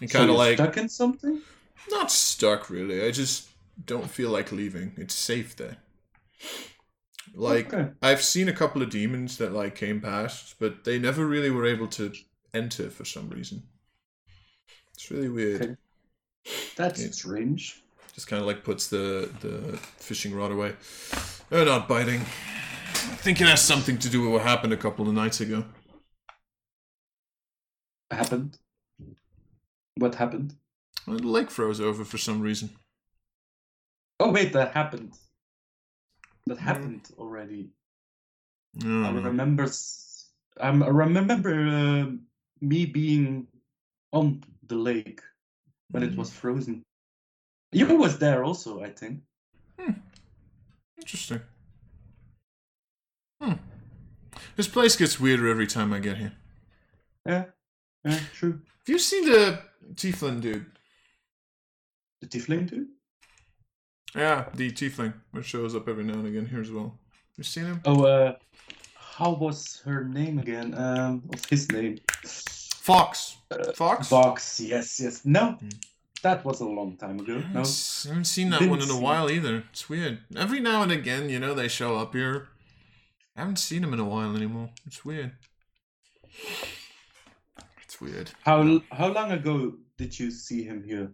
And 0.00 0.10
kind 0.10 0.24
of 0.24 0.30
you're 0.30 0.38
like 0.38 0.56
stuck 0.56 0.76
in 0.78 0.88
something. 0.88 1.42
not 1.90 2.10
stuck 2.10 2.70
really. 2.70 3.04
I 3.04 3.10
just 3.10 3.48
don't 3.84 4.10
feel 4.10 4.30
like 4.30 4.52
leaving. 4.52 4.92
It's 4.96 5.14
safe 5.14 5.54
there. 5.54 5.76
Like 7.38 7.72
Okay. 7.72 7.90
I've 8.02 8.22
seen 8.22 8.48
a 8.48 8.52
couple 8.52 8.82
of 8.82 8.90
demons 8.90 9.38
that 9.38 9.52
like 9.52 9.74
came 9.76 10.00
past, 10.00 10.56
but 10.58 10.84
they 10.84 10.98
never 10.98 11.24
really 11.26 11.50
were 11.50 11.64
able 11.66 11.86
to 11.88 12.12
enter 12.52 12.90
for 12.90 13.04
some 13.04 13.30
reason. 13.30 13.62
It's 14.94 15.10
really 15.10 15.28
weird. 15.28 15.62
Okay. 15.62 15.76
That's 16.76 17.00
Yeah. 17.02 17.10
strange. 17.12 17.80
Just 18.14 18.26
kind 18.26 18.40
of 18.40 18.46
like 18.46 18.64
puts 18.64 18.88
the 18.88 19.30
the 19.40 19.76
fishing 19.98 20.34
rod 20.34 20.50
away. 20.50 20.74
They're 21.48 21.64
not 21.64 21.86
biting. 21.86 22.20
I 22.20 23.20
think 23.22 23.40
it 23.40 23.46
has 23.46 23.62
something 23.62 23.98
to 23.98 24.08
do 24.08 24.22
with 24.22 24.32
what 24.32 24.42
happened 24.42 24.72
a 24.72 24.76
couple 24.76 25.06
of 25.06 25.14
nights 25.14 25.40
ago. 25.40 25.64
Happened. 28.10 28.58
What 29.96 30.16
happened? 30.16 30.54
Well, 31.06 31.18
The 31.18 31.26
lake 31.26 31.50
froze 31.50 31.80
over 31.80 32.04
for 32.04 32.18
some 32.18 32.40
reason. 32.40 32.70
Oh 34.18 34.32
wait, 34.32 34.52
that 34.54 34.72
happened. 34.72 35.12
That 36.48 36.58
Hmm. 36.58 36.64
happened 36.64 37.08
already. 37.18 37.70
I 38.82 39.08
I 39.08 39.10
remember. 39.10 39.66
I 40.60 40.70
remember 40.70 41.54
uh, 41.68 42.06
me 42.60 42.86
being 42.86 43.46
on 44.12 44.42
the 44.66 44.76
lake 44.76 45.22
when 45.90 46.02
Mm-hmm. 46.02 46.12
it 46.12 46.18
was 46.18 46.30
frozen. 46.32 46.84
You 47.72 47.86
was 47.96 48.18
there 48.18 48.44
also, 48.44 48.82
I 48.82 48.90
think. 48.90 49.22
Interesting. 50.98 51.40
Hmm. 53.40 53.54
This 54.56 54.68
place 54.68 54.96
gets 54.96 55.20
weirder 55.20 55.48
every 55.48 55.66
time 55.66 55.92
I 55.92 56.00
get 56.00 56.16
here. 56.18 56.32
Yeah, 57.26 57.44
yeah, 58.04 58.20
true. 58.34 58.52
Have 58.52 58.88
you 58.88 58.98
seen 58.98 59.24
the 59.26 59.60
Tiefling 59.94 60.40
dude? 60.40 60.66
The 62.20 62.26
tiefling 62.26 62.68
dude. 62.68 62.88
Yeah, 64.14 64.46
the 64.54 64.70
Tiefling, 64.70 65.14
which 65.32 65.46
shows 65.46 65.74
up 65.74 65.88
every 65.88 66.04
now 66.04 66.14
and 66.14 66.26
again 66.26 66.46
here 66.46 66.60
as 66.60 66.70
well. 66.70 66.98
You 67.36 67.44
seen 67.44 67.66
him? 67.66 67.80
Oh, 67.84 68.04
uh, 68.04 68.36
how 68.96 69.32
was 69.34 69.80
her 69.84 70.04
name 70.04 70.38
again? 70.38 70.74
Um, 70.76 71.22
what's 71.26 71.48
his 71.48 71.70
name? 71.70 71.98
Fox. 72.24 73.36
Fox? 73.74 74.08
Fox. 74.08 74.60
Yes, 74.60 74.98
yes. 74.98 75.24
No, 75.24 75.58
that 76.22 76.44
was 76.44 76.60
a 76.60 76.64
long 76.66 76.96
time 76.96 77.20
ago. 77.20 77.34
I 77.36 77.52
No, 77.52 77.60
haven't 77.60 78.04
haven't 78.08 78.24
seen 78.24 78.50
that 78.50 78.60
Didn't 78.60 78.70
one 78.70 78.82
in 78.82 78.90
a 78.90 78.98
while 78.98 79.30
either. 79.30 79.64
It's 79.70 79.88
weird. 79.88 80.20
Every 80.36 80.60
now 80.60 80.82
and 80.82 80.90
again, 80.92 81.28
you 81.28 81.38
know, 81.38 81.54
they 81.54 81.68
show 81.68 81.96
up 81.96 82.14
here. 82.14 82.48
I 83.36 83.40
haven't 83.40 83.58
seen 83.58 83.82
them 83.82 83.92
in 83.92 84.00
a 84.00 84.04
while 84.04 84.34
anymore. 84.34 84.70
It's 84.86 85.04
weird. 85.04 85.32
It's 87.82 88.00
weird. 88.00 88.30
how 88.42 88.80
how 88.90 89.08
long 89.08 89.32
ago 89.32 89.74
did 89.96 90.18
you 90.18 90.30
see 90.30 90.62
him 90.62 90.82
here? 90.82 91.10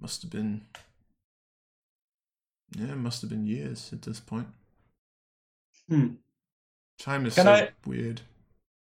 Must 0.00 0.22
have 0.22 0.30
been. 0.30 0.62
Yeah, 2.76 2.92
it 2.92 2.96
must 2.96 3.20
have 3.22 3.30
been 3.30 3.46
years 3.46 3.90
at 3.92 4.02
this 4.02 4.20
point. 4.20 4.46
Hmm. 5.88 6.08
Time 6.98 7.26
is 7.26 7.34
Can 7.34 7.44
so 7.44 7.52
I- 7.52 7.70
weird. 7.86 8.20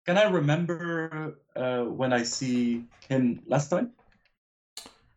Can 0.07 0.17
I 0.19 0.25
remember 0.25 1.37
uh, 1.55 1.83
when 1.85 2.13
I 2.13 2.23
see 2.25 2.85
him 3.09 3.43
last 3.47 3.69
time? 3.69 3.91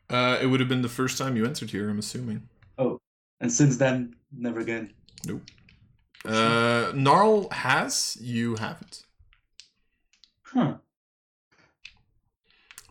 Uh, 0.10 0.38
it 0.41 0.45
would 0.45 0.60
have 0.60 0.70
been 0.70 0.82
the 0.82 0.90
first 0.90 1.18
time 1.18 1.36
you 1.36 1.45
entered 1.45 1.72
here, 1.72 1.90
I'm 1.90 1.98
assuming. 1.99 2.48
Oh, 2.78 2.99
and 3.40 3.52
since 3.52 3.78
then, 3.78 4.15
never 4.32 4.60
again. 4.60 4.94
Nope. 5.26 5.41
Uh, 6.26 6.91
Gnarl 6.94 7.49
has, 7.49 8.18
you 8.22 8.56
haven't. 8.56 9.03
Huh. 10.44 10.76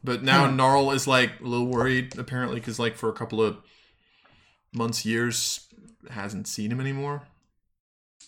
But 0.05 0.23
now. 0.23 0.51
Gnarl 0.51 0.91
is 0.91 1.07
like 1.07 1.41
a 1.41 1.45
little 1.45 1.67
worried, 1.67 2.19
apparently, 2.19 2.59
because 2.59 2.79
like 2.79 2.97
for 2.97 3.09
a 3.09 3.13
couple 3.13 3.41
of 3.41 3.59
months, 4.73 5.07
years, 5.07 5.69
hasn't 6.11 6.49
seen 6.49 6.73
him 6.73 6.81
anymore. 6.81 7.23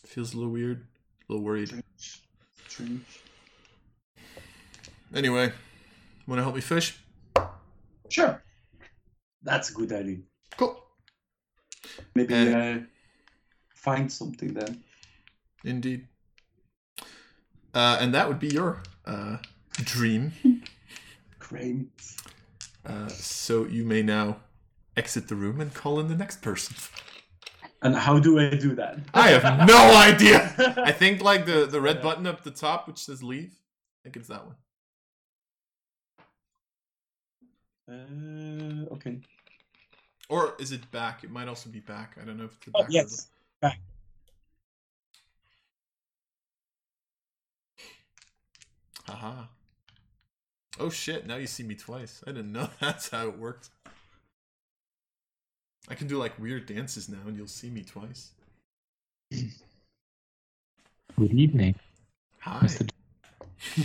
Feels 0.06 0.34
a 0.34 0.36
little 0.36 0.52
weird, 0.52 0.86
a 1.28 1.32
little 1.32 1.44
worried. 1.44 1.68
Strange. 1.68 2.22
Strange. 2.68 3.04
Anyway, 5.14 5.52
want 6.26 6.38
to 6.38 6.42
help 6.42 6.54
me 6.54 6.60
fish? 6.60 6.98
Sure. 8.08 8.42
That's 9.42 9.70
a 9.70 9.74
good 9.74 9.92
idea. 9.92 10.18
Cool. 10.56 10.82
Maybe 12.14 12.34
uh, 12.34 12.78
find 13.74 14.10
something 14.10 14.54
then. 14.54 14.82
Indeed. 15.64 16.06
Uh, 17.72 17.98
and 18.00 18.14
that 18.14 18.28
would 18.28 18.38
be 18.38 18.48
your 18.48 18.82
uh, 19.04 19.38
dream. 19.72 20.32
Great. 21.54 21.86
Uh, 22.84 23.08
so 23.08 23.64
you 23.64 23.84
may 23.84 24.02
now 24.02 24.38
exit 24.96 25.28
the 25.28 25.34
room 25.34 25.60
and 25.60 25.72
call 25.72 25.98
in 26.00 26.08
the 26.08 26.16
next 26.16 26.42
person. 26.42 26.76
And 27.82 27.94
how 27.94 28.18
do 28.18 28.38
I 28.38 28.50
do 28.50 28.74
that? 28.76 28.98
I 29.12 29.28
have 29.30 29.66
no 29.68 29.76
idea. 29.96 30.54
I 30.78 30.92
think 31.00 31.22
like 31.22 31.44
the 31.46 31.66
the 31.66 31.80
red 31.80 32.00
button 32.02 32.26
up 32.26 32.42
the 32.42 32.50
top 32.50 32.86
which 32.86 32.98
says 32.98 33.22
leave. 33.22 33.52
I 33.52 33.96
think 34.04 34.16
it's 34.16 34.28
that 34.28 34.44
one. 34.46 34.56
Uh, 37.86 38.94
okay. 38.94 39.20
Or 40.30 40.54
is 40.58 40.72
it 40.72 40.90
back? 40.90 41.22
It 41.24 41.30
might 41.30 41.48
also 41.48 41.68
be 41.68 41.80
back. 41.80 42.16
I 42.20 42.24
don't 42.24 42.38
know 42.38 42.44
if 42.44 42.52
it's 42.56 42.64
the 42.64 42.70
Oh, 42.74 42.80
back. 42.80 42.88
or 42.88 42.92
yes. 42.92 43.28
Back. 43.60 43.78
the- 49.06 49.12
Haha. 49.12 49.44
Oh 50.78 50.90
shit! 50.90 51.26
Now 51.26 51.36
you 51.36 51.46
see 51.46 51.62
me 51.62 51.74
twice. 51.74 52.22
I 52.26 52.32
didn't 52.32 52.52
know 52.52 52.68
that's 52.80 53.10
how 53.10 53.28
it 53.28 53.38
worked. 53.38 53.70
I 55.88 55.94
can 55.94 56.06
do 56.06 56.16
like 56.16 56.38
weird 56.38 56.66
dances 56.66 57.08
now, 57.08 57.18
and 57.26 57.36
you'll 57.36 57.46
see 57.46 57.70
me 57.70 57.82
twice. 57.82 58.32
Good 59.30 61.32
evening, 61.32 61.74
Hi. 62.40 62.68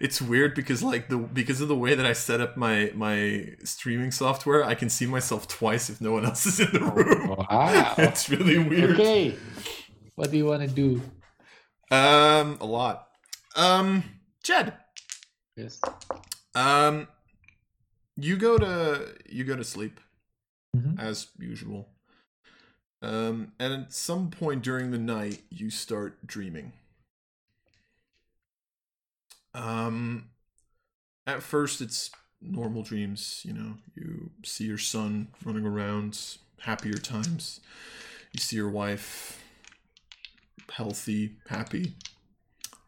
It's 0.00 0.20
weird 0.20 0.54
because 0.54 0.82
like 0.82 1.08
the 1.08 1.18
because 1.18 1.60
of 1.60 1.68
the 1.68 1.76
way 1.76 1.94
that 1.94 2.06
I 2.06 2.14
set 2.14 2.40
up 2.40 2.56
my 2.56 2.90
my 2.94 3.54
streaming 3.64 4.10
software, 4.10 4.64
I 4.64 4.74
can 4.74 4.88
see 4.88 5.06
myself 5.06 5.46
twice 5.46 5.90
if 5.90 6.00
no 6.00 6.12
one 6.12 6.24
else 6.24 6.46
is 6.46 6.60
in 6.60 6.72
the 6.72 6.80
room. 6.80 7.28
Wow. 7.28 7.94
it's 7.98 8.28
really 8.28 8.58
weird. 8.58 8.98
Okay. 8.98 9.36
What 10.14 10.30
do 10.30 10.36
you 10.36 10.46
want 10.46 10.62
to 10.62 10.68
do? 10.68 11.02
Um, 11.90 12.58
a 12.60 12.66
lot. 12.66 13.08
Um, 13.56 14.04
Jed. 14.42 14.74
Yes. 15.56 15.80
Um, 16.54 17.08
you 18.16 18.36
go 18.36 18.58
to 18.58 19.14
you 19.28 19.44
go 19.44 19.56
to 19.56 19.64
sleep 19.64 20.00
Mhm. 20.76 20.98
as 20.98 21.28
usual. 21.38 21.88
Um, 23.02 23.52
and 23.58 23.72
at 23.72 23.92
some 23.92 24.30
point 24.30 24.62
during 24.62 24.90
the 24.90 24.98
night, 24.98 25.42
you 25.50 25.70
start 25.70 26.26
dreaming. 26.26 26.72
Um, 29.52 30.30
at 31.26 31.42
first, 31.42 31.80
it's 31.80 32.10
normal 32.40 32.82
dreams. 32.82 33.42
You 33.44 33.52
know, 33.52 33.78
you 33.94 34.30
see 34.44 34.64
your 34.64 34.78
son 34.78 35.28
running 35.44 35.66
around, 35.66 36.38
happier 36.60 36.94
times. 36.98 37.60
You 38.32 38.40
see 38.40 38.56
your 38.56 38.70
wife, 38.70 39.42
healthy, 40.70 41.36
happy. 41.48 41.94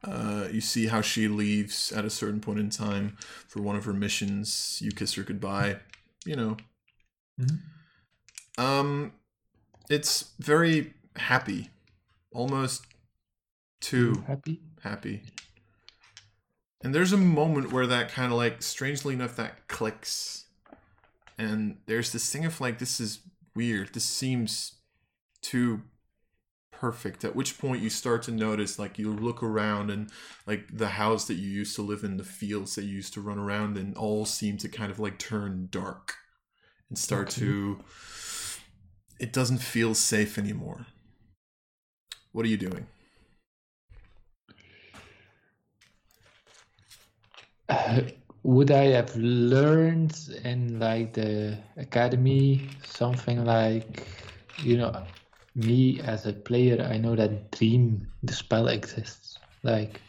Uh, 0.06 0.48
you 0.52 0.60
see 0.60 0.86
how 0.86 1.00
she 1.00 1.28
leaves 1.28 1.92
at 1.92 2.04
a 2.04 2.10
certain 2.10 2.40
point 2.40 2.58
in 2.60 2.70
time 2.70 3.16
for 3.48 3.60
one 3.60 3.76
of 3.76 3.84
her 3.84 3.92
missions. 3.92 4.78
You 4.82 4.90
kiss 4.92 5.14
her 5.14 5.22
goodbye. 5.22 5.80
You 6.24 6.36
know. 6.36 6.56
Mhm. 7.40 7.58
Um, 8.58 9.12
it's 9.90 10.32
very 10.38 10.94
happy, 11.16 11.70
almost 12.32 12.86
too 13.80 14.24
happy? 14.26 14.60
happy. 14.82 15.22
And 16.82 16.94
there's 16.94 17.12
a 17.12 17.18
moment 17.18 17.72
where 17.72 17.86
that 17.86 18.10
kind 18.10 18.32
of 18.32 18.38
like, 18.38 18.62
strangely 18.62 19.14
enough, 19.14 19.36
that 19.36 19.68
clicks. 19.68 20.46
And 21.38 21.78
there's 21.86 22.12
this 22.12 22.30
thing 22.30 22.44
of 22.44 22.60
like, 22.60 22.78
this 22.78 23.00
is 23.00 23.20
weird. 23.54 23.92
This 23.92 24.04
seems 24.04 24.76
too 25.42 25.82
perfect. 26.80 27.24
At 27.24 27.34
which 27.34 27.58
point 27.58 27.82
you 27.82 27.90
start 27.90 28.22
to 28.24 28.30
notice, 28.32 28.78
like, 28.78 28.98
you 28.98 29.12
look 29.12 29.42
around 29.42 29.90
and 29.90 30.10
like 30.46 30.76
the 30.76 30.88
house 30.88 31.26
that 31.26 31.34
you 31.34 31.48
used 31.48 31.74
to 31.76 31.82
live 31.82 32.04
in, 32.04 32.16
the 32.16 32.24
fields 32.24 32.74
that 32.74 32.84
you 32.84 32.94
used 32.96 33.14
to 33.14 33.20
run 33.20 33.38
around 33.38 33.76
and 33.76 33.96
all 33.96 34.24
seem 34.26 34.58
to 34.58 34.68
kind 34.68 34.90
of 34.90 34.98
like 34.98 35.18
turn 35.18 35.68
dark 35.70 36.14
and 36.88 36.98
start 36.98 37.28
Okay. 37.28 37.40
to. 37.40 37.80
It 39.18 39.32
doesn't 39.32 39.58
feel 39.58 39.94
safe 39.94 40.38
anymore. 40.38 40.86
What 42.32 42.44
are 42.44 42.48
you 42.48 42.58
doing? 42.58 42.86
Uh, 47.68 48.02
would 48.42 48.70
I 48.70 48.84
have 48.94 49.16
learned 49.16 50.16
in 50.44 50.78
like 50.78 51.14
the 51.14 51.58
academy 51.76 52.68
something 52.84 53.44
like, 53.44 54.06
you 54.62 54.76
know, 54.76 55.04
me 55.56 56.00
as 56.00 56.26
a 56.26 56.32
player, 56.32 56.82
I 56.82 56.98
know 56.98 57.16
that 57.16 57.50
dream 57.50 58.06
the 58.22 58.32
spell 58.32 58.68
exists. 58.68 59.38
Like, 59.62 60.00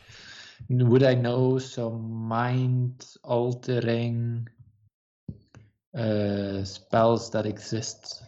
would 0.70 1.04
I 1.04 1.16
know 1.16 1.58
some 1.58 2.12
mind 2.12 3.06
altering 3.24 4.48
uh, 5.98 6.64
spells 6.64 7.32
that 7.32 7.46
exist? 7.46 8.24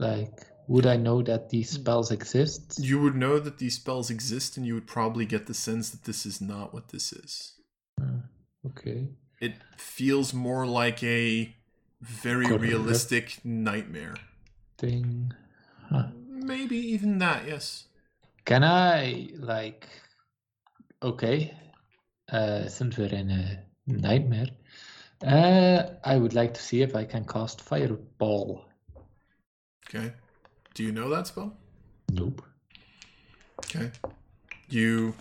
Like, 0.00 0.46
would 0.66 0.86
I 0.86 0.96
know 0.96 1.22
that 1.22 1.50
these 1.50 1.70
spells 1.70 2.10
exist? 2.10 2.80
You 2.82 3.00
would 3.00 3.14
know 3.14 3.38
that 3.38 3.58
these 3.58 3.76
spells 3.76 4.10
exist, 4.10 4.56
and 4.56 4.66
you 4.66 4.74
would 4.74 4.86
probably 4.86 5.26
get 5.26 5.46
the 5.46 5.54
sense 5.54 5.90
that 5.90 6.04
this 6.04 6.26
is 6.26 6.40
not 6.40 6.74
what 6.74 6.88
this 6.88 7.12
is. 7.12 7.52
Uh, 8.00 8.22
okay. 8.66 9.08
It 9.40 9.54
feels 9.76 10.34
more 10.34 10.66
like 10.66 11.02
a 11.04 11.54
very 12.00 12.46
Correct. 12.46 12.62
realistic 12.62 13.38
nightmare. 13.44 14.16
Thing. 14.78 15.32
Huh. 15.88 16.08
Maybe 16.44 16.76
even 16.76 17.18
that, 17.18 17.46
yes. 17.46 17.86
Can 18.44 18.62
I 18.62 19.30
like 19.36 19.88
okay, 21.02 21.56
uh 22.30 22.68
since 22.68 22.98
we're 22.98 23.14
in 23.14 23.30
a 23.30 23.62
nightmare, 23.86 24.48
uh 25.26 25.82
I 26.04 26.16
would 26.18 26.34
like 26.34 26.52
to 26.54 26.60
see 26.62 26.82
if 26.82 26.94
I 26.94 27.04
can 27.04 27.24
cast 27.24 27.62
fireball. 27.62 28.66
Okay. 29.88 30.12
Do 30.74 30.82
you 30.84 30.92
know 30.92 31.08
that 31.08 31.26
spell? 31.28 31.56
Nope. 32.12 32.42
Okay. 33.60 33.90
You. 34.68 35.14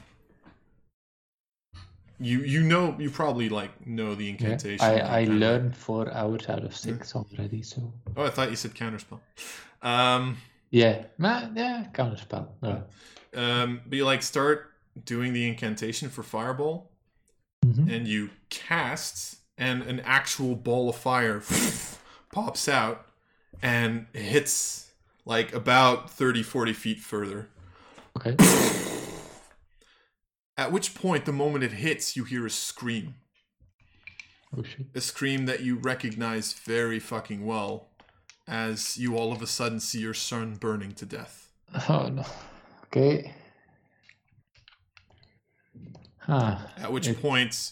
You 2.20 2.40
you 2.40 2.64
know 2.64 2.96
you 3.00 3.10
probably 3.10 3.48
like 3.50 3.88
know 3.88 4.14
the 4.16 4.26
Yeah. 4.26 4.32
incantation. 4.32 4.86
I, 4.86 5.22
I 5.22 5.24
learned 5.26 5.76
four 5.76 6.12
hours 6.14 6.48
out 6.50 6.64
of 6.64 6.76
six 6.76 7.16
already, 7.16 7.62
so 7.62 7.94
Oh, 8.16 8.26
I 8.26 8.30
thought 8.30 8.50
you 8.50 8.56
said 8.56 8.74
counterspell. 8.76 9.20
Um, 9.82 10.38
yeah. 10.74 11.06
Ma, 11.18 11.48
yeah, 11.56 11.86
counterspell. 11.94 12.48
No. 12.62 12.84
um, 13.36 13.82
but 13.86 13.96
you 13.96 14.06
like 14.06 14.22
start 14.24 14.72
doing 15.06 15.32
the 15.34 15.48
incantation 15.48 16.10
for 16.10 16.24
fireball, 16.24 16.92
Mhm. 17.66 17.90
and 17.96 18.08
you 18.08 18.30
cast, 18.50 19.38
and 19.58 19.84
an 19.84 20.00
actual 20.02 20.56
ball 20.56 20.90
of 20.90 20.96
fire 20.98 21.42
pops 22.34 22.68
out 22.68 23.06
and 23.62 24.08
hits 24.14 24.92
like 25.26 25.54
about 25.54 26.10
30, 26.10 26.44
40 26.44 26.74
feet 26.74 27.00
further. 27.00 27.48
Okay. 28.18 28.36
At 30.58 30.72
which 30.72 30.94
point, 30.94 31.26
the 31.26 31.32
moment 31.34 31.64
it 31.64 31.72
hits, 31.74 32.16
you 32.16 32.24
hear 32.26 32.46
a 32.46 32.50
scream. 32.50 33.16
Oh 34.56 34.62
shit. 34.62 34.86
a 34.94 35.02
scream 35.02 35.48
that 35.48 35.62
you 35.62 35.78
recognize 35.78 36.54
very 36.54 37.00
fucking 37.00 37.44
well 37.44 37.90
as 38.48 38.98
you 38.98 39.18
all 39.18 39.32
of 39.32 39.42
a 39.42 39.48
sudden 39.48 39.80
see 39.80 40.00
your 40.00 40.14
son 40.14 40.56
burning 40.56 40.92
to 40.94 41.06
death. 41.06 41.50
Oh 41.90 42.10
no. 42.10 42.26
Okay. 42.86 43.34
Huh. 46.20 46.58
At 46.78 46.92
which 46.92 47.08
It- 47.08 47.22
point, 47.22 47.72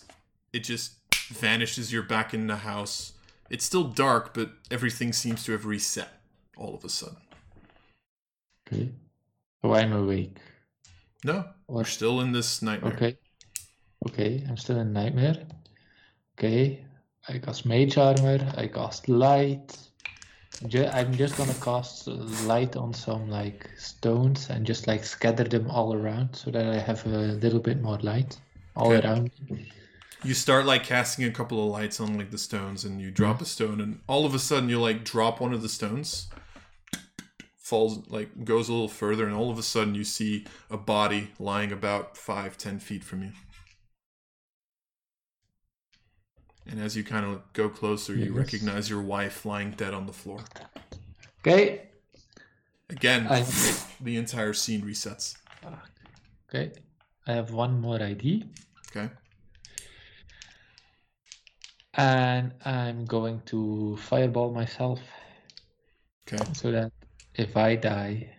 it 0.51 0.59
just 0.63 0.93
vanishes. 1.29 1.91
You're 1.93 2.03
back 2.03 2.33
in 2.33 2.47
the 2.47 2.57
house. 2.57 3.13
It's 3.49 3.65
still 3.65 3.83
dark, 3.85 4.33
but 4.33 4.51
everything 4.69 5.13
seems 5.13 5.43
to 5.45 5.51
have 5.51 5.65
reset 5.65 6.09
all 6.57 6.73
of 6.75 6.83
a 6.83 6.89
sudden. 6.89 7.17
Okay. 8.67 8.91
So 9.61 9.73
I'm 9.73 9.93
awake. 9.93 10.37
No, 11.23 11.45
we're 11.67 11.83
still 11.85 12.19
in 12.21 12.31
this 12.31 12.61
nightmare. 12.61 12.93
Okay. 12.93 13.17
Okay, 14.07 14.43
I'm 14.49 14.57
still 14.57 14.79
in 14.79 14.91
nightmare. 14.93 15.45
Okay. 16.37 16.83
I 17.29 17.37
cast 17.37 17.65
mage 17.65 17.97
armor. 17.97 18.39
I 18.57 18.67
cast 18.67 19.07
light. 19.07 19.77
I'm 20.59 21.17
just 21.17 21.37
gonna 21.37 21.53
cast 21.55 22.07
light 22.07 22.75
on 22.75 22.93
some 22.93 23.29
like 23.29 23.69
stones 23.77 24.49
and 24.49 24.65
just 24.65 24.87
like 24.87 25.03
scatter 25.03 25.43
them 25.43 25.69
all 25.69 25.93
around 25.93 26.35
so 26.35 26.51
that 26.51 26.65
I 26.65 26.79
have 26.79 27.05
a 27.05 27.09
little 27.09 27.59
bit 27.59 27.81
more 27.81 27.97
light 27.99 28.39
all 28.75 28.93
Okay. 28.93 29.01
around. 29.01 29.31
You 30.23 30.33
start 30.33 30.65
like 30.65 30.83
casting 30.83 31.25
a 31.25 31.31
couple 31.31 31.63
of 31.63 31.71
lights 31.71 31.99
on 31.99 32.17
like 32.17 32.31
the 32.31 32.37
stones, 32.37 32.85
and 32.85 33.01
you 33.01 33.11
drop 33.11 33.41
a 33.41 33.45
stone, 33.45 33.81
and 33.81 33.99
all 34.07 34.25
of 34.25 34.33
a 34.35 34.39
sudden 34.39 34.69
you 34.69 34.79
like 34.79 35.03
drop 35.03 35.39
one 35.41 35.53
of 35.53 35.61
the 35.61 35.69
stones, 35.69 36.27
falls 37.57 38.07
like 38.09 38.43
goes 38.45 38.69
a 38.69 38.71
little 38.71 38.87
further, 38.87 39.25
and 39.25 39.35
all 39.35 39.49
of 39.49 39.57
a 39.57 39.63
sudden 39.63 39.95
you 39.95 40.03
see 40.03 40.45
a 40.69 40.77
body 40.77 41.31
lying 41.39 41.71
about 41.71 42.17
five, 42.17 42.57
ten 42.57 42.79
feet 42.79 43.03
from 43.03 43.23
you. 43.23 43.31
And 46.67 46.79
as 46.79 46.95
you 46.95 47.03
kind 47.03 47.25
of 47.25 47.41
go 47.53 47.69
closer, 47.69 48.13
you 48.13 48.25
Yes. 48.25 48.33
recognize 48.43 48.89
your 48.89 49.01
wife 49.01 49.45
lying 49.45 49.71
dead 49.71 49.93
on 49.93 50.05
the 50.05 50.13
floor. 50.13 50.43
Okay. 51.39 51.89
Again, 52.89 53.27
I 53.27 53.45
the 54.01 54.17
entire 54.17 54.53
scene 54.53 54.81
resets. 54.81 55.35
okay. 56.49 56.71
I 57.27 57.33
have 57.33 57.51
one 57.51 57.79
more 57.79 58.01
ID. 58.01 58.45
Okay. 58.89 59.09
And 61.93 62.53
I'm 62.65 63.05
going 63.05 63.41
to 63.47 63.97
fireball 63.97 64.51
myself 64.53 64.99
Okay. 66.27 66.43
so 66.53 66.71
that 66.71 66.91
if 67.35 67.57
I 67.57 67.75
die, 67.75 68.33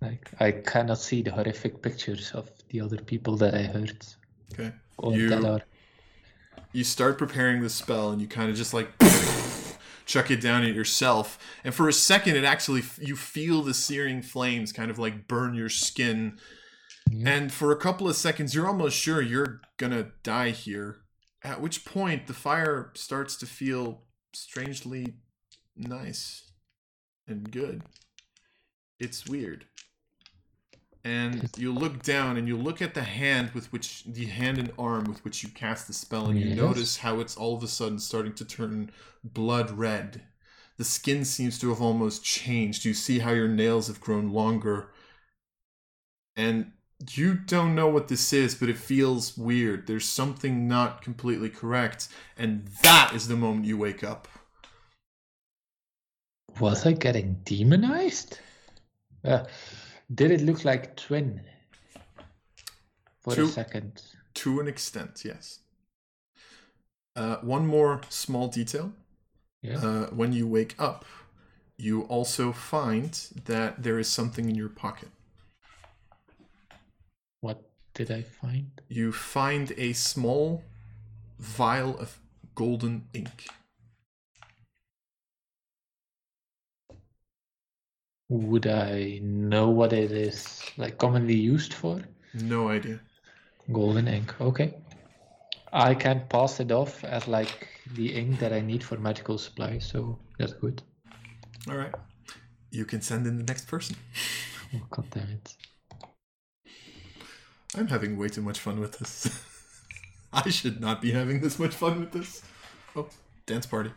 like 0.00 0.30
I 0.40 0.52
cannot 0.52 0.98
see 0.98 1.22
the 1.22 1.30
horrific 1.32 1.82
pictures 1.82 2.32
of 2.32 2.50
the 2.68 2.80
other 2.80 2.98
people 2.98 3.36
that 3.38 3.54
I 3.54 3.62
hurt. 3.62 4.16
Okay. 4.52 4.72
Or 4.98 5.14
You- 5.16 5.28
that 5.30 5.44
are 5.44 5.62
you 6.72 6.84
start 6.84 7.18
preparing 7.18 7.62
the 7.62 7.70
spell 7.70 8.10
and 8.10 8.20
you 8.20 8.26
kind 8.26 8.50
of 8.50 8.56
just 8.56 8.74
like 8.74 8.90
chuck 10.06 10.30
it 10.30 10.40
down 10.40 10.64
at 10.64 10.74
yourself. 10.74 11.38
And 11.64 11.74
for 11.74 11.88
a 11.88 11.92
second 11.92 12.36
it 12.36 12.44
actually 12.44 12.82
you 12.98 13.16
feel 13.16 13.62
the 13.62 13.74
searing 13.74 14.22
flames 14.22 14.72
kind 14.72 14.90
of 14.90 14.98
like 14.98 15.28
burn 15.28 15.54
your 15.54 15.68
skin. 15.68 16.38
Yeah. 17.10 17.30
and 17.30 17.52
for 17.52 17.72
a 17.72 17.76
couple 17.76 18.08
of 18.08 18.16
seconds 18.16 18.54
you're 18.54 18.68
almost 18.68 18.96
sure 18.96 19.20
you're 19.20 19.60
gonna 19.76 20.12
die 20.22 20.50
here 20.50 20.98
at 21.42 21.60
which 21.60 21.84
point 21.84 22.26
the 22.26 22.32
fire 22.32 22.92
starts 22.94 23.36
to 23.36 23.46
feel 23.46 24.04
strangely 24.32 25.14
nice 25.76 26.52
and 27.26 27.50
good. 27.50 27.82
It's 28.98 29.26
weird 29.26 29.66
and 31.04 31.50
you 31.56 31.72
look 31.72 32.02
down 32.02 32.36
and 32.36 32.46
you 32.46 32.56
look 32.56 32.80
at 32.80 32.94
the 32.94 33.02
hand 33.02 33.50
with 33.52 33.72
which 33.72 34.04
the 34.04 34.26
hand 34.26 34.58
and 34.58 34.72
arm 34.78 35.04
with 35.04 35.24
which 35.24 35.42
you 35.42 35.48
cast 35.48 35.86
the 35.88 35.92
spell 35.92 36.26
and 36.26 36.38
you 36.38 36.46
Yes. 36.48 36.56
notice 36.56 36.96
how 36.98 37.18
it's 37.20 37.36
all 37.36 37.56
of 37.56 37.62
a 37.62 37.68
sudden 37.68 37.98
starting 37.98 38.34
to 38.34 38.44
turn 38.44 38.90
blood 39.24 39.70
red. 39.70 40.22
The 40.76 40.84
skin 40.84 41.24
seems 41.24 41.58
to 41.58 41.68
have 41.70 41.82
almost 41.82 42.24
changed. 42.24 42.84
You 42.84 42.94
see 42.94 43.18
how 43.18 43.32
your 43.32 43.48
nails 43.48 43.88
have 43.88 44.00
grown 44.00 44.30
longer. 44.30 44.88
And 46.36 46.72
you 47.10 47.34
don't 47.34 47.74
know 47.74 47.88
what 47.88 48.06
this 48.06 48.32
is 48.32 48.54
but 48.54 48.68
it 48.68 48.78
feels 48.78 49.36
weird. 49.36 49.88
There's 49.88 50.08
something 50.08 50.68
not 50.68 51.02
completely 51.02 51.50
correct 51.50 52.08
and 52.38 52.68
that 52.82 53.12
is 53.12 53.26
the 53.26 53.36
moment 53.36 53.66
you 53.66 53.76
wake 53.76 54.04
up. 54.04 54.28
Was 56.60 56.86
I 56.86 56.92
getting 56.92 57.40
demonized? 57.44 58.38
Uh, 59.24 59.44
did 60.14 60.30
it 60.30 60.40
look 60.42 60.64
like 60.64 60.96
twin 60.96 61.40
for 63.20 63.34
Two- 63.34 63.44
a 63.44 63.48
second? 63.48 64.02
To 64.34 64.60
an 64.60 64.68
extent, 64.68 65.22
yes. 65.24 65.60
Uh, 67.14 67.36
one 67.42 67.66
more 67.66 68.00
small 68.08 68.48
detail. 68.48 68.92
Yeah. 69.62 69.78
Uh, 69.78 70.06
when 70.06 70.32
you 70.32 70.46
wake 70.46 70.74
up, 70.78 71.04
you 71.76 72.02
also 72.02 72.52
find 72.52 73.12
that 73.44 73.82
there 73.82 73.98
is 73.98 74.08
something 74.08 74.48
in 74.48 74.54
your 74.54 74.68
pocket. 74.70 75.10
what 77.40 77.68
did 77.94 78.10
I 78.10 78.22
find? 78.22 78.70
You 78.88 79.12
find 79.12 79.72
a 79.76 79.92
small 79.92 80.62
vial 81.38 81.98
of 81.98 82.18
golden 82.54 83.08
ink. 83.12 83.48
Would 88.32 88.66
I 88.66 89.20
know 89.22 89.68
what 89.68 89.92
it 89.92 90.10
is 90.10 90.62
like 90.78 90.96
commonly 90.96 91.36
used 91.36 91.74
for? 91.74 92.00
No 92.32 92.70
idea. 92.70 92.98
Golden 93.70 94.08
ink. 94.08 94.34
Okay. 94.40 94.72
I 95.70 95.94
can 95.94 96.22
pass 96.30 96.58
it 96.58 96.72
off 96.72 97.04
as 97.04 97.28
like 97.28 97.68
the 97.94 98.14
ink 98.14 98.38
that 98.38 98.54
I 98.54 98.62
need 98.62 98.82
for 98.82 98.96
magical 98.96 99.36
supply, 99.36 99.78
so 99.80 100.18
that's 100.38 100.54
good. 100.54 100.80
All 101.68 101.76
right. 101.76 101.94
You 102.70 102.86
can 102.86 103.02
send 103.02 103.26
in 103.26 103.36
the 103.36 103.44
next 103.44 103.68
person. 103.68 103.96
Oh, 104.74 104.80
God 104.88 105.10
damn 105.10 105.28
it. 105.28 105.54
I'm 107.76 107.88
having 107.88 108.16
way 108.16 108.28
too 108.28 108.40
much 108.40 108.58
fun 108.58 108.80
with 108.80 108.98
this. 108.98 109.28
I 110.32 110.48
should 110.48 110.80
not 110.80 111.02
be 111.02 111.12
having 111.12 111.42
this 111.42 111.58
much 111.58 111.74
fun 111.74 112.00
with 112.00 112.12
this. 112.12 112.40
Oh, 112.96 113.08
dance 113.44 113.66
party. 113.66 113.90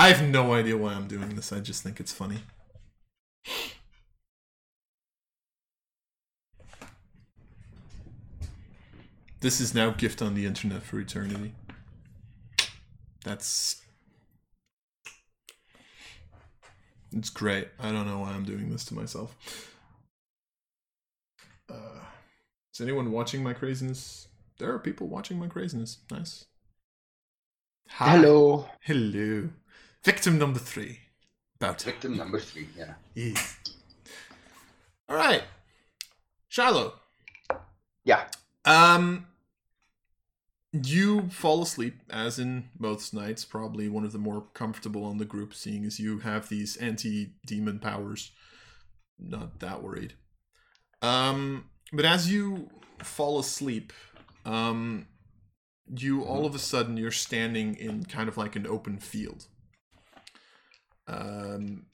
I 0.00 0.08
have 0.08 0.26
no 0.26 0.54
idea 0.54 0.78
why 0.78 0.94
I'm 0.94 1.08
doing 1.08 1.36
this. 1.36 1.52
I 1.52 1.60
just 1.60 1.82
think 1.82 2.00
it's 2.00 2.10
funny. 2.10 2.38
This 9.40 9.60
is 9.60 9.74
now 9.74 9.90
gift 9.90 10.22
on 10.22 10.32
the 10.32 10.46
internet 10.46 10.82
for 10.82 10.98
eternity. 10.98 11.52
That's 13.24 13.82
it's 17.12 17.28
great. 17.28 17.68
I 17.78 17.92
don't 17.92 18.06
know 18.06 18.20
why 18.20 18.30
I'm 18.30 18.44
doing 18.44 18.70
this 18.70 18.86
to 18.86 18.94
myself. 18.94 19.36
Uh, 21.68 22.00
is 22.72 22.80
anyone 22.80 23.12
watching 23.12 23.42
my 23.42 23.52
craziness? 23.52 24.28
There 24.56 24.72
are 24.72 24.78
people 24.78 25.08
watching 25.08 25.38
my 25.38 25.48
craziness. 25.48 25.98
Nice. 26.10 26.46
Hi. 27.88 28.16
Hello. 28.16 28.66
Hello. 28.80 29.50
Victim 30.04 30.38
number 30.38 30.58
three. 30.58 31.00
About 31.60 31.82
it. 31.82 31.84
Victim 31.84 32.16
number 32.16 32.40
three, 32.40 32.68
yeah. 32.76 32.94
Yes. 33.14 33.56
All 35.08 35.16
right. 35.16 35.42
Shiloh. 36.48 36.94
Yeah. 38.04 38.24
Um, 38.64 39.26
you 40.72 41.28
fall 41.30 41.62
asleep, 41.62 41.96
as 42.08 42.38
in 42.38 42.70
most 42.78 43.12
nights, 43.12 43.44
probably 43.44 43.88
one 43.88 44.04
of 44.04 44.12
the 44.12 44.18
more 44.18 44.46
comfortable 44.54 45.04
on 45.04 45.18
the 45.18 45.24
group, 45.24 45.52
seeing 45.52 45.84
as 45.84 45.98
you 46.00 46.20
have 46.20 46.48
these 46.48 46.76
anti 46.76 47.34
demon 47.46 47.78
powers. 47.78 48.30
Not 49.18 49.60
that 49.60 49.82
worried. 49.82 50.14
Um, 51.02 51.66
but 51.92 52.04
as 52.04 52.32
you 52.32 52.70
fall 53.02 53.38
asleep, 53.38 53.92
um, 54.44 55.06
you 55.94 56.22
all 56.22 56.46
of 56.46 56.54
a 56.54 56.58
sudden 56.58 56.96
you're 56.96 57.10
standing 57.10 57.74
in 57.74 58.04
kind 58.04 58.28
of 58.28 58.36
like 58.36 58.56
an 58.56 58.66
open 58.66 58.98
field. 58.98 59.46
Um, 61.10 61.86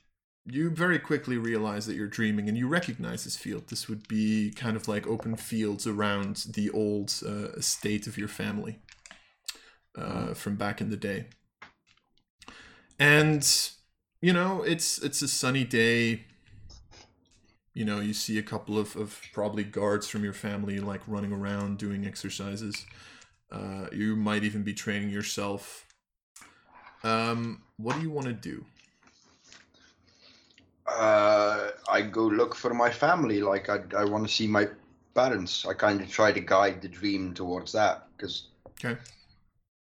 you 0.45 0.71
very 0.71 0.99
quickly 0.99 1.39
realize 1.39 1.87
that 1.87 1.97
you're 1.97 2.07
dreaming 2.07 2.49
and 2.49 2.57
you 2.57 2.69
recognize 2.69 3.25
this 3.25 3.37
field. 3.37 3.69
This 3.69 3.89
would 3.89 4.07
be 4.07 4.53
kind 4.53 4.77
of 4.77 4.87
like 4.87 5.07
open 5.07 5.35
fields 5.37 5.87
around 5.87 6.47
the 6.55 6.71
old 6.71 7.13
uh, 7.27 7.51
estate 7.57 8.07
of 8.07 8.17
your 8.17 8.29
family 8.29 8.79
uh, 9.97 10.35
from 10.35 10.55
back 10.55 10.81
in 10.81 10.91
the 10.91 10.97
day. 10.97 11.27
And 12.99 13.47
you 14.21 14.33
know, 14.33 14.63
it's 14.63 14.99
it's 14.99 15.21
a 15.23 15.29
sunny 15.29 15.65
day. 15.65 16.25
You 17.75 17.85
know, 17.85 18.01
you 18.01 18.15
see 18.15 18.39
a 18.39 18.43
couple 18.43 18.79
of, 18.79 18.97
of 18.97 19.21
probably 19.33 19.65
guards 19.65 20.09
from 20.09 20.25
your 20.25 20.33
family 20.33 20.79
like 20.79 21.03
running 21.07 21.33
around 21.33 21.79
doing 21.79 22.07
exercises. 22.07 22.87
Uh, 23.51 23.87
you 23.93 24.17
might 24.17 24.45
even 24.45 24.63
be 24.63 24.73
training 24.73 25.11
yourself. 25.11 25.87
Um, 27.05 27.63
what 27.77 27.97
do 27.97 28.03
you 28.03 28.11
want 28.11 28.27
to 28.27 28.33
do? 28.33 28.65
Uh, 30.89 31.71
I 31.89 32.03
go 32.03 32.27
look 32.27 32.55
for 32.55 32.73
my 32.75 32.91
family. 32.91 33.41
Like 33.41 33.69
I, 33.69 33.81
I 33.97 34.05
want 34.05 34.27
to 34.27 34.33
see 34.33 34.47
my 34.47 34.69
parents. 35.15 35.67
I 35.67 35.75
kind 35.75 36.01
of 36.01 36.11
try 36.11 36.33
to 36.33 36.41
guide 36.41 36.83
the 36.83 36.89
dream 36.89 37.35
towards 37.35 37.73
that 37.73 38.07
because 38.17 38.49
Okay. 38.85 39.01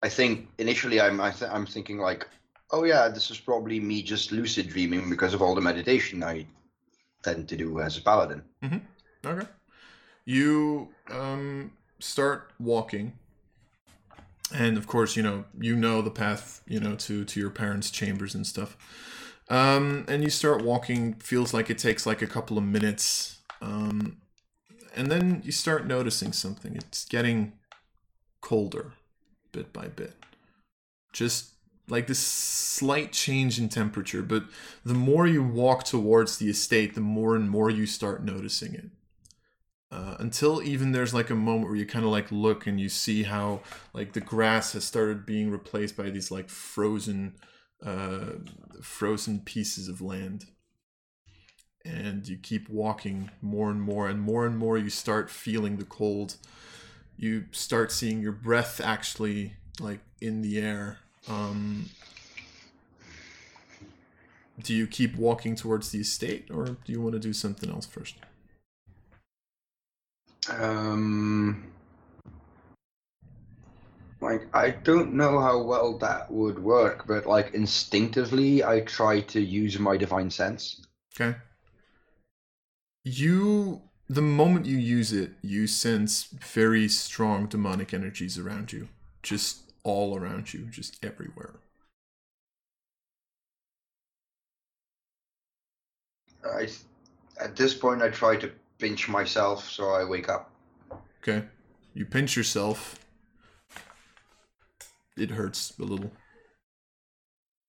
I 0.04 0.10
think 0.10 0.48
initially 0.60 1.02
I'm 1.02 1.20
I 1.20 1.32
th- 1.32 1.52
I'm 1.52 1.66
thinking 1.66 1.98
like, 1.98 2.28
oh 2.72 2.84
yeah, 2.84 3.08
this 3.10 3.32
is 3.32 3.40
probably 3.40 3.80
me 3.80 4.02
just 4.04 4.32
lucid 4.32 4.70
dreaming 4.70 5.10
because 5.10 5.34
of 5.34 5.42
all 5.42 5.56
the 5.56 5.62
meditation 5.62 6.24
I 6.24 6.46
tend 7.24 7.50
to 7.50 7.58
do 7.58 7.80
as 7.80 7.98
a 7.98 8.02
paladin. 8.02 8.44
Okay. 9.26 9.48
You 10.26 10.90
um, 11.10 11.72
start 12.00 12.52
walking, 12.60 13.14
and 14.54 14.78
of 14.78 14.88
course, 14.88 15.16
you 15.16 15.24
know 15.24 15.46
you 15.60 15.76
know 15.76 16.02
the 16.02 16.12
path, 16.12 16.62
you 16.68 16.80
know 16.80 16.96
to 16.96 17.26
to 17.26 17.40
your 17.40 17.50
parents' 17.50 17.90
chambers 17.90 18.36
and 18.36 18.46
stuff. 18.46 18.78
Um, 19.50 20.06
and 20.08 20.24
you 20.24 20.30
start 20.30 20.64
walking. 20.64 21.14
Feels 21.16 21.54
like 21.54 21.70
it 21.70 21.78
takes 21.78 22.06
like 22.06 22.22
a 22.22 22.28
couple 22.28 22.58
of 22.58 22.64
minutes, 22.64 23.40
um, 23.62 24.18
and 24.96 25.10
then 25.10 25.42
you 25.46 25.52
start 25.52 25.88
noticing 25.88 26.34
something. 26.34 26.76
It's 26.76 27.06
getting 27.06 27.54
colder, 28.42 28.94
bit 29.52 29.72
by 29.72 29.88
bit. 29.88 30.14
Just 31.14 31.52
like 31.90 32.08
this 32.08 32.20
slight 32.20 33.14
change 33.14 33.60
in 33.60 33.70
temperature, 33.70 34.22
but 34.22 34.44
the 34.84 34.94
more 34.94 35.26
you 35.26 35.42
walk 35.42 35.86
towards 35.86 36.38
the 36.38 36.50
estate, 36.50 36.96
the 36.96 37.02
more 37.02 37.36
and 37.36 37.50
more 37.50 37.70
you 37.70 37.86
start 37.86 38.24
noticing 38.24 38.74
it. 38.74 38.90
Uh, 39.90 40.18
until 40.20 40.62
even 40.62 40.92
there's 40.92 41.14
like 41.14 41.30
a 41.30 41.36
moment 41.36 41.70
where 41.70 41.78
you 41.78 41.86
kind 41.86 42.04
of 42.04 42.12
like 42.12 42.30
look 42.30 42.68
and 42.68 42.78
you 42.78 42.90
see 42.90 43.24
how 43.24 43.62
like 43.94 44.12
the 44.12 44.20
grass 44.20 44.74
has 44.74 44.84
started 44.84 45.26
being 45.26 45.50
replaced 45.50 45.96
by 45.96 46.10
these 46.10 46.30
like 46.30 46.50
frozen 46.50 47.34
uh 47.86 48.34
frozen 48.82 49.40
pieces 49.40 49.88
of 49.88 50.02
land. 50.02 50.46
And 51.86 52.28
you 52.28 52.38
keep 52.38 52.70
walking 52.70 53.32
more 53.42 53.70
and 53.70 53.82
more 53.82 54.10
and 54.10 54.20
more 54.20 54.46
and 54.46 54.58
more. 54.58 54.78
You 54.78 54.90
start 54.90 55.30
feeling 55.30 55.78
the 55.78 55.86
cold. 55.86 56.36
You 57.16 57.46
start 57.52 57.92
seeing 57.92 58.20
your 58.22 58.34
breath 58.34 58.82
actually 58.82 59.54
like 59.80 60.00
in 60.20 60.42
the 60.42 60.60
air. 60.60 61.00
Um 61.30 61.90
do 64.62 64.74
you 64.74 64.88
keep 64.88 65.16
walking 65.16 65.56
towards 65.56 65.92
the 65.92 66.00
estate 66.00 66.50
or 66.52 66.66
do 66.66 66.92
you 66.92 67.02
want 67.02 67.14
to 67.14 67.20
do 67.20 67.34
something 67.34 67.70
else 67.70 67.86
first? 67.86 68.16
Um, 70.50 71.66
like 74.22 74.48
I 74.54 74.72
don't 74.72 75.14
know 75.14 75.40
how 75.40 75.62
well 75.62 75.98
that 76.00 76.32
would 76.32 76.60
work, 76.60 77.06
but 77.08 77.26
like 77.26 77.54
instinctively, 77.54 78.64
I 78.64 78.82
try 78.82 79.22
to 79.22 79.40
use 79.40 79.78
my 79.80 79.98
divine 79.98 80.30
sense. 80.30 80.86
Okay. 81.20 81.38
You, 83.04 83.82
the 84.10 84.22
moment 84.22 84.66
you 84.66 84.78
use 84.78 85.14
it, 85.14 85.32
you 85.42 85.68
sense 85.68 86.24
very 86.26 86.88
strong 86.90 87.48
demonic 87.48 87.94
energies 87.94 88.38
around 88.38 88.74
you. 88.74 88.90
Just 89.24 89.72
all 89.84 90.18
around 90.18 90.54
you, 90.54 90.66
just 90.66 91.04
everywhere. 91.04 91.56
I, 96.44 96.68
at 97.40 97.56
this 97.56 97.74
point, 97.74 98.02
I 98.02 98.10
try 98.10 98.36
to 98.38 98.52
pinch 98.78 99.08
myself 99.08 99.70
so 99.70 99.90
I 99.90 100.04
wake 100.04 100.30
up. 100.30 100.52
Okay. 101.22 101.46
You 101.94 102.06
pinch 102.06 102.36
yourself. 102.36 103.00
It 105.18 105.32
hurts 105.32 105.74
a 105.80 105.84
little. 105.84 106.12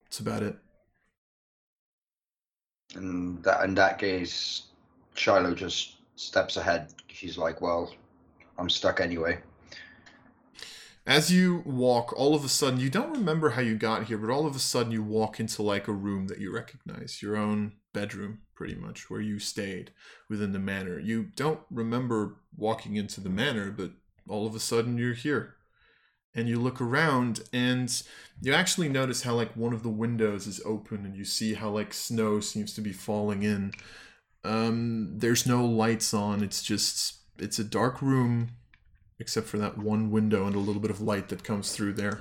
That's 0.04 0.20
about 0.20 0.42
it. 0.42 0.56
And 2.94 3.42
that 3.44 3.64
in 3.64 3.74
that 3.74 3.98
case, 3.98 4.64
Shiloh 5.14 5.54
just 5.54 5.96
steps 6.16 6.56
ahead. 6.56 6.92
She's 7.08 7.38
like, 7.38 7.60
"Well, 7.60 7.92
I'm 8.58 8.70
stuck 8.70 9.00
anyway." 9.00 9.40
As 11.06 11.32
you 11.32 11.62
walk, 11.64 12.12
all 12.12 12.34
of 12.34 12.44
a 12.44 12.50
sudden, 12.50 12.80
you 12.80 12.90
don't 12.90 13.12
remember 13.12 13.50
how 13.50 13.62
you 13.62 13.76
got 13.76 14.04
here, 14.04 14.18
but 14.18 14.30
all 14.30 14.46
of 14.46 14.54
a 14.54 14.58
sudden 14.58 14.92
you 14.92 15.02
walk 15.02 15.40
into 15.40 15.62
like 15.62 15.88
a 15.88 15.92
room 15.92 16.26
that 16.26 16.38
you 16.38 16.52
recognize, 16.52 17.22
your 17.22 17.34
own 17.34 17.72
bedroom, 17.94 18.40
pretty 18.54 18.74
much, 18.74 19.08
where 19.08 19.20
you 19.20 19.38
stayed 19.38 19.92
within 20.28 20.52
the 20.52 20.58
manor. 20.58 20.98
You 20.98 21.24
don't 21.34 21.60
remember 21.70 22.36
walking 22.54 22.96
into 22.96 23.22
the 23.22 23.30
manor, 23.30 23.70
but 23.70 23.92
all 24.28 24.46
of 24.46 24.54
a 24.54 24.60
sudden 24.60 24.98
you're 24.98 25.14
here. 25.14 25.57
And 26.39 26.48
you 26.48 26.60
look 26.60 26.81
around 26.81 27.40
and 27.52 27.90
you 28.40 28.55
actually 28.55 28.89
notice 28.89 29.23
how 29.23 29.35
like 29.35 29.56
one 29.56 29.73
of 29.73 29.82
the 29.82 29.89
windows 29.89 30.47
is 30.47 30.60
open 30.65 31.05
and 31.05 31.16
you 31.16 31.24
see 31.24 31.55
how 31.55 31.69
like 31.70 31.93
snow 31.93 32.39
seems 32.39 32.73
to 32.74 32.81
be 32.81 32.93
falling 32.93 33.43
in. 33.43 33.73
Um 34.44 35.19
there's 35.19 35.47
no 35.47 35.65
lights 35.66 36.15
on. 36.15 36.44
It's 36.44 36.62
just 36.62 37.16
it's 37.40 37.59
a 37.59 37.65
dark 37.65 38.01
room 38.01 38.51
except 39.19 39.48
for 39.48 39.59
that 39.59 39.78
one 39.78 40.12
window 40.12 40.47
and 40.47 40.55
a 40.55 40.60
little 40.60 40.81
bit 40.81 40.93
of 40.93 41.01
light 41.01 41.28
that 41.31 41.43
comes 41.43 41.74
through 41.74 41.94
there. 41.94 42.20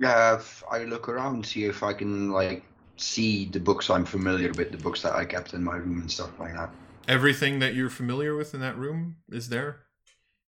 Yeah, 0.00 0.36
if 0.36 0.64
I 0.70 0.84
look 0.84 1.10
around, 1.10 1.44
see 1.44 1.66
if 1.66 1.82
I 1.82 1.92
can 1.92 2.30
like 2.30 2.64
see 2.96 3.44
the 3.44 3.60
books 3.60 3.90
I'm 3.90 4.06
familiar 4.06 4.50
with, 4.52 4.72
the 4.72 4.78
books 4.78 5.02
that 5.02 5.14
I 5.14 5.26
kept 5.26 5.52
in 5.52 5.62
my 5.62 5.76
room 5.76 6.00
and 6.00 6.10
stuff 6.10 6.30
like 6.40 6.54
that. 6.54 6.70
Everything 7.06 7.58
that 7.58 7.74
you're 7.74 7.90
familiar 7.90 8.34
with 8.34 8.54
in 8.54 8.60
that 8.60 8.78
room 8.78 9.16
is 9.30 9.50
there. 9.50 9.80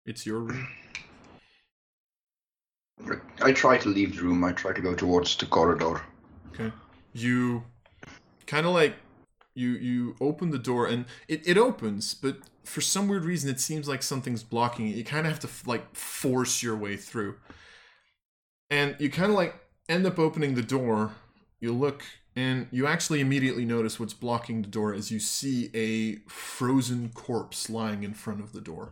It's 0.07 0.25
your 0.25 0.41
room. 0.41 0.69
I 3.43 3.53
try 3.53 3.79
to 3.79 3.89
leave 3.89 4.17
the 4.17 4.23
room. 4.23 4.43
I 4.45 4.53
try 4.53 4.73
to 4.73 4.81
go 4.81 4.95
towards 4.95 5.37
the 5.37 5.47
corridor. 5.47 6.03
Okay. 6.53 6.73
You 7.13 7.65
kind 8.47 8.67
of 8.67 8.73
like 8.73 8.95
you 9.55 9.71
you 9.71 10.17
open 10.21 10.51
the 10.51 10.59
door 10.59 10.87
and 10.87 11.05
it, 11.29 11.47
it 11.47 11.59
opens, 11.59 12.15
but 12.15 12.39
for 12.65 12.81
some 12.81 13.09
weird 13.09 13.25
reason 13.25 13.51
it 13.51 13.61
seems 13.61 13.89
like 13.89 14.03
something's 14.03 14.43
blocking 14.43 14.89
it. 14.89 14.97
You 14.97 15.05
kind 15.05 15.27
of 15.27 15.33
have 15.33 15.41
to 15.41 15.49
f- 15.49 15.67
like 15.67 15.95
force 15.95 16.63
your 16.63 16.77
way 16.77 16.97
through. 16.97 17.37
And 18.71 18.97
you 18.99 19.11
kind 19.11 19.31
of 19.31 19.37
like 19.37 19.55
end 19.89 20.07
up 20.07 20.19
opening 20.19 20.55
the 20.55 20.63
door. 20.63 21.13
You 21.61 21.73
look 21.73 22.03
and 22.39 22.69
you 22.71 22.87
actually 22.87 23.21
immediately 23.21 23.65
notice 23.65 23.99
what's 23.99 24.15
blocking 24.15 24.63
the 24.63 24.69
door 24.69 24.95
as 24.95 25.11
you 25.11 25.19
see 25.19 25.71
a 25.75 26.17
frozen 26.31 27.09
corpse 27.09 27.69
lying 27.69 28.05
in 28.05 28.15
front 28.15 28.41
of 28.41 28.53
the 28.53 28.61
door. 28.61 28.91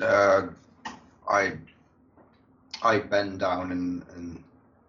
Uh, 0.00 0.42
I 1.28 1.54
I 2.80 2.98
bend 2.98 3.40
down 3.40 3.72
and, 3.72 4.04
and 4.14 4.44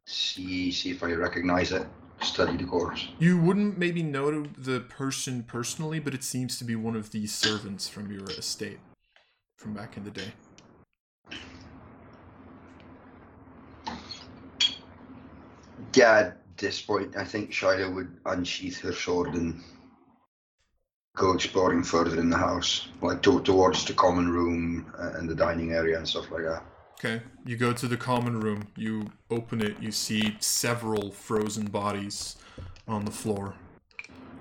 see 0.05 0.71
see 0.71 0.91
if 0.91 1.03
I 1.03 1.13
recognize 1.13 1.71
it. 1.71 1.87
Study 2.21 2.55
the 2.55 2.65
corpse. 2.65 3.07
You 3.17 3.41
wouldn't 3.41 3.79
maybe 3.79 4.03
know 4.03 4.45
the 4.55 4.79
person 4.79 5.41
personally, 5.41 5.99
but 5.99 6.13
it 6.13 6.23
seems 6.23 6.59
to 6.59 6.63
be 6.63 6.75
one 6.75 6.95
of 6.95 7.11
the 7.11 7.25
servants 7.25 7.89
from 7.89 8.11
your 8.11 8.25
estate 8.25 8.79
from 9.57 9.73
back 9.73 9.97
in 9.97 10.03
the 10.03 10.11
day. 10.11 10.33
Yeah, 15.95 16.17
at 16.19 16.57
this 16.57 16.81
point, 16.81 17.15
I 17.15 17.23
think 17.23 17.53
Shiloh 17.53 17.91
would 17.91 18.17
unsheath 18.25 18.79
her 18.81 18.93
sword 18.93 19.35
and 19.35 19.61
go 21.15 21.33
exploring 21.33 21.83
further 21.83 22.19
in 22.19 22.29
the 22.29 22.37
house, 22.37 22.87
like 23.01 23.21
to, 23.21 23.41
towards 23.41 23.85
the 23.85 23.93
common 23.93 24.29
room 24.29 24.91
uh, 24.97 25.11
and 25.15 25.29
the 25.29 25.35
dining 25.35 25.73
area 25.73 25.97
and 25.97 26.07
stuff 26.07 26.31
like 26.31 26.43
that. 26.43 26.63
Okay, 26.99 27.21
you 27.45 27.57
go 27.57 27.73
to 27.73 27.87
the 27.87 27.97
common 27.97 28.39
room, 28.39 28.67
you 28.75 29.11
open 29.29 29.61
it, 29.61 29.75
you 29.79 29.91
see 29.91 30.37
several 30.39 31.11
frozen 31.11 31.65
bodies 31.65 32.37
on 32.87 33.05
the 33.05 33.11
floor. 33.11 33.55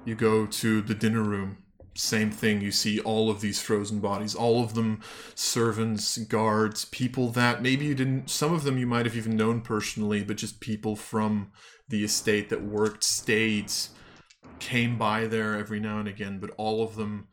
You 0.04 0.14
go 0.14 0.46
to 0.46 0.80
the 0.80 0.94
dinner 0.94 1.22
room, 1.22 1.58
same 1.94 2.31
thing, 2.31 2.60
you 2.60 2.70
see 2.70 3.01
all 3.01 3.31
of 3.31 3.40
these 3.40 3.60
frozen 3.60 4.01
bodies, 4.01 4.35
all 4.35 4.62
of 4.62 4.74
them 4.74 5.01
servants, 5.35 6.16
guards, 6.19 6.85
people 6.86 7.28
that 7.31 7.62
maybe 7.62 7.86
you 7.86 7.94
didn't, 7.94 8.31
some 8.31 8.52
of 8.52 8.64
them 8.64 8.78
you 8.78 8.86
might 8.86 9.06
have 9.06 9.16
even 9.16 9.36
known 9.36 9.60
personally, 9.60 10.24
but 10.24 10.36
just 10.36 10.60
people 10.60 10.97
from 10.97 11.51
the 11.89 12.05
estate 12.05 12.48
that 12.48 12.62
worked, 12.62 13.05
stayed, 13.05 13.70
came 14.59 14.97
by 14.97 15.27
there 15.27 15.56
every 15.56 15.81
now 15.81 15.98
and 15.98 16.09
again, 16.09 16.39
but 16.39 16.51
all 16.56 16.82
of 16.82 16.97
them 16.97 17.28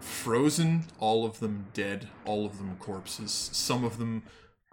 frozen, 0.00 0.84
all 0.98 1.24
of 1.24 1.40
them 1.40 1.66
dead, 1.72 2.08
all 2.24 2.44
of 2.44 2.58
them 2.58 2.76
corpses. 2.78 3.30
Some 3.52 3.84
of 3.84 3.98
them 3.98 4.24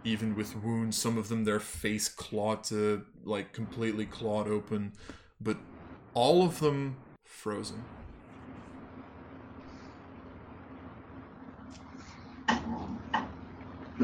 even 0.04 0.36
with 0.36 0.56
wounds, 0.64 0.98
some 0.98 1.18
of 1.18 1.30
them 1.30 1.44
their 1.44 1.60
face 1.60 2.08
clawed 2.08 2.64
to 2.66 3.04
like 3.24 3.54
completely 3.54 4.06
clawed 4.06 4.48
open, 4.48 4.94
but 5.40 5.58
all 6.14 6.44
of 6.44 6.60
them 6.60 6.98
frozen. 7.24 7.84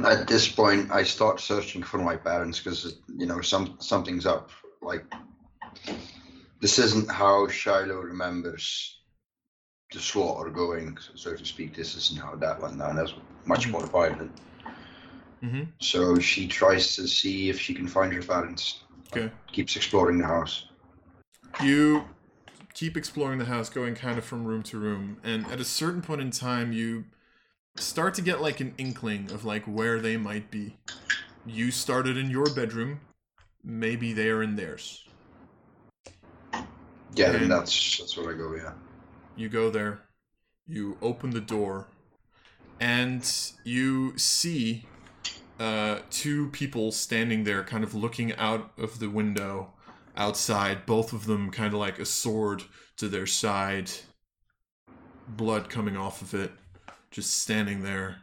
At 0.05 0.27
this 0.27 0.47
point, 0.47 0.91
I 0.91 1.03
start 1.03 1.39
searching 1.39 1.81
for 1.81 1.97
my 1.97 2.15
parents 2.15 2.59
because 2.59 2.99
you 3.07 3.25
know 3.25 3.41
some 3.41 3.77
something's 3.79 4.25
up. 4.25 4.51
Like 4.81 5.05
this 6.61 6.77
isn't 6.79 7.09
how 7.09 7.47
Shiloh 7.47 8.01
remembers 8.01 8.99
the 9.91 9.99
slaughter 9.99 10.49
going, 10.49 10.97
so 11.15 11.35
to 11.35 11.45
speak. 11.45 11.75
This 11.75 11.95
isn't 11.95 12.19
how 12.19 12.35
that 12.35 12.61
went 12.61 12.77
down. 12.77 12.95
That's 12.95 13.13
much 13.45 13.67
Mhm. 13.67 13.71
more 13.71 13.85
violent. 13.87 14.31
Mm-hmm. 15.43 15.63
So 15.79 16.19
she 16.19 16.47
tries 16.47 16.95
to 16.95 17.07
see 17.07 17.49
if 17.49 17.59
she 17.59 17.73
can 17.73 17.87
find 17.87 18.13
her 18.13 18.21
parents. 18.21 18.83
Okay. 19.11 19.31
Keeps 19.51 19.75
exploring 19.75 20.17
the 20.17 20.27
house. 20.27 20.67
You 21.63 22.05
keep 22.73 22.97
exploring 22.97 23.39
the 23.39 23.45
house, 23.45 23.69
going 23.69 23.95
kind 23.95 24.17
of 24.17 24.25
from 24.25 24.45
room 24.45 24.61
to 24.63 24.77
room, 24.77 25.17
and 25.23 25.47
at 25.47 25.59
a 25.59 25.63
certain 25.63 26.01
point 26.01 26.21
in 26.21 26.31
time, 26.31 26.71
you 26.71 27.05
start 27.77 28.13
to 28.15 28.21
get 28.21 28.41
like 28.41 28.59
an 28.59 28.73
inkling 28.77 29.31
of 29.31 29.45
like 29.45 29.63
where 29.65 29.99
they 29.99 30.17
might 30.17 30.51
be. 30.51 30.77
You 31.45 31.71
started 31.71 32.17
in 32.17 32.29
your 32.29 32.45
bedroom, 32.53 32.99
maybe 33.63 34.13
they 34.13 34.29
are 34.29 34.43
in 34.43 34.55
theirs. 34.55 35.05
Yeah, 37.13 37.31
And- 37.31 37.51
that's 37.51 37.97
that's 37.97 38.17
where 38.17 38.33
I 38.33 38.37
go. 38.37 38.55
Yeah. 38.55 38.73
You 39.35 39.49
go 39.49 39.69
there, 39.69 40.01
you 40.67 40.97
open 41.01 41.29
the 41.29 41.41
door, 41.41 41.87
and 42.79 43.23
you 43.63 44.17
see 44.17 44.85
uh, 45.59 45.99
two 46.09 46.49
people 46.49 46.91
standing 46.91 47.43
there, 47.43 47.63
kind 47.63 47.83
of 47.83 47.93
looking 47.93 48.35
out 48.35 48.71
of 48.77 48.99
the 48.99 49.09
window 49.09 49.73
outside, 50.15 50.85
both 50.87 51.13
of 51.13 51.25
them 51.27 51.51
kind 51.51 51.73
of 51.73 51.79
like 51.79 51.99
a 51.99 52.05
sword 52.05 52.63
to 52.97 53.07
their 53.07 53.27
side, 53.27 53.91
blood 55.27 55.69
coming 55.69 55.95
off 55.95 56.21
of 56.23 56.33
it, 56.33 56.51
just 57.11 57.39
standing 57.39 57.83
there. 57.83 58.17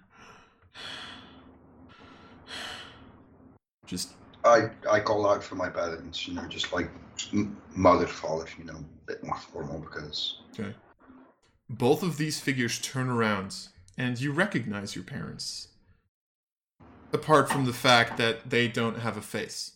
Just 3.87 4.13
I 4.45 4.71
I 4.91 5.01
call 5.01 5.29
out 5.29 5.43
for 5.43 5.55
my 5.55 5.69
parents, 5.69 6.27
you 6.27 6.35
know, 6.35 6.47
just 6.47 6.73
like 6.73 6.91
mother, 7.75 8.07
father, 8.07 8.47
you 8.59 8.65
know, 8.65 8.77
a 8.77 9.07
bit 9.07 9.23
more 9.25 9.37
formal 9.37 9.79
because 9.81 10.39
Okay. 10.59 10.75
Both 11.69 12.03
of 12.03 12.19
these 12.19 12.41
figures 12.41 12.79
turn 12.79 13.09
around, 13.09 13.69
and 13.97 14.21
you 14.21 14.33
recognize 14.33 14.95
your 14.95 15.05
parents. 15.05 15.69
Apart 17.13 17.49
from 17.49 17.65
the 17.65 17.73
fact 17.73 18.17
that 18.19 18.51
they 18.51 18.69
don't 18.69 18.99
have 18.99 19.17
a 19.17 19.23
face. 19.23 19.73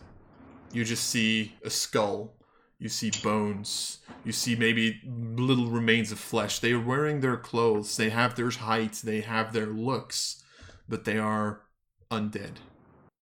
You 0.73 0.85
just 0.85 1.09
see 1.09 1.55
a 1.65 1.71
skull. 1.71 2.35
You 2.79 2.89
see 2.89 3.11
bones. 3.23 3.99
You 4.25 4.33
see 4.33 4.55
maybe 4.55 5.01
little 5.05 5.67
remains 5.67 6.13
of 6.13 6.19
flesh. 6.19 6.61
They 6.61 6.73
are 6.73 6.81
wearing 6.81 7.21
their 7.21 7.37
clothes. 7.37 7.97
They 7.97 8.11
have 8.11 8.37
their 8.37 8.51
height. 8.51 9.01
They 9.03 9.21
have 9.21 9.53
their 9.53 9.67
looks. 9.67 10.43
But 10.89 11.05
they 11.05 11.19
are 11.19 11.63
undead. 12.11 12.57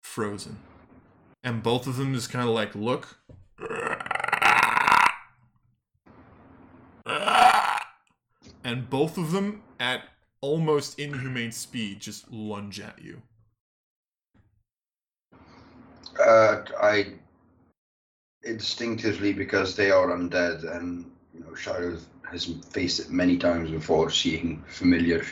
Frozen. 0.04 0.60
And 1.44 1.62
both 1.62 1.86
of 1.86 1.98
them 1.98 2.14
just 2.14 2.30
kind 2.30 2.48
of 2.48 2.56
like 2.56 2.76
look. 2.76 3.18
and 8.64 8.90
both 8.90 9.18
of 9.18 9.32
them 9.32 9.64
at 9.80 10.04
almost 10.40 10.98
inhumane 10.98 11.52
speed 11.52 12.00
just 12.00 12.32
lunge 12.32 12.80
at 12.80 13.00
you. 13.04 13.22
uh, 16.20 16.64
I 16.82 17.14
instinctively 18.44 19.34
because 19.34 19.76
they 19.76 19.92
are 19.92 20.08
undead 20.08 20.76
and 20.76 21.12
you 21.34 21.42
know 21.42 21.54
Shiloh 21.56 21.98
has 22.30 22.46
faced 22.72 23.00
it 23.00 23.10
many 23.10 23.38
times 23.38 23.70
before, 23.70 24.10
seeing 24.10 24.64
familiar 24.68 25.24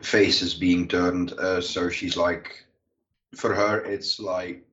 faces 0.00 0.54
being 0.54 0.86
turned. 0.86 1.32
Uh, 1.32 1.60
so 1.60 1.88
she's 1.88 2.16
like, 2.16 2.64
for 3.34 3.54
her, 3.54 3.80
it's 3.80 4.20
like 4.20 4.64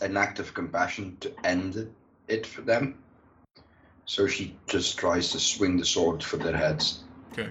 an 0.00 0.16
act 0.16 0.38
of 0.38 0.54
compassion 0.54 1.16
to 1.20 1.32
end 1.44 1.90
it 2.28 2.46
for 2.46 2.62
them. 2.62 3.02
So 4.04 4.28
she 4.28 4.56
just 4.68 4.96
tries 4.96 5.32
to 5.32 5.40
swing 5.40 5.76
the 5.76 5.84
sword 5.84 6.22
for 6.22 6.36
their 6.36 6.56
heads. 6.56 7.02
Okay. 7.32 7.50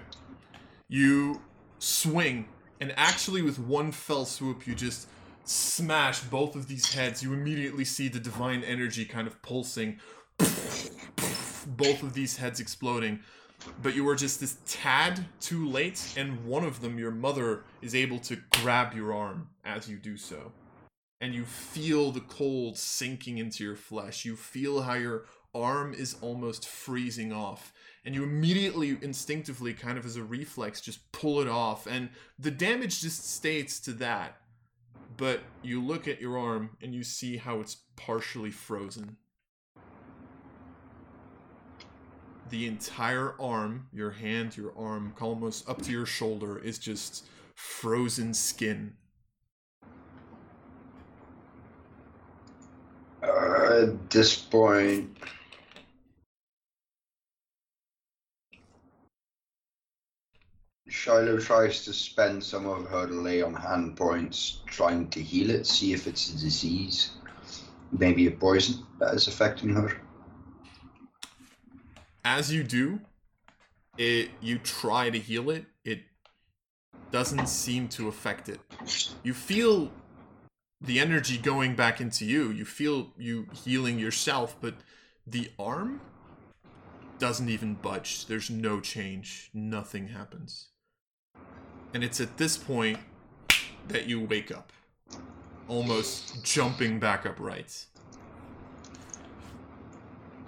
You 0.87 1.41
swing, 1.79 2.47
and 2.79 2.93
actually, 2.95 3.41
with 3.41 3.59
one 3.59 3.91
fell 3.91 4.25
swoop, 4.25 4.65
you 4.65 4.73
just 4.73 5.07
smash 5.45 6.21
both 6.21 6.55
of 6.55 6.67
these 6.67 6.93
heads. 6.93 7.23
You 7.23 7.33
immediately 7.33 7.85
see 7.85 8.07
the 8.07 8.19
divine 8.19 8.63
energy 8.63 9.05
kind 9.05 9.27
of 9.27 9.41
pulsing, 9.41 9.99
both 10.37 12.03
of 12.03 12.13
these 12.13 12.37
heads 12.37 12.59
exploding. 12.59 13.19
But 13.81 13.95
you 13.95 14.03
were 14.03 14.15
just 14.15 14.39
this 14.39 14.57
tad 14.67 15.25
too 15.39 15.67
late, 15.67 16.13
and 16.17 16.45
one 16.45 16.65
of 16.65 16.81
them, 16.81 16.99
your 16.99 17.11
mother, 17.11 17.63
is 17.81 17.95
able 17.95 18.19
to 18.19 18.37
grab 18.51 18.93
your 18.93 19.13
arm 19.13 19.49
as 19.63 19.89
you 19.89 19.97
do 19.97 20.17
so. 20.17 20.51
And 21.21 21.33
you 21.33 21.45
feel 21.45 22.11
the 22.11 22.19
cold 22.21 22.77
sinking 22.77 23.37
into 23.37 23.63
your 23.63 23.75
flesh. 23.75 24.25
You 24.25 24.35
feel 24.35 24.81
how 24.81 24.95
your 24.95 25.25
arm 25.55 25.93
is 25.93 26.17
almost 26.21 26.67
freezing 26.67 27.31
off 27.31 27.71
and 28.03 28.13
you 28.13 28.23
immediately 28.23 28.97
instinctively 29.01 29.73
kind 29.73 29.97
of 29.97 30.05
as 30.05 30.17
a 30.17 30.23
reflex 30.23 30.81
just 30.81 31.09
pull 31.13 31.39
it 31.39 31.47
off 31.47 31.87
and 31.87 32.09
the 32.37 32.51
damage 32.51 32.99
just 32.99 33.33
states 33.33 33.79
to 33.79 33.93
that 33.93 34.37
but 35.17 35.41
you 35.63 35.81
look 35.81 36.07
at 36.07 36.21
your 36.21 36.37
arm 36.37 36.71
and 36.81 36.93
you 36.93 37.03
see 37.03 37.37
how 37.37 37.59
it's 37.59 37.77
partially 37.95 38.51
frozen. 38.51 39.17
The 42.49 42.67
entire 42.67 43.33
arm 43.39 43.87
your 43.91 44.11
hand 44.11 44.55
your 44.55 44.77
arm 44.77 45.13
almost 45.19 45.67
up 45.67 45.81
to 45.83 45.91
your 45.91 46.05
shoulder 46.05 46.57
is 46.57 46.77
just 46.77 47.25
frozen 47.55 48.33
skin. 48.33 48.93
At 53.23 54.09
this 54.09 54.35
point, 54.35 55.17
Shiloh 60.95 61.39
tries 61.39 61.83
to 61.85 61.93
spend 61.93 62.43
some 62.43 62.65
of 62.65 62.87
her 62.87 63.05
lay 63.07 63.41
on 63.41 63.53
hand 63.53 63.97
points 63.97 64.61
trying 64.65 65.09
to 65.09 65.21
heal 65.21 65.49
it, 65.49 65.67
see 65.67 65.93
if 65.93 66.07
it's 66.07 66.29
a 66.29 66.37
disease, 66.39 67.11
maybe 67.91 68.25
a 68.27 68.31
poison 68.31 68.83
that 68.99 69.13
is 69.13 69.27
affecting 69.27 69.69
her. 69.75 69.91
as 72.23 72.51
you 72.51 72.63
do 72.63 72.99
it 73.97 74.31
you 74.41 74.57
try 74.57 75.11
to 75.11 75.19
heal 75.19 75.51
it 75.51 75.65
it 75.83 75.99
doesn't 77.11 77.47
seem 77.47 77.87
to 77.87 78.07
affect 78.07 78.49
it. 78.49 78.59
You 79.21 79.33
feel 79.33 79.91
the 80.81 80.99
energy 80.99 81.37
going 81.37 81.75
back 81.75 82.01
into 82.01 82.25
you. 82.25 82.49
You 82.51 82.65
feel 82.65 83.11
you 83.17 83.47
healing 83.63 83.99
yourself 83.99 84.55
but 84.59 84.75
the 85.27 85.51
arm 85.59 86.01
doesn't 87.19 87.49
even 87.49 87.75
budge. 87.75 88.25
There's 88.25 88.49
no 88.49 88.79
change. 88.79 89.51
Nothing 89.53 90.07
happens 90.07 90.69
and 91.95 92.03
it's 92.03 92.19
at 92.19 92.35
this 92.35 92.57
point 92.57 92.99
that 93.87 94.05
you 94.05 94.19
wake 94.19 94.51
up 94.51 94.73
almost 95.69 96.43
jumping 96.43 96.99
back 96.99 97.25
upright 97.25 97.85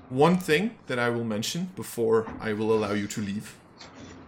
one 0.10 0.38
thing 0.38 0.76
that 0.88 1.00
I 1.00 1.10
will 1.10 1.24
mention 1.24 1.72
before 1.78 2.28
I 2.42 2.52
will 2.52 2.74
allow 2.74 2.92
you 2.92 3.08
to 3.08 3.22
leave 3.22 3.56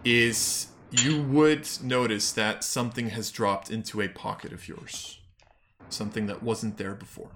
is 0.02 0.68
you 0.90 1.22
would 1.22 1.68
notice 1.82 2.32
that 2.32 2.64
something 2.64 3.10
has 3.10 3.30
dropped 3.30 3.70
into 3.70 4.00
a 4.00 4.08
pocket 4.08 4.52
of 4.52 4.66
yours. 4.66 5.20
Something 5.88 6.26
that 6.26 6.42
wasn't 6.42 6.76
there 6.76 6.94
before. 6.94 7.30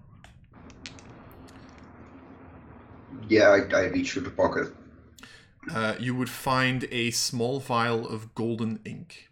Yeah, 3.28 3.48
I, 3.48 3.76
I 3.76 3.84
reach 3.86 4.12
for 4.12 4.20
the 4.20 4.30
pocket. 4.30 4.74
Uh, 5.70 5.94
you 5.98 6.14
would 6.14 6.28
find 6.28 6.86
a 6.90 7.10
small 7.12 7.60
vial 7.60 8.06
of 8.06 8.34
golden 8.34 8.80
ink. 8.84 9.30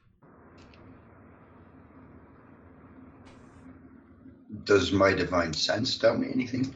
Does 4.65 4.93
my 4.93 5.13
divine 5.13 5.53
sense 5.53 5.97
tell 5.99 6.17
me 6.17 6.29
anything? 6.33 6.75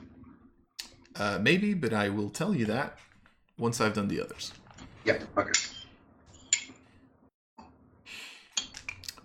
Uh, 1.14 1.38
maybe, 1.40 1.74
but 1.74 1.92
I 1.92 2.08
will 2.08 2.30
tell 2.30 2.54
you 2.54 2.66
that 2.66 2.98
once 3.58 3.80
I've 3.80 3.94
done 3.94 4.08
the 4.08 4.20
others. 4.20 4.52
Yeah, 5.04 5.18
okay. 5.36 5.50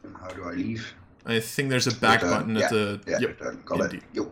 And 0.03 0.15
how 0.15 0.29
do 0.29 0.45
I 0.45 0.51
leave? 0.53 0.93
I 1.25 1.39
think 1.39 1.69
there's 1.69 1.87
a 1.87 1.95
back 1.95 2.21
Return. 2.21 2.37
button 2.37 2.57
at 2.57 2.69
the. 2.69 3.01
Yeah, 3.07 3.19
yep. 3.19 3.29
return. 3.29 3.61
Got 3.65 3.81
indeed. 3.81 3.97
it. 3.97 4.03
Yo. 4.13 4.31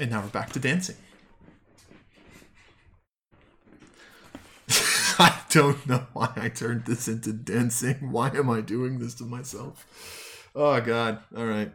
And 0.00 0.10
now 0.10 0.20
we're 0.22 0.28
back 0.28 0.50
to 0.52 0.58
dancing. 0.58 0.96
I 5.18 5.38
don't 5.54 5.86
know 5.86 6.04
why 6.12 6.32
I 6.34 6.48
turned 6.48 6.84
this 6.84 7.06
into 7.06 7.32
dancing. 7.32 8.10
Why 8.10 8.28
am 8.30 8.50
I 8.50 8.60
doing 8.60 8.98
this 8.98 9.14
to 9.14 9.24
myself? 9.24 10.50
Oh 10.52 10.80
god. 10.80 11.20
All 11.36 11.46
right. 11.46 11.72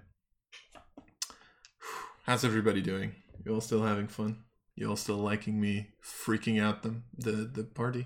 How's 2.25 2.43
everybody 2.43 2.81
doing? 2.81 3.15
You 3.45 3.53
all 3.53 3.61
still 3.61 3.83
having 3.83 4.07
fun? 4.07 4.43
You 4.75 4.89
all 4.89 4.97
still 4.97 5.15
liking 5.15 5.61
me 5.61 5.91
freaking 6.03 6.61
out 6.61 6.83
them 6.83 7.05
the 7.17 7.31
the 7.31 7.63
party? 7.63 8.05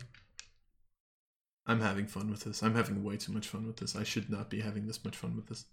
I'm 1.65 1.81
having 1.81 2.05
fun 2.05 2.29
with 2.29 2.43
this. 2.43 2.61
I'm 2.61 2.75
having 2.75 3.03
way 3.03 3.17
too 3.17 3.31
much 3.31 3.47
fun 3.47 3.65
with 3.65 3.77
this. 3.77 3.95
I 3.95 4.03
should 4.03 4.29
not 4.29 4.51
be 4.51 4.61
having 4.61 4.85
this 4.85 5.03
much 5.03 5.15
fun 5.15 5.35
with 5.35 5.47
this. 5.47 5.65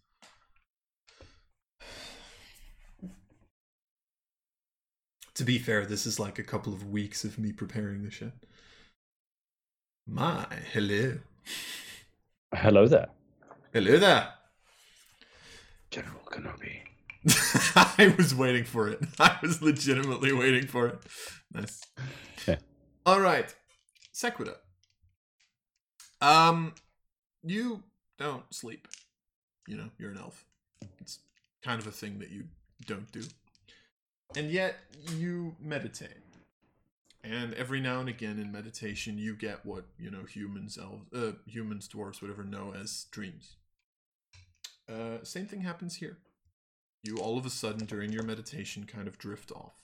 To 5.35 5.45
be 5.45 5.59
fair, 5.59 5.87
this 5.87 6.05
is 6.05 6.21
like 6.21 6.39
a 6.39 6.43
couple 6.43 6.75
of 6.75 6.91
weeks 6.91 7.25
of 7.25 7.39
me 7.39 7.51
preparing 7.51 8.03
the 8.03 8.11
shit. 8.11 8.35
My, 10.13 10.45
hello. 10.73 11.19
Hello 12.53 12.89
there. 12.89 13.11
Hello 13.73 13.97
there. 13.97 14.29
General 15.93 16.21
Kenobi. 16.27 16.81
I 17.77 18.13
was 18.19 18.35
waiting 18.35 18.65
for 18.65 18.89
it. 18.89 18.99
I 19.21 19.39
was 19.41 19.63
legitimately 19.63 20.33
waiting 20.33 20.67
for 20.67 20.89
it. 20.89 20.99
Nice. 21.55 21.81
Yeah. 22.49 22.57
All 23.07 23.21
right, 23.21 23.55
Sequita. 24.13 24.57
Um, 26.21 26.75
you 27.45 27.85
don't 28.19 28.53
sleep. 28.53 28.89
You 29.69 29.77
know, 29.77 29.91
you're 29.97 30.11
an 30.11 30.19
elf. 30.19 30.45
It's 30.99 31.21
kind 31.63 31.81
of 31.81 31.87
a 31.87 31.93
thing 31.93 32.19
that 32.19 32.31
you 32.31 32.47
don't 32.85 33.11
do. 33.13 33.23
And 34.37 34.51
yet 34.51 34.75
you 35.17 35.55
meditate. 35.61 36.19
And 37.23 37.53
every 37.55 37.81
now 37.81 38.01
and 38.01 38.09
again 38.09 38.39
in 38.39 38.51
meditation 38.51 39.19
you 39.19 39.35
get 39.35 39.65
what, 39.67 39.85
you 39.99 40.11
know, 40.11 40.25
humans, 40.25 40.79
elves, 40.81 41.13
uh, 41.15 41.33
humans, 41.47 41.89
dwarves, 41.89 42.23
whatever 42.23 42.45
know 42.45 42.73
as 42.79 43.07
dreams. 43.11 43.57
Uh, 44.89 45.23
same 45.23 45.47
thing 45.47 45.61
happens 45.61 45.97
here. 45.97 46.17
You 47.03 47.19
all 47.19 47.39
of 47.39 47.47
a 47.47 47.51
sudden 47.51 47.87
during 47.87 48.13
your 48.13 48.23
meditation 48.23 48.85
kind 48.85 49.07
of 49.07 49.19
drift 49.19 49.53
off. 49.53 49.75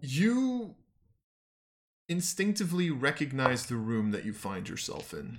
You 0.00 0.76
instinctively 2.08 2.90
recognize 2.90 3.66
the 3.66 3.76
room 3.76 4.12
that 4.12 4.24
you 4.24 4.32
find 4.32 4.68
yourself 4.68 5.12
in. 5.12 5.38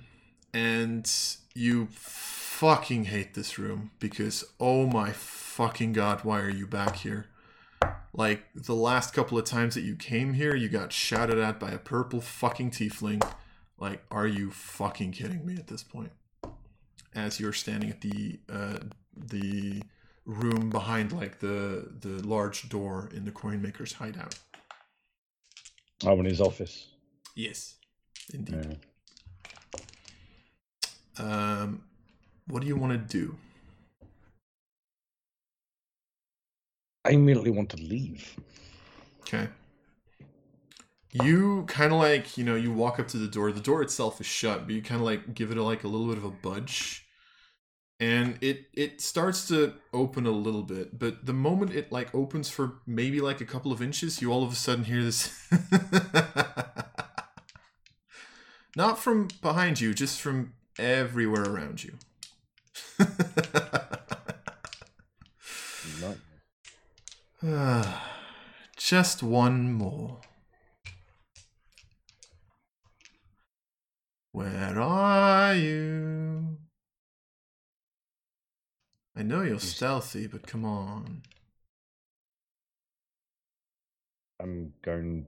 And 0.52 1.10
you 1.54 1.88
fucking 1.90 3.04
hate 3.04 3.34
this 3.34 3.58
room 3.58 3.90
because 3.98 4.44
oh 4.58 4.86
my 4.86 5.12
fucking 5.12 5.92
god, 5.92 6.24
why 6.24 6.40
are 6.40 6.50
you 6.50 6.66
back 6.66 6.96
here? 6.96 7.26
Like 8.12 8.44
the 8.54 8.74
last 8.74 9.12
couple 9.12 9.38
of 9.38 9.44
times 9.44 9.74
that 9.74 9.82
you 9.82 9.94
came 9.94 10.34
here, 10.34 10.54
you 10.54 10.68
got 10.68 10.92
shouted 10.92 11.38
at 11.38 11.60
by 11.60 11.70
a 11.70 11.78
purple 11.78 12.20
fucking 12.20 12.70
tiefling. 12.70 13.22
Like, 13.78 14.02
are 14.10 14.26
you 14.26 14.50
fucking 14.50 15.12
kidding 15.12 15.46
me 15.46 15.54
at 15.54 15.68
this 15.68 15.82
point? 15.82 16.12
As 17.14 17.38
you're 17.38 17.52
standing 17.52 17.90
at 17.90 18.00
the 18.00 18.40
uh, 18.50 18.78
the 19.16 19.82
room 20.24 20.68
behind 20.68 21.10
like 21.12 21.40
the 21.40 21.90
the 22.00 22.22
large 22.26 22.68
door 22.68 23.08
in 23.14 23.24
the 23.24 23.30
coin 23.30 23.62
maker's 23.62 23.94
hideout. 23.94 24.38
I'm 26.06 26.20
in 26.20 26.26
his 26.26 26.40
office. 26.40 26.88
Yes, 27.34 27.74
indeed. 28.32 28.78
Yeah. 29.68 29.82
Um, 31.18 31.82
what 32.46 32.62
do 32.62 32.68
you 32.68 32.76
want 32.76 32.92
to 32.92 32.98
do? 32.98 33.36
I 37.08 37.12
immediately 37.12 37.50
want 37.50 37.70
to 37.70 37.78
leave. 37.78 38.36
Okay. 39.22 39.48
You 41.12 41.64
kind 41.66 41.90
of 41.92 41.98
like, 41.98 42.36
you 42.36 42.44
know, 42.44 42.54
you 42.54 42.70
walk 42.70 43.00
up 43.00 43.08
to 43.08 43.16
the 43.16 43.26
door. 43.26 43.50
The 43.50 43.60
door 43.62 43.80
itself 43.80 44.20
is 44.20 44.26
shut, 44.26 44.66
but 44.66 44.74
you 44.74 44.82
kind 44.82 45.00
of 45.00 45.06
like 45.06 45.32
give 45.34 45.50
it 45.50 45.56
a, 45.56 45.62
like 45.62 45.84
a 45.84 45.88
little 45.88 46.06
bit 46.06 46.18
of 46.18 46.24
a 46.24 46.30
budge. 46.30 47.06
And 47.98 48.38
it 48.40 48.66
it 48.74 49.00
starts 49.00 49.48
to 49.48 49.74
open 49.92 50.24
a 50.26 50.30
little 50.30 50.62
bit, 50.62 50.98
but 50.98 51.26
the 51.26 51.32
moment 51.32 51.74
it 51.74 51.90
like 51.90 52.14
opens 52.14 52.48
for 52.48 52.74
maybe 52.86 53.20
like 53.20 53.40
a 53.40 53.44
couple 53.44 53.72
of 53.72 53.82
inches, 53.82 54.22
you 54.22 54.30
all 54.30 54.44
of 54.44 54.52
a 54.52 54.54
sudden 54.54 54.84
hear 54.84 55.02
this 55.02 55.32
Not 58.76 58.98
from 59.00 59.28
behind 59.42 59.80
you, 59.80 59.94
just 59.94 60.20
from 60.20 60.52
everywhere 60.78 61.42
around 61.42 61.82
you. 61.82 61.94
Not 66.00 66.18
Just 68.76 69.22
one 69.22 69.72
more. 69.72 70.20
Where 74.32 74.80
are 74.80 75.54
you? 75.54 76.58
I 79.16 79.22
know 79.22 79.42
you're 79.42 79.60
stealthy, 79.60 80.26
but 80.26 80.48
come 80.48 80.64
on. 80.64 81.22
I'm 84.40 84.72
going 84.82 85.26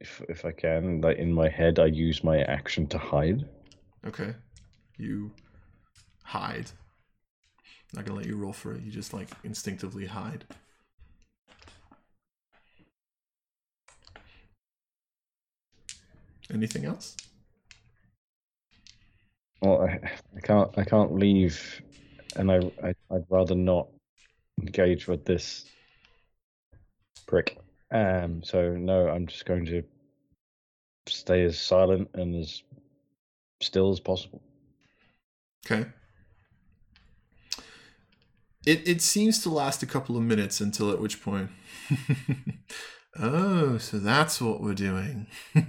if 0.00 0.20
if 0.28 0.44
I 0.44 0.50
can, 0.50 1.00
like 1.02 1.18
in 1.18 1.32
my 1.32 1.48
head 1.48 1.78
I 1.78 1.86
use 1.86 2.24
my 2.24 2.42
action 2.42 2.88
to 2.88 2.98
hide. 2.98 3.48
Okay. 4.04 4.34
You 4.98 5.30
hide. 6.24 6.72
Not 7.92 8.06
gonna 8.06 8.18
let 8.18 8.26
you 8.26 8.36
roll 8.36 8.52
for 8.52 8.74
it. 8.74 8.82
You 8.82 8.90
just 8.90 9.12
like 9.12 9.28
instinctively 9.44 10.06
hide. 10.06 10.44
Anything 16.50 16.84
else? 16.84 17.16
Well, 19.60 19.82
I, 19.82 20.10
I 20.36 20.40
can't 20.40 20.76
I 20.76 20.84
can't 20.84 21.14
leave 21.14 21.82
and 22.36 22.50
I, 22.50 22.58
I 22.82 22.94
I'd 23.10 23.26
rather 23.28 23.54
not 23.54 23.88
engage 24.60 25.06
with 25.06 25.24
this 25.24 25.64
prick. 27.26 27.58
Um 27.90 28.42
so 28.42 28.72
no, 28.76 29.08
I'm 29.08 29.26
just 29.26 29.46
going 29.46 29.66
to 29.66 29.82
stay 31.06 31.44
as 31.44 31.58
silent 31.58 32.08
and 32.14 32.34
as 32.34 32.62
still 33.60 33.90
as 33.92 34.00
possible. 34.00 34.42
Okay. 35.66 35.86
It 38.64 38.86
it 38.86 39.02
seems 39.02 39.42
to 39.42 39.50
last 39.50 39.82
a 39.82 39.86
couple 39.86 40.16
of 40.16 40.22
minutes 40.22 40.60
until 40.60 40.90
at 40.90 41.00
which 41.00 41.22
point. 41.22 41.50
oh, 43.18 43.78
so 43.78 43.98
that's 43.98 44.40
what 44.40 44.60
we're 44.60 44.74
doing. 44.74 45.26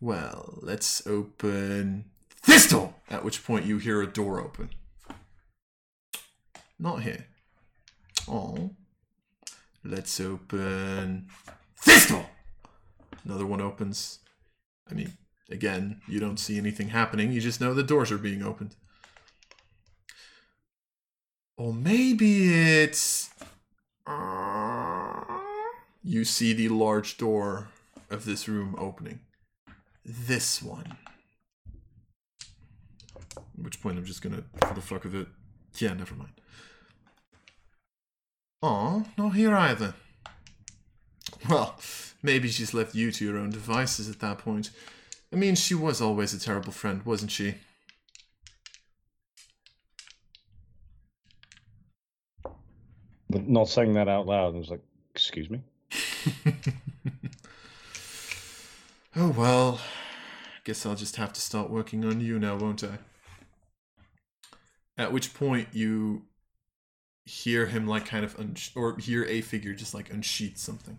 well, 0.00 0.58
let's 0.62 1.06
open 1.06 2.06
this 2.46 2.68
door. 2.68 2.94
At 3.10 3.24
which 3.24 3.44
point 3.44 3.66
you 3.66 3.78
hear 3.78 4.00
a 4.02 4.06
door 4.06 4.40
open. 4.40 4.70
Not 6.78 7.02
here. 7.02 7.26
Oh. 8.28 8.70
Let's 9.84 10.20
open 10.20 11.28
this 11.86 12.08
door. 12.08 12.26
Another 13.24 13.46
one 13.46 13.60
opens. 13.60 14.18
I 14.90 14.94
mean, 14.94 15.12
again, 15.50 16.00
you 16.06 16.20
don't 16.20 16.38
see 16.38 16.58
anything 16.58 16.88
happening. 16.88 17.32
You 17.32 17.40
just 17.40 17.60
know 17.60 17.72
the 17.72 17.82
doors 17.82 18.12
are 18.12 18.18
being 18.18 18.42
opened. 18.42 18.76
Or 21.56 21.72
maybe 21.72 22.52
it's. 22.82 23.30
Uh, 24.06 25.22
you 26.02 26.24
see 26.24 26.52
the 26.52 26.68
large 26.68 27.16
door 27.18 27.68
of 28.10 28.24
this 28.24 28.48
room 28.48 28.74
opening. 28.78 29.20
This 30.04 30.62
one. 30.62 30.96
At 33.36 33.44
which 33.54 33.80
point 33.82 33.98
I'm 33.98 34.04
just 34.04 34.22
gonna, 34.22 34.42
for 34.66 34.74
the 34.74 34.80
fuck 34.80 35.04
of 35.04 35.14
it. 35.14 35.28
Yeah, 35.78 35.94
never 35.94 36.14
mind. 36.14 36.32
Oh, 38.62 39.04
not 39.16 39.34
here 39.34 39.54
either. 39.54 39.94
Well, 41.48 41.76
maybe 42.22 42.48
she's 42.48 42.74
left 42.74 42.94
you 42.94 43.10
to 43.12 43.24
your 43.24 43.38
own 43.38 43.50
devices 43.50 44.10
at 44.10 44.18
that 44.20 44.38
point. 44.38 44.70
I 45.32 45.36
mean, 45.36 45.54
she 45.54 45.74
was 45.74 46.00
always 46.00 46.34
a 46.34 46.40
terrible 46.40 46.72
friend, 46.72 47.02
wasn't 47.04 47.30
she? 47.30 47.54
Not 53.30 53.68
saying 53.68 53.94
that 53.94 54.08
out 54.08 54.26
loud, 54.26 54.54
I 54.54 54.58
was 54.58 54.70
like, 54.70 54.82
excuse 55.14 55.48
me? 55.50 55.60
oh 59.16 59.30
well. 59.30 59.80
I 60.56 60.60
guess 60.64 60.84
I'll 60.84 60.94
just 60.94 61.16
have 61.16 61.32
to 61.32 61.40
start 61.40 61.70
working 61.70 62.04
on 62.04 62.20
you 62.20 62.38
now, 62.38 62.56
won't 62.56 62.84
I? 62.84 62.98
At 64.98 65.12
which 65.12 65.32
point 65.32 65.68
you 65.72 66.26
hear 67.24 67.66
him 67.66 67.86
like 67.86 68.06
kind 68.06 68.24
of 68.24 68.38
un- 68.38 68.56
or 68.74 68.98
hear 68.98 69.24
a 69.24 69.40
figure 69.40 69.72
just 69.72 69.94
like 69.94 70.12
unsheath 70.12 70.58
something. 70.58 70.98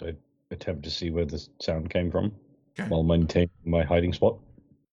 I 0.00 0.14
attempt 0.50 0.84
to 0.84 0.90
see 0.90 1.10
where 1.10 1.24
the 1.24 1.44
sound 1.60 1.90
came 1.90 2.10
from 2.10 2.32
Okay. 2.78 2.88
while 2.88 3.02
maintaining 3.02 3.50
my 3.64 3.84
hiding 3.84 4.12
spot. 4.12 4.38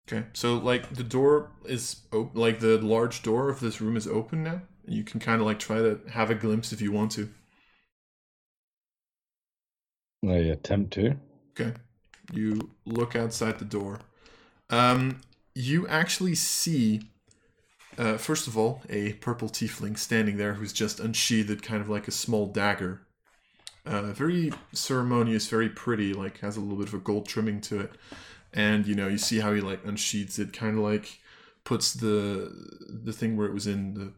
Okay, 0.09 0.25
so 0.33 0.55
like 0.55 0.93
the 0.93 1.03
door 1.03 1.51
is 1.65 1.97
open, 2.13 2.39
like 2.39 2.61
the 2.61 2.77
large 2.77 3.23
door 3.23 3.49
of 3.49 3.59
this 3.59 3.81
room 3.81 3.97
is 3.97 4.07
open 4.07 4.43
now. 4.43 4.61
You 4.85 5.03
can 5.03 5.19
kind 5.19 5.41
of 5.41 5.45
like 5.45 5.59
try 5.59 5.77
to 5.79 5.99
have 6.11 6.29
a 6.29 6.35
glimpse 6.35 6.71
if 6.71 6.81
you 6.81 6.93
want 6.93 7.11
to. 7.13 7.29
I 10.25 10.35
attempt 10.35 10.93
to. 10.93 11.17
Okay, 11.51 11.73
you 12.31 12.69
look 12.85 13.15
outside 13.15 13.59
the 13.59 13.65
door. 13.65 13.99
Um, 14.69 15.21
you 15.53 15.85
actually 15.87 16.35
see, 16.35 17.01
uh, 17.97 18.17
first 18.17 18.47
of 18.47 18.57
all, 18.57 18.81
a 18.89 19.13
purple 19.13 19.49
tiefling 19.49 19.97
standing 19.97 20.37
there 20.37 20.53
who's 20.53 20.71
just 20.71 21.01
unsheathed, 21.01 21.61
kind 21.61 21.81
of 21.81 21.89
like 21.89 22.07
a 22.07 22.11
small 22.11 22.45
dagger. 22.45 23.01
Uh, 23.85 24.13
very 24.13 24.53
ceremonious, 24.73 25.47
very 25.47 25.69
pretty, 25.69 26.13
like 26.13 26.39
has 26.39 26.55
a 26.55 26.61
little 26.61 26.77
bit 26.77 26.87
of 26.87 26.93
a 26.93 26.99
gold 26.99 27.27
trimming 27.27 27.59
to 27.61 27.81
it. 27.81 27.91
And 28.53 28.87
you 28.87 28.95
know, 28.95 29.07
you 29.07 29.17
see 29.17 29.39
how 29.39 29.53
he 29.53 29.61
like 29.61 29.85
unsheathes 29.85 30.39
it, 30.39 30.53
kind 30.53 30.77
of 30.77 30.83
like 30.83 31.19
puts 31.63 31.93
the 31.93 32.51
the 32.87 33.13
thing 33.13 33.35
where 33.35 33.47
it 33.47 33.53
was 33.53 33.67
in 33.67 33.93
the 33.93 34.13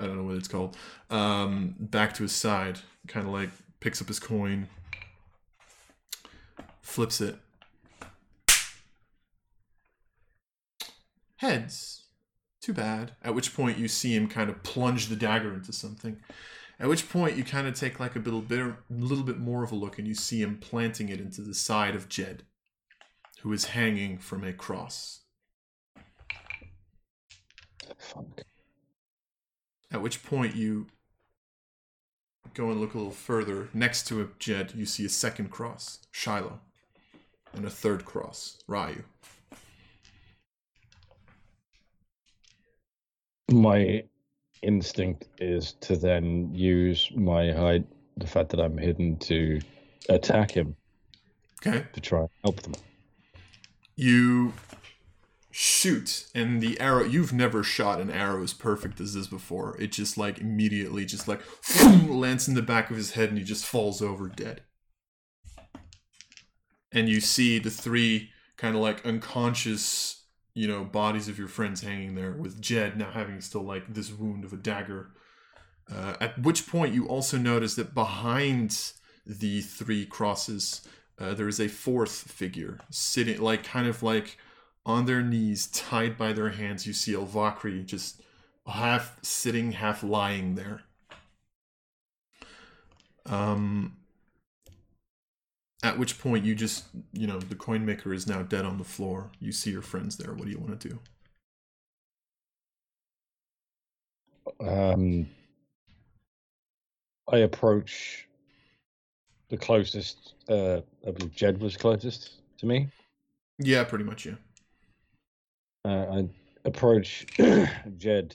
I 0.00 0.06
don't 0.06 0.16
know 0.16 0.24
what 0.24 0.36
it's 0.36 0.48
called 0.48 0.76
um, 1.10 1.74
back 1.78 2.14
to 2.14 2.22
his 2.22 2.32
side, 2.32 2.78
kind 3.08 3.26
of 3.26 3.32
like 3.32 3.50
picks 3.80 4.00
up 4.00 4.08
his 4.08 4.20
coin, 4.20 4.68
flips 6.80 7.20
it. 7.20 7.36
Heads. 11.36 12.04
Too 12.60 12.74
bad. 12.74 13.12
At 13.24 13.34
which 13.34 13.54
point 13.56 13.78
you 13.78 13.88
see 13.88 14.14
him 14.14 14.28
kind 14.28 14.50
of 14.50 14.62
plunge 14.62 15.06
the 15.06 15.16
dagger 15.16 15.54
into 15.54 15.72
something. 15.72 16.20
At 16.78 16.88
which 16.88 17.08
point 17.08 17.36
you 17.36 17.44
kind 17.44 17.66
of 17.66 17.74
take 17.74 17.98
like 17.98 18.16
a 18.16 18.18
little 18.18 18.42
bit, 18.42 18.60
a 18.60 18.76
little 18.90 19.24
bit 19.24 19.38
more 19.38 19.64
of 19.64 19.72
a 19.72 19.74
look, 19.74 19.98
and 19.98 20.06
you 20.06 20.14
see 20.14 20.42
him 20.42 20.58
planting 20.58 21.08
it 21.08 21.20
into 21.20 21.40
the 21.40 21.54
side 21.54 21.94
of 21.94 22.08
Jed, 22.08 22.42
who 23.42 23.52
is 23.52 23.66
hanging 23.66 24.18
from 24.18 24.44
a 24.44 24.52
cross. 24.52 25.20
Fuck. 27.98 28.42
At 29.90 30.02
which 30.02 30.22
point 30.22 30.54
you 30.54 30.86
go 32.54 32.70
and 32.70 32.80
look 32.80 32.94
a 32.94 32.98
little 32.98 33.12
further. 33.12 33.68
Next 33.72 34.06
to 34.08 34.20
a 34.20 34.28
Jed, 34.38 34.72
you 34.76 34.84
see 34.86 35.04
a 35.04 35.08
second 35.08 35.50
cross, 35.50 36.00
Shiloh, 36.10 36.60
and 37.52 37.64
a 37.64 37.70
third 37.70 38.04
cross, 38.04 38.58
Ryu. 38.66 39.02
My 43.50 44.04
instinct 44.62 45.26
is 45.38 45.72
to 45.80 45.96
then 45.96 46.54
use 46.54 47.10
my 47.16 47.50
hide, 47.52 47.84
the 48.16 48.26
fact 48.26 48.50
that 48.50 48.60
I'm 48.60 48.78
hidden, 48.78 49.16
to 49.20 49.60
attack 50.08 50.52
him 50.52 50.76
Okay. 51.66 51.84
to 51.92 52.00
try 52.00 52.20
and 52.20 52.28
help 52.44 52.62
them. 52.62 52.74
You 54.00 54.54
shoot, 55.50 56.26
and 56.34 56.62
the 56.62 56.80
arrow. 56.80 57.04
You've 57.04 57.34
never 57.34 57.62
shot 57.62 58.00
an 58.00 58.08
arrow 58.08 58.42
as 58.42 58.54
perfect 58.54 58.98
as 58.98 59.12
this 59.12 59.26
before. 59.26 59.76
It 59.78 59.92
just 59.92 60.16
like 60.16 60.38
immediately, 60.38 61.04
just 61.04 61.28
like 61.28 61.42
lands 62.08 62.48
in 62.48 62.54
the 62.54 62.62
back 62.62 62.90
of 62.90 62.96
his 62.96 63.10
head, 63.10 63.28
and 63.28 63.36
he 63.36 63.44
just 63.44 63.66
falls 63.66 64.00
over 64.00 64.26
dead. 64.30 64.62
And 66.90 67.10
you 67.10 67.20
see 67.20 67.58
the 67.58 67.68
three 67.68 68.30
kind 68.56 68.74
of 68.74 68.80
like 68.80 69.04
unconscious, 69.04 70.24
you 70.54 70.66
know, 70.66 70.82
bodies 70.82 71.28
of 71.28 71.38
your 71.38 71.48
friends 71.48 71.82
hanging 71.82 72.14
there, 72.14 72.32
with 72.32 72.58
Jed 72.58 72.96
now 72.96 73.10
having 73.10 73.42
still 73.42 73.64
like 73.64 73.92
this 73.92 74.10
wound 74.10 74.46
of 74.46 74.54
a 74.54 74.56
dagger. 74.56 75.10
Uh, 75.94 76.14
at 76.22 76.38
which 76.38 76.66
point, 76.66 76.94
you 76.94 77.06
also 77.06 77.36
notice 77.36 77.74
that 77.74 77.92
behind 77.92 78.92
the 79.26 79.60
three 79.60 80.06
crosses, 80.06 80.88
uh, 81.20 81.34
there 81.34 81.48
is 81.48 81.60
a 81.60 81.68
fourth 81.68 82.30
figure 82.30 82.78
sitting, 82.90 83.40
like 83.40 83.62
kind 83.62 83.86
of 83.86 84.02
like 84.02 84.38
on 84.86 85.04
their 85.04 85.22
knees, 85.22 85.66
tied 85.66 86.16
by 86.16 86.32
their 86.32 86.50
hands. 86.50 86.86
You 86.86 86.92
see 86.92 87.12
Elvakri 87.12 87.84
just 87.84 88.22
half 88.66 89.18
sitting, 89.22 89.72
half 89.72 90.02
lying 90.02 90.54
there. 90.54 90.82
Um, 93.26 93.96
at 95.82 95.98
which 95.98 96.18
point 96.18 96.44
you 96.44 96.54
just, 96.54 96.84
you 97.12 97.26
know, 97.26 97.38
the 97.38 97.54
coin 97.54 97.84
maker 97.84 98.12
is 98.12 98.26
now 98.26 98.42
dead 98.42 98.64
on 98.64 98.78
the 98.78 98.84
floor. 98.84 99.30
You 99.40 99.52
see 99.52 99.70
your 99.70 99.82
friends 99.82 100.16
there. 100.16 100.32
What 100.32 100.44
do 100.44 100.50
you 100.50 100.58
want 100.58 100.80
to 100.80 100.88
do? 100.88 100.98
Um, 104.66 105.28
I 107.30 107.38
approach 107.38 108.26
the 109.50 109.56
closest. 109.56 110.34
Uh, 110.48 110.80
I 111.06 111.10
believe 111.10 111.34
Jed 111.34 111.60
was 111.60 111.76
closest 111.76 112.40
to 112.58 112.66
me. 112.66 112.88
Yeah, 113.58 113.84
pretty 113.84 114.04
much. 114.04 114.24
Yeah. 114.24 114.36
Uh, 115.84 116.06
I 116.20 116.28
approach 116.64 117.26
Jed 117.98 118.34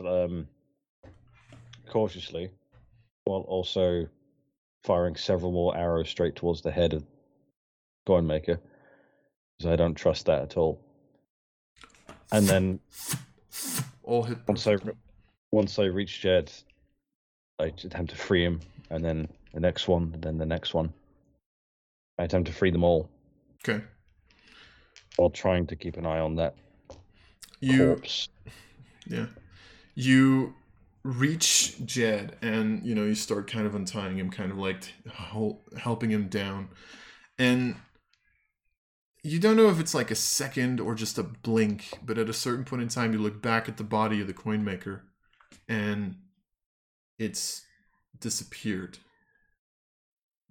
um, 0.00 0.48
cautiously, 1.88 2.50
while 3.24 3.42
also 3.42 4.08
firing 4.82 5.16
several 5.16 5.52
more 5.52 5.76
arrows 5.76 6.08
straight 6.08 6.34
towards 6.34 6.60
the 6.60 6.70
head 6.70 6.92
of 6.92 7.04
Coinmaker, 8.06 8.58
because 9.58 9.72
I 9.72 9.76
don't 9.76 9.94
trust 9.94 10.26
that 10.26 10.42
at 10.42 10.56
all. 10.56 10.80
And 12.32 12.46
then 12.46 12.80
All 14.02 14.22
hit. 14.22 14.38
once 14.48 14.66
I 14.66 14.76
once 15.52 15.78
I 15.78 15.84
reach 15.84 16.20
Jed, 16.20 16.50
I 17.60 17.66
attempt 17.66 18.10
to 18.10 18.16
free 18.16 18.44
him, 18.44 18.60
and 18.90 19.04
then 19.04 19.28
the 19.54 19.60
next 19.60 19.88
one, 19.88 20.14
then 20.18 20.36
the 20.36 20.46
next 20.46 20.74
one. 20.74 20.92
I 22.18 22.24
attempt 22.24 22.48
to 22.48 22.54
free 22.54 22.70
them 22.70 22.84
all 22.84 23.08
Okay. 23.66 23.82
while 25.16 25.30
trying 25.30 25.66
to 25.68 25.76
keep 25.76 25.96
an 25.96 26.06
eye 26.06 26.18
on 26.18 26.36
that 26.36 26.54
You. 27.60 27.86
corpse. 27.86 28.28
Yeah. 29.06 29.26
You 29.94 30.54
reach 31.04 31.84
Jed 31.84 32.36
and, 32.42 32.84
you 32.84 32.94
know, 32.94 33.04
you 33.04 33.14
start 33.14 33.50
kind 33.50 33.66
of 33.66 33.74
untying 33.74 34.18
him, 34.18 34.30
kind 34.30 34.50
of 34.50 34.58
like 34.58 34.92
helping 35.78 36.10
him 36.10 36.28
down. 36.28 36.68
And 37.38 37.76
you 39.22 39.38
don't 39.38 39.56
know 39.56 39.68
if 39.70 39.80
it's 39.80 39.94
like 39.94 40.10
a 40.10 40.14
second 40.16 40.80
or 40.80 40.94
just 40.94 41.16
a 41.18 41.22
blink, 41.22 41.98
but 42.04 42.18
at 42.18 42.28
a 42.28 42.34
certain 42.34 42.64
point 42.64 42.82
in 42.82 42.88
time, 42.88 43.12
you 43.12 43.18
look 43.18 43.40
back 43.40 43.68
at 43.68 43.76
the 43.76 43.84
body 43.84 44.20
of 44.20 44.26
the 44.26 44.34
coin 44.34 44.64
maker 44.64 45.04
and 45.68 46.16
it's 47.18 47.62
disappeared. 48.18 48.98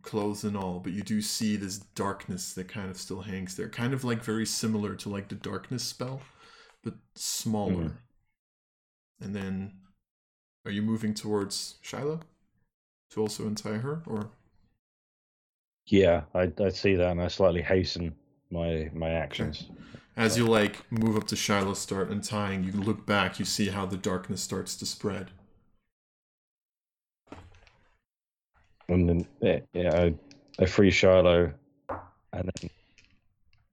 Clothes 0.04 0.44
and 0.44 0.56
all, 0.58 0.80
but 0.80 0.94
you 0.94 1.02
do 1.04 1.22
see 1.22 1.56
this 1.56 1.80
darkness 1.80 2.54
that 2.54 2.68
kind 2.68 2.90
of 2.92 2.98
still 2.98 3.22
hangs 3.22 3.56
there. 3.56 3.70
Kind 3.70 3.94
of 3.94 4.04
like 4.04 4.24
very 4.24 4.46
similar 4.46 4.96
to 4.96 5.10
like 5.10 5.30
the 5.30 5.36
darkness 5.36 5.84
spell, 5.84 6.22
but 6.84 6.96
smaller. 7.16 7.86
Mhm. 7.86 7.98
And 9.20 9.36
then, 9.36 9.80
are 10.66 10.72
you 10.72 10.82
moving 10.84 11.14
towards 11.16 11.78
Shiloh 11.82 12.22
to 13.12 13.22
also 13.22 13.48
untie 13.48 13.80
her, 13.80 14.04
or 14.08 14.32
Yeah, 15.86 16.24
I, 16.34 16.52
I 16.60 16.70
see 16.70 16.96
that, 16.96 17.12
and 17.12 17.22
I 17.22 17.30
slightly 17.30 17.62
hasten 17.62 18.16
my 18.52 18.90
my 18.94 19.10
actions. 19.12 19.70
as 20.16 20.38
you 20.38 20.46
like 20.48 20.92
move 20.92 21.16
up 21.16 21.28
to 21.28 21.36
Shiloh, 21.36 21.76
start 21.76 22.10
untying? 22.10 22.64
You 22.64 22.72
look 22.72 23.06
back, 23.06 23.38
you 23.40 23.46
see 23.46 23.70
how 23.70 23.86
the 23.86 23.98
darkness 23.98 24.42
starts 24.42 24.76
to 24.78 24.86
spread. 24.88 25.30
And 28.94 29.10
then 29.42 29.64
yeah, 29.74 29.92
I, 29.94 30.16
I 30.60 30.66
free 30.66 30.92
Shiloh, 30.92 31.52
and 31.90 32.52
then 32.56 32.70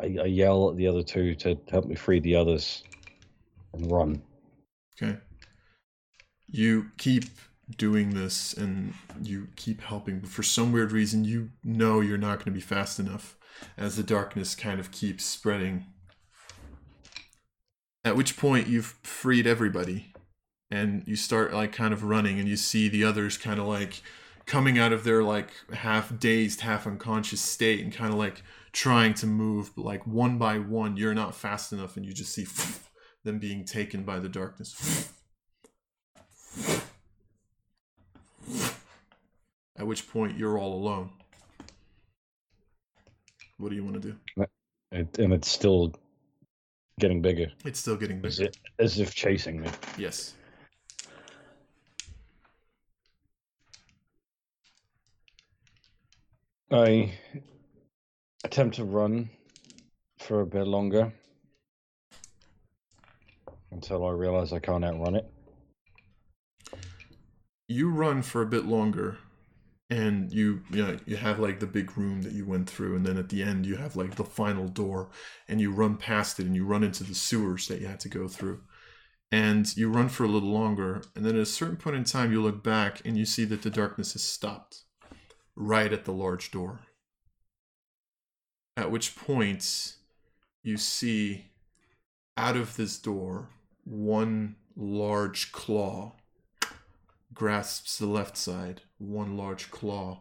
I, 0.01 0.23
I 0.23 0.27
yell 0.27 0.71
at 0.71 0.77
the 0.77 0.87
other 0.87 1.03
two 1.03 1.35
to 1.37 1.59
help 1.71 1.87
me 1.87 1.95
free 1.95 2.21
the 2.21 2.37
others, 2.37 2.83
and 3.73 3.91
run. 3.91 4.23
Okay. 5.01 5.19
You 6.49 6.91
keep 6.99 7.25
doing 7.77 8.15
this 8.15 8.53
and 8.55 8.95
you 9.23 9.49
keep 9.57 9.81
helping, 9.81 10.21
but 10.21 10.31
for 10.31 10.43
some 10.43 10.73
weird 10.73 10.93
reason, 10.93 11.25
you 11.25 11.51
know 11.63 12.01
you're 12.01 12.19
not 12.19 12.39
going 12.39 12.47
to 12.47 12.51
be 12.51 12.61
fast 12.61 12.99
enough 12.99 13.37
as 13.77 13.97
the 13.97 14.03
darkness 14.03 14.55
kind 14.55 14.81
of 14.81 14.91
keeps 14.91 15.25
spreading. 15.25 15.87
At 18.05 18.17
which 18.17 18.37
point, 18.37 18.67
you've 18.67 18.99
freed 19.03 19.47
everybody 19.47 20.13
and 20.71 21.03
you 21.07 21.17
start 21.17 21.53
like 21.53 21.73
kind 21.73 21.93
of 21.93 22.05
running, 22.05 22.39
and 22.39 22.49
you 22.49 22.57
see 22.57 22.89
the 22.89 23.05
others 23.05 23.37
kind 23.37 23.61
of 23.61 23.67
like 23.67 24.03
coming 24.51 24.81
out 24.81 24.93
of 24.93 25.05
their 25.05 25.23
like 25.23 25.49
half 25.73 26.19
dazed, 26.19 26.61
half 26.63 26.85
unconscious 26.85 27.41
state 27.41 27.85
and 27.85 27.93
kind 27.93 28.13
of 28.13 28.19
like 28.19 28.43
trying 28.73 29.15
to 29.15 29.25
move, 29.25 29.71
but 29.77 29.85
like 29.85 30.05
one 30.09 30.39
by 30.39 30.59
one, 30.59 30.97
you're 30.97 31.15
not 31.15 31.37
fast 31.37 31.73
enough, 31.73 31.97
and 31.97 32.05
you 32.05 32.13
just 32.13 32.35
see 32.35 32.47
them 33.25 33.39
being 33.39 33.65
taken 33.65 34.03
by 34.03 34.19
the 34.19 34.29
darkness. 34.29 35.13
At 39.79 39.87
which 39.87 40.11
point 40.11 40.37
you're 40.37 40.59
all 40.59 40.75
alone. 40.75 41.11
What 43.59 43.69
do 43.69 43.77
you 43.77 43.85
want 43.85 44.03
to 44.03 44.09
do? 44.09 44.17
Uh, 44.41 44.47
it, 44.91 45.17
and 45.21 45.33
it's 45.33 45.49
still 45.49 45.95
getting 46.99 47.23
bigger, 47.23 47.47
It's 47.65 47.79
still 47.79 47.97
getting 47.97 48.21
as, 48.27 48.39
bigger. 48.39 48.51
as 48.81 48.99
if 48.99 49.15
chasing 49.15 49.61
me. 49.61 49.69
Yes. 49.97 50.35
I 56.73 57.13
attempt 58.45 58.77
to 58.77 58.85
run 58.85 59.31
for 60.21 60.41
a 60.41 60.47
bit 60.47 60.69
longer 60.69 61.13
until 63.73 64.07
I 64.07 64.11
realize 64.11 64.53
I 64.53 64.61
can't 64.61 64.85
outrun 64.85 65.17
it. 65.17 65.29
You 67.67 67.91
run 67.91 68.23
for 68.23 68.43
a 68.43 68.47
bit 68.47 68.67
longer 68.67 69.19
and 69.89 70.33
you 70.33 70.63
you 70.71 70.87
know 70.87 70.97
you 71.07 71.17
have 71.17 71.41
like 71.41 71.59
the 71.59 71.67
big 71.67 71.97
room 71.99 72.23
that 72.23 72.33
you 72.33 72.47
went 72.47 72.71
through 72.71 72.95
and 72.95 73.05
then 73.05 73.19
at 73.19 73.29
the 73.29 73.43
end 73.43 73.67
you 73.67 73.75
have 73.75 73.97
like 73.97 74.15
the 74.15 74.25
final 74.25 74.69
door 74.69 75.11
and 75.49 75.61
you 75.61 75.73
run 75.73 75.97
past 75.97 76.39
it 76.39 76.47
and 76.47 76.55
you 76.55 76.65
run 76.65 76.85
into 76.85 77.03
the 77.03 77.15
sewers 77.15 77.67
that 77.67 77.81
you 77.81 77.89
had 77.89 77.99
to 77.99 78.09
go 78.09 78.29
through 78.29 78.61
and 79.33 79.77
you 79.77 79.91
run 79.91 80.09
for 80.09 80.23
a 80.23 80.29
little 80.29 80.51
longer 80.51 81.03
and 81.17 81.27
then 81.27 81.35
at 81.35 81.43
a 81.43 81.47
certain 81.47 81.77
point 81.77 81.97
in 81.97 82.05
time 82.05 82.31
you 82.31 82.41
look 82.41 82.63
back 82.63 83.01
and 83.05 83.19
you 83.19 83.25
see 83.25 83.45
that 83.45 83.63
the 83.63 83.71
darkness 83.71 84.13
has 84.13 84.23
stopped 84.23 84.85
right 85.61 85.93
at 85.93 86.05
the 86.05 86.13
large 86.13 86.51
door 86.51 86.81
at 88.81 88.91
which 88.91 89.15
point 89.15 89.95
you 90.63 90.79
see 90.79 91.51
out 92.37 92.57
of 92.57 92.77
this 92.77 92.99
door 92.99 93.49
one 93.85 94.57
large 94.75 95.53
claw 95.53 96.13
grasps 97.35 97.99
the 97.99 98.07
left 98.07 98.37
side, 98.37 98.81
one 98.99 99.37
large 99.37 99.71
claw 99.71 100.21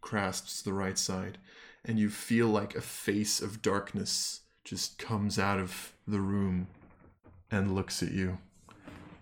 grasps 0.00 0.62
the 0.62 0.72
right 0.72 0.98
side, 0.98 1.38
and 1.84 1.98
you 1.98 2.08
feel 2.08 2.46
like 2.48 2.74
a 2.74 2.80
face 2.80 3.40
of 3.40 3.60
darkness 3.60 4.40
just 4.64 4.96
comes 4.98 5.38
out 5.38 5.60
of 5.60 5.92
the 6.06 6.20
room 6.20 6.66
and 7.50 7.74
looks 7.74 8.02
at 8.02 8.12
you. 8.12 8.38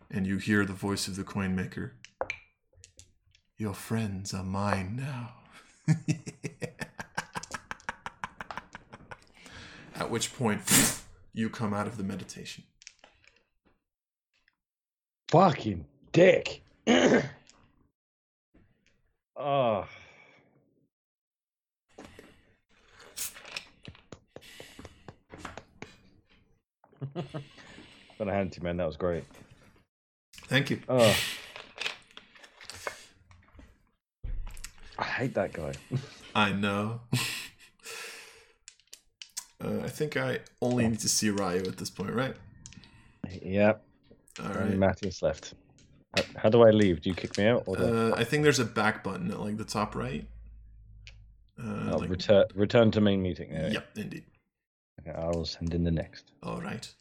And 0.09 0.27
you 0.27 0.37
hear 0.37 0.65
the 0.65 0.73
voice 0.73 1.09
of 1.09 1.17
the 1.17 1.25
coin 1.25 1.57
maker. 1.57 1.95
Your 3.59 3.75
friends 3.75 4.35
are 4.35 4.43
mine 4.43 4.97
now. 4.97 5.35
At 9.95 10.11
which 10.11 10.35
point, 10.35 10.61
you 11.33 11.49
come 11.49 11.73
out 11.73 11.87
of 11.87 11.97
the 11.97 12.03
meditation. 12.03 12.65
Fucking 15.31 15.87
dick. 16.13 16.63
oh. 19.37 19.87
Gonna 28.19 28.33
hand 28.33 28.49
it 28.49 28.53
to 28.53 28.61
you, 28.61 28.65
man. 28.65 28.77
That 28.77 28.87
was 28.87 28.97
great. 28.97 29.25
Thank 30.47 30.71
you. 30.71 30.81
Oh. 30.89 31.17
Hate 35.23 35.35
that 35.35 35.53
guy. 35.53 35.73
I 36.35 36.53
know. 36.53 37.01
uh, 39.65 39.81
I 39.83 39.89
think 39.89 40.17
I 40.17 40.41
only 40.61 40.89
need 40.89 41.01
to 41.01 41.09
see 41.09 41.31
Ryu 41.31 41.61
at 41.61 41.77
this 41.77 41.91
point, 41.91 42.13
right? 42.13 42.35
yep. 43.43 43.85
All 44.43 44.53
right. 44.53 44.77
Matthias 44.77 45.23
left. 45.23 45.55
How, 46.17 46.23
how 46.37 46.49
do 46.49 46.63
I 46.63 46.71
leave? 46.71 47.03
Do 47.03 47.11
you 47.11 47.15
kick 47.15 47.39
me 47.39 47.47
out 47.47 47.65
or 47.67 47.77
do 47.77 47.85
I- 47.85 47.89
Uh, 47.89 48.15
I 48.17 48.25
think 48.25 48.43
there's 48.43 48.59
a 48.59 48.65
back 48.65 49.05
button 49.05 49.31
at 49.31 49.41
like 49.41 49.57
the 49.57 49.65
top 49.65 49.95
right. 49.95 50.27
Uh, 51.63 51.91
oh, 51.93 51.97
like- 51.99 52.11
return 52.11 52.45
return 52.55 52.91
to 52.91 53.01
main 53.01 53.23
meeting? 53.23 53.51
Yeah. 53.53 53.69
Yep, 53.69 53.87
indeed. 53.97 54.25
Okay, 55.01 55.17
I 55.17 55.27
will 55.27 55.45
send 55.45 55.75
in 55.75 55.85
the 55.85 55.91
next. 55.91 56.33
All 56.43 56.61
right. 56.61 56.93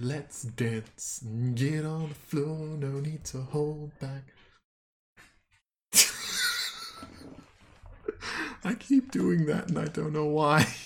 Let's 0.00 0.42
dance. 0.42 1.24
Get 1.54 1.84
on 1.84 2.10
the 2.10 2.14
floor. 2.14 2.76
No 2.78 3.00
need 3.00 3.24
to 3.24 3.38
hold 3.38 3.90
back. 3.98 4.32
I 8.64 8.74
keep 8.74 9.10
doing 9.10 9.46
that 9.46 9.68
and 9.68 9.78
I 9.78 9.86
don't 9.86 10.12
know 10.12 10.26
why. 10.26 10.66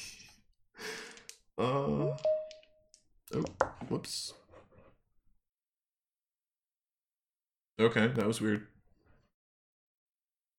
Uh. 1.58 2.16
Oh, 3.34 3.44
whoops. 3.88 4.32
Okay, 7.78 8.06
that 8.06 8.26
was 8.26 8.40
weird. 8.40 8.66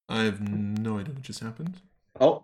I 0.07 0.21
have 0.21 0.39
no 0.47 0.99
idea 0.99 1.15
what 1.15 1.23
just 1.23 1.39
happened. 1.39 1.81
Oh, 2.21 2.43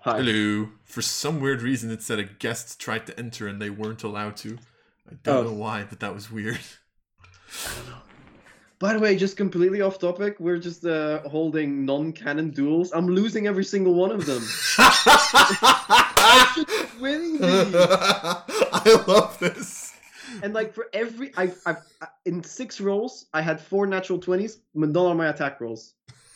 hi. 0.00 0.18
Hello. 0.18 0.68
For 0.84 1.02
some 1.02 1.40
weird 1.40 1.60
reason, 1.60 1.90
it 1.90 2.00
said 2.00 2.20
a 2.20 2.24
guest 2.24 2.80
tried 2.80 3.04
to 3.08 3.18
enter 3.18 3.48
and 3.48 3.60
they 3.60 3.68
weren't 3.68 4.04
allowed 4.04 4.36
to. 4.38 4.58
I 5.10 5.14
don't 5.22 5.36
Oh. 5.36 5.42
know 5.50 5.52
why, 5.54 5.84
but 5.88 6.00
that 6.00 6.14
was 6.14 6.30
weird. 6.30 6.58
By 8.80 8.92
the 8.92 9.00
way, 9.00 9.16
just 9.16 9.36
completely 9.36 9.80
off 9.80 9.98
topic, 9.98 10.36
we're 10.38 10.58
just 10.58 10.84
uh, 10.86 11.20
holding 11.28 11.84
non-canon 11.84 12.50
duels. 12.50 12.92
I'm 12.92 13.08
losing 13.08 13.48
every 13.48 13.64
single 13.64 13.94
one 13.94 14.12
of 14.12 14.24
them. 14.24 14.40
I 14.78 16.52
should 16.54 16.66
be 16.68 17.02
winning 17.02 17.32
these. 17.32 17.40
I 17.74 19.04
love 19.08 19.36
this. 19.40 19.94
And 20.44 20.54
like 20.54 20.74
for 20.74 20.88
every, 20.92 21.32
I, 21.36 21.50
I, 21.66 21.76
in 22.24 22.44
six 22.44 22.80
rolls, 22.80 23.26
I 23.34 23.40
had 23.40 23.60
four 23.60 23.84
natural 23.86 24.20
twenties, 24.20 24.58
but 24.76 24.90
none 24.90 25.06
on 25.06 25.16
my 25.16 25.28
attack 25.28 25.60
rolls. 25.60 25.94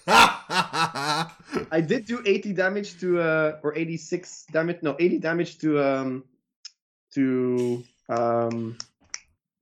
I 0.09 1.81
did 1.87 2.07
do 2.07 2.23
80 2.27 2.55
damage 2.55 2.99
to, 3.01 3.21
uh, 3.21 3.59
or 3.63 3.77
86 3.77 4.47
damage, 4.51 4.79
no, 4.83 4.97
80 4.99 5.19
damage 5.19 5.59
to, 5.59 5.81
um, 5.81 6.25
to, 7.15 7.85
um, 8.09 8.77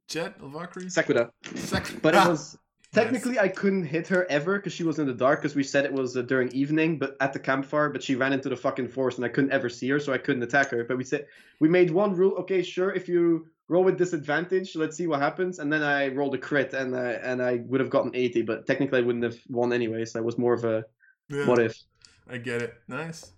Jet, 0.09 0.37
Valkyrie? 0.41 0.87
Sequita. 0.87 1.31
Sec- 1.55 2.03
But 2.03 2.15
it 2.15 2.19
Ah, 2.19 2.29
was 2.31 2.59
technically 2.93 3.39
I 3.39 3.49
couldn't 3.49 3.85
hit 3.85 4.09
her 4.09 4.27
ever 4.29 4.57
because 4.57 4.73
she 4.73 4.83
was 4.83 4.99
in 4.99 5.07
the 5.07 5.15
dark 5.15 5.41
because 5.41 5.55
we 5.55 5.63
said 5.63 5.85
it 5.85 5.93
was 5.93 6.17
uh, 6.17 6.23
during 6.23 6.49
evening, 6.51 6.99
but 6.99 7.17
at 7.21 7.33
the 7.33 7.39
campfire. 7.39 7.91
But 7.91 8.03
she 8.03 8.17
ran 8.17 8.33
into 8.33 8.49
the 8.49 8.57
fucking 8.57 8.89
forest 8.89 9.19
and 9.19 9.25
I 9.25 9.29
couldn't 9.29 9.53
ever 9.53 9.69
see 9.69 9.89
her, 9.91 10.01
so 10.01 10.13
I 10.13 10.19
couldn't 10.19 10.43
attack 10.43 10.71
her. 10.71 10.83
But 10.85 10.97
we 10.99 11.05
said 11.05 11.27
we 11.61 11.69
made 11.69 11.91
one 11.91 12.15
rule. 12.15 12.33
Okay, 12.39 12.63
sure, 12.63 12.93
if 12.93 13.09
you 13.09 13.47
roll 13.69 13.85
with 13.85 13.97
disadvantage, 13.97 14.75
let's 14.75 14.97
see 14.97 15.07
what 15.07 15.21
happens. 15.21 15.61
And 15.61 15.73
then 15.73 15.85
I 15.85 16.09
rolled 16.09 16.35
a 16.35 16.39
crit 16.39 16.75
and 16.75 16.97
I 16.97 17.13
and 17.13 17.41
I 17.41 17.63
would 17.67 17.79
have 17.81 17.91
gotten 17.91 18.11
80, 18.17 18.43
but 18.43 18.67
technically 18.67 18.99
I 18.99 19.03
wouldn't 19.03 19.23
have 19.25 19.39
won 19.49 19.73
anyway. 19.73 20.05
So 20.07 20.19
it 20.19 20.25
was 20.25 20.39
more 20.39 20.55
of 20.55 20.65
a 20.65 20.85
yeah, 21.29 21.47
what 21.47 21.61
if. 21.61 21.81
I 22.29 22.39
get 22.39 22.63
it. 22.63 22.75
Nice. 22.89 23.31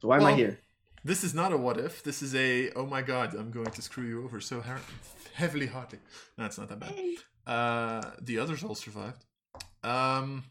So 0.00 0.08
why 0.08 0.18
am 0.18 0.24
I 0.26 0.34
here? 0.34 0.60
This 1.04 1.22
is 1.22 1.34
not 1.34 1.52
a 1.52 1.56
what 1.56 1.78
if. 1.78 2.02
This 2.02 2.22
is 2.22 2.34
a 2.34 2.70
oh 2.72 2.86
my 2.86 3.02
god, 3.02 3.34
I'm 3.34 3.50
going 3.50 3.70
to 3.70 3.82
screw 3.82 4.04
you 4.06 4.24
over 4.24 4.40
so 4.40 4.60
har- 4.62 4.80
heavily 5.34 5.66
hardly. 5.66 5.98
No, 6.38 6.46
it's 6.46 6.56
not 6.58 6.68
that 6.70 6.80
bad. 6.80 6.94
Uh, 7.46 8.10
the 8.22 8.38
others 8.38 8.64
all 8.64 8.74
survived. 8.74 9.24
Um. 9.82 10.44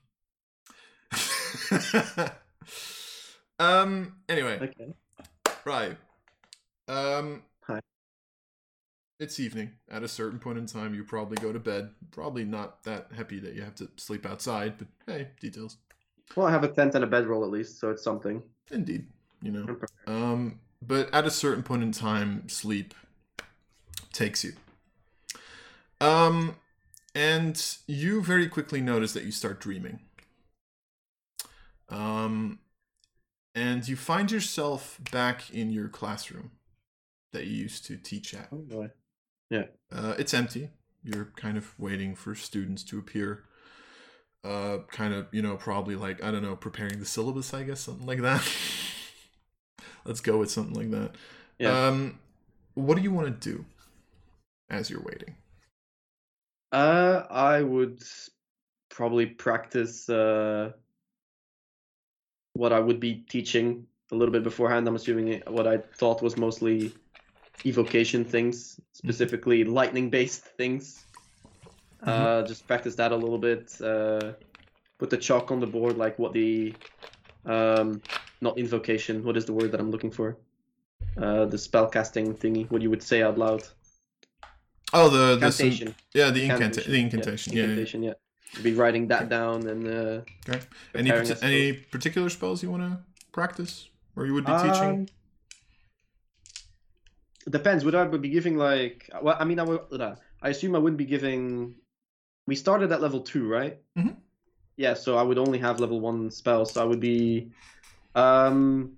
um. 3.59 4.15
Anyway, 4.29 4.59
Okay. 4.61 4.93
right. 5.65 5.97
Um. 6.87 7.43
Hi. 7.63 7.79
It's 9.19 9.39
evening. 9.39 9.71
At 9.89 10.03
a 10.03 10.07
certain 10.07 10.37
point 10.39 10.57
in 10.59 10.65
time, 10.67 10.93
you 10.93 11.03
probably 11.03 11.37
go 11.37 11.51
to 11.51 11.59
bed. 11.59 11.89
Probably 12.11 12.43
not 12.45 12.83
that 12.83 13.07
happy 13.15 13.39
that 13.39 13.55
you 13.55 13.61
have 13.63 13.75
to 13.75 13.89
sleep 13.97 14.25
outside, 14.25 14.75
but 14.77 14.87
hey, 15.07 15.29
details. 15.41 15.77
Well, 16.35 16.45
I 16.47 16.51
have 16.51 16.63
a 16.63 16.67
tent 16.67 16.95
and 16.95 17.03
a 17.03 17.07
bedroll 17.07 17.43
at 17.43 17.49
least, 17.49 17.79
so 17.79 17.89
it's 17.89 18.03
something. 18.03 18.41
Indeed, 18.71 19.07
you 19.43 19.51
know. 19.51 19.65
Okay. 19.69 19.85
Um, 20.07 20.59
but 20.81 21.13
at 21.13 21.25
a 21.25 21.31
certain 21.31 21.63
point 21.63 21.83
in 21.83 21.91
time, 21.91 22.47
sleep 22.49 22.93
takes 24.11 24.43
you. 24.43 24.53
Um, 26.01 26.55
and 27.15 27.77
you 27.87 28.21
very 28.21 28.47
quickly 28.47 28.81
notice 28.81 29.13
that 29.13 29.23
you 29.23 29.31
start 29.31 29.59
dreaming. 29.59 29.99
Um, 31.89 32.59
and 33.55 33.87
you 33.87 33.95
find 33.95 34.31
yourself 34.31 34.99
back 35.11 35.51
in 35.51 35.71
your 35.71 35.87
classroom 35.87 36.51
that 37.33 37.45
you 37.45 37.55
used 37.55 37.85
to 37.85 37.97
teach 37.97 38.33
at. 38.33 38.47
Oh 38.51 38.57
boy. 38.57 38.89
Yeah. 39.49 39.65
Uh, 39.91 40.15
it's 40.17 40.33
empty. 40.33 40.69
You're 41.03 41.31
kind 41.35 41.57
of 41.57 41.77
waiting 41.77 42.15
for 42.15 42.33
students 42.33 42.83
to 42.85 42.97
appear. 42.97 43.43
Uh, 44.43 44.79
kind 44.91 45.13
of, 45.13 45.27
you 45.31 45.41
know, 45.41 45.55
probably 45.55 45.95
like 45.95 46.23
I 46.23 46.31
don't 46.31 46.41
know, 46.41 46.55
preparing 46.55 46.99
the 46.99 47.05
syllabus. 47.05 47.53
I 47.53 47.63
guess 47.63 47.81
something 47.81 48.07
like 48.07 48.21
that. 48.21 48.47
Let's 50.05 50.21
go 50.21 50.37
with 50.37 50.51
something 50.51 50.75
like 50.75 50.91
that. 50.91 51.11
Yeah. 51.59 51.87
Um, 51.87 52.19
what 52.75 52.97
do 52.97 53.03
you 53.03 53.11
want 53.11 53.41
to 53.41 53.49
do 53.49 53.65
as 54.69 54.89
you're 54.89 55.01
waiting? 55.01 55.35
Uh, 56.71 57.23
I 57.29 57.61
would 57.61 58.01
probably 58.89 59.27
practice 59.27 60.09
uh, 60.09 60.71
what 62.53 62.73
I 62.73 62.79
would 62.79 62.99
be 62.99 63.23
teaching 63.29 63.85
a 64.11 64.15
little 64.15 64.31
bit 64.31 64.43
beforehand. 64.43 64.87
I'm 64.87 64.95
assuming 64.95 65.41
what 65.47 65.67
I 65.67 65.77
thought 65.77 66.21
was 66.21 66.37
mostly 66.37 66.93
evocation 67.65 68.25
things, 68.25 68.79
specifically 68.93 69.63
lightning-based 69.63 70.43
things. 70.57 71.05
Uh, 72.01 72.41
just 72.43 72.67
practice 72.67 72.95
that 72.95 73.11
a 73.11 73.15
little 73.15 73.37
bit. 73.37 73.79
Uh, 73.81 74.33
put 74.97 75.09
the 75.09 75.17
chalk 75.17 75.51
on 75.51 75.59
the 75.59 75.67
board, 75.67 75.97
like 75.97 76.19
what 76.19 76.33
the 76.33 76.73
um, 77.45 78.01
not 78.43 78.57
invocation. 78.57 79.23
What 79.23 79.35
is 79.37 79.45
the 79.45 79.53
word 79.53 79.71
that 79.71 79.79
I'm 79.79 79.89
looking 79.89 80.11
for? 80.11 80.37
Uh, 81.17 81.45
the 81.45 81.57
spell 81.57 81.87
casting 81.87 82.35
thingy. 82.35 82.69
What 82.69 82.81
you 82.81 82.89
would 82.89 83.01
say 83.01 83.23
out 83.23 83.37
loud. 83.37 83.63
Oh, 84.93 85.09
the 85.09 85.37
the 85.37 85.51
sim- 85.51 85.95
yeah, 86.13 86.29
the 86.29 86.43
Incantation, 86.43 86.91
the 86.91 86.99
incantation. 86.99 87.53
Yeah, 87.53 87.57
yeah, 87.57 87.63
yeah. 87.65 87.71
incantation, 87.71 88.03
yeah. 88.03 88.13
Be 88.61 88.73
writing 88.73 89.07
that 89.07 89.29
down 89.29 89.67
and 89.67 89.87
uh, 89.87 90.21
Okay. 90.47 90.61
Any 90.93 91.09
preparing 91.09 91.37
any 91.41 91.73
particular 91.73 92.29
spells 92.29 92.61
you 92.61 92.69
want 92.69 92.83
to 92.83 92.99
practice, 93.31 93.89
or 94.15 94.27
you 94.27 94.33
would 94.35 94.45
be 94.45 94.51
teaching? 94.65 94.93
Um, 94.93 95.07
depends. 97.49 97.83
Would 97.85 97.95
I 97.95 98.05
be 98.05 98.29
giving 98.29 98.57
like? 98.57 99.09
Well, 99.21 99.35
I 99.39 99.45
mean, 99.45 99.59
I 99.59 99.63
would. 99.63 100.01
uh, 100.01 100.15
I 100.41 100.49
assume 100.49 100.75
I 100.75 100.79
wouldn't 100.79 100.99
be 100.99 101.05
giving. 101.05 101.75
We 102.45 102.55
started 102.55 102.91
at 102.91 103.01
level 103.01 103.21
two, 103.21 103.47
right? 103.47 103.79
Mhm. 103.97 104.15
Yeah, 104.75 104.93
so 104.93 105.17
I 105.17 105.23
would 105.23 105.37
only 105.37 105.59
have 105.59 105.79
level 105.79 105.99
one 106.01 106.29
spells. 106.29 106.73
So 106.73 106.81
I 106.81 106.85
would 106.85 106.99
be, 106.99 107.51
um, 108.15 108.97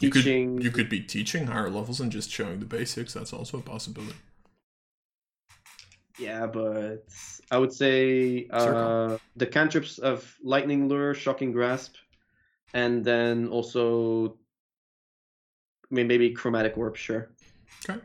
You 0.00 0.10
could 0.10 0.24
you 0.24 0.70
could 0.70 0.88
be 0.88 1.00
teaching 1.00 1.46
higher 1.46 1.70
levels 1.70 2.00
and 2.00 2.10
just 2.10 2.30
showing 2.30 2.58
the 2.58 2.66
basics. 2.66 3.14
That's 3.14 3.32
also 3.32 3.58
a 3.58 3.62
possibility. 3.62 4.16
Yeah, 6.18 6.46
but 6.46 7.04
I 7.50 7.58
would 7.58 7.72
say 7.72 8.46
uh, 8.50 9.18
the 9.36 9.46
cantrips 9.46 9.98
of 9.98 10.36
lightning 10.42 10.88
lure, 10.88 11.14
shocking 11.14 11.52
grasp, 11.52 11.94
and 12.74 13.04
then 13.04 13.48
also. 13.48 14.36
I 15.90 15.94
mean, 15.94 16.06
maybe 16.06 16.30
chromatic 16.30 16.78
orb, 16.78 16.96
sure. 16.96 17.28
Okay. 17.88 18.00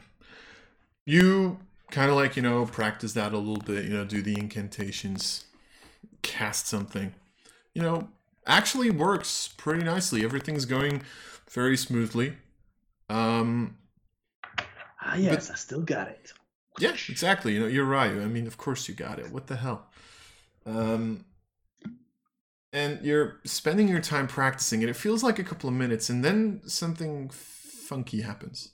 You 1.06 1.58
kind 1.90 2.10
of 2.10 2.18
like 2.18 2.36
you 2.36 2.42
know 2.42 2.66
practice 2.66 3.14
that 3.14 3.34
a 3.34 3.38
little 3.38 3.64
bit. 3.64 3.86
You 3.86 3.92
know, 3.92 4.06
do 4.06 4.22
the 4.22 4.38
incantations, 4.38 5.46
cast 6.22 6.68
something. 6.68 7.14
You 7.74 7.82
know, 7.82 8.10
actually 8.48 8.90
works 8.90 9.50
pretty 9.58 9.84
nicely. 9.84 10.24
Everything's 10.24 10.66
going 10.66 11.04
very 11.50 11.78
smoothly. 11.78 12.38
Um, 13.10 13.78
ah, 15.02 15.16
yes, 15.16 15.48
but, 15.48 15.54
I 15.54 15.58
still 15.58 15.82
got 15.82 16.08
it. 16.08 16.34
Yeah, 16.80 16.96
exactly. 17.10 17.54
You 17.54 17.62
know, 17.62 17.68
you're 17.68 17.86
right. 17.86 18.12
I 18.12 18.26
mean, 18.26 18.48
of 18.48 18.58
course 18.58 18.88
you 18.88 18.96
got 18.96 19.20
it. 19.20 19.32
What 19.32 19.48
the 19.48 19.56
hell? 19.58 19.88
Um, 20.66 21.26
and 22.74 23.00
you're 23.02 23.40
spending 23.46 23.88
your 23.88 24.02
time 24.02 24.28
practicing, 24.28 24.82
and 24.82 24.90
it 24.90 24.96
feels 24.96 25.24
like 25.24 25.40
a 25.40 25.44
couple 25.44 25.70
of 25.70 25.76
minutes, 25.76 26.10
and 26.10 26.24
then 26.24 26.62
something 26.68 27.30
funky 27.30 28.22
happens. 28.22 28.72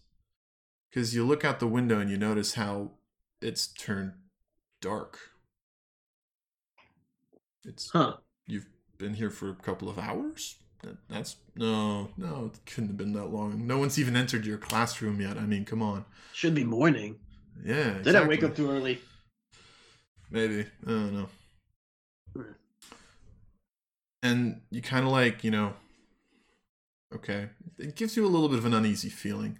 Because 0.89 1.15
you 1.15 1.25
look 1.25 1.45
out 1.45 1.59
the 1.59 1.67
window 1.67 1.99
and 1.99 2.09
you 2.09 2.17
notice 2.17 2.53
how 2.53 2.91
it's 3.41 3.67
turned 3.67 4.13
dark. 4.81 5.17
It's 7.63 7.89
huh. 7.91 8.17
Been 9.03 9.15
here 9.15 9.29
for 9.29 9.49
a 9.49 9.55
couple 9.55 9.89
of 9.89 9.99
hours. 9.99 10.55
That's 11.09 11.35
no, 11.57 12.07
no, 12.15 12.51
it 12.53 12.65
couldn't 12.65 12.87
have 12.87 12.95
been 12.95 13.11
that 13.11 13.25
long. 13.25 13.67
No 13.67 13.77
one's 13.77 13.99
even 13.99 14.15
entered 14.15 14.45
your 14.45 14.57
classroom 14.57 15.19
yet. 15.19 15.37
I 15.37 15.41
mean, 15.41 15.65
come 15.65 15.81
on. 15.81 16.05
Should 16.31 16.55
be 16.55 16.63
morning. 16.63 17.17
Yeah. 17.65 17.97
Exactly. 17.97 18.03
Did 18.03 18.15
I 18.15 18.25
wake 18.25 18.43
up 18.45 18.55
too 18.55 18.71
early? 18.71 19.01
Maybe. 20.31 20.61
I 20.61 20.89
don't 20.89 21.13
know. 21.13 21.29
Hmm. 22.33 22.51
And 24.21 24.61
you 24.69 24.81
kind 24.81 25.05
of 25.05 25.11
like, 25.11 25.43
you 25.43 25.51
know, 25.51 25.73
okay, 27.13 27.49
it 27.77 27.97
gives 27.97 28.15
you 28.15 28.25
a 28.25 28.31
little 28.31 28.47
bit 28.47 28.57
of 28.57 28.65
an 28.65 28.73
uneasy 28.73 29.09
feeling. 29.09 29.59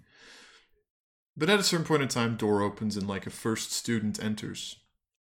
But 1.36 1.50
at 1.50 1.60
a 1.60 1.62
certain 1.62 1.84
point 1.84 2.00
in 2.00 2.08
time, 2.08 2.36
door 2.36 2.62
opens 2.62 2.96
and 2.96 3.06
like 3.06 3.26
a 3.26 3.30
first 3.30 3.72
student 3.72 4.24
enters. 4.24 4.76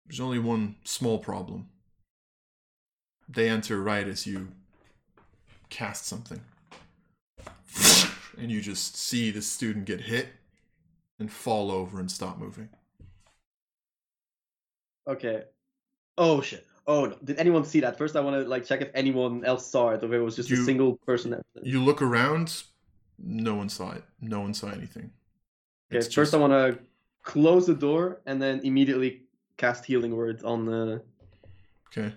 There's 0.04 0.18
only 0.18 0.40
one 0.40 0.78
small 0.82 1.20
problem. 1.20 1.68
They 3.32 3.48
enter 3.48 3.80
right 3.80 4.08
as 4.08 4.26
you 4.26 4.48
cast 5.68 6.06
something. 6.06 6.40
And 8.36 8.50
you 8.50 8.60
just 8.60 8.96
see 8.96 9.30
the 9.30 9.42
student 9.42 9.84
get 9.84 10.00
hit 10.00 10.28
and 11.18 11.30
fall 11.30 11.70
over 11.70 12.00
and 12.00 12.10
stop 12.10 12.38
moving. 12.38 12.68
Okay. 15.06 15.44
Oh 16.18 16.40
shit. 16.40 16.66
Oh 16.86 17.04
no! 17.06 17.16
Did 17.22 17.38
anyone 17.38 17.64
see 17.64 17.80
that? 17.80 17.98
First, 17.98 18.16
I 18.16 18.20
want 18.20 18.42
to 18.42 18.48
like 18.48 18.64
check 18.64 18.80
if 18.80 18.90
anyone 18.94 19.44
else 19.44 19.66
saw 19.66 19.90
it, 19.90 20.02
or 20.02 20.06
if 20.06 20.12
it 20.12 20.20
was 20.20 20.34
just 20.34 20.50
you, 20.50 20.60
a 20.60 20.64
single 20.64 20.96
person. 21.06 21.30
That... 21.30 21.42
You 21.62 21.84
look 21.84 22.02
around. 22.02 22.62
No 23.18 23.54
one 23.54 23.68
saw 23.68 23.92
it. 23.92 24.02
No 24.20 24.40
one 24.40 24.54
saw 24.54 24.68
anything. 24.68 25.10
Okay. 25.90 25.98
It's 25.98 26.06
first, 26.06 26.32
just... 26.32 26.34
I 26.34 26.38
want 26.38 26.52
to 26.52 26.78
close 27.22 27.66
the 27.66 27.74
door 27.74 28.20
and 28.26 28.40
then 28.40 28.60
immediately 28.64 29.22
cast 29.56 29.84
healing 29.84 30.16
words 30.16 30.42
on 30.42 30.64
the. 30.64 31.02
Okay. 31.88 32.14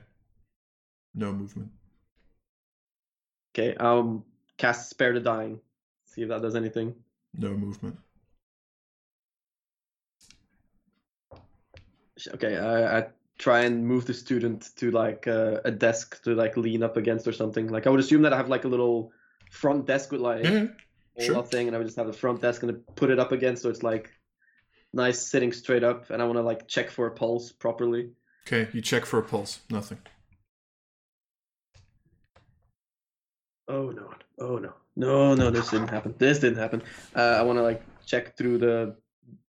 No 1.16 1.32
movement. 1.32 1.70
Okay. 3.54 3.76
Um. 3.76 4.24
Cast 4.58 4.90
spare 4.90 5.14
the 5.14 5.20
dying. 5.20 5.60
See 6.06 6.22
if 6.22 6.30
that 6.30 6.42
does 6.42 6.56
anything. 6.56 6.96
No 7.36 7.50
movement. 7.50 7.98
Okay. 12.36 12.58
I, 12.58 13.00
I 13.00 13.08
try 13.38 13.62
and 13.62 13.86
move 13.86 14.06
the 14.06 14.14
student 14.14 14.70
to 14.78 14.92
like 14.92 15.28
uh, 15.28 15.60
a 15.66 15.72
desk 15.72 16.24
to 16.24 16.36
like 16.36 16.56
lean 16.58 16.84
up 16.84 16.98
against 16.98 17.28
or 17.28 17.34
something. 17.34 17.68
Like 17.68 17.88
I 17.88 17.90
would 17.90 18.00
assume 18.00 18.22
that 18.24 18.34
I 18.34 18.38
have 18.38 18.50
like 18.50 18.64
a 18.64 18.68
little 18.68 19.12
front 19.52 19.86
desk 19.86 20.12
with 20.12 20.22
like 20.22 20.44
mm-hmm. 20.44 21.24
sure. 21.24 21.44
thing, 21.44 21.68
and 21.68 21.76
I 21.76 21.80
would 21.80 21.88
just 21.88 21.98
have 21.98 22.08
the 22.08 22.14
front 22.14 22.42
desk 22.42 22.64
and 22.64 22.86
put 22.96 23.10
it 23.10 23.20
up 23.20 23.32
against 23.32 23.64
so 23.64 23.70
it's 23.70 23.84
like 23.84 24.12
nice 24.94 25.20
sitting 25.20 25.52
straight 25.52 25.84
up. 25.84 26.10
And 26.10 26.22
I 26.22 26.26
want 26.26 26.38
to 26.38 26.44
like 26.44 26.68
check 26.68 26.90
for 26.90 27.08
a 27.08 27.12
pulse 27.12 27.52
properly. 27.52 28.12
Okay, 28.48 28.70
you 28.74 28.82
check 28.82 29.06
for 29.06 29.20
a 29.20 29.24
pulse. 29.24 29.60
Nothing. 29.70 29.98
Oh 33.68 33.90
no! 33.90 34.10
Oh 34.40 34.58
no! 34.58 34.74
No! 34.96 35.36
No! 35.36 35.50
This 35.50 35.70
didn't 35.70 35.90
happen. 35.90 36.16
This 36.18 36.40
didn't 36.40 36.60
happen. 36.60 36.84
Uh, 37.16 37.38
I 37.40 37.42
want 37.44 37.58
to 37.58 37.64
like 37.64 37.84
check 38.06 38.38
through 38.38 38.58
the 38.58 38.96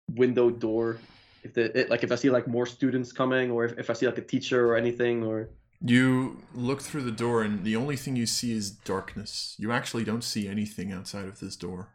window 0.08 0.50
door 0.50 0.98
if 1.42 1.54
the 1.54 1.78
it, 1.78 1.90
like 1.90 2.02
if 2.02 2.12
I 2.12 2.14
see 2.16 2.30
like 2.30 2.46
more 2.46 2.66
students 2.66 3.12
coming 3.12 3.50
or 3.50 3.64
if, 3.64 3.78
if 3.78 3.90
I 3.90 3.92
see 3.94 4.06
like 4.06 4.18
a 4.18 4.22
teacher 4.22 4.68
or 4.68 4.76
anything 4.76 5.24
or 5.24 5.50
you 5.82 6.42
look 6.54 6.82
through 6.82 7.02
the 7.02 7.12
door 7.12 7.42
and 7.42 7.64
the 7.64 7.76
only 7.76 7.96
thing 7.96 8.14
you 8.16 8.26
see 8.26 8.52
is 8.52 8.70
darkness. 8.70 9.54
You 9.58 9.72
actually 9.72 10.04
don't 10.04 10.22
see 10.22 10.46
anything 10.46 10.92
outside 10.92 11.26
of 11.26 11.40
this 11.40 11.56
door. 11.56 11.88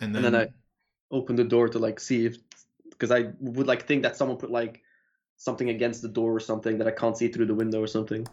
And 0.00 0.14
then, 0.14 0.24
and 0.24 0.34
then 0.34 0.48
I 0.48 0.48
open 1.10 1.34
the 1.34 1.44
door 1.44 1.68
to 1.68 1.78
like 1.80 1.98
see 1.98 2.26
if 2.26 2.36
because 2.90 3.10
I 3.10 3.30
would 3.40 3.66
like 3.66 3.86
think 3.86 4.04
that 4.04 4.16
someone 4.16 4.36
put 4.36 4.50
like 4.50 4.82
something 5.36 5.68
against 5.68 6.02
the 6.02 6.08
door 6.08 6.34
or 6.34 6.40
something 6.40 6.78
that 6.78 6.86
I 6.86 6.92
can't 6.92 7.16
see 7.16 7.28
through 7.28 7.46
the 7.46 7.54
window 7.54 7.82
or 7.82 7.86
something. 7.88 8.26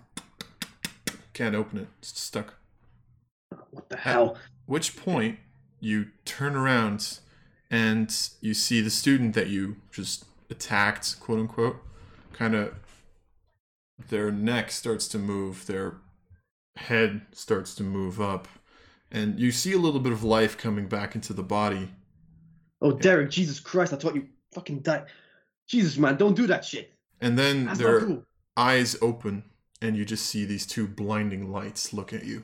Can't 1.35 1.53
open 1.53 1.79
it. 1.79 1.87
It's 1.99 2.17
stuck. 2.19 2.53
What 3.71 3.89
the 3.89 3.97
hell? 3.97 4.35
At 4.35 4.41
which 4.67 4.95
point 4.95 5.37
you 5.81 6.07
turn 6.23 6.55
around 6.55 7.19
and 7.69 8.09
you 8.39 8.53
see 8.53 8.79
the 8.79 8.89
student 8.89 9.35
that 9.35 9.47
you 9.47 9.75
just 9.91 10.23
attacked, 10.49 11.19
quote 11.19 11.39
unquote, 11.39 11.75
kind 12.31 12.55
of 12.55 12.73
their 14.07 14.31
neck 14.31 14.71
starts 14.71 15.09
to 15.09 15.19
move, 15.19 15.65
their 15.67 15.97
head 16.77 17.21
starts 17.33 17.75
to 17.75 17.83
move 17.83 18.21
up, 18.21 18.47
and 19.11 19.37
you 19.37 19.51
see 19.51 19.73
a 19.73 19.77
little 19.77 19.99
bit 19.99 20.13
of 20.13 20.23
life 20.23 20.57
coming 20.57 20.87
back 20.87 21.15
into 21.15 21.33
the 21.33 21.43
body. 21.43 21.89
Oh, 22.81 22.93
Derek, 22.93 23.29
Jesus 23.29 23.59
Christ, 23.59 23.91
I 23.91 23.97
thought 23.97 24.15
you 24.15 24.27
fucking 24.53 24.79
died. 24.79 25.05
Jesus, 25.67 25.97
man, 25.97 26.15
don't 26.15 26.35
do 26.35 26.47
that 26.47 26.63
shit. 26.63 26.93
And 27.19 27.37
then 27.37 27.65
That's 27.65 27.79
their 27.79 27.99
cool. 27.99 28.23
eyes 28.55 28.95
open, 29.01 29.43
and 29.81 29.95
you 29.95 30.05
just 30.05 30.25
see 30.25 30.45
these 30.45 30.65
two 30.65 30.87
blinding 30.87 31.51
lights 31.51 31.93
look 31.93 32.13
at 32.13 32.25
you. 32.25 32.43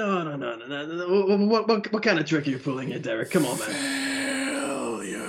No, 0.00 0.22
no, 0.22 0.36
no, 0.36 0.56
no, 0.56 0.66
no. 0.66 0.86
no. 0.86 1.46
What, 1.46 1.68
what, 1.68 1.92
what 1.92 2.02
kind 2.02 2.18
of 2.18 2.24
trick 2.24 2.46
are 2.46 2.50
you 2.50 2.58
pulling 2.58 2.88
here, 2.88 2.98
Derek? 2.98 3.30
Come 3.30 3.44
on, 3.44 3.58
man. 3.58 3.68
Failure. 3.68 5.26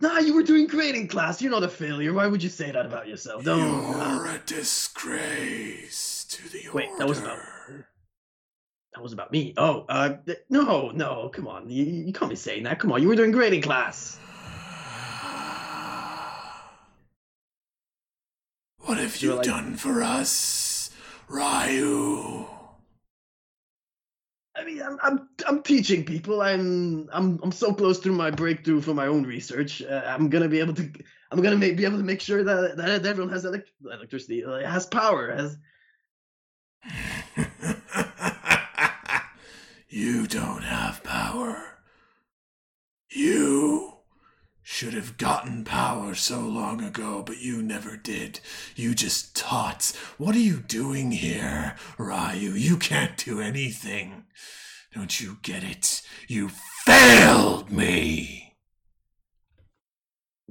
Nah, 0.00 0.18
you 0.18 0.34
were 0.34 0.42
doing 0.42 0.68
great 0.68 0.94
in 0.94 1.08
class. 1.08 1.42
You're 1.42 1.50
not 1.50 1.64
a 1.64 1.68
failure. 1.68 2.12
Why 2.12 2.28
would 2.28 2.42
you 2.42 2.50
say 2.50 2.70
that 2.70 2.86
about 2.86 3.08
yourself? 3.08 3.42
Don't. 3.42 3.58
You're 3.58 4.26
a 4.26 4.38
disgrace 4.46 6.24
to 6.30 6.48
the 6.52 6.68
Wait, 6.72 6.88
order. 6.90 6.98
that 6.98 7.08
was 7.08 7.18
about. 7.18 7.38
That 8.94 9.02
was 9.02 9.12
about 9.12 9.32
me. 9.32 9.54
Oh, 9.56 9.84
uh, 9.88 10.18
no, 10.48 10.90
no, 10.90 11.28
come 11.28 11.48
on. 11.48 11.68
You, 11.68 11.84
you 11.84 12.12
can't 12.12 12.30
be 12.30 12.36
saying 12.36 12.62
that. 12.62 12.78
Come 12.78 12.92
on, 12.92 13.02
you 13.02 13.08
were 13.08 13.16
doing 13.16 13.32
great 13.32 13.52
in 13.52 13.60
class. 13.60 14.20
What 18.78 18.98
have 18.98 19.20
you 19.20 19.34
like... 19.34 19.44
done 19.44 19.76
for 19.76 20.00
us? 20.00 20.90
Ryu. 21.28 22.46
I 24.56 24.64
mean, 24.64 24.80
I'm, 24.80 24.98
I'm 25.02 25.28
I'm 25.48 25.62
teaching 25.62 26.04
people. 26.04 26.40
I'm 26.40 27.08
I'm 27.12 27.40
I'm 27.42 27.50
so 27.50 27.74
close 27.74 27.98
to 28.00 28.12
my 28.12 28.30
breakthrough 28.30 28.80
for 28.80 28.94
my 28.94 29.08
own 29.08 29.24
research. 29.24 29.82
Uh, 29.82 30.02
I'm 30.06 30.28
gonna 30.28 30.48
be 30.48 30.60
able 30.60 30.74
to 30.74 30.88
I'm 31.32 31.42
gonna 31.42 31.56
make, 31.56 31.76
be 31.76 31.84
able 31.84 31.98
to 31.98 32.04
make 32.04 32.20
sure 32.20 32.44
that 32.44 32.76
that 32.76 33.04
everyone 33.04 33.32
has 33.32 33.44
elect- 33.44 33.72
electricity, 33.84 34.44
uh, 34.44 34.64
has 34.64 34.86
power, 34.86 35.34
has. 35.34 35.56
You 39.94 40.26
don't 40.26 40.64
have 40.64 41.04
power. 41.04 41.78
You 43.10 43.98
should 44.60 44.92
have 44.92 45.16
gotten 45.18 45.62
power 45.62 46.16
so 46.16 46.40
long 46.40 46.82
ago, 46.82 47.22
but 47.24 47.40
you 47.40 47.62
never 47.62 47.96
did. 47.96 48.40
You 48.74 48.96
just 48.96 49.36
taught. 49.36 49.92
What 50.18 50.34
are 50.34 50.40
you 50.40 50.56
doing 50.58 51.12
here, 51.12 51.76
Ryu? 51.96 52.54
You 52.54 52.76
can't 52.76 53.16
do 53.16 53.40
anything. 53.40 54.24
Don't 54.92 55.20
you 55.20 55.38
get 55.42 55.62
it? 55.62 56.02
You 56.26 56.48
failed 56.84 57.70
me. 57.70 58.43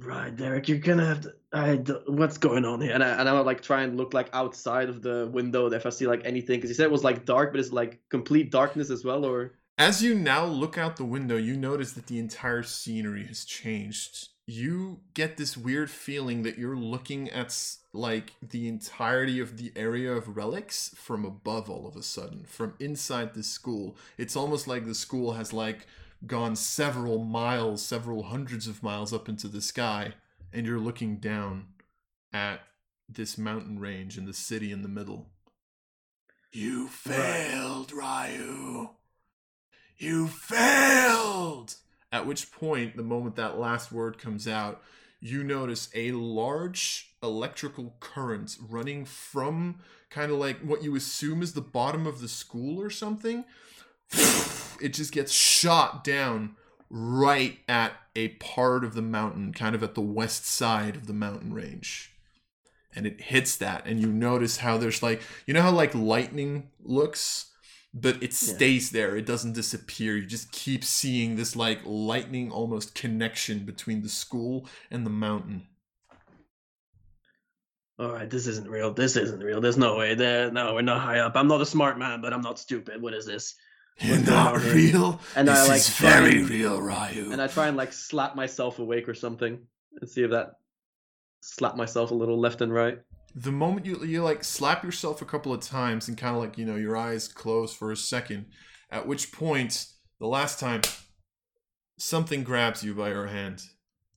Right, 0.04 0.34
Derek, 0.36 0.68
you're 0.68 0.78
gonna 0.78 1.06
have 1.06 1.22
to. 1.22 1.34
I, 1.52 1.76
what's 2.06 2.36
going 2.36 2.64
on 2.64 2.80
here? 2.80 2.92
And 2.92 3.02
I, 3.02 3.20
and 3.20 3.28
I 3.28 3.32
would 3.32 3.46
like 3.46 3.62
try 3.62 3.82
and 3.82 3.96
look 3.96 4.12
like 4.12 4.28
outside 4.32 4.88
of 4.88 5.02
the 5.02 5.30
window 5.32 5.70
if 5.72 5.86
I 5.86 5.90
see 5.90 6.06
like 6.06 6.22
anything, 6.24 6.58
because 6.58 6.70
he 6.70 6.74
said 6.74 6.84
it 6.84 6.90
was 6.90 7.04
like 7.04 7.24
dark, 7.24 7.52
but 7.52 7.60
it's 7.60 7.72
like 7.72 8.00
complete 8.10 8.50
darkness 8.50 8.90
as 8.90 9.04
well, 9.04 9.24
or 9.24 9.54
as 9.78 10.02
you 10.02 10.14
now 10.14 10.44
look 10.44 10.78
out 10.78 10.96
the 10.96 11.04
window, 11.04 11.36
you 11.36 11.56
notice 11.56 11.92
that 11.92 12.06
the 12.06 12.18
entire 12.18 12.62
scenery 12.62 13.24
has 13.26 13.44
changed. 13.44 14.28
You 14.46 15.00
get 15.14 15.36
this 15.36 15.56
weird 15.56 15.90
feeling 15.90 16.42
that 16.42 16.58
you're 16.58 16.76
looking 16.76 17.30
at 17.30 17.56
like 17.92 18.34
the 18.42 18.68
entirety 18.68 19.40
of 19.40 19.56
the 19.56 19.72
area 19.74 20.12
of 20.12 20.36
relics 20.36 20.94
from 20.96 21.24
above 21.24 21.70
all 21.70 21.88
of 21.88 21.96
a 21.96 22.02
sudden, 22.02 22.44
from 22.44 22.74
inside 22.78 23.34
the 23.34 23.42
school. 23.42 23.96
It's 24.18 24.36
almost 24.36 24.68
like 24.68 24.84
the 24.84 24.94
school 24.94 25.32
has 25.32 25.52
like 25.52 25.86
gone 26.26 26.56
several 26.56 27.24
miles, 27.24 27.84
several 27.84 28.24
hundreds 28.24 28.66
of 28.66 28.82
miles 28.82 29.12
up 29.12 29.28
into 29.28 29.48
the 29.48 29.60
sky, 29.60 30.14
and 30.52 30.66
you're 30.66 30.78
looking 30.78 31.16
down 31.16 31.66
at 32.32 32.60
this 33.08 33.36
mountain 33.36 33.78
range 33.78 34.16
and 34.16 34.26
the 34.26 34.34
city 34.34 34.72
in 34.72 34.82
the 34.82 34.88
middle. 34.88 35.26
You 36.52 36.88
failed, 36.88 37.92
Ryu. 37.92 38.90
You 39.98 40.28
failed. 40.28 41.76
At 42.12 42.26
which 42.26 42.52
point, 42.52 42.96
the 42.96 43.02
moment 43.02 43.36
that 43.36 43.58
last 43.58 43.90
word 43.90 44.18
comes 44.18 44.46
out, 44.46 44.80
you 45.20 45.42
notice 45.42 45.88
a 45.94 46.12
large 46.12 47.16
electrical 47.22 47.96
current 47.98 48.56
running 48.68 49.04
from 49.04 49.80
kind 50.10 50.30
of 50.30 50.38
like 50.38 50.60
what 50.60 50.82
you 50.82 50.94
assume 50.94 51.42
is 51.42 51.54
the 51.54 51.60
bottom 51.60 52.06
of 52.06 52.20
the 52.20 52.28
school 52.28 52.80
or 52.80 52.90
something. 52.90 53.44
It 54.80 54.94
just 54.94 55.12
gets 55.12 55.32
shot 55.32 56.04
down 56.04 56.56
right 56.90 57.58
at 57.68 57.92
a 58.16 58.28
part 58.28 58.84
of 58.84 58.94
the 58.94 59.02
mountain, 59.02 59.52
kind 59.52 59.74
of 59.74 59.82
at 59.82 59.94
the 59.94 60.00
west 60.00 60.46
side 60.46 60.96
of 60.96 61.06
the 61.06 61.12
mountain 61.12 61.52
range. 61.52 62.12
And 62.94 63.06
it 63.06 63.20
hits 63.20 63.56
that, 63.56 63.86
and 63.86 64.00
you 64.00 64.06
notice 64.06 64.58
how 64.58 64.78
there's 64.78 65.02
like, 65.02 65.20
you 65.46 65.54
know 65.54 65.62
how 65.62 65.72
like 65.72 65.94
lightning 65.94 66.70
looks? 66.82 67.50
but 67.94 68.20
it 68.20 68.32
stays 68.32 68.92
yeah. 68.92 69.00
there. 69.00 69.16
It 69.16 69.24
doesn't 69.24 69.52
disappear. 69.52 70.16
You 70.16 70.26
just 70.26 70.50
keep 70.50 70.82
seeing 70.84 71.36
this 71.36 71.54
like 71.54 71.78
lightning 71.84 72.50
almost 72.50 72.94
connection 72.94 73.60
between 73.60 74.02
the 74.02 74.08
school 74.08 74.66
and 74.90 75.06
the 75.06 75.10
mountain. 75.10 75.68
All 77.96 78.10
right, 78.10 78.28
this 78.28 78.48
isn't 78.48 78.68
real. 78.68 78.92
This 78.92 79.14
isn't 79.14 79.40
real. 79.40 79.60
There's 79.60 79.78
no 79.78 79.96
way. 79.96 80.16
There, 80.16 80.50
no, 80.50 80.74
we're 80.74 80.82
not 80.82 81.00
high 81.00 81.20
up. 81.20 81.36
I'm 81.36 81.46
not 81.46 81.60
a 81.60 81.66
smart 81.66 81.96
man, 81.96 82.20
but 82.20 82.32
I'm 82.32 82.40
not 82.40 82.58
stupid. 82.58 83.00
What 83.00 83.14
is 83.14 83.24
this? 83.24 83.54
You're 84.00 84.18
not 84.18 84.60
real. 84.62 85.20
And 85.36 85.48
this 85.48 85.58
I 85.58 85.68
like 85.68 85.76
is 85.76 85.88
very 85.90 86.40
and, 86.40 86.50
real, 86.50 86.80
Ryu. 86.80 87.30
And 87.30 87.40
I 87.40 87.46
try 87.46 87.68
and 87.68 87.76
like 87.76 87.92
slap 87.92 88.34
myself 88.34 88.78
awake 88.78 89.08
or 89.08 89.14
something, 89.14 89.58
and 90.00 90.10
see 90.10 90.22
if 90.22 90.30
that 90.30 90.54
slap 91.40 91.76
myself 91.76 92.10
a 92.10 92.14
little 92.14 92.38
left 92.38 92.60
and 92.60 92.72
right. 92.72 92.98
The 93.34 93.52
moment 93.52 93.86
you 93.86 94.04
you 94.04 94.22
like 94.22 94.44
slap 94.44 94.84
yourself 94.84 95.22
a 95.22 95.26
couple 95.26 95.52
of 95.52 95.60
times 95.60 96.08
and 96.08 96.16
kind 96.16 96.34
of 96.36 96.42
like 96.42 96.58
you 96.58 96.64
know 96.64 96.76
your 96.76 96.96
eyes 96.96 97.28
close 97.28 97.74
for 97.74 97.92
a 97.92 97.96
second 97.96 98.46
at 98.90 99.06
which 99.06 99.32
point 99.32 99.86
the 100.20 100.26
last 100.26 100.60
time 100.60 100.82
something 101.98 102.44
grabs 102.44 102.82
you 102.84 102.94
by 102.94 103.08
your 103.08 103.26
hand 103.26 103.62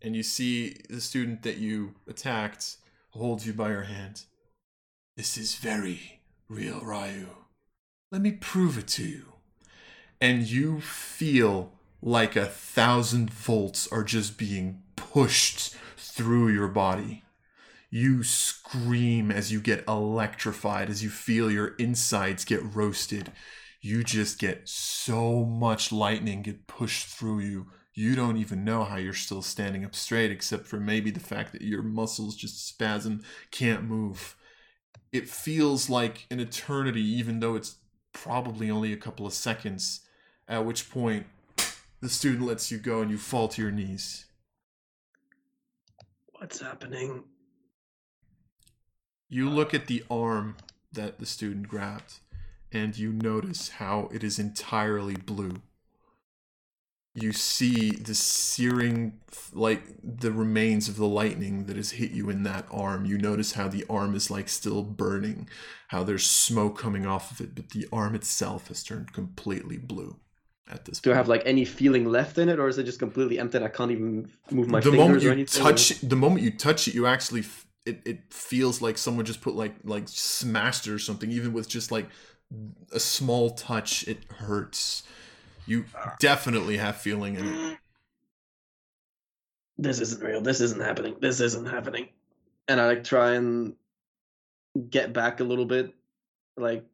and 0.01 0.15
you 0.15 0.23
see 0.23 0.77
the 0.89 1.01
student 1.01 1.43
that 1.43 1.57
you 1.57 1.95
attacked 2.07 2.77
holds 3.11 3.45
you 3.47 3.53
by 3.53 3.69
your 3.69 3.83
hand. 3.83 4.23
This 5.15 5.37
is 5.37 5.55
very 5.55 6.21
real 6.47 6.79
ryu. 6.81 7.29
Let 8.11 8.21
me 8.21 8.31
prove 8.31 8.77
it 8.77 8.87
to 8.89 9.03
you 9.03 9.36
and 10.19 10.43
you 10.43 10.81
feel 10.81 11.73
like 12.01 12.35
a 12.35 12.45
thousand 12.45 13.31
volts 13.31 13.87
are 13.91 14.03
just 14.03 14.37
being 14.37 14.81
pushed 14.95 15.75
through 15.97 16.49
your 16.49 16.67
body 16.67 17.23
you 17.89 18.23
scream 18.23 19.31
as 19.31 19.51
you 19.51 19.61
get 19.61 19.87
electrified, 19.87 20.89
as 20.89 21.03
you 21.03 21.09
feel 21.09 21.49
your 21.49 21.69
insides 21.79 22.43
get 22.43 22.75
roasted. 22.75 23.31
You 23.81 24.03
just 24.03 24.39
get 24.39 24.67
so 24.67 25.45
much 25.45 25.91
lightning 25.91 26.41
get 26.41 26.67
pushed 26.67 27.07
through 27.07 27.39
you. 27.39 27.67
You 27.93 28.15
don't 28.15 28.37
even 28.37 28.63
know 28.63 28.83
how 28.83 28.97
you're 28.97 29.13
still 29.13 29.41
standing 29.41 29.85
up 29.85 29.95
straight, 29.95 30.31
except 30.31 30.67
for 30.67 30.79
maybe 30.79 31.11
the 31.11 31.19
fact 31.19 31.53
that 31.53 31.61
your 31.61 31.81
muscles 31.81 32.35
just 32.35 32.67
spasm, 32.67 33.23
can't 33.51 33.83
move. 33.83 34.35
It 35.11 35.29
feels 35.29 35.89
like 35.89 36.27
an 36.29 36.39
eternity, 36.39 37.01
even 37.01 37.39
though 37.39 37.55
it's 37.55 37.77
probably 38.13 38.69
only 38.69 38.91
a 38.91 38.97
couple 38.97 39.25
of 39.25 39.33
seconds, 39.33 40.01
at 40.47 40.65
which 40.65 40.89
point 40.89 41.25
the 42.01 42.09
student 42.09 42.45
lets 42.45 42.71
you 42.71 42.77
go 42.77 43.01
and 43.01 43.11
you 43.11 43.17
fall 43.17 43.47
to 43.49 43.61
your 43.61 43.71
knees. 43.71 44.25
What's 46.39 46.61
happening? 46.61 47.23
You 49.29 49.49
look 49.49 49.73
at 49.73 49.87
the 49.87 50.03
arm 50.09 50.55
that 50.93 51.19
the 51.19 51.25
student 51.25 51.67
grabbed, 51.67 52.19
and 52.71 52.97
you 52.97 53.11
notice 53.11 53.69
how 53.69 54.09
it 54.13 54.23
is 54.23 54.39
entirely 54.39 55.15
blue. 55.15 55.61
You 57.13 57.33
see 57.33 57.91
the 57.91 58.13
searing, 58.13 59.19
like 59.51 59.81
the 60.03 60.31
remains 60.31 60.87
of 60.87 60.97
the 60.97 61.07
lightning 61.07 61.65
that 61.65 61.75
has 61.75 61.91
hit 61.91 62.11
you 62.11 62.29
in 62.29 62.43
that 62.43 62.67
arm. 62.69 63.05
You 63.05 63.17
notice 63.17 63.53
how 63.53 63.67
the 63.67 63.85
arm 63.89 64.13
is 64.13 64.29
like 64.29 64.47
still 64.47 64.83
burning, 64.83 65.49
how 65.87 66.03
there's 66.03 66.29
smoke 66.29 66.77
coming 66.77 67.07
off 67.07 67.31
of 67.31 67.41
it, 67.41 67.55
but 67.55 67.71
the 67.71 67.87
arm 67.91 68.13
itself 68.13 68.67
has 68.67 68.83
turned 68.83 69.13
completely 69.13 69.77
blue 69.77 70.19
at 70.69 70.85
this 70.85 70.99
do 70.99 71.09
point. 71.09 71.15
I 71.15 71.17
have 71.17 71.27
like 71.27 71.43
any 71.45 71.65
feeling 71.65 72.05
left 72.05 72.37
in 72.37 72.49
it, 72.49 72.59
or 72.59 72.67
is 72.67 72.77
it 72.77 72.83
just 72.83 72.99
completely 72.99 73.39
empty? 73.39 73.57
and 73.57 73.65
I 73.65 73.69
can't 73.69 73.91
even 73.91 74.29
move 74.51 74.67
my 74.67 74.79
the 74.79 74.91
fingers 74.91 74.99
moment 74.99 75.23
you 75.23 75.29
or 75.29 75.33
anything. 75.33 75.63
Touch 75.63 75.89
the 76.01 76.15
moment 76.15 76.41
you 76.41 76.51
touch 76.51 76.87
it, 76.87 76.93
you 76.93 77.07
actually 77.07 77.43
it, 77.87 78.01
it 78.05 78.19
feels 78.29 78.81
like 78.81 78.97
someone 78.97 79.25
just 79.25 79.41
put 79.41 79.55
like 79.55 79.73
like 79.83 80.03
smashed 80.07 80.87
it 80.87 80.91
or 80.91 80.99
something 80.99 81.31
even 81.31 81.53
with 81.53 81.69
just 81.69 81.91
like 81.91 82.07
a 82.91 82.99
small 82.99 83.51
touch 83.51 84.07
it 84.07 84.23
hurts 84.37 85.03
you 85.65 85.85
definitely 86.19 86.77
have 86.77 86.97
feeling 86.97 87.35
in 87.35 87.45
it 87.45 87.77
this 89.77 89.99
isn't 89.99 90.23
real 90.23 90.41
this 90.41 90.61
isn't 90.61 90.81
happening 90.81 91.15
this 91.21 91.39
isn't 91.39 91.65
happening 91.65 92.07
and 92.67 92.79
i 92.79 92.87
like 92.87 93.03
try 93.03 93.33
and 93.33 93.75
get 94.89 95.13
back 95.13 95.39
a 95.39 95.43
little 95.43 95.65
bit 95.65 95.93
like 96.57 96.85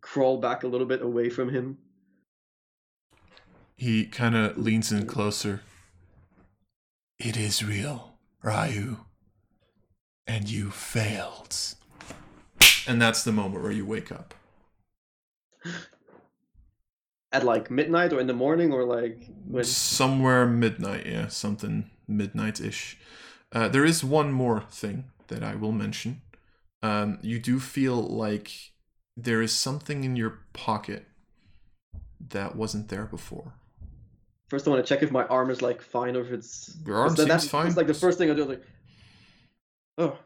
crawl 0.00 0.38
back 0.38 0.62
a 0.62 0.66
little 0.66 0.86
bit 0.86 1.02
away 1.02 1.28
from 1.28 1.48
him 1.48 1.78
he 3.78 4.04
kind 4.04 4.36
of 4.36 4.58
leans 4.58 4.92
in 4.92 5.06
closer 5.06 5.62
it 7.18 7.36
is 7.36 7.64
real 7.64 8.14
ryu 8.42 8.98
and 10.26 10.48
you 10.48 10.70
failed. 10.70 11.56
And 12.86 13.00
that's 13.00 13.24
the 13.24 13.32
moment 13.32 13.62
where 13.62 13.72
you 13.72 13.84
wake 13.86 14.12
up. 14.12 14.34
At 17.32 17.44
like 17.44 17.70
midnight 17.70 18.12
or 18.12 18.20
in 18.20 18.26
the 18.26 18.32
morning 18.32 18.72
or 18.72 18.84
like 18.84 19.28
when? 19.46 19.64
Somewhere 19.64 20.46
midnight, 20.46 21.06
yeah, 21.06 21.28
something 21.28 21.90
midnight 22.06 22.58
ish. 22.60 22.96
Uh, 23.52 23.68
there 23.68 23.84
is 23.84 24.02
one 24.02 24.32
more 24.32 24.62
thing 24.70 25.04
that 25.26 25.42
I 25.42 25.54
will 25.54 25.72
mention. 25.72 26.22
Um, 26.82 27.18
you 27.20 27.38
do 27.38 27.60
feel 27.60 27.96
like 27.96 28.72
there 29.14 29.42
is 29.42 29.52
something 29.52 30.04
in 30.04 30.16
your 30.16 30.38
pocket 30.54 31.04
that 32.30 32.56
wasn't 32.56 32.88
there 32.88 33.04
before. 33.04 33.57
First, 34.48 34.66
I 34.66 34.70
want 34.70 34.84
to 34.84 34.88
check 34.88 35.02
if 35.02 35.10
my 35.10 35.24
arm 35.24 35.50
is 35.50 35.60
like 35.60 35.82
fine 35.82 36.16
or 36.16 36.22
if 36.22 36.32
it's. 36.32 36.76
Your 36.86 36.96
arm 36.96 37.14
seems 37.14 37.28
that's, 37.28 37.48
fine. 37.48 37.66
It's 37.66 37.76
like 37.76 37.86
the 37.86 37.94
first 37.94 38.18
thing 38.18 38.30
I 38.30 38.34
do. 38.34 38.44
Like, 38.44 38.62
Oh. 39.98 40.16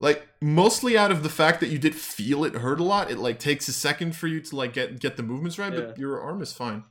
Like 0.00 0.28
mostly 0.40 0.96
out 0.96 1.10
of 1.10 1.22
the 1.22 1.28
fact 1.28 1.60
that 1.60 1.68
you 1.68 1.78
did 1.78 1.94
feel 1.94 2.44
it 2.44 2.54
hurt 2.54 2.80
a 2.80 2.84
lot, 2.84 3.10
it 3.10 3.18
like 3.18 3.38
takes 3.38 3.68
a 3.68 3.72
second 3.72 4.14
for 4.16 4.26
you 4.28 4.40
to 4.40 4.56
like 4.56 4.72
get 4.72 5.00
get 5.00 5.16
the 5.16 5.22
movements 5.22 5.58
right, 5.58 5.72
yeah. 5.72 5.80
but 5.80 5.98
your 5.98 6.20
arm 6.20 6.40
is 6.40 6.52
fine. 6.52 6.84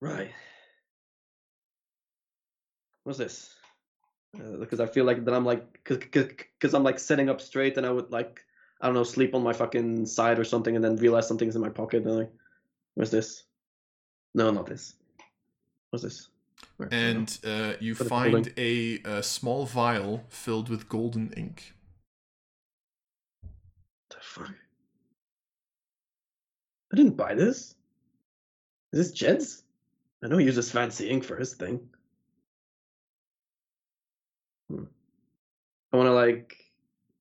Right. 0.00 0.30
What's 3.04 3.18
this? 3.18 3.54
Uh, 4.36 4.56
because 4.58 4.80
I 4.80 4.86
feel 4.86 5.04
like 5.04 5.24
that 5.24 5.34
I'm 5.34 5.44
like 5.44 5.82
because 5.84 6.74
I'm 6.74 6.84
like 6.84 6.98
sitting 6.98 7.28
up 7.28 7.40
straight 7.40 7.76
and 7.76 7.86
I 7.86 7.90
would 7.90 8.10
like 8.10 8.40
I 8.80 8.86
don't 8.86 8.94
know 8.94 9.04
sleep 9.04 9.34
on 9.34 9.42
my 9.42 9.52
fucking 9.52 10.06
side 10.06 10.38
or 10.38 10.44
something 10.44 10.74
and 10.76 10.84
then 10.84 10.96
realize 10.96 11.28
something's 11.28 11.56
in 11.56 11.62
my 11.62 11.68
pocket 11.68 12.04
and 12.04 12.16
like 12.18 12.32
what's 12.94 13.10
this? 13.10 13.44
No, 14.34 14.50
not 14.50 14.66
this. 14.66 14.94
What's 15.90 16.04
this? 16.04 16.28
and 16.90 17.38
uh, 17.44 17.74
you 17.80 17.94
find 17.94 18.52
a, 18.56 19.00
a, 19.04 19.22
small 19.22 19.66
vial 19.66 20.24
filled 20.28 20.68
with 20.68 20.88
golden 20.88 21.32
ink. 21.36 21.74
The 24.10 24.16
fuck? 24.20 24.54
I 26.92 26.96
didn't 26.96 27.16
buy 27.16 27.34
this. 27.34 27.74
Is 28.92 29.10
this 29.10 29.12
Jed's? 29.12 29.62
I 30.22 30.28
know 30.28 30.38
he 30.38 30.46
uses 30.46 30.70
fancy 30.70 31.08
ink 31.08 31.24
for 31.24 31.36
his 31.36 31.54
thing. 31.54 31.80
Hmm. 34.70 34.84
I 35.92 35.96
want 35.96 36.06
to 36.06 36.12
like 36.12 36.56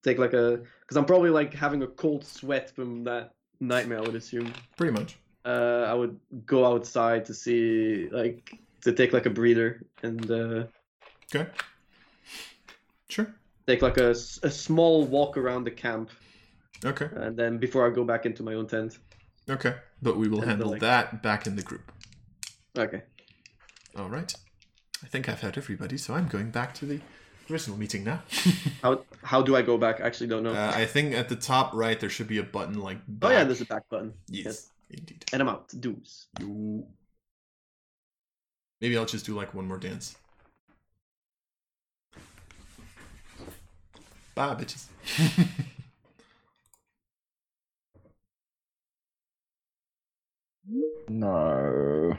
take 0.03 0.17
like 0.17 0.33
a 0.33 0.61
because 0.81 0.97
I'm 0.97 1.05
probably 1.05 1.29
like 1.29 1.53
having 1.53 1.83
a 1.83 1.87
cold 1.87 2.25
sweat 2.25 2.69
from 2.69 3.03
that 3.05 3.33
nightmare. 3.59 3.99
I 3.99 4.01
would 4.01 4.15
assume. 4.15 4.53
Pretty 4.77 4.93
much. 4.93 5.17
Uh, 5.43 5.85
I 5.87 5.93
would 5.93 6.19
go 6.45 6.65
outside 6.65 7.25
to 7.25 7.33
see 7.33 8.09
like 8.11 8.59
to 8.81 8.91
take 8.91 9.13
like 9.13 9.25
a 9.25 9.29
breather 9.29 9.83
and 10.03 10.29
uh, 10.29 10.63
okay, 11.33 11.49
sure. 13.09 13.33
Take 13.67 13.81
like 13.81 13.97
a, 13.97 14.09
a 14.09 14.51
small 14.51 15.05
walk 15.05 15.37
around 15.37 15.63
the 15.63 15.71
camp. 15.71 16.09
Okay. 16.83 17.07
And 17.15 17.37
then 17.37 17.57
before 17.57 17.87
I 17.87 17.93
go 17.93 18.03
back 18.03 18.25
into 18.25 18.41
my 18.43 18.55
own 18.55 18.67
tent. 18.67 18.97
Okay, 19.49 19.75
but 20.01 20.17
we 20.17 20.27
will 20.27 20.39
and 20.39 20.49
handle 20.49 20.71
like... 20.71 20.81
that 20.81 21.21
back 21.21 21.45
in 21.45 21.55
the 21.55 21.61
group. 21.61 21.91
Okay. 22.77 23.03
All 23.97 24.09
right. 24.09 24.33
I 25.03 25.07
think 25.07 25.27
I've 25.27 25.41
had 25.41 25.57
everybody, 25.57 25.97
so 25.97 26.13
I'm 26.13 26.27
going 26.27 26.51
back 26.51 26.73
to 26.75 26.85
the 26.85 27.01
original 27.49 27.77
meeting 27.77 28.03
now. 28.03 28.21
how 28.81 29.03
how 29.23 29.41
do 29.41 29.55
I 29.55 29.61
go 29.61 29.77
back? 29.77 29.99
I 29.99 30.05
actually 30.05 30.27
don't 30.27 30.43
know. 30.43 30.53
Uh, 30.53 30.71
I 30.75 30.85
think 30.85 31.13
at 31.13 31.29
the 31.29 31.35
top 31.35 31.73
right 31.73 31.99
there 31.99 32.09
should 32.09 32.27
be 32.27 32.37
a 32.37 32.43
button 32.43 32.79
like. 32.79 32.99
Back. 33.07 33.31
Oh 33.31 33.33
yeah, 33.33 33.43
there's 33.43 33.61
a 33.61 33.65
back 33.65 33.89
button. 33.89 34.13
Yes, 34.27 34.45
yes. 34.45 34.70
Indeed. 34.91 35.25
And 35.31 35.41
I'm 35.41 35.49
out. 35.49 35.69
Deuce. 35.79 36.27
Maybe 38.81 38.97
I'll 38.97 39.05
just 39.05 39.25
do 39.25 39.35
like 39.35 39.53
one 39.53 39.67
more 39.67 39.77
dance. 39.77 40.17
Bye, 44.35 44.55
bitches. 44.55 44.87
no. 51.09 52.17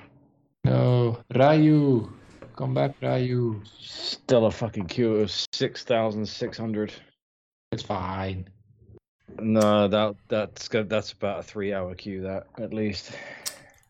No. 0.64 1.18
Ryu. 1.34 2.12
Come 2.56 2.74
back, 2.74 2.94
Ryu. 3.00 3.60
Still 3.80 4.46
a 4.46 4.50
fucking 4.50 4.86
queue 4.86 5.16
of 5.16 5.30
6,600. 5.52 6.92
It's 7.72 7.82
fine. 7.82 8.48
No, 9.40 9.88
that 9.88 10.16
that's 10.28 10.68
good. 10.68 10.88
That's 10.88 11.12
about 11.12 11.40
a 11.40 11.42
three 11.42 11.72
hour 11.72 11.94
queue, 11.94 12.22
that 12.22 12.46
at 12.58 12.72
least. 12.72 13.12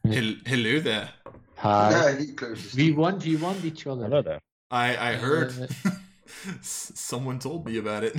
Hel- 0.04 0.36
Hello 0.46 0.80
there. 0.80 1.08
Hi. 1.56 1.90
Yeah, 1.90 2.18
he 2.18 2.32
closes. 2.32 2.74
We 2.74 2.92
want, 2.92 3.24
we 3.24 3.36
want 3.36 3.64
each 3.64 3.86
other. 3.86 4.04
Hello 4.04 4.22
there. 4.22 4.40
I 4.70 5.10
I 5.10 5.12
heard. 5.14 5.52
Uh, 5.84 5.90
Someone 6.62 7.38
told 7.38 7.66
me 7.66 7.78
about 7.78 8.04
it. 8.04 8.16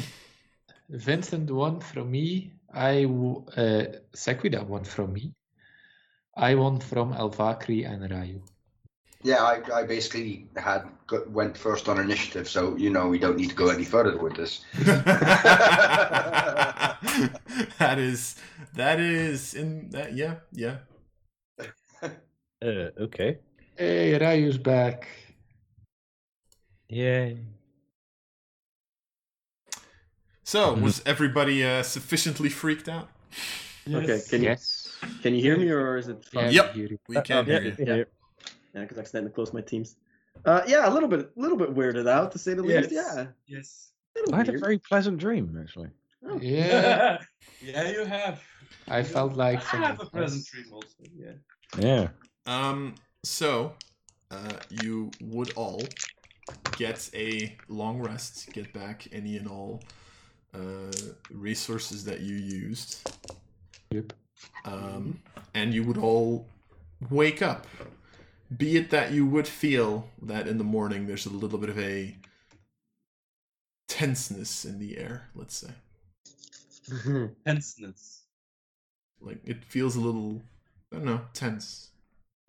Vincent 0.89 1.49
won 1.51 1.79
from 1.79 2.11
me. 2.11 2.51
I 2.73 3.05
uh, 3.05 3.85
Sequida 4.13 4.63
won 4.65 4.83
from 4.83 5.13
me. 5.13 5.33
I 6.35 6.55
won 6.55 6.79
from 6.79 7.13
Alvakri 7.13 7.85
and 7.87 8.09
Ryu. 8.09 8.41
Yeah, 9.23 9.41
I, 9.41 9.61
I 9.73 9.83
basically 9.83 10.47
had 10.57 10.83
got, 11.07 11.29
went 11.31 11.57
first 11.57 11.87
on 11.87 11.97
initiative, 11.99 12.47
so 12.49 12.75
you 12.75 12.89
know 12.89 13.07
we 13.07 13.17
don't 13.17 13.37
need 13.37 13.49
to 13.49 13.55
go 13.55 13.69
any 13.69 13.85
further 13.85 14.17
with 14.17 14.35
this. 14.35 14.65
that 17.79 17.97
is 17.97 18.35
that 18.75 18.99
is 18.99 19.53
in 19.53 19.89
that 19.91 20.13
yeah 20.13 20.35
yeah. 20.51 20.77
Uh, 22.63 22.91
okay. 22.97 23.39
Hey, 23.75 24.17
Ryu's 24.17 24.57
back. 24.57 25.07
Yay. 26.87 27.37
So 30.45 30.73
was 30.73 31.01
everybody 31.05 31.63
uh, 31.65 31.83
sufficiently 31.83 32.47
freaked 32.49 32.87
out? 32.87 33.09
Okay, 33.91 34.21
can 34.29 34.43
you 34.43 34.49
Yes. 34.49 34.87
can 35.21 35.33
you 35.35 35.41
hear 35.41 35.57
me 35.57 35.69
or 35.69 35.97
is 35.97 36.07
it 36.07 36.25
Yeah. 36.31 36.49
Yep. 36.49 36.73
we 36.75 36.79
hear 36.79 36.89
you. 36.91 36.97
We 37.09 37.21
can 37.21 37.45
yeah, 37.47 37.59
hear 37.59 37.63
you. 37.63 37.75
yeah. 37.79 38.03
Yeah, 38.73 38.81
because 38.81 38.97
I 38.97 39.01
accidentally 39.01 39.33
closed 39.33 39.53
my 39.53 39.61
teams. 39.61 39.95
Uh, 40.45 40.61
yeah, 40.67 40.87
a 40.89 40.91
little 40.91 41.09
bit, 41.09 41.31
a 41.37 41.39
little 41.39 41.57
bit 41.57 41.73
weirded 41.75 42.07
out 42.09 42.31
to 42.31 42.39
say 42.39 42.53
the 42.55 42.63
least. 42.63 42.91
Yes. 42.91 43.13
Yeah, 43.15 43.25
Yes. 43.47 43.89
I 44.31 44.37
had 44.37 44.49
a 44.49 44.57
very 44.57 44.77
pleasant 44.77 45.17
dream, 45.17 45.57
actually. 45.61 45.89
Oh. 46.25 46.39
Yeah, 46.41 47.17
yeah, 47.61 47.89
you 47.89 48.05
have. 48.05 48.41
I 48.87 49.03
felt 49.03 49.33
like 49.35 49.59
I 49.59 49.71
someone 49.71 49.89
have 49.89 49.99
a 50.01 50.05
present 50.05 50.39
else. 50.41 50.49
dream 50.49 50.65
also. 50.71 51.03
Yeah. 51.15 51.31
Yeah. 51.79 52.07
Um. 52.45 52.95
So, 53.23 53.73
uh, 54.31 54.53
you 54.69 55.11
would 55.21 55.53
all 55.55 55.81
get 56.77 57.09
a 57.15 57.55
long 57.69 58.01
rest, 58.01 58.51
get 58.53 58.71
back 58.73 59.07
any 59.11 59.37
and 59.37 59.47
all 59.47 59.81
uh, 60.53 60.91
resources 61.31 62.03
that 62.05 62.19
you 62.21 62.35
used, 62.35 63.09
Yep. 63.91 64.13
um, 64.65 65.19
and 65.53 65.73
you 65.73 65.83
would 65.83 65.97
all 65.97 66.47
wake 67.09 67.41
up. 67.41 67.65
Be 68.57 68.77
it 68.77 68.89
that 68.89 69.11
you 69.11 69.25
would 69.25 69.47
feel 69.47 70.09
that 70.21 70.47
in 70.47 70.57
the 70.57 70.63
morning 70.63 71.07
there's 71.07 71.25
a 71.25 71.29
little 71.29 71.57
bit 71.59 71.69
of 71.69 71.79
a 71.79 72.15
tenseness 73.87 74.65
in 74.65 74.79
the 74.79 74.97
air, 74.97 75.29
let's 75.35 75.55
say. 75.55 75.71
Mm-hmm. 76.89 77.25
Tenseness. 77.45 78.21
Like 79.21 79.39
it 79.45 79.63
feels 79.63 79.95
a 79.95 80.01
little, 80.01 80.41
I 80.91 80.97
don't 80.97 81.05
know, 81.05 81.21
tense 81.33 81.91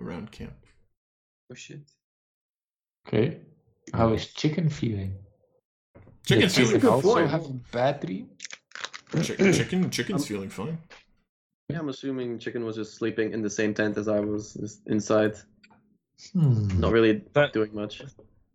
around 0.00 0.32
camp. 0.32 0.54
Oh 1.50 1.54
shit. 1.54 1.80
Okay. 3.06 3.38
How 3.92 4.12
is 4.14 4.26
chicken 4.26 4.68
feeling? 4.68 5.14
Chicken's 6.26 6.54
Did 6.54 6.66
feeling 6.66 6.80
chicken 6.80 6.88
also 6.88 7.14
point. 7.14 7.30
have 7.30 7.44
a 7.44 7.52
bad 7.70 8.00
dream? 8.00 8.30
chicken, 9.22 9.52
chicken, 9.52 9.90
chicken's 9.90 10.22
um, 10.22 10.26
feeling 10.26 10.48
fine. 10.48 10.78
Yeah, 11.68 11.78
I'm 11.78 11.88
assuming 11.88 12.38
Chicken 12.38 12.64
was 12.64 12.76
just 12.76 12.94
sleeping 12.94 13.32
in 13.32 13.40
the 13.40 13.48
same 13.48 13.72
tent 13.72 13.96
as 13.96 14.06
I 14.06 14.20
was 14.20 14.80
inside, 14.86 15.36
Hmm. 16.32 16.80
not 16.80 16.92
really 16.92 17.22
That- 17.32 17.52
doing 17.52 17.74
much. 17.74 18.02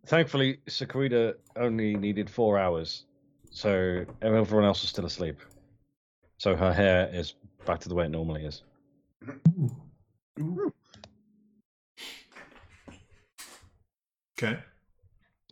Thankfully, 0.05 0.59
Sequida 0.67 1.35
only 1.55 1.95
needed 1.95 2.29
four 2.29 2.57
hours, 2.57 3.05
so 3.51 4.05
everyone 4.21 4.63
else 4.65 4.81
was 4.81 4.89
still 4.89 5.05
asleep. 5.05 5.37
So 6.37 6.55
her 6.55 6.73
hair 6.73 7.09
is 7.13 7.35
back 7.65 7.79
to 7.81 7.89
the 7.89 7.95
way 7.95 8.05
it 8.05 8.09
normally 8.09 8.45
is. 8.45 8.63
Okay. 14.41 14.57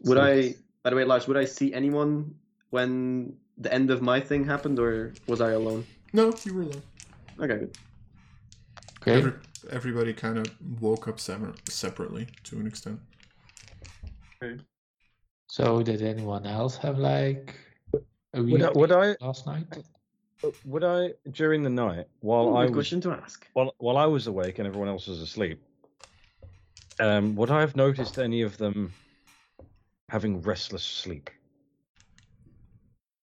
Would 0.05 0.17
So- 0.17 0.21
I, 0.23 0.55
by 0.83 0.89
the 0.91 0.95
way, 0.95 1.03
Lars, 1.03 1.27
would 1.27 1.37
I 1.37 1.45
see 1.45 1.73
anyone 1.73 2.35
when 2.69 3.35
the 3.57 3.73
end 3.73 3.91
of 3.91 4.01
my 4.01 4.19
thing 4.19 4.45
happened, 4.45 4.79
or 4.79 5.13
was 5.27 5.41
I 5.41 5.51
alone? 5.51 5.85
No, 6.13 6.33
you 6.45 6.53
were 6.53 6.61
alone. 6.63 6.81
Okay, 7.39 7.57
good. 7.57 7.77
Okay. 9.01 9.13
Every, 9.17 9.33
everybody 9.69 10.13
kind 10.13 10.37
of 10.37 10.47
woke 10.81 11.07
up 11.07 11.19
sever- 11.19 11.53
separately 11.69 12.27
to 12.43 12.59
an 12.59 12.67
extent. 12.67 12.99
So 15.49 15.81
did 15.81 16.01
anyone 16.01 16.45
else 16.45 16.77
have 16.77 16.97
like 16.99 17.55
a 18.33 18.41
Would 18.41 18.45
weird 18.45 18.61
I, 18.63 18.71
would 18.71 18.91
I? 18.91 19.15
last 19.21 19.45
night? 19.47 19.65
Would 20.65 20.83
I 20.83 21.13
during 21.31 21.63
the 21.63 21.69
night 21.69 22.07
while 22.19 22.49
Ooh, 22.49 22.55
I 22.57 22.65
was 22.65 22.71
question 22.73 23.01
to 23.01 23.11
ask. 23.11 23.47
while 23.53 23.73
while 23.79 23.97
I 23.97 24.05
was 24.05 24.27
awake 24.27 24.59
and 24.59 24.67
everyone 24.67 24.87
else 24.89 25.07
was 25.07 25.19
asleep? 25.21 25.59
Um, 26.99 27.35
would 27.35 27.49
I 27.51 27.61
have 27.61 27.75
noticed 27.75 28.17
any 28.19 28.41
of 28.41 28.57
them 28.57 28.93
having 30.09 30.41
restless 30.41 30.83
sleep? 30.83 31.29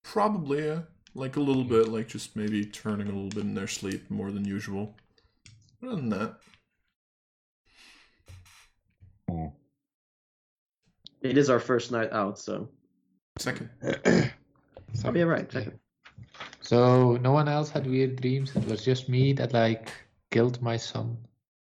Probably, 0.03 0.65
yeah. 0.65 0.81
Like 1.15 1.37
a 1.37 1.41
little 1.41 1.65
bit, 1.65 1.89
like 1.89 2.09
just 2.09 2.35
maybe 2.37 2.65
turning 2.65 3.07
a 3.09 3.12
little 3.12 3.31
bit 3.31 3.45
in 3.45 3.55
their 3.55 3.69
sleep 3.69 4.11
more 4.11 4.33
than 4.33 4.45
usual. 4.45 4.95
Other 5.85 5.97
than 5.97 6.09
that, 6.11 6.35
Hmm. 9.28 9.47
It 11.23 11.36
is 11.39 11.48
our 11.51 11.61
first 11.61 11.90
night 11.93 12.12
out, 12.12 12.39
so. 12.39 12.69
second. 13.39 13.70
Oh, 15.05 15.12
yeah, 15.12 15.24
right. 15.24 15.51
Second. 15.51 15.81
So 16.61 17.16
no 17.16 17.32
one 17.32 17.48
else 17.48 17.69
had 17.69 17.85
weird 17.85 18.20
dreams. 18.23 18.55
It 18.55 18.65
was 18.66 18.85
just 18.85 19.09
me 19.09 19.32
that 19.32 19.52
like 19.52 19.90
killed 20.31 20.62
my 20.62 20.77
son, 20.77 21.19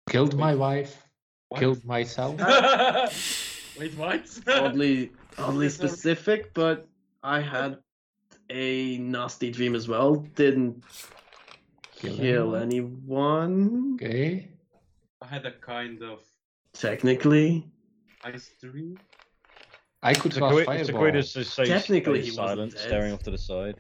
killed 0.10 0.36
my 0.38 0.54
wife, 0.54 1.08
What? 1.48 1.60
killed 1.62 1.86
myself. 1.86 2.36
Wait, 3.80 3.96
what? 3.96 4.28
Oddly, 4.48 5.12
oddly 5.38 5.70
Sorry. 5.70 5.88
specific, 5.90 6.54
but 6.54 6.88
I 7.24 7.40
had 7.40 7.78
a 8.50 8.98
nasty 8.98 9.50
dream 9.50 9.74
as 9.76 9.88
well. 9.88 10.16
Didn't 10.36 10.84
Kill 12.06 12.18
kill 12.18 12.56
anyone? 12.56 12.62
anyone, 12.62 13.94
Okay. 13.96 14.50
I 15.22 15.28
had 15.28 15.46
a 15.46 15.52
kind 15.52 16.02
of 16.04 16.20
technically. 16.74 17.66
ice 18.24 18.52
dream. 18.62 18.98
I 20.04 20.14
could 20.14 20.34
cast 20.34 20.36
Sequida 20.36 20.66
fireball. 20.66 20.86
Sequida's 20.86 21.34
just 21.34 21.54
stays, 21.54 21.68
Technically, 21.68 22.22
stays 22.22 22.34
he 22.36 22.40
wasn't 22.40 22.58
silent, 22.58 22.72
dead. 22.74 22.82
staring 22.82 23.14
off 23.14 23.24
to 23.24 23.32
the 23.32 23.38
side. 23.38 23.76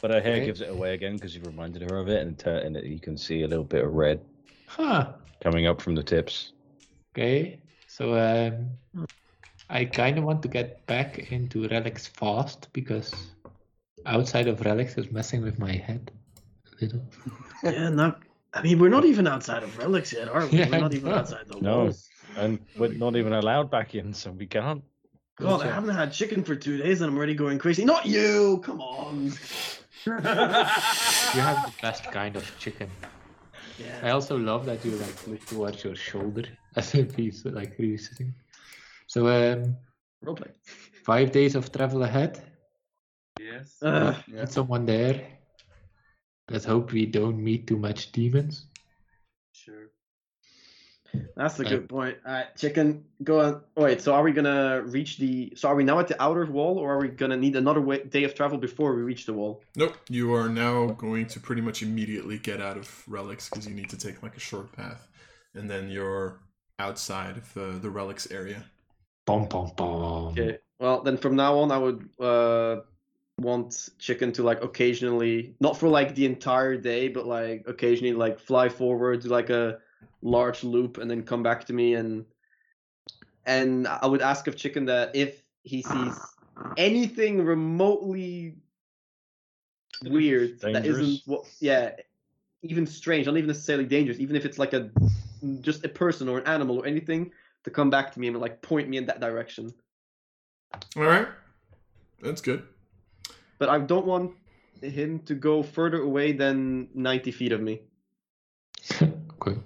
But 0.00 0.10
her 0.10 0.20
hair 0.20 0.36
Okay. 0.36 0.46
gives 0.46 0.60
it 0.60 0.68
away 0.70 0.94
again 0.94 1.14
because 1.14 1.36
you 1.36 1.42
reminded 1.42 1.82
her 1.88 1.96
of 1.98 2.08
it, 2.08 2.26
and, 2.26 2.36
tur- 2.36 2.58
and 2.58 2.76
you 2.76 2.98
can 2.98 3.16
see 3.16 3.42
a 3.42 3.46
little 3.48 3.64
bit 3.64 3.84
of 3.84 3.92
red 3.92 4.20
Huh. 4.66 5.12
coming 5.40 5.66
up 5.66 5.80
from 5.80 5.94
the 5.94 6.02
tips. 6.02 6.52
Okay. 7.16 7.60
So 7.86 8.14
um, 8.18 9.06
I 9.70 9.84
kind 9.84 10.18
of 10.18 10.24
want 10.24 10.42
to 10.42 10.48
get 10.48 10.84
back 10.86 11.30
into 11.30 11.68
relics 11.68 12.08
fast 12.08 12.68
because 12.72 13.12
outside 14.06 14.48
of 14.48 14.60
relics 14.62 14.96
is 14.98 15.12
messing 15.12 15.42
with 15.42 15.58
my 15.58 15.72
head 15.72 16.10
a 16.80 16.84
little. 16.84 17.02
Yeah, 17.62 17.88
not. 17.90 18.22
I 18.54 18.62
mean, 18.62 18.78
we're 18.78 18.90
not 18.90 19.04
even 19.04 19.26
outside 19.26 19.62
of 19.62 19.76
relics 19.78 20.12
yet, 20.12 20.28
are 20.28 20.46
we? 20.46 20.58
Yeah, 20.58 20.68
we're 20.70 20.80
not 20.80 20.94
even 20.94 21.10
no. 21.10 21.16
outside 21.16 21.48
the 21.48 21.60
No. 21.60 21.78
walls. 21.84 22.08
And 22.36 22.58
we're 22.78 22.92
not 22.94 23.16
even 23.16 23.32
allowed 23.32 23.70
back 23.70 23.94
in, 23.94 24.12
so 24.12 24.30
we 24.32 24.46
can't. 24.46 24.82
God, 25.38 25.62
I 25.62 25.70
haven't 25.72 25.94
had 25.94 26.12
chicken 26.12 26.44
for 26.44 26.54
two 26.54 26.76
days 26.76 27.00
and 27.00 27.10
I'm 27.10 27.16
already 27.16 27.34
going 27.34 27.58
crazy. 27.58 27.84
Not 27.84 28.06
you! 28.06 28.60
Come 28.64 28.80
on! 28.80 29.32
You 30.04 30.12
have 31.40 31.66
the 31.66 31.72
best 31.80 32.04
kind 32.10 32.34
of 32.36 32.44
chicken. 32.58 32.90
Yeah. 33.78 34.00
I 34.02 34.10
also 34.10 34.36
love 34.36 34.66
that 34.66 34.84
you 34.84 34.90
like 34.92 35.26
look 35.28 35.44
towards 35.46 35.84
your 35.84 35.94
shoulder 35.94 36.42
as 36.76 36.94
if 36.94 37.14
he's 37.14 37.44
like 37.44 37.74
really 37.78 37.96
sitting. 37.98 38.34
So 39.06 39.28
um, 39.28 39.76
Roleplay. 40.24 40.50
five 41.04 41.30
days 41.32 41.54
of 41.54 41.70
travel 41.72 42.02
ahead. 42.02 42.42
yes. 43.40 43.80
Uh, 43.82 44.14
Yeah. 44.26 44.40
Need 44.40 44.48
someone 44.50 44.84
there. 44.86 45.24
Let's 46.50 46.64
hope 46.64 46.92
we 46.92 47.06
don't 47.06 47.42
meet 47.42 47.66
too 47.66 47.78
much 47.78 48.12
demons. 48.12 48.66
sure. 49.52 49.90
that's 51.36 51.60
a 51.60 51.62
Right. 51.62 51.70
good 51.70 51.88
point. 51.88 52.16
Alright, 52.26 52.56
chicken, 52.56 53.04
go 53.22 53.40
on. 53.40 53.62
Oh, 53.76 53.84
wait, 53.84 54.00
so 54.00 54.14
are 54.14 54.22
we 54.22 54.32
gonna 54.32 54.82
reach 54.82 55.18
the. 55.18 55.52
So 55.56 55.68
are 55.68 55.74
we 55.76 55.84
now 55.84 55.98
at 56.00 56.08
the 56.08 56.20
outer 56.22 56.46
wall 56.46 56.78
or 56.78 56.94
are 56.94 57.00
we 57.00 57.08
gonna 57.08 57.36
need 57.36 57.54
another 57.56 57.80
way, 57.80 58.02
day 58.04 58.24
of 58.24 58.34
travel 58.34 58.58
before 58.58 58.94
we 58.94 59.02
reach 59.02 59.26
the 59.26 59.32
wall? 59.34 59.62
Nope, 59.76 59.94
you 60.08 60.34
are 60.34 60.48
now 60.48 60.86
going 60.88 61.26
to 61.28 61.40
pretty 61.40 61.62
much 61.62 61.82
immediately 61.82 62.38
get 62.38 62.60
out 62.60 62.76
of 62.76 63.02
relics 63.06 63.48
because 63.48 63.66
you 63.66 63.74
need 63.74 63.90
to 63.90 63.96
take 63.98 64.22
like 64.22 64.36
a 64.36 64.40
short 64.40 64.72
path, 64.72 65.06
and 65.54 65.68
then 65.70 65.90
you're 65.90 66.40
outside 66.78 67.36
of 67.36 67.52
the 67.54 67.78
the 67.80 67.90
relics 67.90 68.30
area. 68.30 68.64
Pom 69.26 69.48
pom 69.48 69.70
pom. 69.76 70.32
Okay. 70.32 70.58
Well, 70.80 71.02
then 71.02 71.16
from 71.18 71.36
now 71.36 71.58
on, 71.58 71.70
I 71.70 71.78
would 71.78 72.08
uh, 72.18 72.80
want 73.42 73.90
chicken 73.98 74.32
to 74.32 74.42
like 74.42 74.62
occasionally, 74.62 75.54
not 75.60 75.76
for 75.76 75.88
like 75.88 76.14
the 76.14 76.26
entire 76.26 76.76
day, 76.76 77.08
but 77.08 77.26
like 77.26 77.64
occasionally 77.66 78.14
like 78.14 78.38
fly 78.38 78.68
forward, 78.68 79.22
do 79.22 79.28
like 79.28 79.50
a 79.50 79.78
large 80.22 80.64
loop, 80.64 80.98
and 80.98 81.10
then 81.10 81.22
come 81.22 81.42
back 81.42 81.66
to 81.66 81.72
me 81.72 81.94
and 81.94 82.24
and 83.44 83.88
I 83.88 84.06
would 84.06 84.22
ask 84.22 84.46
of 84.46 84.56
chicken 84.56 84.86
that 84.86 85.14
if 85.14 85.42
he 85.64 85.82
sees 85.82 86.18
anything 86.76 87.44
remotely 87.44 88.54
weird 90.04 90.60
that 90.60 90.72
Dangerous? 90.74 90.98
isn't 90.98 91.20
what 91.26 91.44
yeah 91.60 91.92
even 92.62 92.86
strange 92.86 93.26
not 93.26 93.36
even 93.36 93.48
necessarily 93.48 93.84
dangerous 93.84 94.18
even 94.18 94.36
if 94.36 94.44
it's 94.44 94.58
like 94.58 94.72
a 94.72 94.90
just 95.60 95.84
a 95.84 95.88
person 95.88 96.28
or 96.28 96.38
an 96.38 96.46
animal 96.46 96.78
or 96.78 96.86
anything 96.86 97.30
to 97.64 97.70
come 97.70 97.90
back 97.90 98.12
to 98.12 98.20
me 98.20 98.26
and 98.28 98.40
like 98.40 98.60
point 98.62 98.88
me 98.88 98.96
in 98.96 99.06
that 99.06 99.20
direction 99.20 99.72
All 100.96 101.04
right, 101.04 101.28
that's 102.20 102.40
good. 102.40 102.64
But 103.62 103.68
i 103.68 103.78
don't 103.78 104.06
want 104.06 104.32
him 104.82 105.20
to 105.20 105.34
go 105.48 105.62
further 105.62 106.02
away 106.02 106.32
than 106.32 106.88
90 106.94 107.30
feet 107.30 107.52
of 107.52 107.60
me 107.60 107.80
okay. 109.00 109.56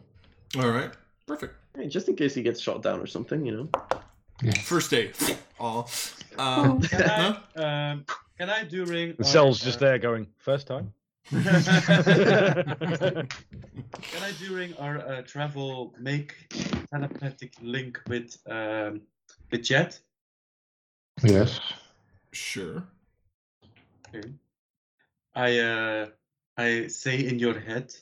All 0.59 0.69
right, 0.69 0.91
perfect. 1.27 1.55
Hey, 1.75 1.89
just 1.89 2.07
in 2.11 2.17
case 2.17 2.35
he 2.35 2.43
gets 2.43 2.61
shot 2.61 2.83
down 2.83 3.01
or 3.01 3.07
something 3.07 3.47
you 3.47 3.53
know 3.57 3.69
First 4.65 4.91
day. 4.91 5.13
Aw. 5.59 5.85
Um, 6.39 6.81
Can 6.83 7.03
I, 7.03 7.41
no? 7.57 7.65
um, 7.65 8.05
can 8.39 8.51
I 8.51 8.65
during 8.65 9.15
The 9.17 9.25
our, 9.25 9.25
cell's 9.25 9.61
just 9.61 9.79
uh, 9.79 9.87
there 9.87 9.99
going, 9.99 10.27
first 10.37 10.67
time? 10.67 10.93
Can 11.31 11.43
I 14.23 14.33
during 14.39 14.77
our 14.77 14.99
uh, 14.99 15.23
travel 15.23 15.95
make 15.99 16.35
telepathic 16.93 17.55
link 17.63 17.99
with 18.07 18.37
um, 18.47 19.01
with 19.51 19.63
Jet? 19.63 19.99
Yes. 21.23 21.59
Sure. 22.33 22.85
Okay. 24.09 24.33
I 25.35 25.59
uh, 25.59 26.07
I 26.57 26.87
say 26.87 27.27
in 27.27 27.39
your 27.39 27.59
head, 27.59 27.95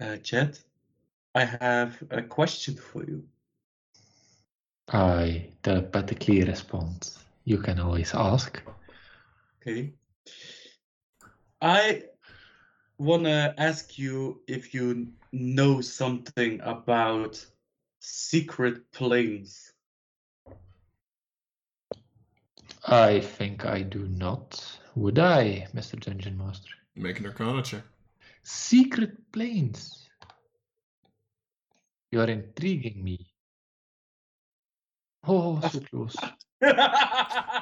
uh, 0.00 0.16
Jet, 0.16 0.62
I 1.34 1.44
have 1.44 2.02
a 2.10 2.22
question 2.22 2.74
for 2.76 3.04
you. 3.04 3.24
I 4.92 5.48
telepathically 5.62 6.44
respond. 6.44 7.10
You 7.44 7.58
can 7.58 7.80
always 7.80 8.14
ask. 8.14 8.62
Okay. 9.60 9.94
I 11.60 12.04
wanna 12.98 13.54
ask 13.56 13.98
you 13.98 14.42
if 14.46 14.74
you 14.74 15.08
know 15.32 15.80
something 15.80 16.60
about 16.60 17.44
secret 18.00 18.92
planes. 18.92 19.72
I 22.86 23.20
think 23.20 23.64
I 23.64 23.80
do 23.80 24.06
not. 24.06 24.78
Would 24.96 25.18
I, 25.18 25.66
Mr. 25.74 25.98
Dungeon 25.98 26.38
Master? 26.38 26.70
Make 26.96 27.18
an 27.20 27.26
Arcana 27.26 27.62
check. 27.62 27.82
Secret 28.42 29.32
planes. 29.32 30.08
You 32.12 32.20
are 32.20 32.28
intriguing 32.30 33.02
me. 33.02 33.26
Oh, 35.26 35.60
so 35.68 35.80
close. 35.80 36.16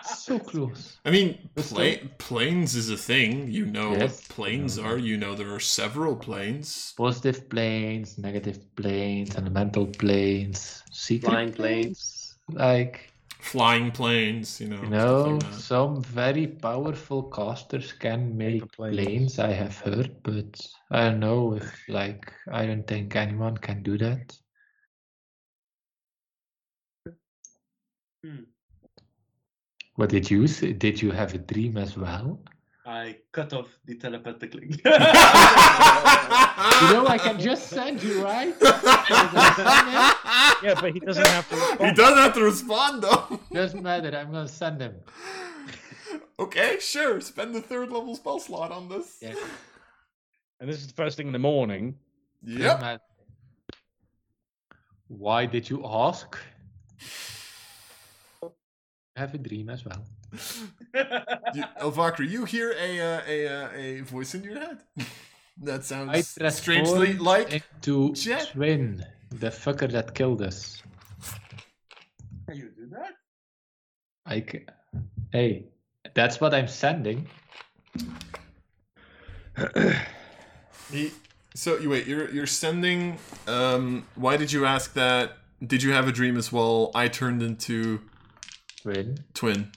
So 0.04 0.38
close. 0.38 0.98
I 1.04 1.10
mean, 1.10 1.48
pla- 1.56 1.96
planes 2.18 2.74
is 2.76 2.90
a 2.90 2.96
thing. 2.96 3.50
You 3.50 3.66
know 3.66 3.92
Yes. 3.92 4.00
what 4.00 4.28
planes 4.28 4.78
are. 4.78 4.96
You 4.98 5.16
know 5.16 5.34
there 5.34 5.52
are 5.52 5.60
several 5.60 6.14
planes. 6.14 6.92
Positive 6.96 7.48
planes, 7.48 8.18
negative 8.18 8.58
planes, 8.76 9.34
elemental 9.36 9.86
planes, 9.86 10.82
secret 10.92 11.30
Flying 11.30 11.52
planes. 11.52 12.36
Like, 12.50 13.11
Flying 13.42 13.92
planes, 13.92 14.60
you 14.60 14.68
know. 14.68 14.84
you 14.84 14.90
stuff 14.98 15.26
know, 15.26 15.38
like 15.42 15.52
some 15.52 16.02
very 16.02 16.46
powerful 16.46 17.24
casters 17.24 17.92
can 17.92 18.36
make 18.36 18.72
planes. 18.72 18.96
planes, 18.96 19.38
I 19.38 19.52
have 19.52 19.78
heard, 19.80 20.22
but 20.22 20.66
I 20.90 21.10
don't 21.10 21.20
know 21.20 21.54
if, 21.54 21.88
like, 21.88 22.32
I 22.50 22.66
don't 22.66 22.86
think 22.86 23.16
anyone 23.16 23.58
can 23.58 23.82
do 23.82 23.98
that. 23.98 24.38
Hmm. 28.24 28.44
What 29.96 30.10
did 30.10 30.30
you 30.30 30.46
say? 30.48 30.72
Did 30.72 31.02
you 31.02 31.10
have 31.12 31.34
a 31.34 31.38
dream 31.38 31.76
as 31.78 31.96
well? 31.96 32.42
I 32.84 33.18
cut 33.30 33.52
off 33.52 33.68
the 33.84 33.94
telepathic 33.96 34.54
link. 34.54 34.80
You 36.82 36.94
know, 36.94 37.06
I 37.06 37.18
can 37.18 37.38
just 37.38 37.68
send 37.68 38.02
you, 38.02 38.22
right? 38.24 38.54
Yeah, 40.62 40.74
but 40.80 40.92
he 40.92 41.00
doesn't 41.00 41.26
have 41.26 41.48
to 41.48 41.54
he 41.54 41.60
respond. 41.60 41.96
doesn't 41.96 42.18
have 42.18 42.34
to 42.34 42.42
respond 42.42 43.02
though. 43.02 43.40
Doesn't 43.52 43.82
matter. 43.82 44.16
I'm 44.16 44.30
gonna 44.32 44.48
send 44.48 44.80
him. 44.80 44.94
okay, 46.38 46.78
sure. 46.80 47.20
Spend 47.20 47.54
the 47.54 47.60
third 47.60 47.90
level 47.90 48.14
spell 48.16 48.38
slot 48.40 48.70
on 48.72 48.88
this. 48.88 49.18
Yeah. 49.20 49.34
And 50.60 50.68
this 50.68 50.78
is 50.78 50.86
the 50.86 50.94
first 50.94 51.16
thing 51.16 51.26
in 51.26 51.32
the 51.32 51.38
morning. 51.38 51.96
Yep. 52.44 53.00
Why 55.08 55.46
did 55.46 55.68
you 55.68 55.84
ask? 55.84 56.36
I 58.42 59.20
have 59.20 59.34
a 59.34 59.38
dream 59.38 59.68
as 59.68 59.84
well. 59.84 60.04
You, 60.32 60.38
Elvakri, 61.80 62.28
you 62.28 62.44
hear 62.44 62.72
a 62.72 63.00
uh, 63.00 63.20
a 63.28 63.46
uh, 63.46 63.68
a 63.74 64.00
voice 64.00 64.34
in 64.34 64.42
your 64.44 64.58
head. 64.58 64.78
that 65.62 65.80
I 65.92 66.22
sounds 66.22 66.56
strangely 66.56 67.14
like 67.14 67.62
to 67.82 68.12
Jet. 68.14 68.50
Twin, 68.52 69.04
the 69.30 69.48
fucker 69.48 69.90
that 69.92 70.14
killed 70.14 70.42
us. 70.42 70.82
Can 72.48 72.56
you 72.56 72.70
do 72.76 72.86
that? 72.92 73.12
I 74.26 74.40
c- 74.40 74.66
hey, 75.32 75.66
that's 76.14 76.40
what 76.40 76.54
I'm 76.54 76.68
sending. 76.68 77.26
He- 80.90 81.12
so 81.54 81.78
you 81.78 81.90
wait. 81.90 82.06
You're 82.06 82.30
you're 82.30 82.46
sending. 82.46 83.18
Um, 83.46 84.06
why 84.14 84.36
did 84.38 84.52
you 84.52 84.64
ask 84.64 84.94
that? 84.94 85.36
Did 85.66 85.82
you 85.82 85.92
have 85.92 86.08
a 86.08 86.12
dream 86.12 86.36
as 86.36 86.50
well? 86.50 86.90
I 86.94 87.08
turned 87.08 87.42
into 87.42 88.00
Twin, 88.82 89.18
twin. 89.34 89.70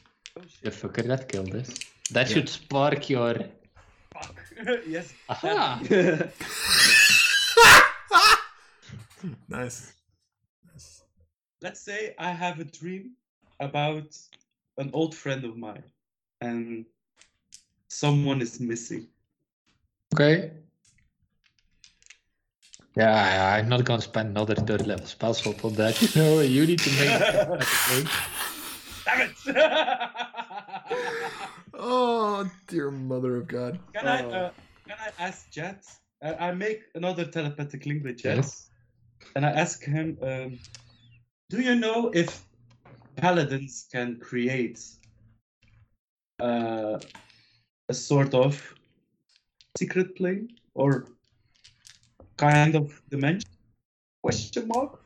The 0.64 0.70
fucker 0.72 1.08
that 1.08 1.30
killed 1.30 1.56
us. 1.56 1.70
That 2.12 2.28
Yeah. 2.30 2.34
should 2.34 2.50
spark 2.50 3.10
your. 3.10 3.36
Fuck. 4.14 4.36
yes. 4.88 5.14
Aha! 5.30 5.82
nice. 9.50 9.94
Let's 11.62 11.80
say 11.82 12.14
I 12.20 12.32
have 12.32 12.60
a 12.60 12.66
dream 12.66 13.12
about 13.60 14.16
an 14.78 14.90
old 14.94 15.16
friend 15.16 15.46
of 15.46 15.58
mine 15.58 15.84
and 16.42 16.86
someone 17.88 18.42
is 18.42 18.60
missing. 18.60 19.08
Okay. 20.14 20.52
Yeah, 22.98 23.12
I- 23.14 23.58
I'm 23.60 23.68
not 23.70 23.84
gonna 23.86 24.02
spend 24.02 24.30
another 24.30 24.56
third 24.56 24.86
level 24.86 25.06
spell 25.06 25.34
slot 25.34 25.64
on 25.64 25.74
that. 25.76 26.00
You 26.16 26.22
know, 26.22 26.40
you 26.42 26.66
need 26.68 26.80
to 26.80 26.92
make. 27.00 28.08
Okay. 29.08 29.30
Damn 29.46 29.56
it! 29.56 30.96
Oh 31.74 32.50
dear 32.68 32.90
mother 32.92 33.36
of 33.38 33.48
God. 33.48 33.80
can 33.94 34.08
I 34.08 34.24
Oh. 34.24 34.30
uh, 34.32 34.52
can 34.88 34.98
I 35.00 35.10
ask 35.24 35.52
Jet? 35.52 35.84
Uh, 36.22 36.34
I 36.40 36.52
make 36.52 36.82
another 36.96 37.26
telepathic 37.26 37.86
link 37.86 38.04
with 38.04 38.18
Jet, 38.18 38.38
Yes. 38.38 38.70
and 39.36 39.46
I 39.46 39.52
ask 39.52 39.84
him, 39.84 40.18
um, 40.22 40.60
"Do 41.50 41.62
you 41.62 41.76
know 41.76 42.10
if 42.14 42.46
paladins 43.18 43.88
can 43.92 44.20
create 44.20 44.80
uh, 46.40 47.00
a 47.90 47.94
sort 47.94 48.34
of 48.34 48.54
secret 49.78 50.16
plane 50.16 50.50
or 50.74 51.08
kind 52.38 52.76
of 52.76 53.02
dimension?" 53.10 53.50
Question 54.24 54.68
mark. 54.68 55.02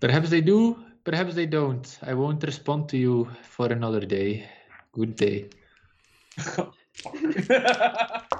Perhaps 0.00 0.30
they 0.30 0.40
do, 0.40 0.76
perhaps 1.06 1.34
they 1.34 1.46
don't. 1.46 1.98
I 2.02 2.12
won't 2.14 2.42
respond 2.42 2.88
to 2.90 2.98
you 2.98 3.30
for 3.42 3.66
another 3.72 4.00
day. 4.04 4.46
Good 4.92 5.16
day. 5.16 5.48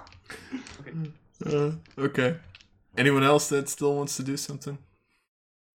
Uh, 1.44 1.72
okay. 1.98 2.36
Anyone 2.96 3.22
else 3.22 3.50
that 3.50 3.68
still 3.68 3.94
wants 3.94 4.16
to 4.16 4.22
do 4.22 4.36
something? 4.38 4.78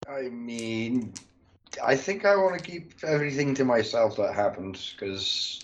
I 0.09 0.23
mean, 0.23 1.13
I 1.85 1.95
think 1.95 2.25
I 2.25 2.35
want 2.35 2.59
to 2.59 2.65
keep 2.65 2.95
everything 3.05 3.55
to 3.57 3.65
myself 3.65 4.17
that 4.17 4.35
happens 4.35 4.95
because 4.99 5.61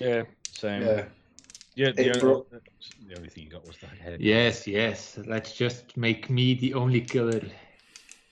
Yeah, 0.00 0.24
same. 0.50 0.82
yeah, 0.82 1.04
Yeah, 1.76 1.92
the, 1.92 2.06
It 2.06 2.10
only, 2.10 2.20
bro- 2.20 2.46
the 3.08 3.16
only 3.16 3.28
thing 3.28 3.44
you 3.44 3.50
got 3.50 3.66
was 3.66 3.76
that 3.78 3.90
head. 4.02 4.20
Yes, 4.20 4.66
yes. 4.66 5.16
Let's 5.24 5.52
just 5.52 5.96
make 5.96 6.28
me 6.28 6.54
the 6.54 6.74
only 6.74 7.00
killer. 7.00 7.40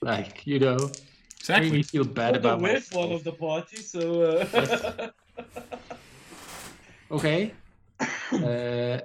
Like, 0.01 0.45
you 0.45 0.59
know, 0.59 0.91
make 1.39 1.41
Exactly. 1.41 1.71
me 1.71 1.83
feel 1.83 2.03
bad 2.05 2.33
You're 2.35 2.41
the 2.41 2.49
about 2.49 2.61
weird 2.61 2.75
myself. 2.75 3.05
one 3.05 3.11
of 3.15 3.23
the 3.23 3.31
party, 3.33 3.77
so. 3.77 4.21
Uh... 4.21 5.09
Okay. 7.11 7.53
uh, 8.33 8.99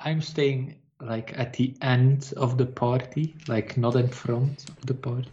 I'm 0.00 0.20
staying 0.20 0.76
like 1.00 1.32
at 1.38 1.54
the 1.54 1.74
end 1.80 2.32
of 2.36 2.58
the 2.58 2.66
party, 2.66 3.34
like 3.48 3.76
not 3.76 3.96
in 3.96 4.08
front 4.08 4.68
of 4.68 4.86
the 4.86 4.94
party, 4.94 5.30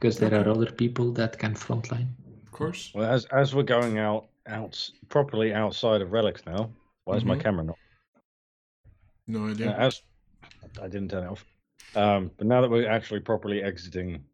because 0.00 0.18
there 0.18 0.34
are 0.34 0.48
other 0.48 0.70
people 0.72 1.12
that 1.12 1.38
can 1.38 1.54
frontline. 1.54 2.08
Of 2.46 2.50
course. 2.52 2.92
Well, 2.94 3.10
as 3.12 3.26
as 3.26 3.54
we're 3.54 3.62
going 3.62 3.98
out 3.98 4.26
out 4.46 4.90
properly 5.10 5.52
outside 5.52 6.00
of 6.02 6.12
relics 6.12 6.42
now, 6.46 6.70
Why 7.04 7.16
is 7.16 7.24
my 7.24 7.36
Mhm. 7.36 7.42
camera 7.42 7.64
not? 7.64 7.78
No 9.26 9.48
idea. 9.48 9.66
Yeah, 9.66 9.76
as 9.76 10.00
I 10.80 10.88
didn't 10.88 11.10
turn 11.10 11.24
it 11.24 11.28
off. 11.30 11.44
Um, 11.94 12.30
but 12.38 12.46
now 12.46 12.62
that 12.62 12.70
we're 12.70 12.88
actually 12.88 13.20
properly 13.20 13.62
exiting 13.62 14.24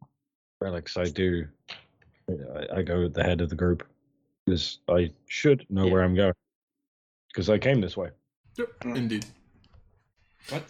relics, 0.61 0.95
I 0.97 1.05
do. 1.05 1.47
I, 2.29 2.77
I 2.77 2.81
go 2.81 3.05
at 3.05 3.13
the 3.13 3.23
head 3.23 3.41
of 3.41 3.49
the 3.49 3.55
group 3.55 3.85
because 4.45 4.79
I 4.89 5.11
should 5.27 5.65
know 5.69 5.87
where 5.87 6.03
I'm 6.03 6.15
going 6.15 6.33
because 7.27 7.49
I 7.49 7.57
came 7.57 7.81
this 7.81 7.97
way. 7.97 8.09
Yep, 8.57 8.69
indeed. 8.85 9.25
What? 10.49 10.63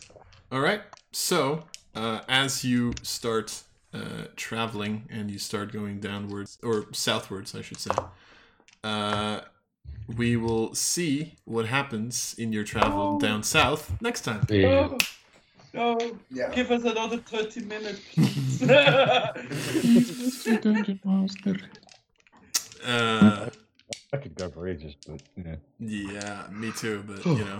All 0.51 0.59
right. 0.61 0.81
So, 1.11 1.63
uh, 1.95 2.22
as 2.27 2.63
you 2.63 2.93
start 3.03 3.63
uh, 3.93 4.26
traveling 4.35 5.07
and 5.09 5.30
you 5.30 5.38
start 5.39 5.72
going 5.72 5.99
downwards 5.99 6.57
or 6.63 6.85
southwards, 6.93 7.53
I 7.55 7.61
should 7.61 7.80
say, 7.80 7.91
uh, 8.84 9.41
we 10.15 10.35
will 10.38 10.73
see 10.73 11.35
what 11.45 11.65
happens 11.68 12.35
in 12.38 12.51
your 12.53 12.63
travel 12.63 13.15
Oh. 13.15 13.19
down 13.19 13.43
south 13.43 14.01
next 14.01 14.22
time. 14.22 14.45
Yeah. 14.49 14.89
No, 15.73 15.98
Yeah. 16.30 16.49
give 16.53 16.69
us 16.72 16.84
another 16.84 17.18
30 17.18 17.61
minutes. 17.61 18.02
Dungeon 20.61 20.99
Master. 21.06 21.56
Uh, 22.85 23.49
I 24.14 24.18
could 24.18 24.35
go 24.35 24.49
for 24.49 24.68
ages, 24.68 24.95
but 25.07 25.22
you 25.35 25.43
know. 25.43 25.56
yeah, 25.80 26.48
me 26.52 26.72
too. 26.77 27.03
But 27.07 27.26
you 27.26 27.45
know, 27.45 27.60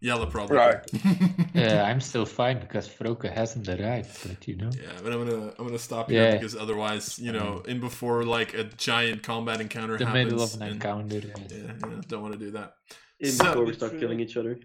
Yellow 0.00 0.26
probably. 0.26 0.56
Right. 0.56 0.80
Yeah, 1.54 1.84
I'm 1.84 2.00
still 2.00 2.24
fine 2.24 2.58
because 2.58 2.88
Froke 2.88 3.24
hasn't 3.26 3.68
arrived, 3.68 4.26
but 4.26 4.48
you 4.48 4.56
know. 4.56 4.70
Yeah, 4.74 4.88
but 5.02 5.12
I'm 5.12 5.24
gonna 5.28 5.52
I'm 5.58 5.66
gonna 5.66 5.78
stop 5.78 6.10
here 6.10 6.24
Yeah. 6.24 6.32
because 6.32 6.56
otherwise, 6.56 7.18
you 7.18 7.30
know, 7.30 7.62
in 7.68 7.78
before 7.78 8.24
like 8.24 8.54
a 8.54 8.64
giant 8.64 9.22
combat 9.22 9.60
encounter 9.60 9.98
The 9.98 10.06
happens. 10.06 10.24
middle 10.32 10.42
of 10.42 10.54
an 10.54 10.62
and- 10.62 10.72
encounter. 10.72 11.18
Yeah, 11.18 11.34
yeah, 11.50 12.00
don't 12.08 12.22
want 12.22 12.32
to 12.32 12.38
do 12.40 12.50
that. 12.52 12.74
In 13.20 13.30
So- 13.30 13.44
before 13.44 13.64
we 13.66 13.74
start 13.74 14.00
killing 14.00 14.18
each 14.18 14.36
other. 14.36 14.58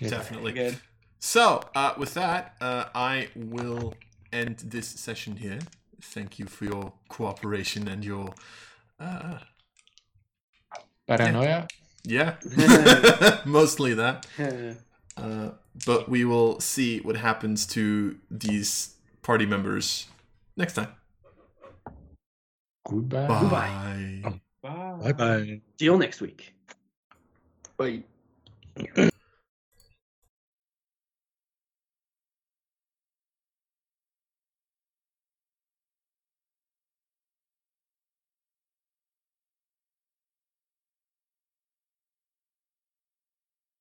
Yeah. 0.00 0.08
Definitely. 0.10 0.52
Again. 0.52 0.76
So, 1.18 1.62
uh, 1.74 1.94
with 1.96 2.14
that, 2.14 2.56
uh, 2.60 2.84
I 2.94 3.28
will 3.34 3.94
end 4.32 4.58
this 4.58 4.86
session 4.88 5.36
here. 5.36 5.58
Thank 6.00 6.38
you 6.38 6.46
for 6.46 6.64
your 6.64 6.92
cooperation 7.08 7.88
and 7.88 8.04
your, 8.04 8.34
uh, 9.00 9.38
Paranoia? 11.06 11.68
yeah, 12.04 12.36
mostly 13.44 13.94
that. 13.94 14.26
Uh, 15.16 15.52
but 15.86 16.10
we 16.10 16.26
will 16.26 16.60
see 16.60 17.00
what 17.00 17.16
happens 17.16 17.64
to 17.64 18.18
these 18.30 18.96
party 19.22 19.46
members 19.46 20.08
next 20.58 20.74
time. 20.74 20.88
Goodbye. 22.86 23.26
Bye. 23.26 24.38
Bye. 24.62 24.94
Bye 25.00 25.12
bye. 25.12 25.60
See 25.78 25.86
you 25.86 25.96
next 25.96 26.20
week. 26.20 26.52
Wait. 27.78 28.04